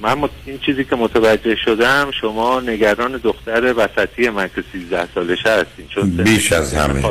من 0.00 0.14
مت... 0.14 0.30
این 0.46 0.58
چیزی 0.58 0.84
که 0.84 0.96
متوجه 0.96 1.56
شدم 1.64 2.10
شما 2.20 2.60
نگران 2.60 3.20
دختر 3.24 3.74
وسطی 3.76 4.28
من 4.28 4.50
که 4.54 4.64
13 4.72 5.08
سالشه 5.14 5.50
هستین 5.50 5.86
چون 5.94 6.10
بیش 6.10 6.52
از 6.52 6.74
همه. 6.74 7.02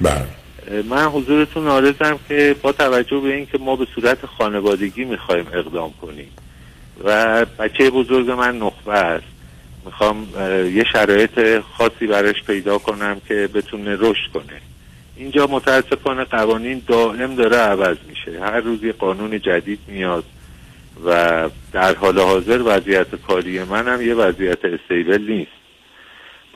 بله. 0.00 0.26
من 0.82 1.04
حضورتون 1.04 1.66
آرزم 1.66 2.18
که 2.28 2.56
با 2.62 2.72
توجه 2.72 3.20
به 3.20 3.34
اینکه 3.34 3.58
ما 3.58 3.76
به 3.76 3.86
صورت 3.94 4.26
خانوادگی 4.26 5.04
می‌خوایم 5.04 5.46
اقدام 5.54 5.92
کنیم 6.02 6.28
و 7.04 7.44
بچه 7.58 7.90
بزرگ 7.90 8.30
من 8.30 8.58
نخبه 8.58 8.92
است 8.92 9.26
می‌خوام 9.84 10.28
یه 10.74 10.84
شرایط 10.92 11.60
خاصی 11.60 12.06
براش 12.06 12.42
پیدا 12.46 12.78
کنم 12.78 13.20
که 13.28 13.48
بتونه 13.54 13.96
رشد 14.00 14.32
کنه. 14.34 14.60
اینجا 15.16 15.46
متاسفانه 15.46 16.24
قوانین 16.24 16.82
دائم 16.86 17.34
داره 17.34 17.56
عوض 17.56 17.96
میشه. 18.08 18.40
هر 18.40 18.60
روز 18.60 18.84
یه 18.84 18.92
قانون 18.92 19.40
جدید 19.40 19.80
میاد 19.88 20.24
و 21.04 21.50
در 21.72 21.94
حال 21.94 22.18
حاضر 22.18 22.62
وضعیت 22.64 23.14
کاری 23.28 23.64
من 23.64 23.88
هم 23.88 24.06
یه 24.06 24.14
وضعیت 24.14 24.58
استیبل 24.64 25.22
نیست. 25.28 25.55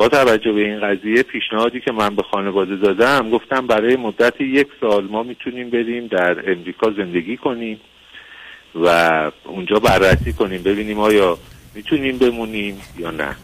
با 0.00 0.08
توجه 0.08 0.52
به 0.52 0.60
این 0.60 0.80
قضیه 0.80 1.22
پیشنهادی 1.22 1.80
که 1.80 1.92
من 1.92 2.16
به 2.16 2.22
خانواده 2.22 2.76
دادم 2.76 3.30
گفتم 3.30 3.66
برای 3.66 3.96
مدت 3.96 4.40
یک 4.40 4.66
سال 4.80 5.04
ما 5.04 5.22
می‌تونیم 5.22 5.70
بریم 5.70 6.06
در 6.06 6.50
امریکا 6.52 6.90
زندگی 6.90 7.36
کنیم 7.36 7.80
و 8.74 8.86
اونجا 9.44 9.78
بررسی 9.78 10.32
کنیم 10.32 10.62
ببینیم 10.62 10.98
آیا 10.98 11.38
می‌تونیم 11.74 12.18
بمونیم 12.18 12.80
یا 12.98 13.10
نه. 13.10 13.36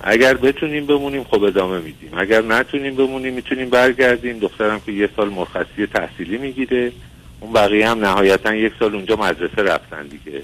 اگر 0.00 0.34
بتونیم 0.34 0.86
بمونیم 0.86 1.24
خب 1.24 1.42
ادامه 1.42 1.78
میدیم. 1.78 2.10
اگر 2.16 2.42
نتونیم 2.42 2.94
بمونیم 2.94 3.34
می‌تونیم 3.34 3.70
برگردیم. 3.70 4.38
دخترم 4.38 4.80
که 4.86 4.92
یه 4.92 5.08
سال 5.16 5.28
مرخصی 5.28 5.86
تحصیلی 5.86 6.38
می‌گیره 6.38 6.92
اون 7.40 7.52
بقیه 7.52 7.88
هم 7.88 8.04
نهایتا 8.04 8.54
یک 8.54 8.72
سال 8.78 8.94
اونجا 8.94 9.16
مدرسه 9.16 9.62
رفتن 9.62 10.06
دیگه. 10.06 10.42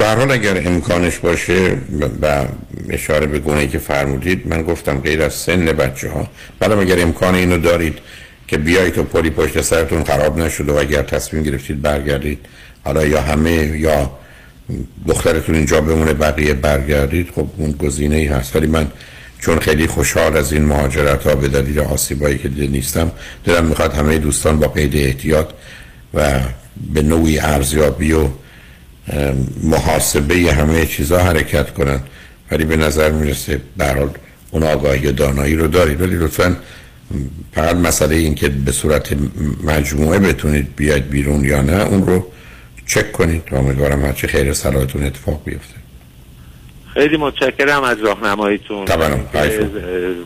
به 0.00 0.32
اگر 0.32 0.68
امکانش 0.68 1.18
باشه 1.18 1.76
و- 2.22 2.44
اشاره 2.90 3.26
به 3.26 3.38
گونه 3.38 3.66
که 3.66 3.78
فرمودید 3.78 4.46
من 4.46 4.62
گفتم 4.62 5.00
غیر 5.00 5.22
از 5.22 5.34
سن 5.34 5.64
بچه 5.64 6.10
ها 6.10 6.28
بعدم 6.58 6.78
اگر 6.78 7.02
امکان 7.02 7.34
اینو 7.34 7.58
دارید 7.58 7.98
که 8.48 8.58
بیایید 8.58 8.98
و 8.98 9.04
پلی 9.04 9.30
پشت 9.30 9.60
سرتون 9.60 10.04
خراب 10.04 10.38
نشده 10.38 10.72
و 10.72 10.76
اگر 10.76 11.02
تصمیم 11.02 11.42
گرفتید 11.42 11.82
برگردید 11.82 12.38
حالا 12.84 13.04
یا 13.04 13.20
همه 13.20 13.52
یا 13.78 14.10
دخترتون 15.08 15.54
اینجا 15.54 15.80
بمونه 15.80 16.12
بقیه 16.12 16.54
برگردید 16.54 17.30
خب 17.34 17.46
اون 17.56 17.72
گزینه 17.72 18.16
ای 18.16 18.26
هست. 18.26 18.56
ولی 18.56 18.66
من 18.66 18.86
چون 19.38 19.58
خیلی 19.58 19.86
خوشحال 19.86 20.36
از 20.36 20.52
این 20.52 20.64
مهاجرت 20.64 21.26
ها 21.26 21.34
به 21.34 21.48
دلیل 21.48 21.80
آسیبایی 21.80 22.38
که 22.38 22.48
دیده 22.48 22.66
نیستم 22.66 23.10
دلم 23.44 23.64
می‌خواد 23.64 23.94
همه 23.94 24.18
دوستان 24.18 24.58
با 24.58 24.68
قید 24.68 24.96
احتیاط 24.96 25.48
و 26.14 26.40
به 26.94 27.02
نوعی 27.02 27.38
ارزیابی 27.38 28.12
و 28.12 28.28
محاسبه 29.62 30.34
همه 30.34 30.86
چیزها 30.86 31.18
حرکت 31.18 31.74
کنن. 31.74 32.00
ولی 32.50 32.64
به 32.64 32.76
نظر 32.76 33.10
می‌رسه 33.10 33.60
برحال 33.76 34.10
اون 34.50 34.62
آگاهی 34.62 35.06
و 35.06 35.12
دانایی 35.12 35.56
رو 35.56 35.68
دارید. 35.68 36.00
ولی 36.00 36.16
لطفا 36.16 36.56
فقط 37.52 37.76
مسئله 37.76 38.16
این 38.16 38.34
که 38.34 38.48
به 38.48 38.72
صورت 38.72 39.16
مجموعه 39.64 40.18
بتونید 40.18 40.76
بیاید 40.76 41.10
بیرون 41.10 41.44
یا 41.44 41.62
نه 41.62 41.86
اون 41.86 42.06
رو 42.06 42.26
چک 42.86 43.12
کنید. 43.12 43.42
و 43.50 43.56
امیدوارم 43.56 44.04
هرچی 44.04 44.26
خیر 44.26 44.52
صلاحتون 44.52 45.04
اتفاق 45.04 45.44
بیفته. 45.44 45.74
خیلی 46.94 47.16
متشکرم 47.16 47.82
از 47.82 47.98
راهنماییتون. 47.98 48.86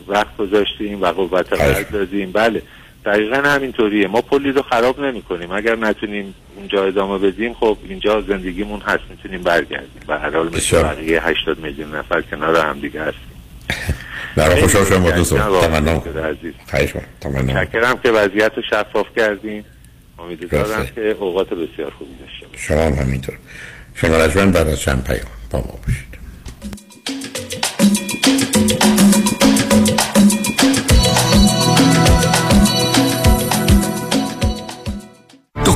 وقت 0.08 0.36
گذاشتیم 0.36 1.02
و 1.02 1.06
قوت 1.06 1.46
دادیم. 1.92 2.32
بله. 2.32 2.62
دقیقا 3.04 3.36
همینطوریه. 3.36 4.08
ما 4.08 4.20
پلی 4.20 4.52
رو 4.52 4.62
خراب 4.62 5.00
نمی 5.00 5.22
کنیم 5.22 5.50
اگر 5.50 5.76
نتونیم 5.76 6.34
اونجا 6.56 6.84
ادامه 6.84 7.18
بدیم 7.18 7.54
خب 7.54 7.78
اینجا 7.88 8.20
زندگیمون 8.20 8.80
هست. 8.80 9.02
می‌تونیم 9.10 9.42
برگردیم. 9.42 10.02
و 10.08 10.18
هر 10.18 10.30
حال 10.30 10.48
مثل 10.48 10.82
بقیه 10.82 11.26
80 11.26 11.58
میلیون 11.58 11.94
نفر 11.94 12.20
کنار 12.20 12.56
هم 12.56 12.80
دیگه 12.80 13.00
هستیم. 13.00 13.34
برای 14.36 14.62
خوشحال 14.62 14.84
شما 14.84 15.10
دوستان. 15.10 15.60
تمنا 15.60 16.02
تمنا 17.20 17.64
چکرم 17.64 17.98
که 17.98 18.10
وضعیت 18.10 18.52
رو 18.56 18.62
شفاف 18.70 19.06
کردیم 19.16 19.64
امیدوارم 20.18 20.86
که 20.94 21.00
اوقات 21.00 21.48
بسیار 21.48 21.90
خوبی 21.90 22.14
داشته 22.20 22.58
شما 22.58 22.82
هم 22.82 22.92
همینطور. 22.92 23.34
شنگ 23.94 24.52
بعد 24.52 24.68
از 24.68 24.80
چند 24.80 25.04
پیام 25.04 25.26
با 25.50 25.58
ما 25.58 25.78
باشید. 25.86 26.13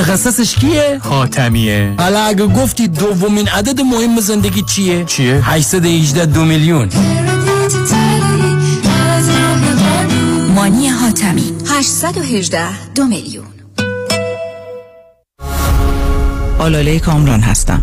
متخصصش 0.00 0.54
کیه؟ 0.54 0.98
حاتمیه 1.02 1.94
حالا 1.98 2.20
اگه 2.22 2.46
گفتی 2.46 2.88
دومین 2.88 3.48
عدد 3.48 3.80
مهم 3.80 4.20
زندگی 4.20 4.62
چیه؟ 4.62 5.04
چیه؟ 5.04 5.40
818 5.44 6.26
دو 6.26 6.44
میلیون 6.44 6.88
مانی 10.54 10.88
حاتمی 10.88 11.52
818 11.66 12.92
دو 12.94 13.04
میلیون 13.04 13.46
آلاله 16.58 16.98
کامران 16.98 17.40
هستم 17.40 17.82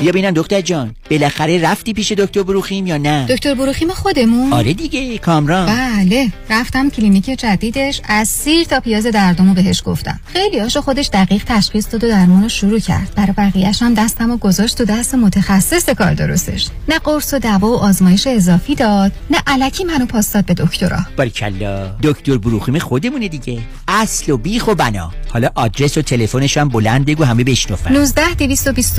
بیا 0.00 0.12
ببینم 0.12 0.30
دکتر 0.30 0.60
جان. 0.60 0.94
بالاخره 1.10 1.60
رفتی 1.62 1.92
پیش 1.92 2.12
دکتر 2.12 2.42
بروخیم 2.42 2.86
یا 2.86 2.96
نه؟ 2.96 3.26
دکتر 3.28 3.54
بروخیم 3.54 3.88
خودمون. 3.88 4.52
آره 4.52 4.72
دیگه 4.72 5.18
کامران. 5.18 5.66
بله. 5.66 6.32
رفتم 6.50 6.90
کلینیک 6.90 7.24
جدیدش 7.24 8.00
از 8.04 8.28
سیر 8.28 8.64
تا 8.64 8.80
پیاز 8.80 9.06
دردمو 9.06 9.54
بهش 9.54 9.82
گفتم. 9.86 10.20
خیلی 10.32 10.58
هاشو 10.58 10.80
خودش 10.80 11.10
دقیق 11.12 11.44
تشخیص 11.46 11.92
داد 11.92 12.04
و 12.04 12.08
درمانو 12.08 12.48
شروع 12.48 12.78
کرد. 12.78 13.12
برای 13.16 13.32
بقیهش 13.32 13.82
هم 13.82 13.94
دستمو 13.94 14.36
گذاشت 14.36 14.78
تو 14.78 14.84
دست 14.84 15.14
متخصص 15.14 15.90
کار 15.90 16.14
درستش. 16.14 16.66
نه 16.88 16.98
قرص 16.98 17.34
و 17.34 17.38
دوا 17.38 17.68
و 17.68 17.76
آزمایش 17.76 18.26
اضافی 18.26 18.74
داد 18.74 19.12
نه 19.30 19.38
علکی 19.46 19.84
منو 19.84 20.06
پاس 20.06 20.32
داد 20.32 20.44
به 20.44 20.54
دکترا. 20.54 20.98
باریکلا 21.16 21.96
دکتر 22.02 22.38
بروخیم 22.38 22.78
خودمونه 22.78 23.28
دیگه. 23.28 23.58
اصل 23.88 24.32
و 24.32 24.36
بیخ 24.36 24.68
و 24.68 24.74
بنا. 24.74 25.12
حالا 25.28 25.48
آدرس 25.54 25.98
و 25.98 26.02
تلفنش 26.02 26.58
هم 26.58 26.68
بلند 26.68 27.06
بگو 27.06 27.24
همه 27.24 27.44
بشنفن 27.44 27.92
19 27.92 28.34
220 28.34 28.98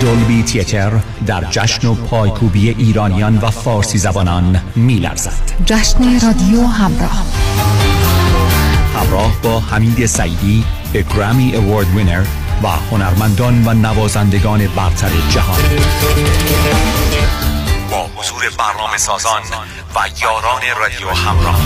دولبی 0.00 0.42
تیتر 0.42 0.92
در 1.26 1.44
جشن 1.50 1.88
و 1.88 1.94
پایکوبی 1.94 2.70
ایرانیان 2.70 3.38
و 3.38 3.50
فارسی 3.50 3.98
زبانان 3.98 4.62
میلرزد. 4.76 5.52
جشن 5.64 6.20
رادیو 6.26 6.66
همراه. 6.66 7.24
همراه 8.96 9.32
با 9.42 9.60
حمید 9.60 10.06
سعیدی 10.06 10.64
گرامی 10.94 11.56
اوارد 11.56 11.96
وینر 11.96 12.24
و 12.62 12.68
هنرمندان 12.68 13.68
و 13.68 13.74
نوازندگان 13.74 14.66
برتر 14.66 15.10
جهان. 15.30 15.60
با 17.90 18.06
حضور 18.16 18.42
برنامه 18.58 18.96
سازان 18.96 19.40
و 19.94 19.98
یاران 20.22 20.62
رادیو 20.80 21.08
همراه. 21.08 21.60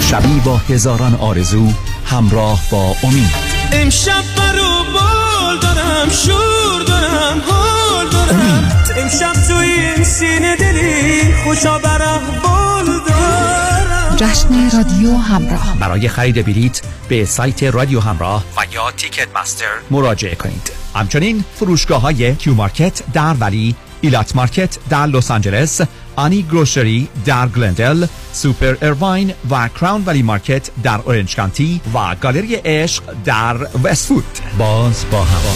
شبی 0.00 0.40
با 0.44 0.56
هزاران 0.56 1.14
آرزو 1.14 1.72
همراه 2.10 2.60
با 2.70 2.96
امید. 3.02 3.30
امشب 3.72 4.22
برو 4.36 4.84
بال 4.92 5.58
دارم 5.58 6.08
شور 6.08 6.82
دارم 6.86 7.40
حال 7.48 8.08
دارم. 8.08 8.84
امشب 8.96 9.32
تو 9.48 9.56
این 9.56 10.04
سینه 10.04 10.56
دلی 10.56 11.34
خوشا 11.44 11.78
بال 11.78 12.86
دارم. 13.08 14.16
جشن 14.16 14.70
رادیو 14.76 15.16
همراه. 15.16 15.76
برای 15.80 16.08
خرید 16.08 16.46
بلیت 16.46 16.82
به 17.08 17.24
سایت 17.24 17.62
رادیو 17.62 18.00
همراه 18.00 18.44
و 18.56 18.74
یا 18.74 18.90
تیکت 18.90 19.28
مستر 19.36 19.66
مراجعه 19.90 20.34
کنید. 20.34 20.72
همچنین 20.94 21.44
فروشگاه 21.54 22.02
های 22.02 22.34
کیو 22.34 22.54
مارکت 22.54 23.02
در 23.12 23.34
ولی 23.34 23.74
Elat 24.00 24.36
Market 24.36 24.78
در 24.88 25.06
لس 25.06 25.30
آنجلس 25.30 25.80
آنی 26.20 26.42
grocery 26.42 27.08
در 27.24 27.48
گلندل 27.48 28.06
سوپر 28.32 28.76
ارواین 28.82 29.32
و 29.50 29.68
Crown 29.68 30.02
Valley 30.06 30.22
Market 30.22 30.70
در 30.82 31.00
اورنج 31.04 31.36
کانتی 31.36 31.80
و 31.94 32.14
گالری 32.14 32.54
عشق 32.54 33.02
در 33.24 33.56
وستفود 33.84 34.24
باز 34.58 35.04
با 35.10 35.22
هوا 35.22 35.54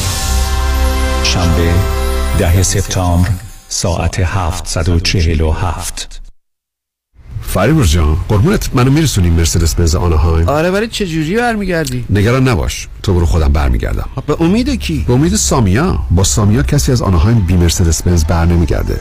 شنبه 1.25 1.73
ده 2.39 2.63
سپتامبر 2.63 3.29
ساعت 3.69 4.21
747 4.21 6.21
فریبرز 7.43 7.91
جان 7.91 8.17
قربونت 8.29 8.71
منو 8.75 8.91
میرسونی 8.91 9.31
مرسدس 9.31 9.75
بنز 9.75 9.95
آناهایم 9.95 10.49
آره 10.49 10.71
ولی 10.71 10.89
چه 10.89 11.07
جوری 11.07 11.37
برمیگردی؟ 11.37 12.05
نگران 12.11 12.49
نباش 12.49 12.89
تو 13.03 13.15
برو 13.15 13.27
خودم 13.27 13.49
برمیگردم. 13.49 14.09
به 14.27 14.43
امید 14.43 14.71
کی؟ 14.71 15.05
به 15.09 15.13
امید 15.13 15.37
سامیا. 15.37 15.99
با 16.11 16.25
سامیا 16.25 16.63
کسی 16.63 16.93
از 16.93 17.03
آناهایم 17.03 17.41
بی 17.41 17.57
مرسدس 17.57 18.03
بنز 18.03 18.25
بر 18.25 18.45
نمیگرده. 18.45 19.01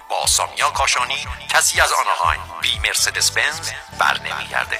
با 0.11 0.27
سامیا 0.27 0.69
کاشانی 0.75 1.13
کسی 1.49 1.81
از 1.81 1.89
آناهایم 2.01 2.41
بی 2.61 2.69
مرسدس 2.87 3.31
بنز 3.31 3.69
بر 3.99 4.17
نمیگرده. 4.19 4.77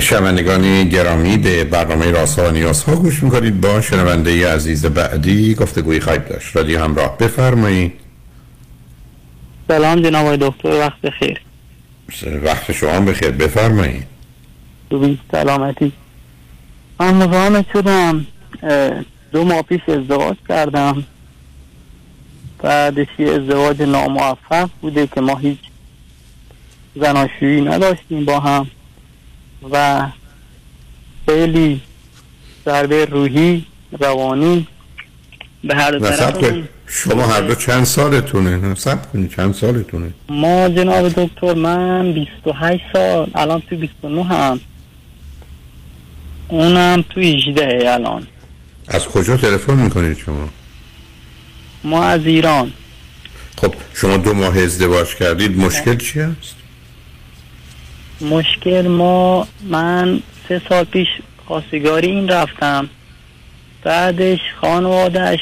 شنوندگان 0.00 0.88
گرامی 0.88 1.38
به 1.38 1.64
برنامه 1.64 2.10
راسا 2.10 2.48
و 2.48 2.50
نیاز 2.50 2.84
ها 2.84 2.96
گوش 2.96 3.22
می‌کنید 3.22 3.60
با 3.60 3.80
شنونده 3.80 4.54
عزیز 4.54 4.86
بعدی 4.86 5.54
گفتگوی 5.54 6.00
خواهید 6.00 6.28
داشت. 6.28 6.56
رادیو 6.56 6.84
همراه 6.84 7.18
بفرمایید. 7.18 8.00
سلام 9.68 10.02
جناب 10.02 10.36
دکتر 10.36 10.68
وقت 10.68 11.00
بخیر. 11.00 11.40
وقت 12.42 12.72
شما 12.72 13.00
بخیر. 13.00 13.30
بفرمایید. 13.30 14.11
خوبی 14.92 15.18
سلامتی. 15.32 15.92
من 17.00 17.14
مزاحمت 17.14 17.64
شدم. 17.72 18.26
دو 19.32 19.44
ماه 19.44 19.62
پیش 19.62 19.80
ازدواج 19.88 20.36
کردم. 20.48 21.04
بعدش 22.58 23.06
یه 23.18 23.30
ازدواج 23.30 23.82
ناموفق 23.82 24.68
بوده 24.80 25.06
که 25.06 25.20
ما 25.20 25.36
هیچ 25.36 25.58
زناشویی 26.96 27.60
نداشتیم 27.60 28.24
با 28.24 28.40
هم. 28.40 28.66
و 29.70 30.06
خیلی 31.28 31.80
ضربه 32.64 33.04
روحی 33.04 33.66
روانی 34.00 34.66
به 35.64 35.74
هر 35.74 35.98
طرف. 35.98 36.54
شما 36.86 37.26
هر 37.26 37.40
دو 37.40 37.54
چند 37.54 37.84
سالتونه؟ 37.84 38.56
نه 38.56 38.74
سب 38.74 39.12
کنید 39.12 39.30
چند 39.30 39.54
سالتونه؟ 39.54 40.10
ما 40.28 40.68
جناب 40.68 41.08
دکتر 41.08 41.54
من 41.54 42.12
28 42.12 42.84
سال 42.92 43.30
الان 43.34 43.62
تو 43.70 43.76
29 43.76 44.24
هم. 44.24 44.60
اونم 46.52 47.04
تو 47.10 47.20
18 47.20 47.92
الان. 47.92 48.26
از 48.88 49.06
کجا 49.06 49.36
تلفن 49.36 49.74
می‌کنید 49.74 50.18
شما؟ 50.18 50.48
ما 51.84 52.04
از 52.04 52.26
ایران. 52.26 52.72
خب 53.56 53.74
شما 53.94 54.16
دو 54.16 54.34
ماه 54.34 54.58
ازدواج 54.58 55.14
کردید 55.14 55.58
مشکل 55.58 55.96
چی 55.96 56.20
است 56.20 56.56
مشکل 58.20 58.88
ما 58.88 59.46
من 59.68 60.20
سه 60.48 60.62
سال 60.68 60.84
پیش 60.84 61.08
خواستگاری 61.46 62.06
این 62.06 62.28
رفتم. 62.28 62.88
بعدش 63.84 64.40
خانوادش 64.60 65.40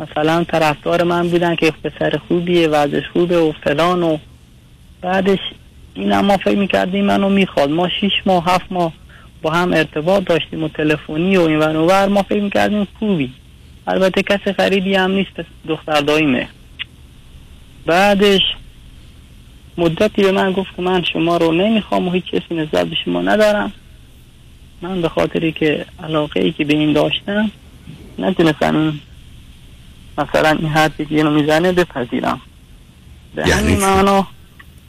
مثلا 0.00 0.44
طرفدار 0.44 1.02
من 1.02 1.28
بودن 1.28 1.56
که 1.56 1.72
پسر 1.84 2.20
خوبیه 2.28 2.68
وضعش 2.68 3.04
خوبه 3.12 3.38
و 3.38 3.52
فلان 3.64 4.02
و 4.02 4.18
بعدش 5.02 5.38
این 5.94 6.20
ما 6.20 6.36
فکر 6.36 6.58
می‌کردیم 6.58 7.04
منو 7.04 7.28
می‌خواد. 7.28 7.70
ما 7.70 7.88
شیش 8.00 8.12
ماه 8.26 8.44
هفت 8.46 8.66
ماه 8.70 8.92
با 9.42 9.50
هم 9.50 9.72
ارتباط 9.72 10.24
داشتیم 10.24 10.64
و 10.64 10.68
تلفنی 10.68 11.36
و 11.36 11.40
این 11.40 11.58
ور 11.58 12.08
ما 12.08 12.22
فکر 12.22 12.40
می‌کردیم 12.40 12.86
خوبی. 12.98 13.32
البته 13.86 14.22
کسی 14.22 14.52
خریدی 14.52 14.94
هم 14.94 15.10
نیست 15.10 15.32
دختر 15.68 16.00
دایمه. 16.00 16.48
بعدش 17.86 18.40
مدتی 19.78 20.22
به 20.22 20.32
من 20.32 20.52
گفت 20.52 20.76
که 20.76 20.82
من 20.82 21.02
شما 21.12 21.36
رو 21.36 21.52
نمی‌خوام 21.52 22.08
و 22.08 22.10
هیچ 22.10 22.24
کسی 22.24 22.54
نسبت 22.54 22.86
به 22.86 22.96
شما 23.04 23.22
ندارم. 23.22 23.72
من 24.82 25.02
به 25.02 25.08
خاطری 25.08 25.52
که 25.52 25.86
علاقه 26.04 26.40
ای 26.40 26.52
که 26.52 26.64
به 26.64 26.74
این 26.74 26.92
داشتم 26.92 27.50
نتونستم 28.18 28.76
این 28.76 29.00
مثلا 30.18 30.50
این 30.50 30.68
حرفی 30.68 31.04
که 31.06 31.14
اینو 31.14 31.30
می‌زنه 31.30 31.72
بپذیرم. 31.72 32.40
به 33.34 33.48
یعنی 33.48 33.62
همین؟ 33.62 33.80
معنا 33.80 34.26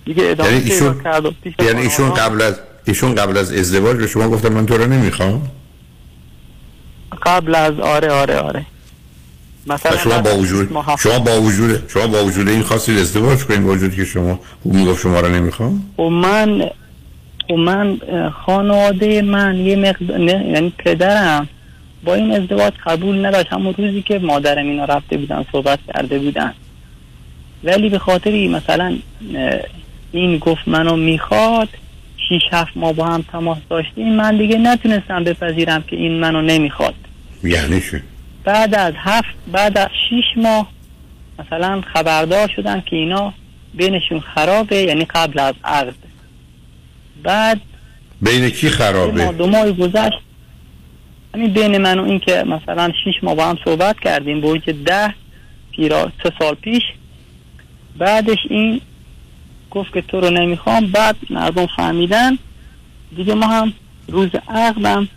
دیگه 0.06 0.24
ادامه 0.26 0.52
یعنی 0.52 0.72
ایشون 0.72 1.04
کرد 1.04 1.26
و 1.26 1.32
پیش 1.44 1.54
یعنی 1.60 1.82
ایشون 1.82 2.14
قبل 2.14 2.42
از 2.42 2.60
ایشون 2.86 3.16
قبل 3.16 3.38
از 3.38 3.54
ازدواج 3.54 3.98
به 3.98 4.08
شما 4.08 4.30
گفتن 4.30 4.54
من 4.54 4.66
تو 4.66 4.78
رو 4.78 4.88
نمی‌خوام؟ 4.88 5.52
قبل 7.24 7.56
از 7.56 7.80
آره 7.80 8.12
آره 8.12 8.38
آره. 8.38 8.66
مثلا 9.68 9.98
شما 9.98 10.22
با 10.22 10.38
وجود 10.38 10.70
شما 11.00 11.20
با 11.20 11.42
وجود 11.42 11.90
شما 11.90 12.08
با 12.08 12.26
وجود 12.26 12.50
این 12.50 12.62
خواستید 12.62 12.98
ازدواج 12.98 13.44
کنید 13.44 13.64
با 13.64 13.72
وجودی 13.72 13.96
که 13.96 14.06
شما 14.06 14.40
او 14.64 14.74
می‌گفت 14.74 15.02
شما 15.02 15.20
رو 15.20 15.28
نمی‌خوام؟ 15.28 15.84
و 15.98 16.04
من 16.04 16.62
و 17.50 17.54
من 17.58 17.98
اه، 18.08 18.30
خانواده 18.30 19.22
من 19.22 19.56
یه 19.56 19.76
مقدار 19.76 20.18
نه، 20.18 20.46
یعنی 20.54 20.74
پدرم 20.78 21.50
با 22.06 22.16
این 22.16 22.32
ازدواج 22.32 22.74
قبول 22.86 23.26
نداشت. 23.26 23.54
همون 23.54 23.74
روزی 23.78 24.02
که 24.02 24.20
مادرم 24.20 24.66
اینا 24.66 24.86
رفته 24.86 25.18
بودن 25.18 25.46
صحبت 25.52 25.80
کرده 25.94 26.20
بودن. 26.20 26.54
ولی 27.64 27.90
به 27.90 28.00
خاطری 28.00 28.48
مثلا 28.48 28.98
این 30.12 30.38
گفت 30.38 30.68
منو 30.68 30.96
می‌خواد 30.96 31.70
شیش 32.30 32.42
هفت 32.52 32.78
ماه 32.78 32.94
با 32.94 33.06
هم 33.06 33.22
تماس 33.32 33.58
داشتیم. 33.70 34.14
من 34.14 34.38
دیگه 34.38 34.58
نتونستم 34.58 35.24
بپذیرم 35.24 35.84
که 35.84 35.96
این 35.96 36.20
منو 36.20 36.42
نمی‌خواد. 36.42 36.96
یعنی 37.44 37.82
چی؟ 37.82 38.02
بعد 38.44 38.76
از 38.76 38.94
هفت 38.98 39.36
بعد 39.52 39.78
از 39.78 39.90
شیش 40.10 40.26
ماه 40.38 40.72
مثلا 41.40 41.82
خبردار 41.94 42.50
شدن 42.56 42.84
که 42.86 42.96
اینا 42.96 43.34
بینشون 43.74 44.20
خرابه 44.20 44.76
یعنی 44.76 45.06
قبل 45.06 45.40
از 45.40 45.54
عقد. 45.64 45.96
بعد 47.24 47.62
بین 48.22 48.50
کی 48.50 48.70
خرابه؟ 48.70 49.32
دو 49.32 49.48
ماه 49.48 49.72
گذشت. 49.72 50.20
همین 51.36 51.54
بین 51.54 51.78
من 51.78 52.00
و 52.00 52.04
این 52.04 52.20
که 52.20 52.44
مثلا 52.44 52.92
شیش 53.04 53.16
ماه 53.24 53.36
با 53.36 53.46
هم 53.46 53.58
صحبت 53.66 54.00
کردیم 54.00 54.46
وجه 54.46 54.74
ده 54.74 55.14
پیرا 55.72 56.12
سه 56.24 56.32
سال 56.40 56.56
پیش. 56.56 56.84
بعدش 57.98 58.38
این 58.50 58.82
گفت 59.74 59.94
که 59.94 60.02
تو 60.02 60.20
رو 60.20 60.30
نمی‌خوام. 60.30 60.88
بعد 60.88 61.16
مردم 61.30 61.66
فهمیدن. 61.66 62.38
دیگه 63.16 63.34
ما 63.34 63.48
هم 63.48 63.74
روز 64.08 64.30
عقدم 64.48 65.08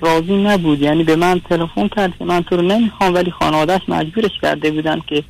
راضی 0.00 0.36
نبود. 0.36 0.82
یعنی 0.82 1.04
به 1.04 1.16
من 1.16 1.40
تلفن 1.40 1.88
کرد 1.88 2.18
که 2.18 2.24
من 2.24 2.42
تو 2.42 2.56
رو 2.56 2.62
نمی‌خوام 2.62 3.14
ولی 3.14 3.30
خانوادهش 3.30 3.82
مجبورش 3.88 4.30
کرده 4.42 4.70
بودن 4.70 5.00
که 5.06 5.24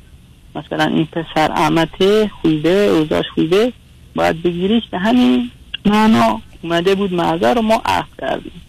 مثلا 0.55 0.85
این 0.85 1.05
پسر 1.05 1.51
احمته 1.51 2.31
خوبه 2.41 2.87
اوضاش 2.87 3.25
خوبه 3.35 3.73
باید 4.15 4.43
بگیریش. 4.43 4.83
به 4.91 4.99
همین 4.99 5.51
معنا 5.85 6.41
اومده 6.61 6.95
بود 6.95 7.13
معذر 7.13 7.53
رو 7.53 7.61
ما 7.61 7.81
عقد 7.85 8.07
کردیم. 8.21 8.61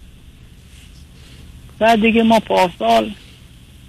بعد 1.78 2.00
دیگه 2.00 2.22
ما 2.22 2.40
پارسال 2.40 3.10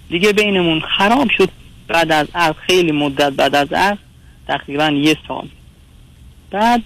دیگه 0.08 0.32
بینمون 0.32 0.80
خراب 0.80 1.28
شد. 1.36 1.48
بعد 1.88 2.12
از 2.12 2.26
عقد 2.34 2.56
خیلی 2.66 2.92
مدت 2.92 3.32
بعد 3.32 3.54
از 3.54 3.72
عقد 3.72 3.98
تقریبا 4.48 4.90
یه 4.90 5.16
سال. 5.28 5.48
بعد 6.50 6.82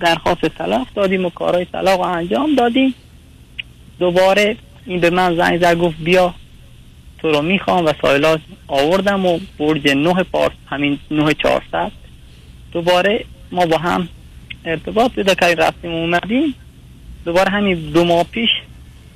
درخواست 0.00 0.48
طلاق 0.48 0.86
دادیم 0.94 1.24
و 1.24 1.30
کارهای 1.30 1.64
طلاق 1.64 2.00
رو 2.00 2.06
انجام 2.06 2.54
دادیم. 2.54 2.94
دوباره 3.98 4.56
این 4.86 5.00
به 5.00 5.10
من 5.10 5.36
زنگ 5.36 5.60
زد 5.60 5.78
گفت 5.78 5.96
بیا 5.98 6.34
تو 7.18 7.30
رو 7.30 7.42
می‌خوام 7.42 7.86
و 7.86 7.92
سایلات 8.02 8.40
آوردم 8.68 9.26
و 9.26 9.38
برج 9.58 9.88
نه 9.88 10.22
پارس 10.22 10.52
همین 10.66 10.98
نه 11.10 11.34
چهارصد. 11.34 11.92
دوباره 12.72 13.24
ما 13.52 13.66
با 13.66 13.78
هم 13.78 14.08
ارتباط 14.64 15.12
پیدا 15.12 15.34
کردیم 15.34 15.64
رفتیم 15.64 15.90
اومدیم. 15.90 16.54
دوباره 17.24 17.50
همین 17.50 17.90
دو 17.90 18.04
ماه 18.04 18.24
پیش 18.24 18.50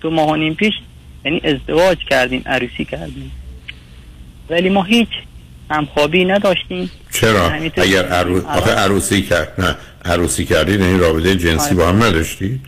دو 0.01 0.11
ماه 0.11 0.29
و 0.31 0.37
نیم 0.37 0.55
پیش 0.55 0.75
یعنی 1.25 1.41
ازدواج 1.45 1.99
کردیم 2.11 2.43
عروسی 2.47 2.85
کردیم. 2.85 3.33
ولی 4.51 4.69
ما 4.69 4.83
هیچ 4.83 5.09
همخوابی 5.71 6.25
نداشتیم. 6.25 6.91
چرا؟ 7.13 7.49
همینطور- 7.49 7.85
اگر 7.85 8.05
عرو... 8.09 8.47
آخه 8.47 8.71
الان- 8.71 8.79
عروسی 8.79 9.23
کرد 9.23 9.53
نه. 9.59 9.77
عروسی 10.05 10.45
کردید 10.45 10.83
این 10.83 10.99
رابطه 11.01 11.37
جنسی 11.37 11.75
با 11.75 11.89
هم 11.89 12.03
نداشتید 12.03 12.61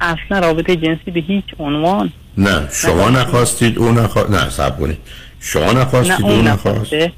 اصلا 0.00 0.38
رابطه 0.38 0.76
جنسی 0.76 1.10
به 1.10 1.20
هیچ 1.20 1.44
عنوان. 1.58 2.12
نه 2.38 2.68
شما. 2.72 3.08
نخواستید 3.10 3.78
او 3.78 3.92
نخواست 3.92 4.30
نه 4.30 4.50
صبر 4.50 4.76
کنید. 4.80 4.98
شما 5.40 5.72
نه 5.72 5.80
نخواستید 5.80 6.22
او 6.26 6.30
اون 6.30 6.48
نخواست. 6.48 6.76
نخواسته 6.76 7.12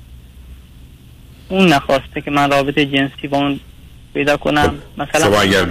اون 1.48 1.66
نخواسته 1.72 2.20
که 2.20 2.30
من 2.30 2.50
رابطه 2.50 2.86
جنسی 2.86 3.28
با 3.30 3.38
اون 3.38 3.60
پیدا 4.14 4.36
کنم. 4.36 4.74
مثلا 4.98 5.06
خب، 5.12 5.32
شما 5.32 5.40
اگر 5.40 5.64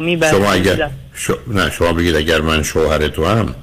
می‌برد 0.00 0.30
شما 0.30 0.52
اگر 0.52 0.90
ش... 1.14 1.30
نه 1.46 1.70
شما 1.70 1.92
بگید 1.92 2.14
اگر 2.16 2.40
من 2.40 2.62
شوهر 2.62 3.08
تو 3.08 3.26
هم 3.26 3.54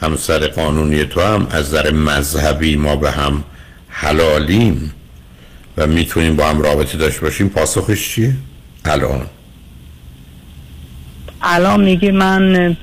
همسر 0.00 0.46
قانونی 0.46 1.04
تو 1.04 1.20
هم 1.20 1.46
از 1.50 1.66
نظر 1.74 1.90
مذهبی 1.90 2.76
ما 2.76 2.96
به 2.96 3.10
هم 3.10 3.44
حلالیم 4.00 4.94
و 5.76 5.86
می‌تونیم 5.86 6.36
با 6.36 6.46
هم 6.46 6.60
رابطه 6.60 6.98
داشته 6.98 7.20
باشیم 7.20 7.48
پاسخش 7.48 8.08
چیه؟ 8.14 8.32
الان. 8.84 9.26
الان 11.42 11.80
میگه 11.80 12.12
من 12.12 12.76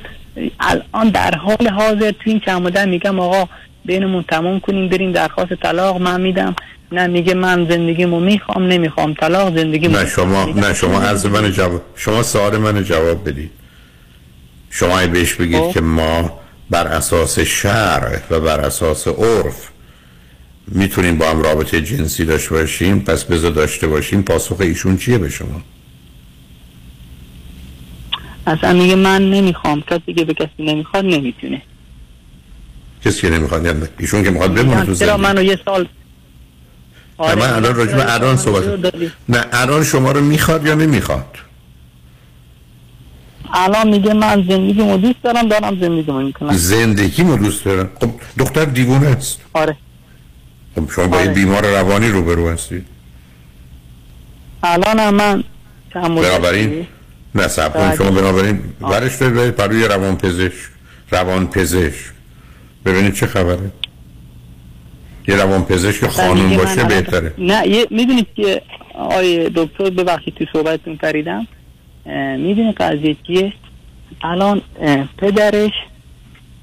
الان 0.59 1.09
در 1.13 1.35
حال 1.35 1.67
حاضر 1.67 2.11
تو 2.11 2.23
این 2.25 2.39
چند 2.39 2.61
مدت 2.61 2.87
میگم 2.87 3.19
آقا 3.19 3.49
بینمون 3.85 4.23
تمام 4.29 4.59
کنیم 4.59 4.89
بریم 4.89 5.11
درخواست 5.11 5.53
طلاق. 5.53 6.01
من 6.01 6.21
میدم 6.21 6.55
نه 6.91 7.07
میگه 7.07 7.33
من 7.33 7.67
زندگیمو 7.69 8.19
می‌خوام 8.19 8.67
نمی‌خوام 8.67 9.13
طلاق 9.13 9.57
زندگی 9.57 9.87
نه 9.87 10.05
شما 10.05 10.45
نه 10.45 10.73
شما 10.73 11.01
از 11.01 11.25
من 11.25 11.51
جواب 11.51 11.81
شما 11.95 12.23
سوال 12.23 12.57
من 12.57 12.83
جواب 12.83 13.29
بدید. 13.29 13.51
شما 14.69 15.07
بهش 15.07 15.33
بگید 15.33 15.61
خب. 15.61 15.71
که 15.71 15.81
ما 15.81 16.39
بر 16.69 16.87
اساس 16.87 17.39
شرع 17.39 18.19
و 18.29 18.39
بر 18.39 18.59
اساس 18.59 19.07
عرف 19.07 19.69
می‌تونیم 20.67 21.17
با 21.17 21.29
هم 21.29 21.41
رابطه 21.41 21.81
جنسی 21.81 22.25
داشته 22.25 22.49
باشیم 22.49 22.99
پس 22.99 23.23
بذار 23.23 23.51
داشته 23.51 23.87
باشیم 23.87 24.21
پاسخ 24.21 24.61
ایشون 24.61 24.97
چیه 24.97 25.17
به 25.17 25.29
شما؟ 25.29 25.61
اصلا 28.47 28.73
میگه 28.73 28.95
من 28.95 29.29
نمی‌خوام 29.29 29.81
کسی 29.81 30.13
که 30.13 30.25
به 30.25 30.33
کسی 30.33 30.49
نمی‌خواد 30.59 31.05
نمی‌تونه. 31.05 31.61
کسی 33.05 33.21
که 33.21 33.29
نمی‌خواد 33.29 33.65
یعنی 33.65 33.81
ایشون 33.99 34.23
که 34.23 34.29
می‌خواد 34.29 34.53
بمونه 34.53 34.85
تو 34.85 34.95
چرا 34.95 35.07
زندگی. 35.07 35.21
منو 35.21 35.43
یه 35.43 35.59
سال؟ 35.65 35.87
نه، 37.19 37.35
من 37.35 37.49
الان 37.49 37.75
راجع 37.75 37.95
به 37.95 38.13
الان 38.13 38.37
صحبت. 38.37 38.95
نه 39.29 39.45
الان 39.51 39.83
شما 39.83 40.11
رو 40.11 40.21
می‌خواد 40.21 40.65
یا 40.65 40.75
نمی‌خواد؟ 40.75 41.37
الان 43.53 43.87
میگه 43.87 44.13
من 44.13 44.47
زندگیمو 44.49 44.97
دوست 44.97 45.23
دارم 45.23 45.47
دارم 45.47 45.79
زندگیمو 45.79 46.21
می‌کنم. 46.21 46.53
زندگی 46.53 47.23
دوست 47.23 47.65
دارم. 47.65 47.89
خب 47.99 48.09
دختر 48.37 48.65
دیوونه 48.65 49.07
است. 49.07 49.41
آره. 49.53 49.77
خب 50.75 50.91
شما 50.91 51.07
با 51.07 51.21
یه 51.21 51.27
بیمار 51.27 51.65
روانی 51.65 52.07
روبرو 52.09 52.49
هستید. 52.49 52.85
الان 54.63 54.99
هم 54.99 55.13
من 55.15 55.43
بنابراین 55.93 56.87
نه 57.35 57.47
سب 57.47 57.73
کنید. 57.73 57.85
بعد- 57.85 57.97
شما 57.97 58.11
بنابراین 58.11 58.59
برش 58.81 59.15
دارید 59.15 59.35
برید 59.35 59.55
پروی 59.55 59.83
روان 59.83 60.17
پزشک 60.17 60.69
روان 61.11 61.47
پزشک 61.47 62.11
ببینید 62.85 63.13
چه 63.13 63.27
خبره. 63.27 63.71
یه 65.27 65.35
روان 65.35 65.65
پزشک 65.65 65.99
که 66.11 66.23
میگه 66.33 66.57
من 66.57 66.57
باشه 66.57 66.83
بهتره. 66.83 67.33
نه 67.37 67.67
یه 67.67 67.87
می‌دونید 67.91 68.27
که 68.35 68.61
آقای 68.95 69.49
دکتر 69.55 69.89
ببخشید 69.89 70.35
تو 70.35 70.45
صحبتتون 70.53 70.95
پریدم. 70.95 71.47
می‌دونی 72.37 72.71
قضیه 72.71 73.15
چیه؟ 73.27 73.53
الان 74.21 74.61
پدرش 75.17 75.71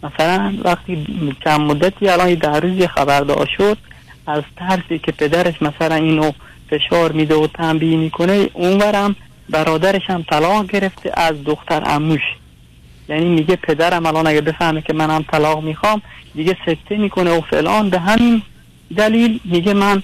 مثلا 0.02 0.54
وقتی 0.64 1.06
چند 1.44 1.60
مدتی 1.60 2.08
الان 2.08 2.28
یه 2.28 2.36
ده 2.36 2.60
روز 2.60 2.82
خبردار 2.82 3.48
شد. 3.58 3.78
از 4.26 4.42
ترسی 4.56 4.98
که 4.98 5.12
پدرش 5.12 5.62
مثلا 5.62 5.94
اینو 5.94 6.32
فشار 6.70 7.12
میده 7.12 7.34
و 7.34 7.46
تنبیه 7.46 7.96
می‌کنه 7.96 8.50
اونورم 8.52 9.16
برادرش 9.50 10.02
هم 10.06 10.22
طلاق 10.22 10.66
گرفته 10.66 11.12
از 11.14 11.44
دختر 11.44 11.82
اموش 11.86 12.20
یعنی 13.08 13.24
میگه 13.24 13.56
پدرم 13.56 14.06
الان 14.06 14.26
اگه 14.26 14.40
بفهمه 14.40 14.82
که 14.82 14.92
منم 14.92 15.24
طلاق 15.32 15.62
می‌خوام 15.62 16.02
دیگه 16.34 16.56
سکته 16.66 16.96
می‌کنه 16.96 17.38
و 17.38 17.40
فلان. 17.40 17.90
به 17.90 17.98
همین 17.98 18.42
دلیل 18.96 19.40
میگه 19.44 19.74
من 19.74 20.02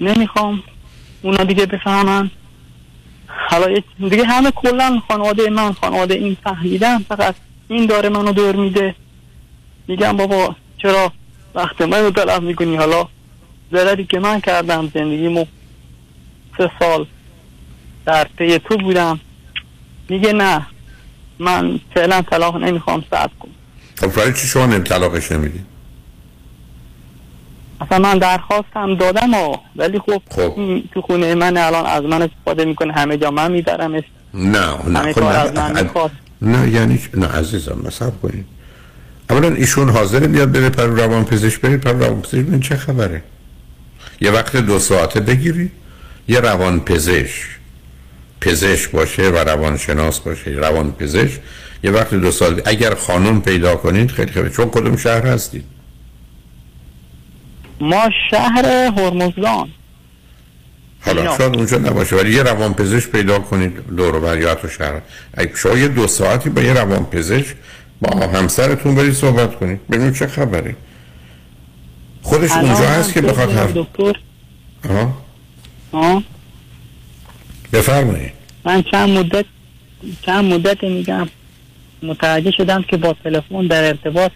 نمی‌خوام 0.00 0.62
اونا 1.22 1.44
دیگه 1.44 1.66
بفهمن. 1.66 2.30
حالا 3.26 3.80
دیگه 3.98 4.24
همه 4.24 4.50
کلا 4.50 5.00
خانواده 5.08 5.50
من 5.50 5.72
خانواده 5.72 6.14
این 6.14 6.36
فهمیدن. 6.44 6.98
فقط 6.98 7.34
این 7.68 7.86
داره 7.86 8.08
منو 8.08 8.32
دور 8.32 8.56
میده. 8.56 8.94
میگم 9.88 10.16
بابا 10.16 10.56
چرا 10.78 11.12
وقت 11.54 11.80
منو 11.80 12.10
تلف 12.10 12.42
می‌کنی 12.42 12.76
حالا 12.76 13.08
ضرری 13.74 14.04
که 14.04 14.18
من 14.18 14.40
کردم 14.40 14.90
زندگیمو. 14.94 15.44
سه 16.58 16.70
سال 16.78 17.06
در 18.06 18.26
پی 18.38 18.58
تو 18.58 18.76
بودم. 18.76 19.20
میگه 20.08 20.32
نه 20.32 20.66
من 21.38 21.80
فعلا 21.94 22.22
طلاق 22.22 22.56
نمی‌خوام 22.56 23.04
صبر 23.10 23.30
کن. 23.40 23.48
خب 23.96 24.16
برای 24.16 24.32
چی 24.32 24.46
شما 24.46 24.66
نمی 24.66 24.84
طلاقش 24.84 25.32
نمی‌دید 25.32 25.66
اصلا 27.80 27.98
من 27.98 28.18
درخواستم 28.18 28.94
دادم 28.94 29.34
و 29.34 29.56
ولی 29.76 29.98
خب, 29.98 30.22
این 30.56 30.88
تو 30.94 31.02
خونه 31.02 31.34
من 31.34 31.56
الان 31.56 31.86
از 31.86 32.02
من 32.02 32.22
استفاده 32.22 32.64
می‌کنه 32.64 32.92
همه 32.92 33.16
جا 33.16 33.30
من 33.30 33.52
میبرمش. 33.52 34.04
نه 34.34 34.88
نه 34.88 34.98
همه 34.98 35.12
خب 35.12 35.20
کار 35.20 35.32
نه, 35.32 35.38
از 35.38 35.52
من 35.52 36.10
نه, 36.42 36.70
یعنی 36.70 37.00
نه 37.14 37.26
عزیزم 37.26 37.78
مصب 37.86 38.20
کنید 38.22 38.46
اولا 39.30 39.48
ایشون 39.48 39.90
حاضر 39.90 40.20
بیاد 40.20 40.52
بره 40.52 40.70
پر 40.70 40.86
روان 40.86 41.24
پزشک 41.24 41.60
برید 41.60 41.80
پر 41.80 41.92
روان 41.92 42.22
پزشک 42.22 42.60
چه 42.60 42.76
خبره. 42.76 43.22
یه 44.20 44.30
وقت 44.30 44.56
دو 44.56 44.78
ساعته 44.78 45.20
بگیری 45.20 45.70
یه 46.28 46.40
روان 46.40 46.80
پزشک 46.80 47.44
پزشک 48.40 48.90
باشه 48.90 49.30
و 49.30 49.36
روانشناس 49.36 50.20
باشه 50.20 50.50
روان 50.50 50.92
پزشک 50.92 51.40
یه 51.84 51.90
وقت 51.90 52.14
دو 52.14 52.30
سال 52.30 52.62
اگر 52.64 52.94
خانم 52.94 53.40
پیدا 53.40 53.76
کنید 53.76 54.10
خیلی 54.10 54.32
خیلی 54.32 54.50
چون 54.50 54.70
کدوم 54.70 54.96
شهر 54.96 55.26
هستید؟ 55.26 55.64
ما 57.80 58.10
شهر 58.30 58.66
هرمزگان. 58.96 59.68
حالا. 61.00 61.38
شاید 61.38 61.56
اونجا 61.56 61.78
نباشه 61.78 62.16
ولی 62.16 62.34
یه 62.34 62.42
روان 62.42 62.74
پزشک 62.74 63.10
پیدا 63.10 63.38
کنید 63.38 63.86
دور 63.96 64.24
و 64.24 64.40
یا 64.40 64.50
حتی 64.50 64.68
شهر. 64.68 65.00
شما 65.54 65.72
یه 65.72 65.88
دو 65.88 66.06
ساعتی 66.06 66.50
با 66.50 66.62
یه 66.62 66.72
روان 66.72 67.04
پزشک 67.04 67.56
با 68.00 68.26
همسرتون 68.26 68.94
برید 68.94 69.14
صحبت 69.14 69.56
کنید. 69.56 69.86
ببینید 69.86 70.14
چه 70.14 70.26
خبره. 70.26 70.76
خودش 72.24 72.52
اونجا 72.52 72.88
هست 72.88 73.14
که 73.14 73.20
بخواد 73.20 73.52
حرف 73.52 73.72
دکتر 73.74 74.18
آها 74.90 75.12
ها 75.92 76.22
بفرمایید. 77.72 78.32
من 78.64 78.82
چند 78.82 79.08
مدت 79.10 79.44
چند 80.26 80.52
مدت 80.52 80.84
میگم 80.84 81.28
متوجه 82.02 82.50
شدم 82.50 82.82
که 82.82 82.96
با 82.96 83.16
تلفن 83.24 83.66
در 83.66 83.84
ارتباط. 83.84 84.32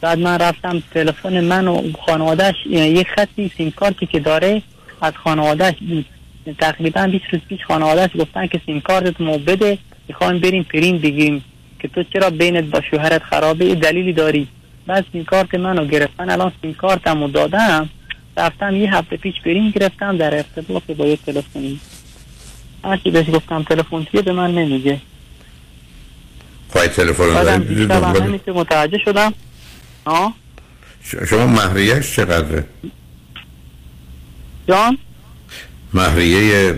بعد 0.00 0.18
من 0.18 0.38
رفتم 0.38 0.82
تلفن 0.94 1.44
من 1.44 1.68
و 1.68 1.92
خانوادهش 2.06 2.54
یک 2.66 3.06
خطی 3.16 3.50
سیم 3.56 3.70
کارتی 3.70 4.06
که 4.06 4.20
داره 4.20 4.62
از 5.00 5.12
خانوادهش 5.24 5.74
بود 5.88 6.06
تقریبا 6.58 7.06
20 7.06 7.24
روز 7.32 7.40
پیش 7.48 7.60
خانوادهش 7.64 8.10
گفتن 8.18 8.46
که 8.46 8.60
سیم 8.66 8.80
کارت 8.80 9.20
مو 9.20 9.38
بده. 9.38 9.78
می‌خوایم 10.08 10.38
بریم 10.38 10.62
پرین 10.62 10.98
بگیریم. 10.98 11.44
که 11.80 11.88
تو 11.88 12.02
چرا 12.02 12.30
بینت 12.30 12.64
با 12.64 12.80
شوهرت 12.90 13.22
خرابه؟ 13.22 13.64
یه 13.64 13.74
دلیلی 13.74 14.12
داری. 14.12 14.48
بعد 14.86 15.04
سیم 15.12 15.24
کارت 15.24 15.54
منو 15.54 15.86
گرفتن 15.86 16.30
الان 16.30 16.52
سیم 16.62 16.74
کارتمو 16.74 17.28
دادم. 17.28 17.88
رفتم 18.36 18.76
یه 18.76 18.94
هفته 18.96 19.16
پیش 19.16 19.34
برین 19.40 19.70
گرفتم 19.70 20.16
در 20.16 20.34
ارتباط 20.34 20.82
با 20.82 21.06
یه 21.06 21.16
تلفنی. 21.16 21.80
هرچی 22.84 23.10
بهش 23.10 23.30
گفتم 23.30 23.62
تلفن 23.62 24.04
چیه 24.12 24.22
به 24.22 24.32
من 24.32 24.54
نمیگه. 24.54 25.00
پای 26.70 26.88
تلفن 26.88 27.24
متوجه 28.52 28.98
شدم. 29.04 29.34
ها 30.06 30.32
ش- 31.04 31.14
شما 31.30 31.46
مهریهش 31.46 32.16
چقدره؟ 32.16 32.64
جان؟ 34.68 34.98
مهریه 35.94 36.74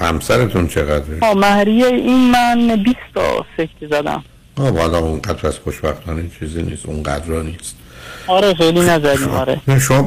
همسرتون 0.00 0.68
چقدره؟ 0.68 1.18
ها 1.22 1.34
مهریه 1.34 1.86
این 1.86 2.30
من 2.30 2.76
20 2.82 2.96
تا 3.14 3.46
سکه 3.56 3.86
زدم. 3.90 4.24
آه 4.58 4.70
والا 4.70 4.98
اونقدر 4.98 5.46
از 5.46 5.58
خوشبختانه 5.58 6.22
چیزی 6.40 6.62
نیست 6.62 6.86
اونقدر 6.86 7.26
را 7.26 7.42
نیست. 7.42 7.74
آره 8.26 8.54
خیلی 8.54 8.80
نزدیم 8.80 9.28
آره. 9.28 9.60
نه 9.68 9.78
شما 9.78 10.02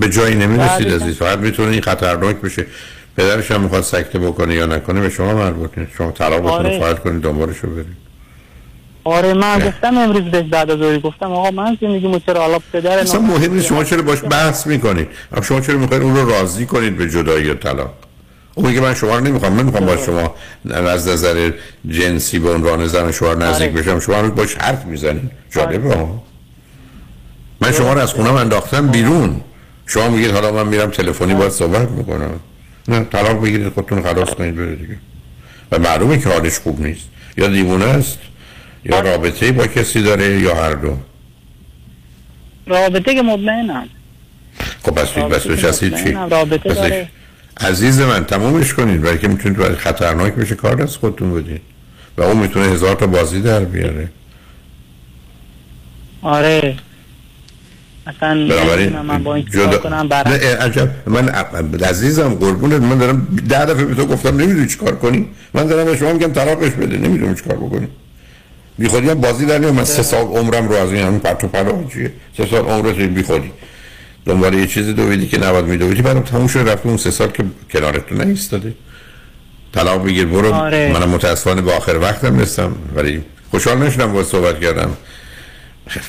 به- 0.00 0.08
جایی 0.08 0.34
نمی‌رسید 0.34 0.86
بله. 0.86 0.96
عزیز 0.96 1.16
فقط 1.16 1.38
می‌تونه 1.38 1.70
این 1.72 1.80
خطرناک 1.82 2.36
بشه. 2.36 2.66
پدرش 3.16 3.50
هم 3.50 3.60
می‌خواد 3.60 3.82
سکته 3.82 4.18
بکنه 4.18 4.54
یا 4.54 4.66
نکنه 4.66 5.00
به 5.00 5.10
شما 5.10 5.34
مربوط 5.34 5.78
نیست. 5.78 5.92
شما 5.98 6.10
طلاق 6.10 6.46
آره. 6.46 6.78
فایل 6.80 6.96
کنید 6.96 7.22
دنبالشو 7.22 7.66
برید 7.70 7.86
آره 9.04 9.34
من 9.34 9.58
گفتم 9.58 9.96
امروز 9.98 10.22
بهش 10.22 10.44
بعد 10.50 10.70
از 10.70 10.78
ظهر 10.78 10.98
گفتم 10.98 11.32
آقا 11.32 11.50
من 11.50 11.78
زندگیمو 11.80 12.18
چرا 12.18 12.40
حالا 12.40 12.58
پدر 12.72 12.98
اصلا 12.98 13.20
مهم 13.20 13.54
نیست 13.54 13.66
شما 13.66 13.84
چرا 13.84 14.02
باش 14.02 14.18
بحث 14.30 14.66
می‌کنید. 14.66 15.08
شما 15.42 15.60
چرا 15.60 15.78
می‌خواید 15.78 16.02
اون 16.02 16.16
رو 16.16 16.30
راضی 16.30 16.66
کنید 16.66 16.96
به 16.96 17.10
جدایی 17.10 17.44
یا 17.46 17.54
طلاق؟ 17.54 17.94
اون 18.56 18.68
میگه 18.68 18.80
من 18.80 18.94
شما 18.94 19.18
رو 19.18 19.24
نمی‌خوام 19.24 19.52
من 19.52 19.62
می‌خوام 19.62 19.86
با 19.86 19.96
شما 19.96 20.34
از 20.74 21.08
نظر 21.08 21.52
جنسی 21.88 22.38
به 22.38 22.52
عنوان 22.54 22.86
زن 22.86 23.12
شوهر 23.12 23.34
نزدیک 23.34 23.72
آره. 23.72 23.82
بشم 23.82 24.00
شما 24.00 24.16
هنوز 24.16 24.34
باش 24.34 24.54
حرف 24.54 24.84
می‌زنید 24.84 25.30
جالبه 25.50 25.94
ها 25.94 26.22
من 27.60 27.72
شما 27.72 27.92
رو 27.92 28.00
از 28.00 28.12
خونم 28.12 28.34
انداختم 28.34 28.86
بیرون. 28.88 29.40
شما 29.86 30.08
میگید 30.08 30.30
حالا 30.30 30.52
من 30.52 30.66
میرم 30.66 30.90
تلفنی 30.90 31.34
باید 31.34 31.52
صحبت 31.52 31.90
می‌کنم 31.90 32.40
نه 32.88 33.04
طلاق 33.04 33.42
بگیرید 33.42 33.72
خودتون 33.72 34.02
خلاص 34.02 34.30
کنید 34.30 34.56
بره 34.56 34.74
دیگه. 34.76 34.96
و 35.72 35.78
معلومه 35.78 36.18
که 36.18 36.28
حالش 36.28 36.58
خوب 36.58 36.80
نیست. 36.86 37.08
یا 37.38 37.48
دیوونه 37.48 37.84
است 37.84 38.18
یا 38.84 39.00
رابطه 39.00 39.52
با 39.52 39.66
کسی 39.66 40.02
داره 40.02 40.40
یا 40.40 40.54
هر 40.54 40.72
دو. 40.72 40.96
رابطه 42.66 43.14
که 43.14 43.22
مطمئنم. 43.22 43.88
خب 44.82 45.00
بس 45.00 45.12
بس 45.12 45.64
هستید 45.64 46.04
چی 46.04 46.12
رابطه 46.12 46.68
بسش- 46.70 46.76
داره. 46.76 47.08
عزیز 47.60 48.00
من 48.00 48.24
تمومش 48.24 48.74
کنید. 48.74 49.02
برای 49.02 49.18
که 49.18 49.28
می‌تونید 49.28 49.58
برای 49.58 49.76
خطرناک 49.76 50.34
بشه 50.34 50.54
کار 50.54 50.82
از 50.82 50.96
خودتون 50.96 51.34
بدید 51.34 51.60
و 52.16 52.22
اون 52.22 52.36
می‌تونه 52.36 52.66
هزار 52.66 52.94
تا 52.94 53.06
بازی 53.06 53.40
در 53.40 53.64
بیاره. 53.64 54.08
آره. 56.22 56.76
اصلا 58.06 58.34
من 59.02 59.22
با 59.22 59.34
این 59.34 59.44
جدا 59.44 59.78
کنم؟ 59.78 60.08
نه 60.10 60.12
اه، 60.26 60.56
عجب. 60.56 60.90
من 61.06 61.28
عزیزم 61.84 62.34
قربونت. 62.34 62.82
من 62.82 62.98
دارم 62.98 63.38
ده 63.48 63.64
دفعه 63.64 63.84
به 63.84 63.94
تو 63.94 64.06
گفتم 64.06 64.36
نمی‌دونی 64.40 64.66
چیکار 64.66 64.96
کنی. 64.96 65.28
من 65.54 65.66
دارم 65.66 65.84
به 65.84 65.96
شما 65.96 66.12
میگم 66.12 66.32
طلاقش 66.32 66.70
بده. 66.70 66.98
نمی‌دونم 66.98 67.34
چیکار 67.34 67.56
بکنی. 67.56 67.88
بی 68.78 68.88
خودی 68.88 69.08
هم 69.08 69.20
بازی 69.20 69.46
در 69.46 69.58
من 69.58 69.84
سه 69.84 70.02
سال 70.02 70.24
عمرم 70.24 70.68
رو 70.68 70.74
از 70.74 70.92
این 70.92 71.06
همین 71.06 71.20
پرت 71.20 71.44
و 71.44 71.48
پلا 71.48 71.84
چیه؟ 71.92 72.12
سه 72.36 72.46
سال 72.46 72.64
عمرت 72.64 72.94
بی 72.94 73.22
خودی. 73.22 73.52
دنبال 74.26 74.54
یه 74.54 74.66
چیزی 74.66 74.92
دویدی 74.92 75.26
که 75.28 75.38
نباید 75.38 75.64
میدویدی. 75.64 76.02
بعدم 76.02 76.20
تموم 76.20 76.46
شد 76.46 76.58
رفته 76.68 76.86
اون 76.88 76.96
سه 76.96 77.10
سال 77.10 77.28
که 77.28 77.44
کنارت 77.72 78.06
تو 78.06 78.14
نایستاده 78.14 78.74
طلاق 79.74 80.04
بگیر 80.04 80.26
برو. 80.26 80.52
آره. 80.54 80.92
منم 80.92 81.08
متاسفانه 81.08 81.62
به 81.62 81.72
آخر 81.72 81.96
وقتم 81.98 82.38
رسم 82.38 82.72
ولی 82.94 83.22
خوشحال 83.50 83.78
نشدم 83.78 84.12
باید 84.12 84.26
صحبت 84.26 84.60
کردم. 84.60 84.90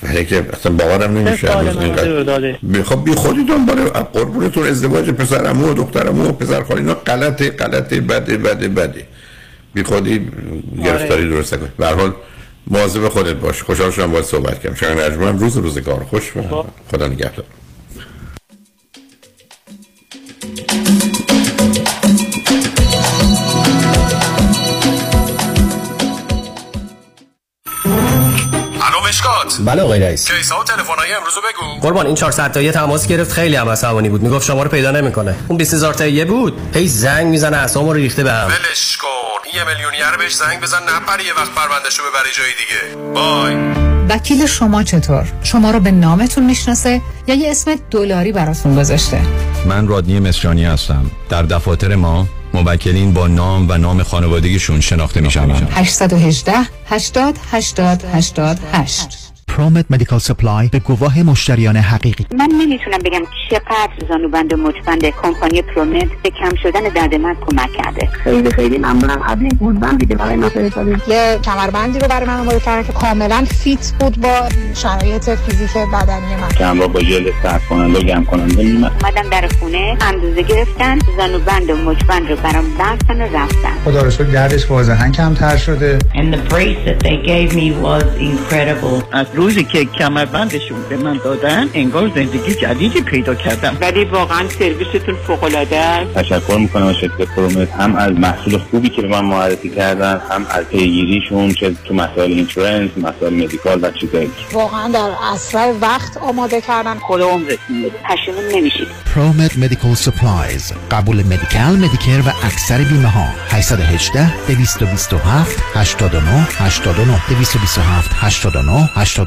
ولی 0.03 0.25
که 0.25 0.45
اصلا 0.53 0.71
باورم 0.71 1.17
نمیشه 1.17 1.57
اینقدر- 1.57 2.83
خب 2.83 3.03
بی 3.05 3.15
خودی 3.15 3.43
دنبال 3.43 3.75
قربونتون 3.89 4.67
ازدواج 4.67 5.09
پسر 5.09 5.47
امو 5.47 5.71
و 5.71 5.73
دختر 5.73 6.07
امو 6.09 6.27
و 6.27 6.31
پسر 6.31 6.63
خالی 6.63 6.79
اینا 6.79 6.93
غلطه 6.93 7.49
غلطه 7.49 8.01
بده 8.01 8.37
بده 8.37 8.67
بده. 8.67 9.03
بی 9.73 9.83
خودی 9.83 10.27
گرفتاری 10.85 11.29
درست 11.29 11.55
کن 11.55 11.69
به 11.77 11.85
هر 11.87 11.93
حال 11.93 12.13
مواظب 12.67 13.07
خودت 13.09 13.35
باش. 13.35 13.61
خوشحال 13.63 13.91
شدم 13.91 14.11
باید 14.11 14.25
صحبت 14.25 14.59
کردم. 14.61 14.75
شنگ 14.75 14.99
نجمن 14.99 15.39
روز 15.39 15.57
روزگار. 15.57 16.03
خوش 16.09 16.37
و 16.37 16.63
خدا 16.91 17.07
نگهدار. 17.07 17.45
مشکات 29.45 29.65
بله 29.65 29.81
آقای 29.81 29.99
رئیس. 29.99 30.31
کیسا 30.31 30.59
و 30.59 30.63
تلفن‌های 30.63 31.13
امروزو 31.13 31.41
بگو. 31.41 31.81
قربان 31.81 32.05
این 32.05 32.15
400 32.15 32.51
تایی 32.51 32.71
تماس 32.71 33.07
گرفت 33.07 33.31
خیلی 33.31 33.55
هم 33.55 33.69
عصبانی 33.69 34.09
بود. 34.09 34.21
می‌گفت 34.21 34.45
شما 34.45 34.63
رو 34.63 34.69
پیدا 34.69 34.91
نمی‌کنه. 34.91 35.35
اون 35.47 35.57
20000 35.57 35.93
تایی 35.93 36.25
بود. 36.25 36.59
هی 36.73 36.87
زنگ 36.87 37.27
می‌زنه 37.27 37.57
اعصابمو 37.57 37.93
رو 37.93 37.99
ریخته 37.99 38.23
بهم 38.23 38.47
ولش 38.47 38.97
کن. 38.97 39.07
یه 39.57 39.63
میلیونیر 39.63 40.17
بهش 40.17 40.35
زنگ 40.35 40.61
بزن 40.61 40.77
نپره 40.77 41.25
یه 41.25 41.33
وقت 41.33 41.51
پروندهشو 41.55 42.03
ببری 42.03 42.29
جای 42.37 42.49
دیگه. 42.57 43.13
بای. 43.13 43.55
وکیل 44.09 44.45
شما 44.45 44.83
چطور؟ 44.83 45.27
شما 45.43 45.71
رو 45.71 45.79
به 45.79 45.91
نامتون 45.91 46.45
می‌شناسه 46.45 47.01
یا 47.27 47.35
یه 47.35 47.51
اسم 47.51 47.75
دلاری 47.91 48.31
براتون 48.31 48.75
گذاشته؟ 48.75 49.21
من 49.65 49.87
رادنی 49.87 50.19
مصریانی 50.19 50.65
هستم. 50.65 51.11
در 51.29 51.43
دفاتر 51.43 51.95
ما 51.95 52.27
موکلین 52.53 53.13
با 53.13 53.27
نام 53.27 53.69
و 53.69 53.77
نام 53.77 54.03
خانوادگیشون 54.03 54.81
شناخته 54.81 55.21
می 55.21 55.31
شوند 55.31 55.69
818 55.71 56.53
80 56.89 57.35
80 57.51 58.59
88 58.73 59.26
پرومت 59.47 59.85
مدیکال 59.89 60.19
سپلای 60.19 60.67
به 60.67 60.79
گواه 60.79 61.23
مشتریان 61.23 61.77
حقیقی. 61.77 62.25
من 62.39 62.49
نمی‌تونم 62.61 62.97
بگم 63.05 63.21
چقدر 63.49 64.07
زانوبند 64.09 64.53
و 64.53 64.57
مچبند 64.57 65.05
کمپانی 65.09 65.61
پرومت 65.61 66.07
به 66.23 66.29
کم 66.29 66.55
شدن 66.63 66.81
درد 66.95 67.15
من 67.15 67.35
کمک 67.35 67.69
کرده. 67.73 68.07
خیلی 68.23 68.51
خیلی 68.51 68.77
ممنونم. 68.77 69.21
از 69.21 69.37
این 69.41 69.49
بودم 69.49 69.97
دیگه 69.97 70.15
برای 70.15 70.35
من 70.35 70.49
فرستادید 70.49 71.01
یه 71.07 71.39
کمربندی 71.45 71.99
رو 71.99 72.07
برای 72.07 72.27
من 72.27 72.39
آماده 72.39 72.59
کردن 72.59 72.87
که 72.87 72.93
کاملا 72.93 73.45
فیت 73.63 73.93
بود 73.99 74.21
با 74.21 74.49
شرایط 74.75 75.29
فیزیک 75.29 75.71
بدنی 75.93 76.35
من. 76.41 76.49
که 76.57 76.65
همراه 76.65 76.87
با 76.87 76.99
ژل 76.99 77.31
سرد 77.43 77.61
کننده 77.69 77.99
و 77.99 78.01
گرم 78.01 78.25
کننده 78.25 78.63
میمد 78.63 78.91
اومدم 79.01 79.29
در 79.29 79.49
خونه 79.59 79.97
اندازه 80.01 80.41
گرفتن 80.41 80.99
زانوبند 81.17 81.69
و 81.69 81.75
مچبند 81.75 82.29
رو 82.29 82.35
برام 82.35 82.65
بستن 82.79 83.21
و 83.21 83.37
رفتن. 83.37 83.73
خدا 83.85 84.01
رو 84.01 84.11
شکر 84.11 84.23
دردش 84.23 84.71
واضحا 84.71 85.09
کمتر 85.09 85.57
شده. 85.57 85.99
And 85.99 86.33
the 86.33 86.53
brace 86.53 86.77
that 86.87 86.99
they 86.99 87.17
gave 87.27 87.55
me 87.55 87.71
was 87.83 88.03
incredible. 88.19 89.17
روزی 89.37 89.63
که 89.63 89.85
کمربندشون 89.85 90.77
به 90.89 90.97
من 90.97 91.19
دادن 91.23 91.69
انگار 91.73 92.11
زندگی 92.15 92.53
جدیدی 92.55 93.01
پیدا 93.01 93.35
کردم. 93.35 93.77
ولی 93.81 94.05
واقعا 94.05 94.49
سرویستون 94.49 95.15
فوق 95.27 95.43
العاده 95.43 95.77
است. 95.77 96.13
تشکر 96.13 96.57
می‌کنم 96.57 96.85
از 96.85 96.95
شرکت 96.95 97.35
Promed 97.35 97.71
هم 97.71 97.95
از 97.95 98.11
محصول 98.11 98.57
خوبی 98.57 98.89
که 98.89 99.01
به 99.01 99.07
من 99.07 99.25
معرفی 99.25 99.69
کردن 99.69 100.21
هم 100.29 100.45
از 100.49 100.65
پیگیریشون 100.65 101.51
چه 101.53 101.75
تو 101.85 101.93
مسائل 101.93 102.31
insurance 102.31 102.89
مسائل 102.97 103.33
medical 103.33 103.79
و 103.81 103.91
چیزایی. 103.91 104.31
واقعا 104.53 104.87
در 104.87 105.09
اسرع 105.33 105.71
وقت 105.81 106.17
آماده 106.17 106.61
کردن. 106.61 106.95
خدا 106.95 107.21
عمرتون 107.21 107.81
بده 107.83 107.91
پشیمون 108.09 108.45
نمیشید. 108.55 108.87
Promed 109.15 109.57
Medical 109.57 109.93
Supplies 109.93 110.73
قبول 110.91 111.17
Medi-Cal 111.17 111.75
Medicare 111.75 112.19
و 112.27 112.29
اکثر 112.45 112.77
بیمه 112.77 113.07
ها 113.07 113.25
818 113.49 114.33
227 114.47 115.63
89 115.75 116.47
89 116.57 117.21
227 117.29 118.11
89 118.13 118.89
89 118.95 119.26